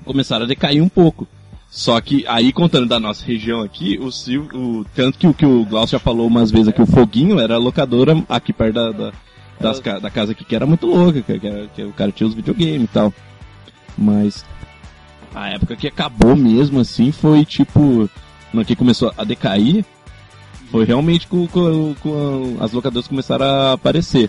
começaram 0.05 0.45
a 0.45 0.47
decair 0.47 0.81
um 0.81 0.89
pouco. 0.89 1.27
Só 1.69 1.99
que 1.99 2.23
aí, 2.27 2.53
contando 2.53 2.87
da 2.87 2.99
nossa 2.99 3.25
região 3.25 3.61
aqui, 3.61 3.97
o, 3.99 4.09
o 4.57 4.85
tanto 4.93 5.17
que 5.17 5.25
o 5.25 5.33
que 5.33 5.45
o 5.45 5.65
Glaucio 5.65 5.97
já 5.97 5.99
falou 5.99 6.27
umas 6.27 6.51
vezes 6.51 6.67
aqui, 6.67 6.81
o 6.81 6.85
Foguinho 6.85 7.39
era 7.39 7.55
a 7.55 7.57
locadora 7.57 8.23
aqui 8.29 8.53
perto 8.53 8.75
da, 8.75 8.91
da, 8.91 9.11
das 9.59 9.79
da 9.79 10.09
casa 10.11 10.33
aqui, 10.33 10.45
que 10.45 10.55
era 10.55 10.67
muito 10.67 10.85
louca, 10.85 11.21
que, 11.23 11.39
que, 11.39 11.47
era- 11.47 11.67
que 11.67 11.83
o 11.83 11.91
cara 11.91 12.11
tinha 12.11 12.27
os 12.27 12.35
videogames 12.35 12.83
e 12.83 12.87
tal. 12.87 13.11
Mas 13.97 14.45
a 15.33 15.49
época 15.49 15.75
que 15.75 15.87
acabou 15.87 16.35
mesmo, 16.35 16.79
assim, 16.79 17.11
foi 17.11 17.43
tipo. 17.43 18.09
No 18.53 18.63
que 18.63 18.75
começou 18.75 19.11
a 19.17 19.23
decair, 19.23 19.83
foi 20.73 20.85
realmente 20.85 21.27
com, 21.27 21.47
as 22.59 22.71
locadoras 22.71 23.07
começaram 23.07 23.45
a 23.45 23.73
aparecer. 23.73 24.27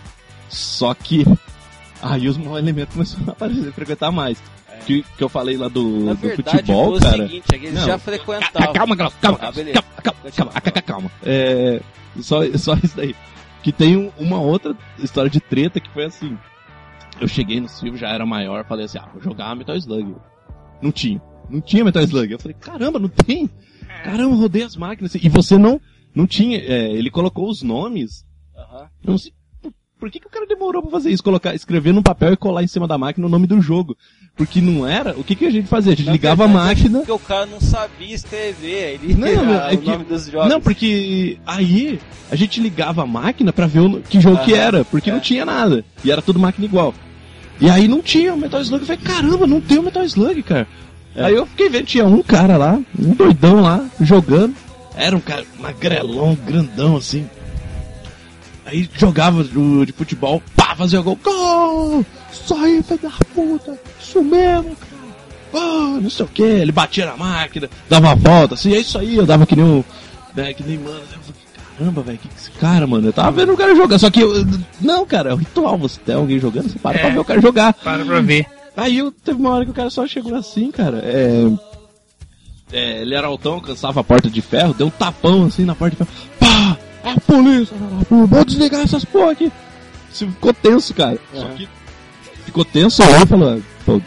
Só 0.51 0.93
que 0.93 1.25
aí 2.03 2.29
os 2.29 2.37
maus 2.37 2.59
elementos 2.59 2.93
começaram 2.93 3.29
a 3.29 3.33
aparecer, 3.33 3.73
frequentar 3.73 4.13
mais. 4.13 4.37
Que, 4.85 5.03
que 5.17 5.25
eu 5.25 5.29
falei 5.31 5.57
lá 5.57 5.69
do, 5.69 5.83
Na 6.05 6.13
do 6.13 6.19
verdade, 6.21 6.59
futebol, 6.59 7.01
cara. 7.01 7.17
seguinte, 7.27 7.45
é 7.51 7.57
eles 7.57 7.73
Não. 7.73 7.87
já 7.87 7.99
frequentavam. 7.99 8.73
Calma, 8.75 8.95
calma, 8.95 9.13
calma, 9.23 9.39
Ah, 9.41 9.53
calma, 9.53 9.73
calma, 9.73 10.03
calma, 10.03 10.31
calma, 10.31 10.53
calma, 10.61 10.83
calma. 10.83 11.11
É, 11.25 11.81
só, 12.21 12.41
só 12.59 12.75
isso 12.85 12.95
daí. 12.95 13.17
Que 13.63 13.73
tem 13.73 13.97
um- 13.97 14.13
uma 14.19 14.39
outra 14.39 14.77
história 14.99 15.31
de 15.31 15.41
treta 15.41 15.81
que 15.81 15.89
foi 15.89 16.05
assim. 16.05 16.37
Eu 17.19 17.27
cheguei 17.27 17.59
no 17.59 17.69
Silvio, 17.71 17.97
já 17.99 18.09
era 18.11 18.27
maior, 18.27 18.67
falei 18.67 18.85
assim, 18.85 18.99
ah, 18.99 19.09
vou 19.15 19.23
jogar 19.23 19.57
Metal 19.57 19.75
Slug. 19.77 20.15
Não 20.83 20.93
tinha. 20.93 21.23
Não 21.49 21.63
tinha 21.63 21.83
Metal 21.83 22.03
Slug. 22.03 22.31
Eu 22.31 22.39
falei, 22.39 22.57
caramba, 22.61 22.99
não 22.99 23.09
tem? 23.09 23.49
Caramba, 24.05 24.37
rodei 24.37 24.65
as 24.65 24.77
máquinas. 24.77 25.15
E 25.15 25.29
você 25.31 25.57
não, 25.57 25.81
não 26.15 26.27
tinha, 26.27 26.59
é, 26.59 26.91
ele 26.93 27.11
colocou 27.11 27.49
os 27.49 27.63
nomes. 27.63 28.25
Aham. 28.57 28.87
Eu 29.05 29.11
não 29.13 29.19
sei, 29.19 29.33
por, 29.63 29.73
por 29.99 30.11
que, 30.11 30.21
que 30.21 30.27
o 30.27 30.31
cara 30.31 30.47
demorou 30.47 30.83
pra 30.83 30.91
fazer 30.91 31.11
isso? 31.11 31.23
Colocar, 31.23 31.55
escrever 31.55 31.93
num 31.93 32.03
papel 32.03 32.33
e 32.33 32.37
colar 32.37 32.63
em 32.63 32.67
cima 32.69 32.87
da 32.87 32.97
máquina 32.99 33.27
o 33.27 33.31
nome 33.31 33.47
do 33.47 33.61
jogo. 33.61 33.97
Porque 34.37 34.61
não 34.61 34.85
era, 34.87 35.13
o 35.17 35.23
que, 35.23 35.37
que 35.37 35.47
a 35.47 35.51
gente 35.51 35.69
fazia? 35.69 35.93
A 35.93 35.97
gente 35.97 36.07
Na 36.07 36.13
ligava 36.13 36.43
a 36.45 36.47
verdade, 36.49 36.69
máquina. 36.69 36.99
Porque 36.99 37.13
o 37.13 37.19
cara 37.21 37.47
não 37.47 37.61
sabia 37.61 38.15
escrever, 38.15 38.99
ele 39.03 39.15
Não, 39.15 39.29
ah, 39.29 39.71
é 39.71 39.75
o 39.75 39.79
que- 39.79 39.89
nome 39.91 40.05
dos 40.05 40.27
jogos. 40.29 40.49
Não, 40.49 40.61
porque 40.61 41.39
aí 41.47 42.01
a 42.31 42.35
gente 42.35 42.61
ligava 42.61 43.03
a 43.03 43.07
máquina 43.07 43.53
pra 43.53 43.67
ver 43.69 43.81
o, 43.81 44.01
que 44.01 44.21
jogo 44.21 44.39
que 44.45 44.53
Aham. 44.53 44.61
era, 44.63 44.85
porque 44.85 45.11
É. 45.11 45.13
não 45.13 45.21
tinha 45.21 45.45
nada. 45.45 45.85
E 46.05 46.11
era 46.11 46.21
tudo 46.21 46.39
máquina 46.41 46.65
igual. 46.67 46.93
E 47.61 47.71
aí 47.71 47.87
não 47.87 48.03
tinha 48.03 48.35
o 48.35 48.37
Metal 48.37 48.61
Slug. 48.61 48.83
Eu 48.83 48.87
falei, 48.89 49.03
caramba, 49.03 49.47
não 49.47 49.61
tem 49.61 49.79
o 49.79 49.83
Metal 49.85 50.03
Slug, 50.05 50.43
cara. 50.43 50.67
É. 51.15 51.27
Aí 51.27 51.35
eu 51.35 51.47
fiquei 51.47 51.69
vendo, 51.69 51.87
tinha 51.87 52.05
um 52.05 52.21
cara 52.21 52.57
lá, 52.57 52.81
um 52.99 53.15
doidão 53.15 53.61
lá, 53.61 53.89
jogando. 54.01 54.53
Era 54.97 55.17
um 55.17 55.21
cara 55.21 55.45
magrelão, 55.59 56.37
grandão 56.47 56.97
assim. 56.97 57.29
Aí 58.67 58.89
jogava 58.97 59.41
o 59.43 59.85
de 59.87 59.93
futebol, 59.93 60.43
pá, 60.57 60.75
fazia 60.75 61.01
gol. 61.01 61.19
Gol! 61.23 62.05
Isso 62.33 62.55
aí, 62.55 62.83
filho 62.83 63.01
da 63.01 63.11
puta! 63.35 63.79
Isso 64.01 64.23
mesmo, 64.23 64.75
cara! 64.77 64.95
Ah, 65.57 65.99
não 66.01 66.11
sei 66.11 66.25
o 66.25 66.29
que, 66.29 66.43
ele 66.43 66.73
batia 66.73 67.07
na 67.07 67.17
máquina, 67.17 67.69
dava 67.89 68.09
uma 68.09 68.15
volta, 68.17 68.55
assim, 68.55 68.75
é 68.75 68.79
isso 68.81 68.99
aí, 68.99 69.17
eu 69.17 69.27
dava 69.27 69.47
que 69.47 69.55
nem 69.55 69.65
um. 69.65 69.85
Né, 70.35 70.53
que 70.53 70.65
nem 70.65 70.79
mano. 70.79 70.99
Eu 70.99 71.21
falei, 71.21 71.41
caramba, 71.79 72.03
velho, 72.03 72.19
que 72.19 72.29
que 72.29 72.35
esse 72.37 72.51
cara, 72.53 72.87
mano? 72.87 73.07
Eu 73.09 73.13
tava 73.13 73.31
vendo 73.31 73.53
o 73.53 73.57
cara 73.57 73.75
jogar, 73.77 73.99
só 73.99 74.11
que 74.11 74.21
eu. 74.21 74.33
Não, 74.81 75.07
cara, 75.07 75.31
é 75.31 75.35
um 75.35 75.39
ritual, 75.39 75.79
você 75.79 76.01
tem 76.05 76.15
alguém 76.17 76.41
jogando, 76.41 76.71
você 76.71 76.79
para 76.79 76.99
É. 76.99 77.01
pra 77.03 77.11
ver 77.11 77.19
o 77.21 77.25
cara 77.25 77.41
jogar. 77.41 77.73
Para 77.75 78.05
pra 78.05 78.21
ver. 78.21 78.47
Aí 78.77 78.99
eu 78.99 79.13
teve 79.13 79.39
uma 79.39 79.51
hora 79.51 79.65
que 79.65 79.71
o 79.71 79.75
cara 79.75 79.91
só 79.91 80.05
chegou 80.07 80.35
assim, 80.35 80.71
cara. 80.73 80.99
É. 81.05 81.49
é, 82.75 83.03
ele 83.03 83.15
era 83.15 83.29
altão, 83.29 83.55
alcançava 83.55 84.01
a 84.01 84.05
porta 84.05 84.29
de 84.29 84.43
ferro, 84.43 84.75
deu 84.75 84.89
um 84.89 84.91
tapão 84.91 85.47
assim 85.47 85.65
na 85.65 85.75
porta 85.75 85.97
de 85.97 86.05
ferro. 86.05 86.29
Pá! 86.41 86.77
É 87.05 87.11
a 87.13 87.21
polícia! 87.21 87.77
Vou 88.11 88.45
desligar 88.45 88.81
essas 88.81 89.05
porra 89.05 89.31
aqui! 89.33 89.53
Isso 90.13 90.27
Ficou 90.27 90.53
tenso, 90.53 90.93
cara. 90.95 91.19
Só 91.33 91.47
que 91.49 91.69
ficou 92.45 92.65
tenso 92.65 93.03
aí 93.03 93.23
e 93.23 93.27
falou, 93.27 93.63
pô, 93.87 94.01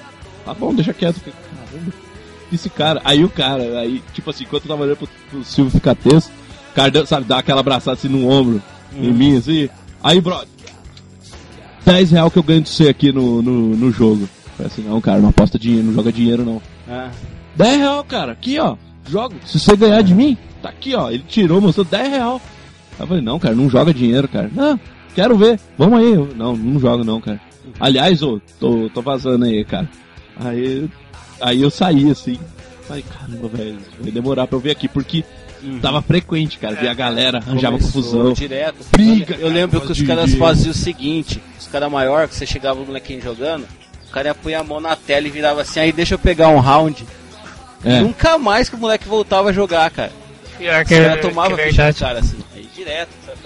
tá 0.46 0.54
bom, 0.54 0.74
deixa 0.74 0.94
quieto. 0.94 1.22
Caramba, 1.22 1.94
esse 2.52 2.70
cara. 2.70 3.02
Aí 3.04 3.24
o 3.24 3.30
cara, 3.30 3.80
aí, 3.80 4.04
tipo 4.14 4.30
assim, 4.30 4.44
enquanto 4.44 4.64
eu 4.66 4.70
tava 4.70 4.84
olhando 4.84 4.98
pro, 4.98 5.08
pro 5.30 5.44
Silvio 5.44 5.72
ficar 5.72 5.96
tenso, 5.96 6.30
o 6.72 6.76
cara, 6.76 7.06
sabe, 7.06 7.26
dá 7.26 7.40
aquela 7.40 7.62
abraçada 7.62 7.98
assim 7.98 8.10
no 8.10 8.28
ombro, 8.30 8.62
em 8.94 9.14
mim, 9.14 9.38
assim. 9.38 9.70
Aí, 10.04 10.20
brother, 10.20 10.48
10 11.86 12.12
real 12.12 12.32
que 12.32 12.38
eu 12.38 12.44
ganho 12.44 12.62
de 12.62 12.70
você 12.70 12.90
aqui 12.90 13.12
no, 13.12 13.42
no, 13.42 13.76
no 13.76 13.92
jogo. 13.92 14.28
Falei 14.58 14.72
assim, 14.72 14.82
não, 14.82 15.00
cara, 15.00 15.20
não 15.20 15.30
aposta 15.30 15.60
dinheiro, 15.60 15.88
não 15.88 15.94
joga 15.94 16.12
dinheiro 16.12 16.44
não. 16.44 16.62
Ah, 16.90 17.12
10 17.58 17.78
real, 17.78 18.04
cara, 18.04 18.32
aqui 18.34 18.60
ó, 18.60 18.76
joga. 19.08 19.36
Se 19.46 19.60
você 19.60 19.76
ganhar 19.76 20.02
de 20.02 20.14
mim, 20.14 20.38
tá 20.62 20.70
aqui 20.70 20.96
ó. 20.96 21.10
Ele 21.10 21.24
tirou, 21.28 21.60
mostrou 21.60 21.86
10 21.86 22.10
real. 22.10 22.42
Aí 22.94 23.04
eu 23.04 23.08
falei, 23.08 23.24
não, 23.24 23.40
cara, 23.40 23.56
não 23.56 23.70
joga 23.70 23.94
dinheiro, 23.94 24.28
cara. 24.28 24.50
Não, 24.54 24.80
quero 25.16 25.36
ver, 25.38 25.60
vamos 25.78 26.00
aí. 26.00 26.14
Eu, 26.14 26.30
não, 26.36 26.56
não 26.56 26.80
jogo 26.80 27.04
não, 27.04 27.20
cara. 27.20 27.40
Aliás, 27.80 28.22
ô, 28.24 28.40
tô, 28.60 28.90
tô 28.94 29.02
vazando 29.02 29.46
aí, 29.46 29.64
cara. 29.66 29.90
Aí, 30.40 30.90
aí 31.42 31.62
eu 31.62 31.70
saí 31.70 32.10
assim. 32.10 32.40
Falei, 32.88 33.04
caramba, 33.04 33.48
velho, 33.50 33.78
vai 34.00 34.12
demorar 34.12 34.48
pra 34.48 34.56
eu 34.56 34.62
ver 34.62 34.72
aqui, 34.72 34.88
porque 34.88 35.24
tava 35.82 36.02
frequente, 36.02 36.58
cara. 36.58 36.76
Via 36.76 36.92
a 36.92 36.94
galera, 36.94 37.40
arranjava 37.40 37.78
confusão. 37.78 38.32
Direto. 38.34 38.78
Briga, 38.92 39.36
Eu 39.36 39.50
lembro 39.50 39.82
que 39.82 39.92
os 39.92 40.02
caras 40.04 40.32
de- 40.32 40.38
faziam 40.38 40.72
o 40.72 40.74
seguinte: 40.74 41.42
os 41.60 41.68
caras 41.68 41.92
maior 41.92 42.28
que 42.28 42.36
você 42.36 42.46
chegava 42.46 42.80
o 42.82 42.86
molequinho 42.86 43.22
jogando, 43.22 43.66
o 44.08 44.12
cara 44.12 44.30
ia 44.30 44.36
pôr 44.36 44.54
a 44.54 44.64
mão 44.64 44.80
na 44.80 44.96
tela 44.96 45.28
e 45.28 45.30
virava 45.30 45.62
assim, 45.62 45.80
aí 45.82 45.92
deixa 45.92 46.16
eu 46.16 46.20
pegar 46.20 46.48
um 46.48 46.60
round. 46.60 47.06
É. 47.84 48.00
Nunca 48.00 48.38
mais 48.38 48.70
que 48.70 48.76
o 48.76 48.80
moleque 48.80 49.08
voltava 49.08 49.50
a 49.50 49.54
jogar, 49.54 49.90
cara. 49.92 50.12
Pior 50.58 50.86
que, 50.86 50.96
caras 50.96 51.16
que 51.16 51.22
tomavam 51.22 51.60
é 51.60 51.68
ficha 51.68 51.92
do 51.92 52.00
cara 52.00 52.20
assim, 52.20 52.40
aí 52.56 52.68
direto, 52.76 53.10
sabe? 53.26 53.38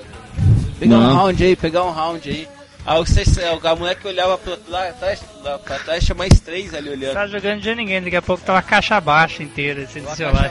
Pegar 0.80 0.98
Não. 0.98 1.12
um 1.12 1.16
round 1.16 1.44
aí, 1.44 1.56
pegar 1.56 1.84
um 1.84 1.92
round 1.92 2.30
aí. 2.30 2.48
Aí 2.84 2.98
você, 3.00 3.24
o 3.24 3.76
moleque 3.76 4.08
olhava 4.08 4.38
pra, 4.40 4.58
lá 4.68 4.88
atrás, 4.90 5.22
lá 5.44 5.60
pra 5.60 5.78
trás, 5.78 6.04
tinha 6.04 6.16
mais 6.16 6.40
três 6.40 6.74
ali 6.74 6.90
olhando. 6.90 7.14
Tá 7.14 7.28
jogando 7.28 7.62
de 7.62 7.76
ninguém, 7.76 8.02
daqui 8.02 8.16
a 8.16 8.22
pouco 8.22 8.44
tava 8.44 8.58
a 8.58 8.64
caixa 8.64 9.00
baixa 9.00 9.44
inteira, 9.44 9.84
assim, 9.84 10.02
do 10.02 10.10
celular. 10.16 10.50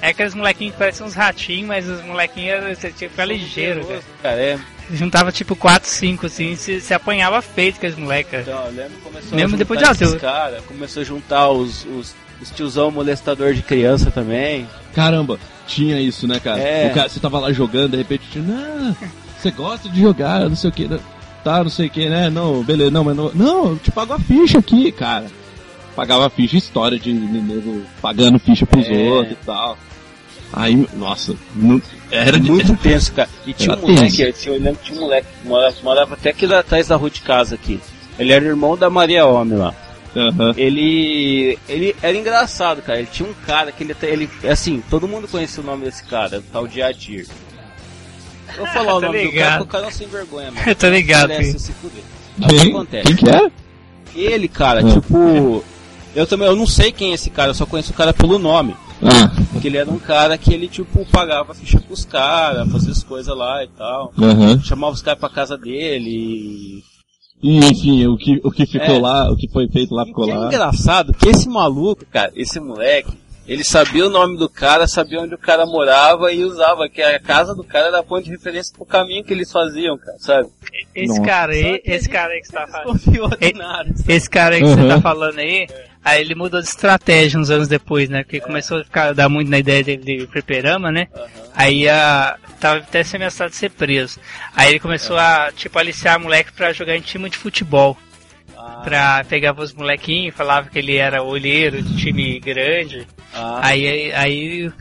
É. 0.00 0.06
É 0.06 0.08
aqueles 0.10 0.34
molequinhos 0.34 0.72
que 0.72 0.78
parecem 0.78 1.04
uns 1.04 1.14
ratinhos, 1.14 1.68
mas 1.68 1.86
os 1.86 2.02
molequinhos 2.02 2.78
você 2.78 2.90
tinha 2.90 3.08
que 3.08 3.08
ficar 3.10 3.26
ligeiro, 3.26 3.84
cara. 3.84 4.00
Cara, 4.22 4.40
é. 4.40 4.58
Juntava 4.90 5.30
tipo 5.32 5.54
4, 5.54 5.88
5 5.88 6.26
assim, 6.26 6.56
se, 6.56 6.80
se 6.80 6.94
apanhava 6.94 7.42
feito 7.42 7.78
com 7.78 7.86
os 7.86 7.96
moleques, 7.96 8.30
cara. 8.30 8.42
Então, 8.42 8.64
eu 8.66 8.72
lembro 8.72 8.96
que 8.96 9.02
começou 9.02 9.36
Mesmo 9.36 9.54
a 9.54 9.58
depois 9.58 9.80
de 9.80 9.84
esses 9.84 10.02
adulto. 10.02 10.20
cara, 10.20 10.62
começou 10.62 11.02
a 11.02 11.04
juntar 11.04 11.50
os, 11.50 11.84
os, 11.84 12.14
os 12.40 12.50
tiozão 12.50 12.90
molestador 12.90 13.54
de 13.54 13.62
criança 13.62 14.10
também. 14.10 14.66
Caramba, 14.94 15.38
tinha 15.66 16.00
isso, 16.00 16.26
né, 16.26 16.38
cara? 16.40 16.60
É. 16.60 16.88
Cara, 16.90 17.08
você 17.08 17.20
tava 17.20 17.38
lá 17.40 17.52
jogando, 17.52 17.92
de 17.92 17.96
repente, 17.98 18.22
tinha, 18.30 18.44
não, 18.44 18.96
você 19.38 19.50
gosta 19.50 19.88
de 19.88 20.00
jogar, 20.00 20.48
não 20.48 20.56
sei 20.56 20.70
o 20.70 20.72
que. 20.72 20.88
tá, 21.44 21.62
não 21.62 21.70
sei 21.70 21.86
o 21.86 21.90
que, 21.90 22.08
né? 22.08 22.28
Não, 22.30 22.62
beleza, 22.62 22.90
não, 22.90 23.04
mas 23.04 23.16
não. 23.16 23.30
Não, 23.34 23.68
eu 23.70 23.76
te 23.78 23.90
pago 23.90 24.12
a 24.14 24.18
ficha 24.18 24.58
aqui, 24.58 24.90
cara. 24.92 25.26
Pagava 25.94 26.26
a 26.26 26.30
ficha, 26.30 26.56
história 26.56 26.98
de 26.98 27.12
nego 27.12 27.82
pagando 28.02 28.38
ficha 28.38 28.66
pros 28.66 28.86
É. 28.86 28.92
outros 29.08 29.32
e 29.32 29.44
tal. 29.46 29.78
Aí, 30.52 30.86
nossa, 30.94 31.34
não- 31.54 31.80
era 32.10 32.38
de- 32.38 32.50
Muito 32.50 32.76
tenso, 32.76 33.12
cara. 33.12 33.28
E 33.46 33.52
tinha 33.52 33.72
Era 33.74 33.80
um 33.84 33.88
moleque, 33.88 34.16
tenso. 34.24 34.48
eu 34.48 34.54
lembro 34.54 34.76
que 34.76 34.84
tinha 34.84 34.98
um 34.98 35.02
moleque 35.02 35.26
que 35.42 35.48
morava, 35.48 35.76
morava 35.82 36.14
até 36.14 36.30
aqui 36.30 36.44
atrás 36.52 36.86
da 36.88 36.96
rua 36.96 37.10
de 37.10 37.20
casa 37.20 37.54
aqui. 37.56 37.80
Ele 38.18 38.32
era 38.32 38.44
irmão 38.44 38.76
da 38.76 38.88
Maria 38.88 39.26
Homem 39.26 39.58
lá. 39.58 39.74
Aham. 40.16 40.54
Ele. 40.56 41.58
Ele 41.68 41.94
era 42.02 42.16
engraçado, 42.16 42.80
cara. 42.82 42.98
Ele 42.98 43.08
tinha 43.12 43.28
um 43.28 43.34
cara 43.46 43.70
que 43.70 43.84
ele 43.84 43.92
até. 43.92 44.08
Ele, 44.10 44.28
assim, 44.50 44.82
todo 44.88 45.06
mundo 45.06 45.28
conhecia 45.28 45.62
o 45.62 45.66
nome 45.66 45.84
desse 45.84 46.02
cara, 46.04 46.38
o 46.38 46.42
tal 46.42 46.66
de 46.66 46.80
Adir. 46.82 47.26
Eu 48.56 48.64
vou 48.64 48.66
falar 48.68 48.94
o 48.96 49.00
Tô 49.00 49.06
nome 49.06 49.18
do 49.18 49.22
cara 49.24 49.30
ligado. 49.32 49.58
porque 49.58 49.62
o 49.64 49.72
cara 49.72 49.84
é 49.84 49.88
um 49.88 49.92
sem 49.92 50.08
vergonha, 50.08 50.50
mano. 50.50 50.66
Eu 50.68 50.74
tô 50.76 50.88
ligado, 50.88 51.32
se 51.58 51.72
fuder. 51.72 52.02
O 52.42 52.48
que 52.48 52.68
acontece? 52.70 53.06
quem 53.06 53.16
que 53.16 53.28
era? 53.28 53.50
Ele, 54.14 54.48
cara, 54.48 54.80
Ah. 54.80 54.92
tipo. 54.92 55.64
Eu 56.14 56.26
também, 56.26 56.48
eu 56.48 56.56
não 56.56 56.66
sei 56.66 56.90
quem 56.90 57.10
é 57.10 57.14
esse 57.14 57.28
cara, 57.28 57.50
eu 57.50 57.54
só 57.54 57.66
conheço 57.66 57.92
o 57.92 57.94
cara 57.94 58.14
pelo 58.14 58.38
nome. 58.38 58.74
Ah, 59.02 59.30
Porque 59.52 59.68
ele 59.68 59.76
era 59.76 59.90
um 59.90 59.98
cara 59.98 60.38
que 60.38 60.54
ele, 60.54 60.66
tipo, 60.66 61.04
pagava 61.12 61.52
ficha 61.54 61.78
pros 61.78 62.06
caras, 62.06 62.66
fazia 62.72 62.92
as 62.92 63.02
coisas 63.02 63.36
lá 63.36 63.62
e 63.62 63.68
tal. 63.68 64.10
aham. 64.18 64.58
Chamava 64.64 64.94
os 64.94 65.02
caras 65.02 65.20
pra 65.20 65.28
casa 65.28 65.58
dele. 65.58 66.75
E, 67.48 67.58
enfim, 67.58 68.06
o 68.06 68.16
que, 68.16 68.40
o 68.42 68.50
que 68.50 68.66
ficou 68.66 68.96
É. 68.96 69.00
lá, 69.00 69.30
o 69.30 69.36
que 69.36 69.48
foi 69.48 69.68
feito 69.68 69.94
lá 69.94 70.02
E 70.02 70.06
ficou 70.06 70.24
que 70.24 70.30
é 70.32 70.36
lá. 70.36 70.46
engraçado 70.46 71.12
que 71.14 71.28
esse 71.28 71.48
maluco, 71.48 72.04
cara, 72.10 72.32
esse 72.34 72.58
moleque, 72.58 73.12
ele 73.46 73.62
sabia 73.62 74.04
o 74.04 74.10
nome 74.10 74.36
do 74.36 74.48
cara, 74.48 74.88
sabia 74.88 75.20
onde 75.20 75.34
o 75.34 75.38
cara 75.38 75.64
morava 75.64 76.32
e 76.32 76.44
usava, 76.44 76.88
que 76.88 77.00
a 77.00 77.20
casa 77.20 77.54
do 77.54 77.62
cara 77.62 77.86
era 77.86 78.02
ponto 78.02 78.24
de 78.24 78.30
referência 78.30 78.74
pro 78.76 78.84
caminho 78.84 79.22
que 79.22 79.32
eles 79.32 79.52
faziam, 79.52 79.96
cara, 79.96 80.18
sabe? 80.18 80.48
Esse 80.94 81.08
Nossa. 81.18 81.22
cara 81.22 81.52
aí, 81.52 81.78
que 81.78 81.90
esse 81.90 82.06
ele 82.08 82.12
cara 82.12 82.32
aí 82.32 82.40
que 82.40 82.46
você 82.48 82.52
tá 82.52 82.66
falando. 82.66 83.00
Esse 84.08 84.28
cara 84.30 84.54
aí 84.56 84.60
que 84.62 84.68
você 84.68 84.80
Uhum. 84.80 84.88
tá 84.88 85.00
falando 85.00 85.38
aí, 85.38 85.66
aí 86.06 86.20
ele 86.22 86.34
mudou 86.34 86.60
de 86.62 86.68
estratégia 86.68 87.38
uns 87.38 87.50
anos 87.50 87.68
depois, 87.68 88.08
né? 88.08 88.22
Porque 88.22 88.40
começou 88.40 88.80
a 88.80 88.84
ficar, 88.84 89.12
dar 89.12 89.28
muito 89.28 89.50
na 89.50 89.58
ideia 89.58 89.82
dele 89.82 90.02
de 90.20 90.26
fliperama, 90.28 90.90
né? 90.92 91.08
Aí 91.54 91.88
a, 91.88 92.36
tava 92.60 92.78
até 92.78 93.02
se 93.02 93.16
ameaçado 93.16 93.50
de 93.50 93.56
ser 93.56 93.70
preso. 93.70 94.20
Aí 94.54 94.70
ele 94.70 94.78
começou 94.80 95.16
a, 95.18 95.50
tipo, 95.54 95.78
aliciar 95.78 96.18
moleque 96.20 96.52
pra 96.52 96.72
jogar 96.72 96.96
em 96.96 97.00
time 97.00 97.28
de 97.28 97.36
futebol. 97.36 97.96
Ah, 98.56 98.80
Pra 98.84 99.24
pegar 99.24 99.54
os 99.58 99.72
molequinhos, 99.74 100.34
falava 100.34 100.68
que 100.70 100.78
ele 100.78 100.96
era 100.96 101.22
olheiro 101.22 101.82
de 101.82 101.96
time 101.96 102.38
grande. 102.40 103.06
ah, 103.34 103.60
Aí, 103.62 103.86
aí, 103.86 104.12
aí 104.12 104.72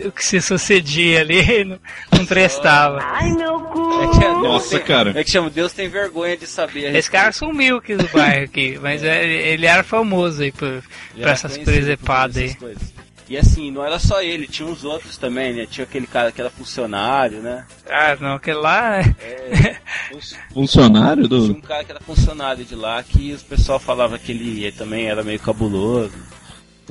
o 0.00 0.10
que 0.10 0.24
se 0.24 0.40
sucedia 0.40 1.20
ali 1.20 1.64
não, 1.64 1.78
não 2.16 2.26
prestava. 2.26 2.98
Ai, 3.02 3.30
meu 3.32 3.60
cu. 3.60 4.02
é 4.02 4.08
que 4.08 4.28
Nossa, 4.42 4.76
tem- 4.78 4.86
cara. 4.86 5.12
É 5.18 5.24
que 5.24 5.30
chama 5.30 5.50
Deus 5.50 5.72
tem 5.72 5.88
vergonha 5.88 6.36
de 6.36 6.46
saber. 6.46 6.94
Esse 6.94 7.10
cara 7.10 7.30
sumiu 7.32 7.76
aqui 7.78 7.94
do 7.96 8.08
bairro 8.08 8.44
aqui, 8.44 8.78
mas 8.82 9.02
é- 9.04 9.24
ele 9.24 9.66
era 9.66 9.82
famoso 9.82 10.42
aí 10.42 10.50
por, 10.52 10.82
era 11.16 11.30
essas 11.30 11.56
por 11.58 11.64
presepadas 11.64 12.36
aí. 12.36 12.54
coisas. 12.54 12.92
E 13.28 13.36
assim, 13.36 13.70
não 13.70 13.82
era 13.82 13.98
só 13.98 14.20
ele, 14.20 14.46
tinha 14.46 14.68
uns 14.68 14.84
outros 14.84 15.16
também, 15.16 15.54
né? 15.54 15.64
Tinha 15.70 15.84
aquele 15.84 16.06
cara 16.06 16.30
que 16.30 16.38
era 16.40 16.50
funcionário, 16.50 17.40
né? 17.40 17.64
Ah, 17.88 18.14
não, 18.20 18.34
aquele 18.34 18.58
lá. 18.58 19.00
É, 19.00 19.76
uns- 20.14 20.36
Funcionário 20.52 21.26
Tinha 21.28 21.40
do. 21.40 21.52
um 21.52 21.60
cara 21.60 21.82
que 21.84 21.92
era 21.92 22.00
funcionário 22.00 22.62
de 22.64 22.74
lá 22.74 23.02
que 23.02 23.32
os 23.32 23.42
pessoal 23.42 23.78
falava 23.78 24.18
que 24.18 24.32
ele 24.32 24.70
também 24.72 25.06
era 25.06 25.22
meio 25.22 25.38
cabuloso. 25.38 26.12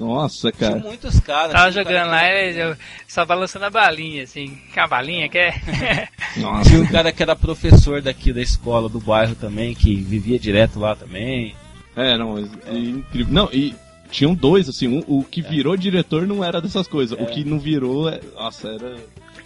Nossa, 0.06 0.52
Tinha 0.52 0.70
cara. 0.72 0.82
muitos 0.82 1.20
caras. 1.20 1.52
Tava 1.54 1.72
tinha 1.72 1.84
cara 1.84 1.96
jogando 1.96 2.04
que- 2.06 2.16
lá, 2.16 2.34
ele 2.34 2.78
só 3.08 3.26
balançando 3.26 3.66
a 3.66 3.70
balinha, 3.70 4.24
assim. 4.24 4.58
A 4.76 4.88
balinha 4.88 5.30
quer? 5.30 5.62
Nossa. 6.38 6.70
Tinha 6.70 6.82
um 6.82 6.88
cara 6.88 7.12
que 7.12 7.22
era 7.24 7.36
professor 7.36 8.02
daqui 8.02 8.34
da 8.34 8.42
escola 8.42 8.90
do 8.90 9.00
bairro 9.00 9.36
também, 9.36 9.74
que 9.76 9.96
vivia 9.96 10.40
direto 10.40 10.80
lá 10.80 10.96
também. 10.96 11.56
É, 11.96 12.18
não, 12.18 12.38
é 12.38 12.74
incrível. 12.74 13.34
Não, 13.34 13.50
e 13.52 13.76
tinham 14.10 14.34
dois, 14.34 14.68
assim. 14.70 14.88
Um, 14.88 15.04
o 15.08 15.24
que 15.24 15.42
virou 15.42 15.76
diretor 15.78 16.26
não 16.28 16.44
era 16.44 16.62
dessas 16.62 16.88
coisas. 16.88 17.18
O 17.20 17.26
que 17.26 17.44
não 17.44 17.60
virou. 17.60 18.10
é- 18.10 18.20
Nossa, 18.36 18.68
era. 18.70 18.96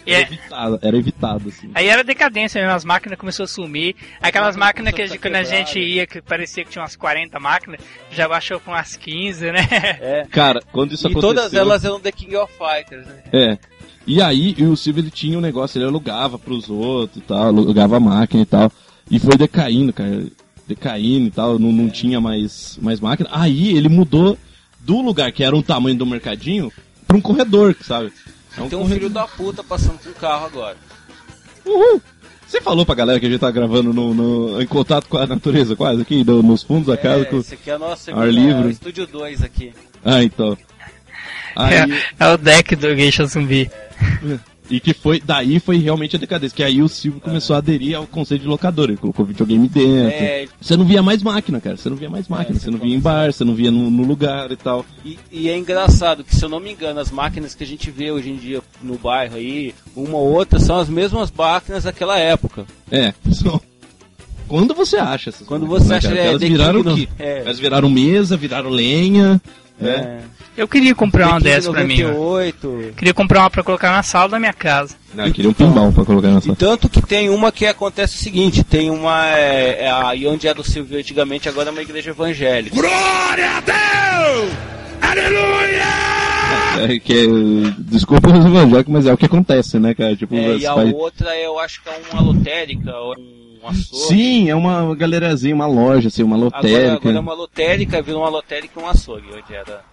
E 0.06 0.12
Era 0.12 0.22
é- 0.22 0.26
evitado, 0.26 0.78
era 0.82 0.96
evitado, 0.96 1.48
assim. 1.48 1.70
Aí 1.74 1.88
era 1.88 2.04
decadência 2.04 2.60
mesmo, 2.60 2.74
as 2.76 2.84
máquinas 2.84 3.18
começaram 3.18 3.44
a 3.44 3.48
sumir. 3.48 3.96
Aquelas 4.22 4.54
máquinas 4.56 4.92
máquinas 4.92 4.94
que 4.94 5.02
a 5.02 5.06
gente- 5.06 5.18
começaram 5.18 5.44
quando 5.46 5.52
a 5.52 5.58
gente 5.64 5.78
né? 5.80 5.84
ia, 5.84 6.06
que 6.06 6.22
parecia 6.22 6.64
que 6.64 6.70
tinha 6.70 6.82
umas 6.82 6.94
40 6.96 7.40
máquinas, 7.40 7.80
já 8.12 8.28
baixou 8.28 8.60
com 8.60 8.70
umas 8.70 8.96
15, 8.96 9.50
né? 9.50 9.66
É. 10.00 10.26
Cara, 10.30 10.60
quando 10.72 10.92
isso 10.92 11.06
e 11.08 11.10
aconteceu. 11.10 11.34
todas 11.34 11.52
elas 11.54 11.84
eram 11.84 11.98
The 11.98 12.12
King 12.12 12.36
of 12.36 12.52
Fighters, 12.52 13.06
né? 13.06 13.22
É. 13.32 13.58
E 14.06 14.22
aí, 14.22 14.54
e 14.56 14.62
o 14.64 14.76
Silvio 14.76 15.02
ele 15.02 15.10
tinha 15.10 15.36
um 15.36 15.40
negócio, 15.40 15.78
ele 15.78 15.86
alugava 15.86 16.38
pros 16.38 16.70
outros 16.70 17.16
e 17.20 17.26
tal, 17.26 17.46
alugava 17.48 17.96
a 17.96 18.00
máquina 18.00 18.42
e 18.42 18.46
tal. 18.46 18.70
E 19.10 19.18
foi 19.18 19.36
decaindo, 19.36 19.92
cara. 19.92 20.26
Decaindo 20.68 21.26
e 21.26 21.30
tal, 21.30 21.58
não, 21.58 21.72
não 21.72 21.88
tinha 21.90 22.20
mais, 22.20 22.78
mais 22.80 23.00
máquina. 23.00 23.28
Aí 23.32 23.76
ele 23.76 23.88
mudou 23.88 24.38
do 24.80 25.00
lugar 25.00 25.30
que 25.32 25.42
era 25.42 25.54
um 25.56 25.62
tamanho 25.62 25.96
do 25.96 26.06
mercadinho 26.06 26.72
pra 27.06 27.16
um 27.16 27.20
corredor, 27.20 27.74
sabe? 27.82 28.12
É 28.56 28.62
um 28.62 28.68
Tem 28.68 28.78
um 28.78 28.88
filho 28.88 29.10
da 29.10 29.26
puta 29.26 29.62
passando 29.62 29.98
com 30.02 30.10
o 30.10 30.14
carro 30.14 30.46
agora. 30.46 30.76
Uhul. 31.64 32.00
Você 32.46 32.60
falou 32.60 32.86
pra 32.86 32.94
galera 32.94 33.18
que 33.18 33.26
a 33.26 33.28
gente 33.28 33.40
tá 33.40 33.50
gravando 33.50 33.92
no, 33.92 34.14
no- 34.14 34.62
em 34.62 34.66
contato 34.66 35.08
com 35.08 35.18
a 35.18 35.26
natureza, 35.26 35.74
quase 35.74 36.02
aqui, 36.02 36.22
no- 36.24 36.42
nos 36.42 36.62
fundos 36.62 36.86
da 36.86 36.96
casa. 36.96 37.22
É, 37.22 37.24
com- 37.24 37.38
esse 37.40 37.54
aqui 37.54 37.70
é 37.70 37.74
a 37.74 37.78
nossa 37.78 38.14
Ar 38.14 38.28
livre. 38.32 38.70
Estúdio 38.70 39.06
2 39.06 39.42
aqui. 39.42 39.72
Ah, 40.04 40.22
então. 40.22 40.56
Aí, 41.56 41.74
É, 41.74 41.86
é 42.20 42.28
o 42.32 42.36
deck 42.38 42.76
do 42.76 42.94
Geisha 42.94 43.26
Zumbi. 43.26 43.68
E 44.68 44.80
que 44.80 44.92
foi, 44.92 45.20
daí 45.20 45.60
foi 45.60 45.78
realmente 45.78 46.16
a 46.16 46.18
decadência, 46.18 46.56
que 46.56 46.62
aí 46.62 46.82
o 46.82 46.88
Silvio 46.88 47.20
começou 47.20 47.54
a 47.54 47.58
aderir 47.58 47.96
ao 47.96 48.06
conceito 48.06 48.42
de 48.42 48.48
locador, 48.48 48.88
ele 48.88 48.96
colocou 48.96 49.24
videogame 49.24 49.68
dentro. 49.68 50.08
É, 50.24 50.46
Você 50.60 50.76
não 50.76 50.84
via 50.84 51.02
mais 51.02 51.22
máquina, 51.22 51.60
cara, 51.60 51.76
você 51.76 51.88
não 51.88 51.96
via 51.96 52.10
mais 52.10 52.26
máquina, 52.28 52.56
É, 52.56 52.60
você 52.60 52.70
não 52.70 52.78
via 52.78 52.94
em 52.94 52.98
bar, 53.00 53.32
você 53.32 53.44
não 53.44 53.54
via 53.54 53.70
no, 53.70 53.90
no 53.90 54.02
lugar 54.04 54.50
e 54.50 54.56
tal. 54.56 54.84
E, 55.04 55.18
e 55.30 55.48
é 55.48 55.56
engraçado 55.56 56.24
que, 56.24 56.34
se 56.34 56.44
eu 56.44 56.48
não 56.48 56.58
me 56.58 56.72
engano, 56.72 56.98
as 56.98 57.10
máquinas 57.10 57.54
que 57.54 57.62
a 57.62 57.66
gente 57.66 57.90
vê 57.90 58.10
hoje 58.10 58.30
em 58.30 58.36
dia 58.36 58.60
no 58.82 58.98
bairro 58.98 59.36
aí, 59.36 59.74
uma 59.94 60.16
ou 60.18 60.32
outra, 60.32 60.58
são 60.58 60.78
as 60.78 60.88
mesmas 60.88 61.30
máquinas 61.30 61.84
daquela 61.84 62.18
época. 62.18 62.66
É, 62.90 63.14
só- 63.30 63.60
quando 64.48 64.74
você 64.74 64.96
acha 64.96 65.30
essas 65.30 65.46
Quando 65.46 65.66
você 65.66 65.88
né, 65.88 65.96
acha, 65.96 66.08
cara? 66.08 66.20
é, 66.20 66.26
elas 66.28 66.40
viraram 66.42 66.80
o 66.80 66.84
King 66.84 67.06
quê? 67.06 67.12
no- 67.18 67.24
é. 67.24 67.38
Elas 67.40 67.58
viraram 67.58 67.90
mesa, 67.90 68.36
viraram 68.36 68.70
lenha, 68.70 69.40
né? 69.80 70.20
É. 70.22 70.36
Eu 70.56 70.66
queria 70.66 70.94
comprar 70.94 71.28
uma 71.28 71.40
dessa 71.40 71.70
pra 71.70 71.84
mim. 71.84 72.02
ó. 72.02 72.08
98. 72.08 72.94
Queria 72.96 73.12
comprar 73.12 73.40
uma 73.40 73.50
pra 73.50 73.62
colocar 73.62 73.90
na 73.92 74.02
sala 74.02 74.30
da 74.30 74.38
minha 74.38 74.52
casa. 74.54 74.96
Ah, 75.18 75.30
queria 75.30 75.50
um 75.50 75.52
pinball 75.54 75.92
pra 75.92 76.04
colocar 76.04 76.28
E 76.28 76.34
nessa. 76.34 76.56
tanto 76.56 76.88
que 76.88 77.02
tem 77.02 77.28
uma 77.28 77.52
que 77.52 77.66
acontece 77.66 78.16
o 78.16 78.18
seguinte, 78.18 78.64
tem 78.64 78.90
uma, 78.90 79.26
é, 79.28 79.84
é, 79.84 79.90
aí 79.90 80.26
onde 80.26 80.48
era 80.48 80.58
o 80.58 80.64
Silvio 80.64 80.98
antigamente, 80.98 81.46
agora 81.48 81.68
é 81.68 81.72
uma 81.72 81.82
igreja 81.82 82.10
evangélica. 82.10 82.74
Glória 82.74 83.50
a 83.50 83.60
Deus! 83.60 84.52
Aleluia! 85.02 85.84
É, 86.88 86.98
que 86.98 87.12
é, 87.12 87.26
desculpa 87.78 88.28
os 88.30 88.44
evangélicos, 88.46 88.92
mas 88.92 89.06
é 89.06 89.12
o 89.12 89.16
que 89.16 89.26
acontece, 89.26 89.78
né, 89.78 89.94
cara? 89.94 90.14
Tipo, 90.16 90.34
É, 90.36 90.56
e 90.58 90.66
a 90.66 90.74
faz- 90.74 90.92
outra 90.94 91.36
eu 91.38 91.58
acho 91.58 91.82
que 91.82 91.88
é 91.88 92.00
uma 92.12 92.22
lotérica, 92.22 92.94
ou 92.96 93.14
um 93.66 93.70
açougue. 93.70 94.04
Sim, 94.08 94.48
é 94.50 94.54
uma 94.54 94.94
galerazinha, 94.94 95.54
uma 95.54 95.66
loja, 95.66 96.08
assim, 96.08 96.22
uma 96.22 96.36
Agora, 96.36 96.56
lotérica. 96.56 96.92
agora 96.94 97.16
é 97.16 97.20
uma 97.20 97.34
lotérica, 97.34 98.02
virou 98.02 98.22
uma 98.22 98.28
lotérica 98.30 98.80
e 98.80 98.82
um 98.82 98.88
açougue, 98.88 99.26
onde 99.34 99.54
era. 99.54 99.84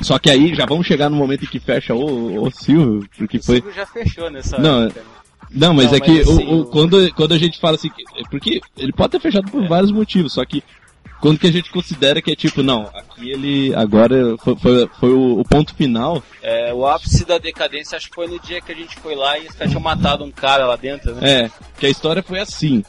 Só 0.00 0.18
que 0.18 0.30
aí 0.30 0.54
já 0.54 0.66
vamos 0.66 0.86
chegar 0.86 1.08
no 1.10 1.16
momento 1.16 1.44
em 1.44 1.48
que 1.48 1.58
fecha 1.60 1.94
o, 1.94 2.42
o 2.46 2.50
Silvio, 2.50 3.08
porque 3.16 3.38
O 3.38 3.42
foi. 3.42 3.56
Silvio 3.56 3.72
já 3.74 3.86
fechou 3.86 4.30
nessa 4.30 4.58
Não, 4.58 4.84
época, 4.84 5.00
né? 5.00 5.06
Não, 5.50 5.72
mas 5.74 5.90
Não, 5.92 5.96
é 5.96 6.00
que 6.00 6.10
mas 6.18 6.26
o- 6.26 6.32
assim, 6.32 6.46
o- 6.46 6.60
o- 6.62 6.64
quando, 6.66 7.14
quando 7.14 7.32
a 7.32 7.38
gente 7.38 7.60
fala 7.60 7.76
assim, 7.76 7.88
que- 7.88 8.02
é 8.20 8.22
porque 8.30 8.60
ele 8.76 8.92
pode 8.92 9.12
ter 9.12 9.20
fechado 9.20 9.50
por 9.50 9.66
vários 9.68 9.92
motivos, 9.92 10.32
só 10.34 10.44
que 10.44 10.62
quando 11.20 11.38
que 11.38 11.46
a 11.46 11.52
gente 11.52 11.70
considera 11.70 12.20
que 12.20 12.30
é 12.32 12.36
tipo, 12.36 12.62
não, 12.62 12.90
aqui 12.94 13.30
ele 13.30 13.74
agora 13.74 14.36
foi, 14.38 14.56
foi, 14.56 14.88
foi 15.00 15.12
o, 15.12 15.38
o 15.40 15.44
ponto 15.44 15.74
final, 15.74 16.22
É, 16.42 16.74
o 16.74 16.86
ápice 16.86 17.24
da 17.24 17.38
decadência 17.38 17.96
acho 17.96 18.08
que 18.10 18.14
foi 18.14 18.26
no 18.26 18.38
dia 18.40 18.60
que 18.60 18.70
a 18.70 18.74
gente 18.74 18.96
foi 18.96 19.14
lá 19.14 19.38
e 19.38 19.46
os 19.46 19.54
caras 19.54 19.70
tinham 19.70 19.82
matado 19.82 20.24
um 20.24 20.30
cara 20.30 20.66
lá 20.66 20.76
dentro, 20.76 21.14
né? 21.14 21.44
é, 21.44 21.50
que 21.78 21.86
a 21.86 21.88
história 21.88 22.22
foi 22.22 22.38
assim. 22.40 22.84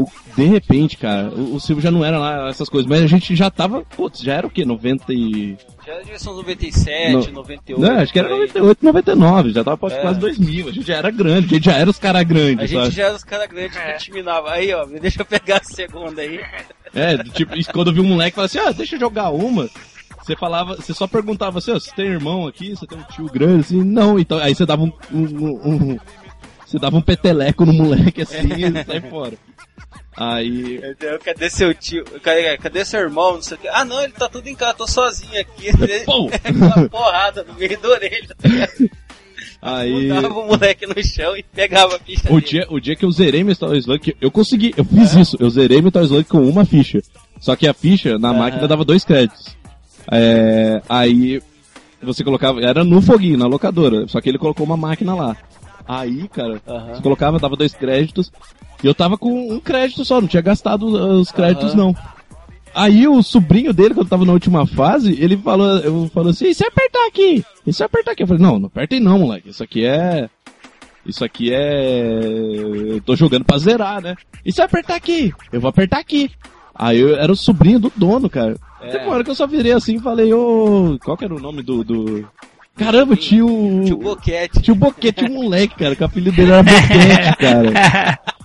O, 0.00 0.06
de 0.36 0.44
repente, 0.44 0.96
cara, 0.96 1.28
o, 1.28 1.56
o 1.56 1.60
Silvio 1.60 1.82
já 1.82 1.90
não 1.90 2.04
era 2.04 2.18
lá 2.20 2.48
essas 2.48 2.68
coisas, 2.68 2.88
mas 2.88 3.02
a 3.02 3.06
gente 3.08 3.34
já 3.34 3.50
tava, 3.50 3.82
putz, 3.96 4.20
já 4.20 4.34
era 4.34 4.46
o 4.46 4.50
quê? 4.50 4.64
90 4.64 5.12
e... 5.12 5.56
Já 5.84 5.92
era 5.94 6.04
direção 6.04 6.34
97, 6.36 7.12
No- 7.28 7.32
98. 7.32 7.80
Não, 7.80 8.00
acho 8.00 8.12
que 8.12 8.18
era 8.20 8.28
por 8.28 8.34
aí. 8.34 8.40
98, 8.40 8.84
99, 8.84 9.50
já 9.50 9.64
tava 9.64 9.76
quase 9.76 9.96
É. 9.96 10.00
quase 10.00 10.20
2000, 10.20 10.68
a 10.68 10.72
gente 10.72 10.86
já 10.86 10.96
era 10.98 11.10
grande, 11.10 11.46
a 11.46 11.48
gente 11.48 11.64
já 11.64 11.76
era 11.76 11.90
os 11.90 11.98
caras 11.98 12.22
grandes, 12.22 12.62
A 12.62 12.66
gente 12.66 12.80
sabe? 12.84 12.94
já 12.94 13.04
era 13.06 13.14
os 13.16 13.24
caras 13.24 13.48
grandes 13.48 13.76
que 13.76 13.92
intimidava. 13.94 14.50
Aí, 14.52 14.72
ó, 14.72 14.84
deixa 14.86 15.20
eu 15.20 15.26
pegar 15.26 15.56
a 15.56 15.64
segunda 15.64 16.22
aí. 16.22 16.40
É, 16.94 17.18
tipo, 17.24 17.52
quando 17.72 17.88
eu 17.88 17.94
vi 17.94 18.00
um 18.00 18.04
moleque 18.04 18.36
falar 18.36 18.44
assim, 18.46 18.58
ah, 18.60 18.70
deixa 18.70 18.94
eu 18.94 19.00
jogar 19.00 19.30
uma. 19.30 19.68
Você 20.22 20.36
falava, 20.36 20.76
você 20.76 20.94
só 20.94 21.08
perguntava 21.08 21.58
assim, 21.58 21.72
ó, 21.72 21.74
você 21.80 21.90
tem 21.90 22.06
irmão 22.06 22.46
aqui, 22.46 22.70
você 22.76 22.86
tem 22.86 22.98
um 22.98 23.02
tio 23.02 23.26
grande, 23.26 23.60
assim, 23.62 23.82
não, 23.82 24.16
então, 24.18 24.38
aí 24.38 24.54
você 24.54 24.64
dava 24.64 24.84
um, 24.84 24.92
um- 25.12 25.60
um- 25.94 25.98
você 26.64 26.78
dava 26.78 26.96
um 26.96 27.00
peteleco 27.02 27.64
no 27.64 27.72
moleque 27.72 28.22
assim 28.22 28.46
e 28.46 28.84
sai 28.84 29.00
fora. 29.00 29.32
Aí, 30.20 30.80
cadê 31.24 31.48
seu 31.48 31.72
tio? 31.72 32.04
Cadê, 32.22 32.58
cadê 32.58 32.84
seu 32.84 32.98
irmão? 33.00 33.34
Não 33.34 33.42
sei 33.42 33.56
o 33.56 33.60
que. 33.60 33.68
Ah, 33.68 33.84
não, 33.84 34.02
ele 34.02 34.12
tá 34.12 34.28
tudo 34.28 34.48
em 34.48 34.54
casa, 34.54 34.74
tô 34.74 34.86
sozinho 34.88 35.40
aqui. 35.40 35.70
Pô! 36.04 36.28
Uma 36.54 36.88
porrada 36.90 37.44
no 37.44 37.54
meio 37.54 37.78
da 37.80 37.88
orelha. 37.88 38.36
Aí. 39.62 40.08
Botava 40.08 40.34
o 40.40 40.46
moleque 40.46 40.86
no 40.86 41.02
chão 41.04 41.36
e 41.36 41.42
pegava 41.42 41.96
a 41.96 41.98
ficha 42.00 42.22
O 42.32 42.34
dele. 42.34 42.46
dia, 42.46 42.66
o 42.68 42.80
dia 42.80 42.96
que 42.96 43.04
eu 43.04 43.10
zerei 43.12 43.44
Metal 43.44 43.74
Slug, 43.76 44.16
eu 44.20 44.30
consegui, 44.30 44.72
eu 44.76 44.84
fiz 44.84 45.14
isso, 45.14 45.36
eu 45.38 45.48
zerei 45.50 45.80
Metal 45.80 46.02
Slug 46.02 46.24
com 46.24 46.38
uma 46.48 46.64
ficha. 46.64 47.00
Só 47.40 47.54
que 47.54 47.68
a 47.68 47.74
ficha 47.74 48.18
na 48.18 48.32
máquina 48.32 48.66
dava 48.66 48.84
dois 48.84 49.04
créditos. 49.04 49.56
É, 50.10 50.80
aí 50.88 51.40
você 52.02 52.24
colocava, 52.24 52.60
era 52.60 52.82
no 52.82 53.00
foguinho, 53.02 53.38
na 53.38 53.46
locadora, 53.46 54.06
só 54.08 54.20
que 54.20 54.28
ele 54.28 54.38
colocou 54.38 54.64
uma 54.66 54.76
máquina 54.76 55.14
lá. 55.14 55.36
Aí, 55.86 56.28
cara, 56.28 56.60
você 56.94 57.02
colocava, 57.02 57.38
dava 57.38 57.56
dois 57.56 57.72
créditos, 57.74 58.30
e 58.82 58.86
eu 58.86 58.94
tava 58.94 59.18
com 59.18 59.52
um 59.52 59.60
crédito 59.60 60.04
só, 60.04 60.20
não 60.20 60.28
tinha 60.28 60.42
gastado 60.42 60.86
uh, 60.86 61.20
os 61.20 61.32
créditos 61.32 61.74
não. 61.74 61.94
Aí 62.74 63.08
o 63.08 63.22
sobrinho 63.22 63.72
dele, 63.72 63.94
quando 63.94 64.08
tava 64.08 64.24
na 64.24 64.32
última 64.32 64.66
fase, 64.66 65.16
ele 65.20 65.36
falou, 65.36 65.78
eu 65.78 66.10
falou 66.14 66.30
assim, 66.30 66.48
e 66.48 66.54
se 66.54 66.64
apertar 66.64 67.06
aqui? 67.08 67.44
E 67.66 67.72
se 67.72 67.82
apertar 67.82 68.12
aqui? 68.12 68.22
Eu 68.22 68.26
falei, 68.26 68.42
não, 68.42 68.58
não 68.58 68.66
apertei 68.66 69.00
não, 69.00 69.18
moleque, 69.18 69.50
isso 69.50 69.62
aqui 69.62 69.84
é... 69.84 70.28
Isso 71.04 71.24
aqui 71.24 71.52
é... 71.52 72.20
Eu 72.22 73.00
tô 73.00 73.16
jogando 73.16 73.44
pra 73.44 73.58
zerar, 73.58 74.02
né? 74.02 74.14
E 74.44 74.52
se 74.52 74.60
apertar 74.60 74.94
aqui? 74.94 75.32
Eu 75.50 75.60
vou 75.60 75.70
apertar 75.70 75.98
aqui. 75.98 76.30
Aí 76.74 76.98
eu 76.98 77.16
era 77.16 77.32
o 77.32 77.36
sobrinho 77.36 77.80
do 77.80 77.92
dono, 77.96 78.28
cara. 78.28 78.56
É. 78.82 78.90
Teve 78.90 79.04
uma 79.04 79.14
hora 79.14 79.24
que 79.24 79.30
eu 79.30 79.34
só 79.34 79.46
virei 79.46 79.72
assim 79.72 79.96
e 79.96 80.00
falei, 80.00 80.32
ô... 80.32 80.98
Qual 81.02 81.16
que 81.16 81.24
era 81.24 81.34
o 81.34 81.40
nome 81.40 81.62
do... 81.62 81.82
do... 81.82 82.28
Caramba, 82.76 83.16
tio... 83.16 83.82
Tio 83.86 83.96
Boquete. 83.96 84.62
Tio 84.62 84.74
Boquete, 84.74 85.24
um 85.24 85.34
moleque, 85.34 85.76
cara, 85.76 85.96
que 85.96 86.02
o 86.02 86.06
apelido 86.06 86.36
dele 86.36 86.52
era 86.52 86.62
Boquete, 86.62 87.36
cara. 87.40 88.20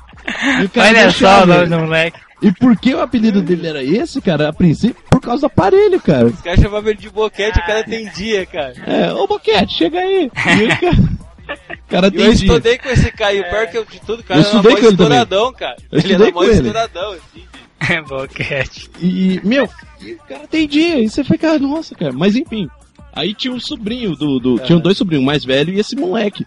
E 0.61 0.65
o 0.65 0.69
cara 0.69 0.87
Olha 0.89 1.11
só 1.11 1.43
o 1.43 1.45
nome 1.45 1.65
do 1.67 1.79
moleque. 1.79 2.19
E 2.41 2.51
por 2.51 2.75
que 2.77 2.93
o 2.93 3.01
apelido 3.01 3.41
dele 3.41 3.67
era 3.67 3.83
esse, 3.83 4.19
cara? 4.19 4.49
A 4.49 4.53
princípio, 4.53 5.01
por 5.09 5.21
causa 5.21 5.41
do 5.41 5.45
aparelho, 5.45 5.99
cara. 6.01 6.25
Os 6.25 6.41
caras 6.41 6.59
chamavam 6.59 6.89
ele 6.89 6.99
de 6.99 7.09
Boquete 7.09 7.57
e 7.57 7.61
o 7.61 7.65
cara 7.65 7.79
atendia, 7.79 8.45
cara. 8.45 8.73
É, 8.85 9.13
ô 9.13 9.25
Boquete, 9.25 9.73
chega 9.73 9.99
aí. 9.99 10.29
E 11.45 11.73
o 11.75 11.87
cara, 11.87 12.09
cara 12.09 12.11
eu 12.13 12.31
estudei 12.31 12.77
com 12.77 12.89
esse 12.89 13.11
cara, 13.11 13.33
e 13.33 13.41
o 13.41 13.43
pior 13.43 13.67
que 13.67 13.77
eu, 13.77 13.85
de 13.85 13.99
tudo, 13.99 14.23
cara, 14.23 14.39
Eu 14.39 14.43
estudei 14.43 14.71
com 14.71 14.77
ele 14.77 14.97
também. 14.97 15.17
estouradão, 15.19 15.53
cara. 15.53 15.75
Eu 15.91 15.99
ele 15.99 16.07
estudei 16.07 16.27
era 16.27 16.33
mó 16.33 16.39
com 16.39 16.43
ele. 16.45 16.53
estouradão, 16.53 17.11
assim. 17.11 17.43
É 17.89 18.01
boquete. 18.01 18.89
E, 19.01 19.41
meu, 19.43 19.65
o 19.65 20.27
cara 20.27 20.45
atendia. 20.45 20.99
E 20.99 21.09
você 21.09 21.21
fica, 21.21 21.59
nossa, 21.59 21.93
cara. 21.93 22.13
Mas 22.13 22.35
enfim. 22.37 22.69
Aí 23.11 23.33
tinha 23.33 23.53
um 23.53 23.59
sobrinho 23.59 24.15
do. 24.15 24.39
do 24.39 24.57
Tinham 24.59 24.79
dois 24.79 24.97
sobrinhos, 24.97 25.21
o 25.21 25.25
mais 25.25 25.43
velho 25.43 25.73
e 25.73 25.79
esse 25.79 25.93
moleque. 25.95 26.45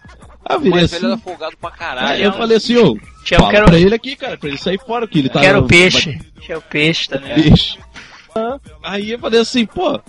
Aí 0.49 0.55
eu 0.55 0.57
O 0.57 0.61
virei 0.61 0.79
mais 0.79 0.83
assim. 0.93 1.01
velho 1.01 1.11
era 1.13 1.17
folgado 1.21 1.57
pra 1.57 1.71
caralho. 1.71 2.07
Aí 2.07 2.23
eu 2.23 2.33
falei 2.33 2.57
assim, 2.57 2.77
ô, 2.77 2.97
Tinha, 3.23 3.39
fala 3.39 3.51
quero, 3.51 3.65
pra 3.65 3.79
ele 3.79 3.95
aqui, 3.95 4.15
cara, 4.15 4.37
pra 4.37 4.49
ele 4.49 4.57
sair 4.57 4.79
fora, 4.79 5.07
que 5.07 5.19
ele 5.19 5.29
tá... 5.29 5.41
quero 5.41 5.63
peixe. 5.67 6.19
Tinha 6.41 6.57
o 6.57 6.61
peixe 6.61 7.09
também. 7.09 7.33
Peixe. 7.43 7.77
Aí 8.83 9.11
eu 9.11 9.19
falei 9.19 9.39
assim, 9.41 9.65
pô, 9.65 9.99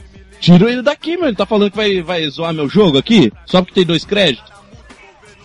tira 0.41 0.71
ele 0.71 0.83
daqui, 0.83 1.17
meu. 1.17 1.27
Ele 1.29 1.37
tá 1.37 1.47
falando 1.47 1.71
que 1.71 1.77
vai, 1.77 2.03
vai 2.03 2.29
zoar 2.29 2.53
meu 2.53 2.69
jogo 2.69 2.99
aqui, 2.99 3.33
só 3.47 3.61
porque 3.63 3.75
tem 3.75 3.85
dois 3.87 4.05
créditos. 4.05 4.53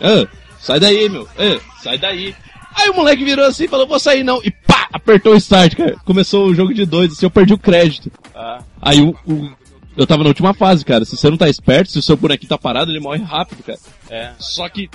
Ah, 0.01 0.27
sai 0.59 0.79
daí, 0.79 1.07
meu. 1.09 1.27
Ah, 1.37 1.59
sai 1.81 1.97
daí. 1.97 2.35
Aí 2.75 2.89
o 2.89 2.93
moleque 2.95 3.23
virou 3.23 3.45
assim 3.45 3.65
e 3.65 3.67
falou, 3.67 3.87
vou 3.87 3.99
sair 3.99 4.23
não. 4.23 4.41
E 4.43 4.51
pá, 4.51 4.87
apertou 4.91 5.33
o 5.33 5.37
start, 5.37 5.75
cara. 5.75 5.95
Começou 6.05 6.47
o 6.47 6.55
jogo 6.55 6.73
de 6.73 6.85
dois, 6.85 7.11
assim, 7.11 7.25
eu 7.25 7.29
perdi 7.31 7.53
o 7.53 7.57
crédito. 7.57 8.11
Ah, 8.35 8.59
Aí 8.81 8.99
o, 9.01 9.15
o- 9.25 9.51
eu 9.95 10.07
tava 10.07 10.23
na 10.23 10.29
última 10.29 10.53
fase, 10.53 10.83
cara. 10.83 11.05
Se 11.05 11.15
você 11.15 11.29
não 11.29 11.37
tá 11.37 11.49
esperto, 11.49 11.91
se 11.91 11.99
o 11.99 12.01
seu 12.01 12.17
bonequinho 12.17 12.49
tá 12.49 12.57
parado, 12.57 12.91
ele 12.91 12.99
morre 12.99 13.21
rápido, 13.23 13.63
cara. 13.63 13.79
é. 14.09 14.33
Só 14.39 14.67
que, 14.69 14.89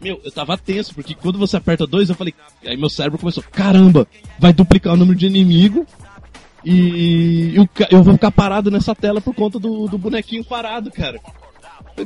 meu, 0.00 0.20
eu 0.24 0.30
tava 0.32 0.56
tenso, 0.56 0.94
porque 0.94 1.14
quando 1.14 1.38
você 1.38 1.56
aperta 1.56 1.86
dois, 1.86 2.08
eu 2.08 2.14
falei, 2.14 2.34
aí 2.64 2.76
meu 2.76 2.90
cérebro 2.90 3.18
começou, 3.18 3.42
caramba, 3.50 4.06
vai 4.38 4.52
duplicar 4.52 4.94
o 4.94 4.96
número 4.96 5.18
de 5.18 5.26
inimigo 5.26 5.86
e 6.64 7.52
eu, 7.54 7.68
eu 7.90 8.02
vou 8.02 8.14
ficar 8.14 8.30
parado 8.30 8.70
nessa 8.70 8.94
tela 8.94 9.20
por 9.20 9.34
conta 9.34 9.58
do, 9.58 9.88
do 9.88 9.98
bonequinho 9.98 10.44
parado, 10.44 10.90
cara. 10.90 11.20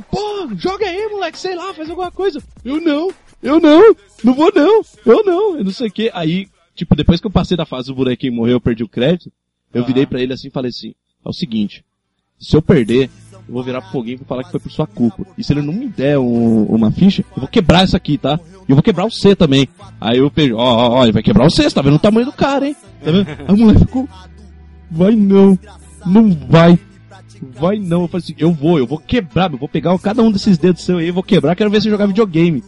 Pô, 0.09 0.49
joga 0.55 0.85
aí, 0.85 1.07
moleque, 1.09 1.37
sei 1.37 1.55
lá, 1.55 1.73
faz 1.73 1.89
alguma 1.89 2.11
coisa. 2.11 2.41
Eu 2.65 2.81
não, 2.81 3.09
eu 3.41 3.59
não, 3.59 3.95
não 4.23 4.33
vou 4.33 4.51
não, 4.53 4.81
eu 5.05 5.23
não, 5.23 5.57
eu 5.57 5.63
não 5.63 5.71
sei 5.71 5.87
o 5.87 5.91
que. 5.91 6.11
Aí, 6.13 6.47
tipo, 6.75 6.95
depois 6.95 7.21
que 7.21 7.27
eu 7.27 7.31
passei 7.31 7.55
da 7.55 7.65
fase 7.65 7.87
do 7.87 7.95
bonequinho 7.95 8.33
morreu, 8.33 8.53
eu 8.53 8.61
perdi 8.61 8.83
o 8.83 8.89
crédito, 8.89 9.31
eu 9.73 9.85
virei 9.85 10.05
pra 10.05 10.19
ele 10.19 10.33
assim 10.33 10.47
e 10.47 10.51
falei 10.51 10.69
assim, 10.69 10.93
é 11.23 11.29
o 11.29 11.33
seguinte, 11.33 11.85
se 12.39 12.55
eu 12.55 12.61
perder, 12.61 13.09
eu 13.33 13.53
vou 13.53 13.63
virar 13.63 13.81
foguinho 13.81 14.15
e 14.15 14.17
vou 14.17 14.25
falar 14.27 14.43
que 14.43 14.51
foi 14.51 14.59
por 14.59 14.71
sua 14.71 14.85
culpa. 14.87 15.25
E 15.37 15.43
se 15.43 15.53
ele 15.53 15.61
não 15.61 15.73
me 15.73 15.87
der 15.87 16.17
um- 16.19 16.63
uma 16.65 16.91
ficha, 16.91 17.23
eu 17.35 17.41
vou 17.41 17.47
quebrar 17.47 17.83
isso 17.85 17.95
aqui, 17.95 18.17
tá? 18.17 18.39
E 18.67 18.71
eu 18.71 18.75
vou 18.75 18.83
quebrar 18.83 19.05
o 19.05 19.11
C 19.11 19.35
também. 19.35 19.67
Aí 19.99 20.17
eu 20.17 20.29
peguei, 20.29 20.53
ó, 20.53 20.57
ó, 20.59 20.89
ó, 20.99 21.03
ele 21.03 21.11
vai 21.13 21.23
quebrar 21.23 21.45
o 21.45 21.49
C, 21.51 21.63
você 21.63 21.73
tá 21.75 21.81
vendo 21.81 21.95
o 21.95 21.99
tamanho 21.99 22.25
do 22.25 22.33
cara, 22.33 22.67
hein? 22.67 22.75
Tá 23.03 23.11
vendo? 23.11 23.27
Aí 23.29 23.55
o 23.55 23.57
moleque 23.57 23.79
ficou, 23.81 24.07
vai 24.91 25.15
não, 25.15 25.57
não 26.05 26.29
vai. 26.49 26.77
Vai 27.59 27.77
não, 27.77 28.01
eu 28.01 28.07
falei 28.07 28.23
assim, 28.23 28.35
eu 28.37 28.51
vou, 28.51 28.79
eu 28.79 28.87
vou 28.87 28.97
quebrar, 28.97 29.51
eu 29.51 29.57
vou 29.59 29.69
pegar 29.69 29.97
cada 29.99 30.23
um 30.23 30.31
desses 30.31 30.57
dedos 30.57 30.83
seu 30.83 30.97
aí, 30.97 31.07
eu 31.07 31.13
vou 31.13 31.21
quebrar, 31.23 31.55
quero 31.55 31.69
ver 31.69 31.81
você 31.81 31.89
jogar 31.89 32.07
videogame. 32.07 32.63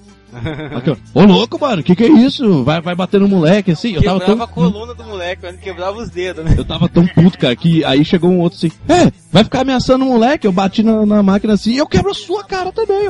Aqui. 0.76 0.96
Ô 1.14 1.24
louco, 1.24 1.60
mano, 1.60 1.82
que 1.82 1.96
que 1.96 2.04
é 2.04 2.08
isso? 2.10 2.64
Vai, 2.64 2.80
vai 2.82 2.96
bater 2.96 3.20
no 3.20 3.28
moleque 3.28 3.72
assim? 3.72 3.94
Eu 3.94 4.04
tava 4.04 4.20
Quebrava 4.20 4.38
tão... 4.38 4.44
a 4.46 4.48
coluna 4.48 4.94
do 4.94 5.04
moleque, 5.04 5.42
mas 5.44 5.60
quebrava 5.60 5.98
os 5.98 6.10
dedos, 6.10 6.46
né? 6.46 6.54
Eu 6.58 6.66
tava 6.66 6.88
tão 6.88 7.06
puto, 7.08 7.38
cara, 7.38 7.56
que 7.56 7.84
aí 7.84 8.06
chegou 8.06 8.30
um 8.30 8.40
outro 8.40 8.58
assim, 8.58 8.72
é, 8.88 9.12
vai 9.32 9.44
ficar 9.44 9.62
ameaçando 9.62 10.06
o 10.06 10.08
moleque, 10.10 10.46
eu 10.46 10.52
bati 10.52 10.84
na, 10.84 11.06
na 11.06 11.24
máquina 11.24 11.54
assim, 11.54 11.72
e 11.72 11.78
eu 11.78 11.88
quebro 11.88 12.12
a 12.12 12.14
sua 12.14 12.44
cara 12.44 12.72
também, 12.72 13.08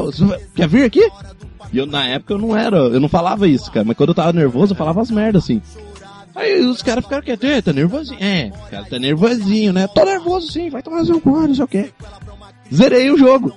quer 0.56 0.68
vir 0.68 0.84
aqui? 0.84 1.10
E 1.72 1.78
eu, 1.78 1.86
na 1.86 2.06
época, 2.06 2.34
eu 2.34 2.38
não 2.40 2.56
era, 2.58 2.78
eu 2.78 3.00
não 3.00 3.10
falava 3.10 3.48
isso, 3.48 3.72
cara, 3.72 3.86
mas 3.86 3.96
quando 3.98 4.10
eu 4.10 4.16
tava 4.16 4.34
nervoso, 4.34 4.74
eu 4.74 4.78
falava 4.78 5.02
as 5.02 5.12
merdas, 5.12 5.44
assim. 5.44 5.62
Aí 6.36 6.62
os 6.62 6.82
caras 6.82 7.04
ficaram 7.04 7.22
quietos, 7.24 7.50
"É, 7.50 7.62
tá 7.62 7.74
nervosinho. 7.74 8.18
É, 8.24 8.50
o 8.66 8.70
cara 8.70 8.86
tá 8.86 8.98
nervosinho, 8.98 9.74
né? 9.74 9.88
Tô 9.88 10.06
nervoso 10.06 10.52
sim, 10.52 10.70
vai 10.70 10.82
tomar 10.82 11.04
seu 11.04 11.20
cu, 11.20 11.32
não 11.32 11.54
sei 11.54 11.64
o 11.66 11.68
quê. 11.68 11.90
Zerei 12.74 13.12
o 13.12 13.18
jogo. 13.18 13.52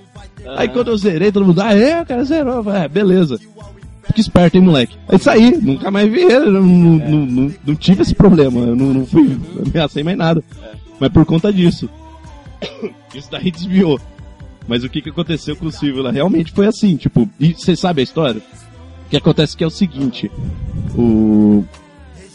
Aí 0.56 0.69
quando 0.69 0.89
eu 0.89 0.97
zerei, 0.97 1.31
todo 1.32 1.47
mundo, 1.47 1.60
ah, 1.60 1.74
é, 1.74 2.01
o 2.02 2.06
cara 2.06 2.24
zerou. 2.24 2.56
Eu 2.56 2.64
falei, 2.64 2.82
É, 2.82 2.89
beleza. 2.89 3.39
Fica 4.05 4.20
esperto, 4.20 4.56
hein, 4.56 4.62
moleque. 4.62 4.97
Aí 5.09 5.19
saí, 5.19 5.56
nunca 5.62 5.90
mais 5.90 6.10
vi 6.10 6.20
ele, 6.20 6.51
não, 6.51 6.60
não, 6.62 6.98
não, 6.98 7.27
não- 7.27 7.55
não 7.66 7.74
tive 7.77 8.02
esse 8.02 8.14
problema, 8.14 8.59
eu 8.60 8.74
não, 8.77 8.86
não 8.93 9.06
fui, 9.06 9.39
ameacei 9.64 10.02
mais 10.02 10.19
nada. 10.19 10.43
Mas 10.98 11.10
por 11.12 11.24
conta 11.24 11.52
disso. 11.52 11.89
Isso 13.14 13.31
daí 13.31 13.51
desviou. 13.51 14.01
Mas 14.66 14.85
o 14.85 14.89
que 14.89 15.01
que 15.02 15.10
aconteceu 15.10 15.56
com 15.56 15.66
o 15.66 15.73
Silvio 15.73 16.02
lá? 16.02 16.10
Realmente 16.10 16.52
foi 16.52 16.66
assim, 16.66 16.97
tipo, 16.97 17.28
e 17.39 17.52
você 17.55 17.74
sabe 17.77 18.01
a 18.01 18.05
história? 18.05 18.40
O 19.06 19.10
que 19.10 19.16
acontece 19.16 19.56
que 19.56 19.64
é 19.64 19.66
o 19.66 19.70
seguinte, 19.70 20.31
o... 20.97 21.64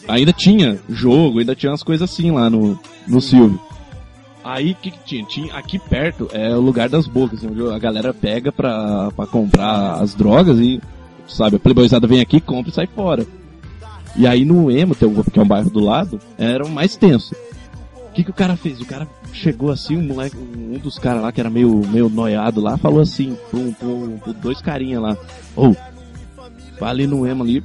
Ainda 0.08 0.32
tinha 0.32 0.80
jogo, 0.90 1.40
ainda 1.40 1.54
tinha 1.56 1.72
umas 1.72 1.84
coisas 1.84 2.10
assim 2.10 2.32
lá 2.32 2.50
no, 2.50 2.80
no 3.08 3.20
Silvio. 3.22 3.60
Aí 4.48 4.74
que, 4.76 4.92
que 4.92 5.00
tinha? 5.04 5.26
tinha? 5.26 5.54
Aqui 5.54 5.78
perto 5.78 6.30
é 6.32 6.56
o 6.56 6.62
lugar 6.62 6.88
das 6.88 7.06
bocas, 7.06 7.44
onde 7.44 7.62
a 7.70 7.78
galera 7.78 8.14
pega 8.14 8.50
pra, 8.50 9.12
pra 9.12 9.28
comprar 9.28 9.96
as 9.96 10.16
drogas 10.16 10.58
e, 10.58 10.82
sabe, 11.28 11.58
a 11.58 11.60
playboyzada 11.60 12.08
vem 12.08 12.22
aqui, 12.22 12.40
compra 12.40 12.72
e 12.72 12.74
sai 12.74 12.88
fora. 12.88 13.28
E 14.16 14.26
aí 14.26 14.46
no 14.46 14.72
Emo, 14.72 14.96
que 14.96 15.04
é 15.04 15.42
um 15.42 15.46
bairro 15.46 15.70
do 15.70 15.82
lado, 15.82 16.18
era 16.38 16.66
o 16.66 16.70
mais 16.70 16.96
tenso. 16.96 17.36
O 18.10 18.14
que, 18.14 18.24
que 18.24 18.30
o 18.30 18.34
cara 18.34 18.56
fez? 18.56 18.80
O 18.80 18.86
cara 18.86 19.06
chegou 19.34 19.70
assim, 19.70 19.98
um 19.98 20.02
moleque, 20.02 20.38
um 20.38 20.80
dos 20.80 20.98
caras 20.98 21.24
lá 21.24 21.32
que 21.34 21.42
era 21.42 21.50
meio, 21.50 21.86
meio 21.86 22.08
noiado 22.08 22.62
lá, 22.62 22.78
falou 22.78 23.02
assim, 23.02 23.38
pro, 23.52 23.74
pro, 23.74 24.18
pro 24.24 24.34
dois 24.34 24.62
carinha 24.62 25.02
lá, 25.02 25.18
ô, 25.58 25.76
vai 26.80 26.90
ali 26.90 27.06
no 27.06 27.28
Emo 27.28 27.44
ali, 27.44 27.62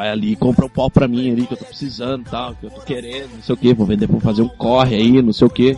vai 0.00 0.08
ali 0.08 0.32
e 0.32 0.36
compra 0.36 0.64
um 0.64 0.68
pau 0.68 0.90
pra 0.90 1.06
mim 1.06 1.30
ali, 1.30 1.46
que 1.46 1.52
eu 1.52 1.58
tô 1.58 1.64
precisando 1.66 2.24
tal, 2.24 2.54
que 2.54 2.64
eu 2.64 2.70
tô 2.70 2.80
querendo, 2.80 3.34
não 3.34 3.42
sei 3.42 3.54
o 3.54 3.58
que, 3.58 3.74
vou 3.74 3.86
vender 3.86 4.08
pra 4.08 4.18
fazer 4.18 4.40
um 4.40 4.48
corre 4.48 4.96
aí, 4.96 5.20
não 5.20 5.32
sei 5.32 5.46
o 5.46 5.50
que. 5.50 5.76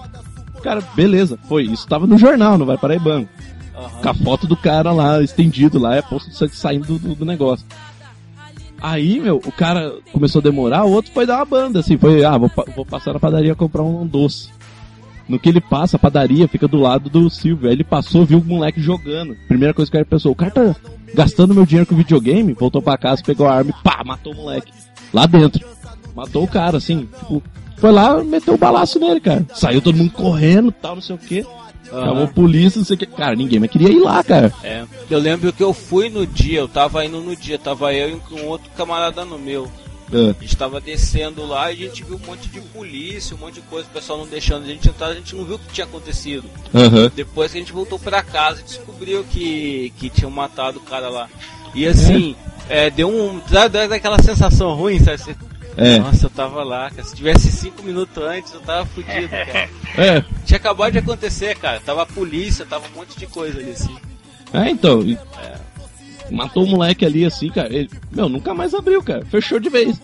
Cara, 0.62 0.80
beleza, 0.94 1.36
foi, 1.48 1.64
isso 1.64 1.88
tava 1.88 2.06
no 2.06 2.16
jornal, 2.16 2.56
não 2.56 2.64
vai 2.64 2.78
Paraibano. 2.78 3.28
Com 4.00 4.08
a 4.08 4.14
foto 4.14 4.46
do 4.46 4.56
cara 4.56 4.92
lá, 4.92 5.20
estendido 5.20 5.76
lá, 5.76 5.96
é 5.96 6.02
posto 6.02 6.30
de 6.30 6.36
sangue 6.36 6.54
saindo 6.54 6.96
do, 7.00 7.16
do- 7.16 7.24
negócio. 7.24 7.66
Aí, 8.80 9.18
meu, 9.18 9.38
o 9.44 9.50
cara 9.50 9.92
começou 10.12 10.38
a 10.38 10.42
demorar, 10.42 10.84
o 10.84 10.92
outro 10.92 11.10
foi 11.12 11.26
dar 11.26 11.38
uma 11.38 11.44
banda, 11.44 11.80
assim, 11.80 11.96
foi, 11.98 12.24
ah, 12.24 12.38
vou, 12.38 12.50
vou 12.76 12.86
passar 12.86 13.12
na 13.14 13.18
padaria 13.18 13.56
comprar 13.56 13.82
um 13.82 14.06
doce. 14.06 14.50
No 15.28 15.38
que 15.38 15.48
ele 15.48 15.60
passa, 15.60 15.96
a 15.96 16.00
padaria 16.00 16.48
fica 16.48 16.68
do 16.68 16.78
lado 16.78 17.08
do 17.08 17.30
Silvio. 17.30 17.68
Aí 17.68 17.74
ele 17.74 17.84
passou, 17.84 18.24
viu 18.24 18.38
o 18.38 18.44
moleque 18.44 18.80
jogando. 18.80 19.36
Primeira 19.48 19.72
coisa 19.72 19.90
que 19.90 19.96
cara 19.96 20.04
pensou, 20.04 20.32
o 20.32 20.36
cara 20.36 20.50
tá 20.50 20.76
gastando 21.14 21.54
meu 21.54 21.66
dinheiro 21.66 21.86
com 21.86 21.94
videogame, 21.94 22.52
voltou 22.52 22.82
pra 22.82 22.98
casa, 22.98 23.22
pegou 23.22 23.46
a 23.46 23.54
arma 23.54 23.70
e 23.70 23.82
pá, 23.82 24.02
matou 24.04 24.32
o 24.32 24.36
moleque. 24.36 24.72
Lá 25.12 25.26
dentro. 25.26 25.64
Matou 26.14 26.44
o 26.44 26.48
cara, 26.48 26.76
assim, 26.76 27.08
tipo, 27.18 27.42
foi 27.76 27.90
lá, 27.90 28.22
meteu 28.22 28.54
o 28.54 28.58
balaço 28.58 28.98
nele, 28.98 29.20
cara. 29.20 29.46
Saiu 29.54 29.80
todo 29.80 29.96
mundo 29.96 30.10
correndo, 30.10 30.70
tal, 30.70 30.94
não 30.94 31.02
sei 31.02 31.16
o 31.16 31.18
quê. 31.18 31.46
Chamou 31.90 32.24
a 32.24 32.28
polícia, 32.28 32.78
não 32.78 32.86
sei 32.86 32.96
o 32.96 32.98
que. 32.98 33.06
Cara, 33.06 33.34
ninguém 33.34 33.58
mais 33.58 33.70
queria 33.70 33.90
ir 33.90 33.98
lá, 33.98 34.22
cara. 34.24 34.52
É. 34.62 34.84
Eu 35.10 35.18
lembro 35.18 35.52
que 35.52 35.62
eu 35.62 35.74
fui 35.74 36.08
no 36.08 36.26
dia, 36.26 36.60
eu 36.60 36.68
tava 36.68 37.04
indo 37.04 37.20
no 37.20 37.36
dia, 37.36 37.58
tava 37.58 37.92
eu 37.92 38.10
e 38.10 38.34
um 38.34 38.46
outro 38.46 38.70
camarada 38.76 39.24
no 39.24 39.38
meu. 39.38 39.70
É. 40.12 40.30
A 40.30 40.42
gente 40.42 40.56
tava 40.56 40.80
descendo 40.80 41.44
lá 41.46 41.70
e 41.72 41.84
a 41.84 41.88
gente 41.88 42.04
viu 42.04 42.16
um 42.22 42.26
monte 42.26 42.48
de 42.48 42.60
polícia, 42.60 43.34
um 43.34 43.38
monte 43.38 43.54
de 43.54 43.60
coisa, 43.62 43.88
o 43.88 43.92
pessoal 43.92 44.18
não 44.18 44.26
deixando 44.26 44.64
a 44.64 44.66
gente 44.66 44.88
entrar, 44.88 45.06
a 45.08 45.14
gente 45.14 45.34
não 45.34 45.44
viu 45.44 45.56
o 45.56 45.58
que 45.58 45.72
tinha 45.72 45.86
acontecido. 45.86 46.44
Aham. 46.74 47.10
Depois 47.14 47.50
que 47.52 47.58
a 47.58 47.60
gente 47.60 47.72
voltou 47.72 47.98
pra 47.98 48.22
casa 48.22 48.60
e 48.60 48.64
descobriu 48.64 49.24
que, 49.24 49.92
que 49.98 50.10
tinham 50.10 50.30
matado 50.30 50.78
o 50.78 50.82
cara 50.82 51.08
lá. 51.08 51.28
E 51.74 51.86
assim, 51.86 52.36
é, 52.68 52.90
deu 52.90 53.08
um. 53.08 53.40
Dá, 53.50 53.66
dá 53.68 53.86
daquela 53.86 54.20
sensação 54.22 54.74
ruim, 54.74 54.98
sabe? 55.00 55.18
Você- 55.18 55.36
É. 55.74 55.98
Nossa, 56.00 56.26
eu 56.26 56.30
tava 56.30 56.62
lá, 56.62 56.90
cara. 56.90 57.02
Se 57.02 57.14
tivesse 57.16 57.50
cinco 57.50 57.82
minutos 57.82 58.22
antes, 58.22 58.52
eu 58.52 58.60
tava 58.60 58.84
fudido, 58.84 59.28
cara. 59.32 59.70
É. 59.96 60.22
Tinha 60.44 60.58
acabado 60.58 60.92
de 60.92 60.98
acontecer, 60.98 61.56
cara. 61.56 61.80
Tava 61.80 62.02
a 62.02 62.06
polícia, 62.06 62.66
tava 62.66 62.84
um 62.88 62.98
monte 62.98 63.18
de 63.18 63.26
coisa 63.26 63.58
ali 63.58 63.70
assim. 63.70 63.96
É, 64.52 64.68
então. 64.68 65.00
e- 65.00 65.16
Matou 66.32 66.64
o 66.64 66.68
moleque 66.68 67.04
ali 67.04 67.24
assim, 67.24 67.48
cara. 67.50 67.74
Ele, 67.74 67.88
meu, 68.10 68.28
nunca 68.28 68.54
mais 68.54 68.74
abriu, 68.74 69.02
cara. 69.02 69.24
Fechou 69.26 69.60
de 69.60 69.68
vez. 69.68 70.00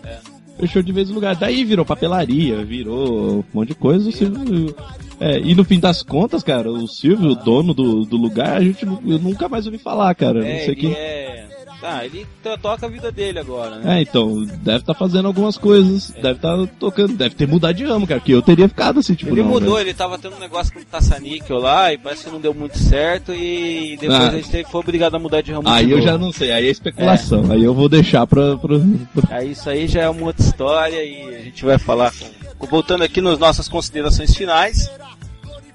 Fechou 0.59 0.83
de 0.83 0.93
vez 0.93 1.11
o 1.11 1.15
lugar. 1.15 1.37
Daí 1.37 1.65
virou 1.65 1.85
papelaria, 1.85 2.65
virou 2.65 3.39
um 3.39 3.45
monte 3.55 3.69
de 3.69 3.75
coisa. 3.75 4.09
O 4.09 4.13
Silvio. 4.13 4.75
É, 5.21 5.39
e 5.39 5.55
no 5.55 5.65
fim 5.65 5.81
das 5.81 6.03
contas, 6.03 6.43
cara, 6.43 6.71
o 6.71 6.87
Silvio, 6.87 7.31
o 7.31 7.35
dono 7.35 7.75
do, 7.75 8.05
do 8.05 8.17
lugar, 8.17 8.57
a 8.57 8.61
gente 8.63 8.87
nunca 8.87 9.49
mais 9.49 9.67
ouvi 9.67 9.79
falar, 9.79 10.15
cara. 10.15 10.47
É, 10.47 10.53
não 10.53 10.59
sei 10.61 10.69
ele 10.69 10.77
quem. 10.77 10.93
é. 10.93 11.49
Tá, 11.81 12.05
ele 12.05 12.27
to- 12.43 12.59
toca 12.59 12.87
a 12.87 12.89
vida 12.89 13.13
dele 13.13 13.39
agora, 13.39 13.77
né? 13.77 13.99
É, 13.99 14.03
então, 14.03 14.45
deve 14.63 14.79
estar 14.79 14.95
fazendo 14.95 15.27
algumas 15.29 15.57
coisas, 15.57 16.11
deve 16.11 16.33
estar 16.33 16.57
tocando, 16.79 17.15
deve 17.17 17.37
ter 17.37 17.47
mudado 17.47 17.77
de 17.77 17.85
ramo, 17.85 18.05
cara, 18.05 18.19
que 18.19 18.33
eu 18.33 18.43
teria 18.43 18.69
ficado 18.69 18.99
assim, 18.99 19.15
tipo, 19.15 19.31
Ele 19.33 19.43
não, 19.43 19.49
mudou, 19.51 19.77
velho. 19.77 19.87
ele 19.87 19.95
tava 19.95 20.19
tendo 20.19 20.35
um 20.35 20.41
negócio 20.41 20.73
com 20.73 20.81
o 20.81 20.85
Taça-Níquel 20.85 21.59
lá 21.59 21.93
e 21.93 21.99
parece 21.99 22.25
que 22.25 22.31
não 22.31 22.41
deu 22.41 22.53
muito 22.53 22.77
certo 22.77 23.33
e 23.33 23.97
depois 24.01 24.19
Ah. 24.21 24.29
a 24.31 24.41
gente 24.41 24.65
foi 24.65 24.81
obrigado 24.81 25.15
a 25.15 25.19
mudar 25.21 25.41
de 25.41 25.53
ramo 25.53 25.69
Aí 25.69 25.89
eu 25.93 26.03
já 26.03 26.19
não 26.19 26.33
sei, 26.33 26.51
aí 26.51 26.67
é 26.67 26.71
especulação, 26.71 27.49
aí 27.53 27.63
eu 27.63 27.73
vou 27.73 27.89
deixar 27.89 28.27
pra, 28.27 28.57
pra, 28.57 28.75
pra- 29.15 29.37
Aí 29.37 29.53
isso 29.53 29.71
aí 29.71 29.87
já 29.87 30.03
é 30.03 30.09
uma 30.09 30.27
outra 30.27 30.45
história 30.45 31.05
e 31.05 31.37
a 31.37 31.43
gente 31.43 31.65
vai 31.65 31.79
falar. 31.79 32.13
com- 32.59 32.67
Voltando 32.67 33.05
aqui 33.05 33.21
nas 33.21 33.39
nossas 33.39 33.69
considerações 33.69 34.35
finais. 34.35 34.91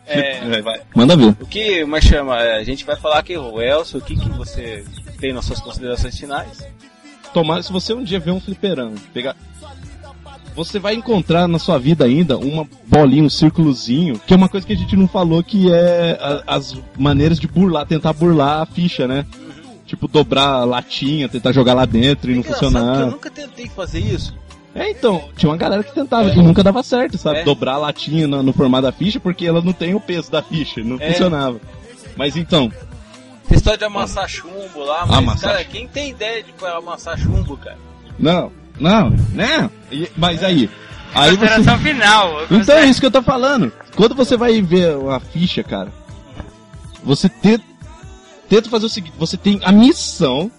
É, 0.05 0.41
Manda 0.93 1.15
ver. 1.15 1.33
o 1.39 1.45
que 1.45 1.85
mais 1.85 2.03
chama? 2.03 2.37
é, 2.43 2.57
A 2.57 2.63
gente 2.63 2.83
vai 2.83 2.97
falar 2.97 3.19
aqui, 3.19 3.37
o 3.37 3.61
Elcio, 3.61 3.99
o 3.99 4.01
que, 4.01 4.17
que 4.17 4.29
você 4.31 4.83
tem 5.23 5.31
nas 5.31 5.45
suas 5.45 5.61
considerações 5.61 6.17
finais? 6.19 6.67
Tomara, 7.33 7.63
se 7.63 7.71
você 7.71 7.93
um 7.93 8.03
dia 8.03 8.19
ver 8.19 8.31
um 8.31 8.41
fliperão, 8.41 8.93
pegar. 9.13 9.37
Você 10.53 10.77
vai 10.79 10.93
encontrar 10.95 11.47
na 11.47 11.57
sua 11.57 11.79
vida 11.79 12.03
ainda 12.03 12.37
uma 12.37 12.67
bolinha, 12.85 13.23
um 13.23 13.29
círculozinho, 13.29 14.19
que 14.19 14.33
é 14.33 14.37
uma 14.37 14.49
coisa 14.49 14.67
que 14.67 14.73
a 14.73 14.75
gente 14.75 14.97
não 14.97 15.07
falou, 15.07 15.41
que 15.41 15.71
é 15.71 16.17
a- 16.21 16.55
as 16.55 16.75
maneiras 16.99 17.39
de 17.39 17.47
burlar, 17.47 17.87
tentar 17.87 18.11
burlar 18.11 18.61
a 18.61 18.65
ficha, 18.65 19.07
né? 19.07 19.25
Tipo, 19.87 20.09
dobrar 20.09 20.47
a 20.49 20.65
latinha, 20.65 21.29
tentar 21.29 21.53
jogar 21.53 21.73
lá 21.73 21.85
dentro 21.85 22.29
e 22.29 22.35
não 22.35 22.43
funcionar. 22.43 22.99
eu 23.01 23.11
nunca 23.11 23.31
tentei 23.31 23.67
fazer 23.69 23.99
isso. 23.99 24.35
É, 24.75 24.89
então, 24.91 25.29
tinha 25.37 25.49
uma 25.49 25.57
galera 25.57 25.83
que 25.83 25.93
tentava 25.93 26.29
e 26.29 26.35
nunca 26.35 26.61
dava 26.63 26.83
certo, 26.83 27.17
sabe? 27.17 27.39
É. 27.39 27.43
Dobrar 27.43 27.75
a 27.75 27.77
latinha 27.77 28.27
no, 28.27 28.43
no 28.43 28.51
formato 28.53 28.83
da 28.83 28.91
ficha 28.91 29.19
porque 29.21 29.45
ela 29.45 29.61
não 29.61 29.71
tem 29.71 29.95
o 29.95 29.99
peso 30.01 30.29
da 30.29 30.41
ficha, 30.43 30.83
não 30.83 30.97
É. 30.99 31.11
funcionava. 31.11 31.59
Mas 32.17 32.35
então, 32.35 32.71
Tem 33.47 33.57
história 33.57 33.77
de 33.77 33.85
amassar 33.85 34.27
chumbo 34.27 34.83
lá, 34.83 35.05
mas, 35.05 35.17
Amassar 35.17 35.51
cara, 35.51 35.63
quem 35.65 35.87
tem 35.87 36.09
ideia 36.11 36.43
de 36.43 36.53
amassar 36.65 37.17
chumbo, 37.17 37.57
cara? 37.57 37.77
não, 38.17 38.51
não, 38.79 39.09
não. 39.33 39.71
E- 39.91 40.09
mas 40.17 40.43
aí, 40.43 40.69
aí 41.13 41.35
você... 41.35 41.77
Final. 41.77 42.45
Então 42.49 42.75
é 42.77 42.85
isso 42.85 42.99
que 42.99 43.05
eu 43.05 43.11
tô 43.11 43.21
falando. 43.21 43.71
Quando 43.95 44.15
você 44.15 44.35
vai 44.37 44.61
ver 44.61 44.95
uma 44.97 45.19
ficha, 45.19 45.63
cara, 45.63 45.91
você 47.03 47.27
tenta, 47.29 47.63
tenta 48.49 48.69
fazer 48.69 48.85
o 48.85 48.89
seguinte, 48.89 49.13
você 49.17 49.37
tem 49.37 49.59
a 49.63 49.71
missão 49.71 50.49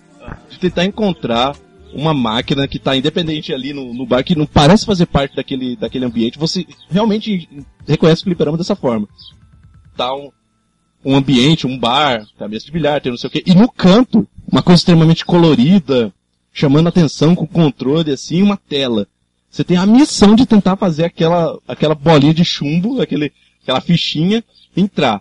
de 0.50 0.58
tentar 0.58 0.84
encontrar 0.84 1.56
uma 1.92 2.12
máquina 2.12 2.66
que 2.66 2.78
tá 2.78 2.96
independente 2.96 3.52
ali 3.52 3.72
no, 3.72 3.94
no 3.94 4.04
bar, 4.06 4.24
que 4.24 4.34
não 4.36 4.46
parece 4.46 4.84
fazer 4.84 5.06
parte 5.06 5.36
daquele, 5.36 5.76
daquele 5.76 6.04
ambiente. 6.04 6.38
Você 6.38 6.66
realmente 6.90 7.48
reconhece 7.86 8.22
o 8.22 8.24
fliperama 8.24 8.56
dessa 8.58 8.74
forma. 8.74 9.08
Tá 9.96 10.12
um, 10.14 10.30
um 11.04 11.16
ambiente, 11.16 11.66
um 11.66 11.78
bar, 11.78 12.26
tá 12.38 12.48
mesa 12.48 12.64
de 12.64 12.72
bilhar, 12.72 13.00
tem 13.00 13.10
não 13.10 13.18
sei 13.18 13.28
o 13.28 13.30
quê. 13.30 13.42
E 13.46 13.54
no 13.54 13.70
canto, 13.70 14.26
uma 14.50 14.62
coisa 14.62 14.80
extremamente 14.80 15.24
colorida, 15.24 16.12
chamando 16.52 16.88
atenção 16.88 17.34
com 17.34 17.46
controle, 17.46 18.12
assim, 18.12 18.42
uma 18.42 18.56
tela. 18.56 19.06
Você 19.50 19.62
tem 19.62 19.76
a 19.76 19.86
missão 19.86 20.34
de 20.34 20.46
tentar 20.46 20.76
fazer 20.76 21.04
aquela, 21.04 21.58
aquela 21.68 21.94
bolinha 21.94 22.34
de 22.34 22.44
chumbo, 22.44 23.00
aquele, 23.00 23.32
aquela 23.62 23.80
fichinha, 23.80 24.42
entrar. 24.76 25.20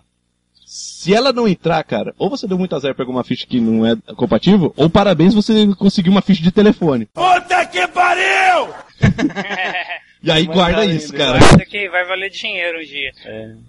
Se 0.64 1.14
ela 1.14 1.32
não 1.32 1.46
entrar, 1.46 1.84
cara, 1.84 2.14
ou 2.18 2.28
você 2.28 2.48
deu 2.48 2.58
muito 2.58 2.74
azar 2.74 2.90
e 2.90 2.94
pegou 2.94 3.14
uma 3.14 3.22
ficha 3.22 3.46
que 3.46 3.60
não 3.60 3.86
é 3.86 3.94
compatível, 4.16 4.72
ou 4.76 4.90
parabéns, 4.90 5.34
você 5.34 5.68
conseguiu 5.76 6.10
uma 6.10 6.22
ficha 6.22 6.42
de 6.42 6.50
telefone. 6.50 7.06
Puta 7.06 7.64
que 7.66 7.86
pariu! 7.88 8.74
E 10.24 10.30
aí 10.30 10.46
Mas 10.46 10.56
guarda 10.56 10.78
tá 10.78 10.86
isso, 10.86 11.12
cara. 11.12 11.38
Isso 11.38 11.60
aqui 11.60 11.86
vai 11.90 12.02
valer 12.06 12.30
dinheiro 12.30 12.78
um 12.78 12.82
dia. 12.82 13.12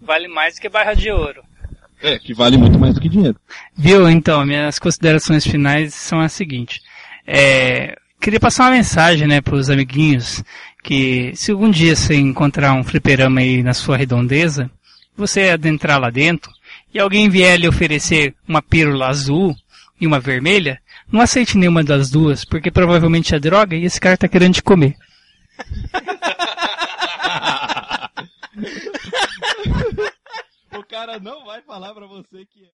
Vale 0.02 0.30
mais 0.30 0.56
do 0.56 0.62
que 0.62 0.70
barra 0.70 0.94
de 0.94 1.12
ouro. 1.12 1.44
É, 2.06 2.20
que 2.20 2.36
vale 2.36 2.56
muito 2.56 2.78
mais 2.78 2.94
do 2.94 3.02
que 3.02 3.10
dinheiro. 3.10 3.36
Viu? 3.76 4.08
Então, 4.08 4.46
minhas 4.46 4.78
considerações 4.78 5.44
finais 5.44 5.96
são 5.96 6.20
as 6.20 6.34
seguintes. 6.34 6.80
É, 7.26 7.98
queria 8.22 8.40
passar 8.40 8.66
uma 8.66 8.76
mensagem, 8.76 9.28
né, 9.28 9.42
pros 9.42 9.72
amiguinhos, 9.72 10.44
que 10.84 11.32
se 11.34 11.50
algum 11.50 11.72
dia 11.72 11.96
você 11.96 12.14
encontrar 12.14 12.74
um 12.74 12.84
fliperama 12.84 13.40
aí 13.40 13.64
na 13.64 13.74
sua 13.74 13.98
redondeza, 13.98 14.70
você 15.18 15.50
adentrar 15.50 16.00
lá 16.00 16.12
dentro, 16.12 16.52
e 16.94 17.00
alguém 17.00 17.28
vier 17.28 17.60
lhe 17.60 17.68
oferecer 17.68 18.36
uma 18.48 18.62
pílula 18.62 19.08
azul 19.08 19.56
e 20.00 20.06
uma 20.06 20.20
vermelha, 20.20 20.80
não 21.12 21.22
aceite 21.22 21.58
nenhuma 21.58 21.84
das 21.84 22.12
duas, 22.12 22.46
porque 22.46 22.70
provavelmente 22.70 23.34
é 23.34 23.40
droga 23.40 23.76
e 23.76 23.84
esse 23.84 24.00
cara 24.00 24.16
tá 24.16 24.28
querendo 24.28 24.54
te 24.54 24.62
comer. 24.62 24.96
o 30.78 30.86
cara 30.86 31.20
não 31.20 31.46
vai 31.46 31.62
falar 31.62 31.94
pra 31.94 32.06
você 32.08 32.46
que 32.46 32.62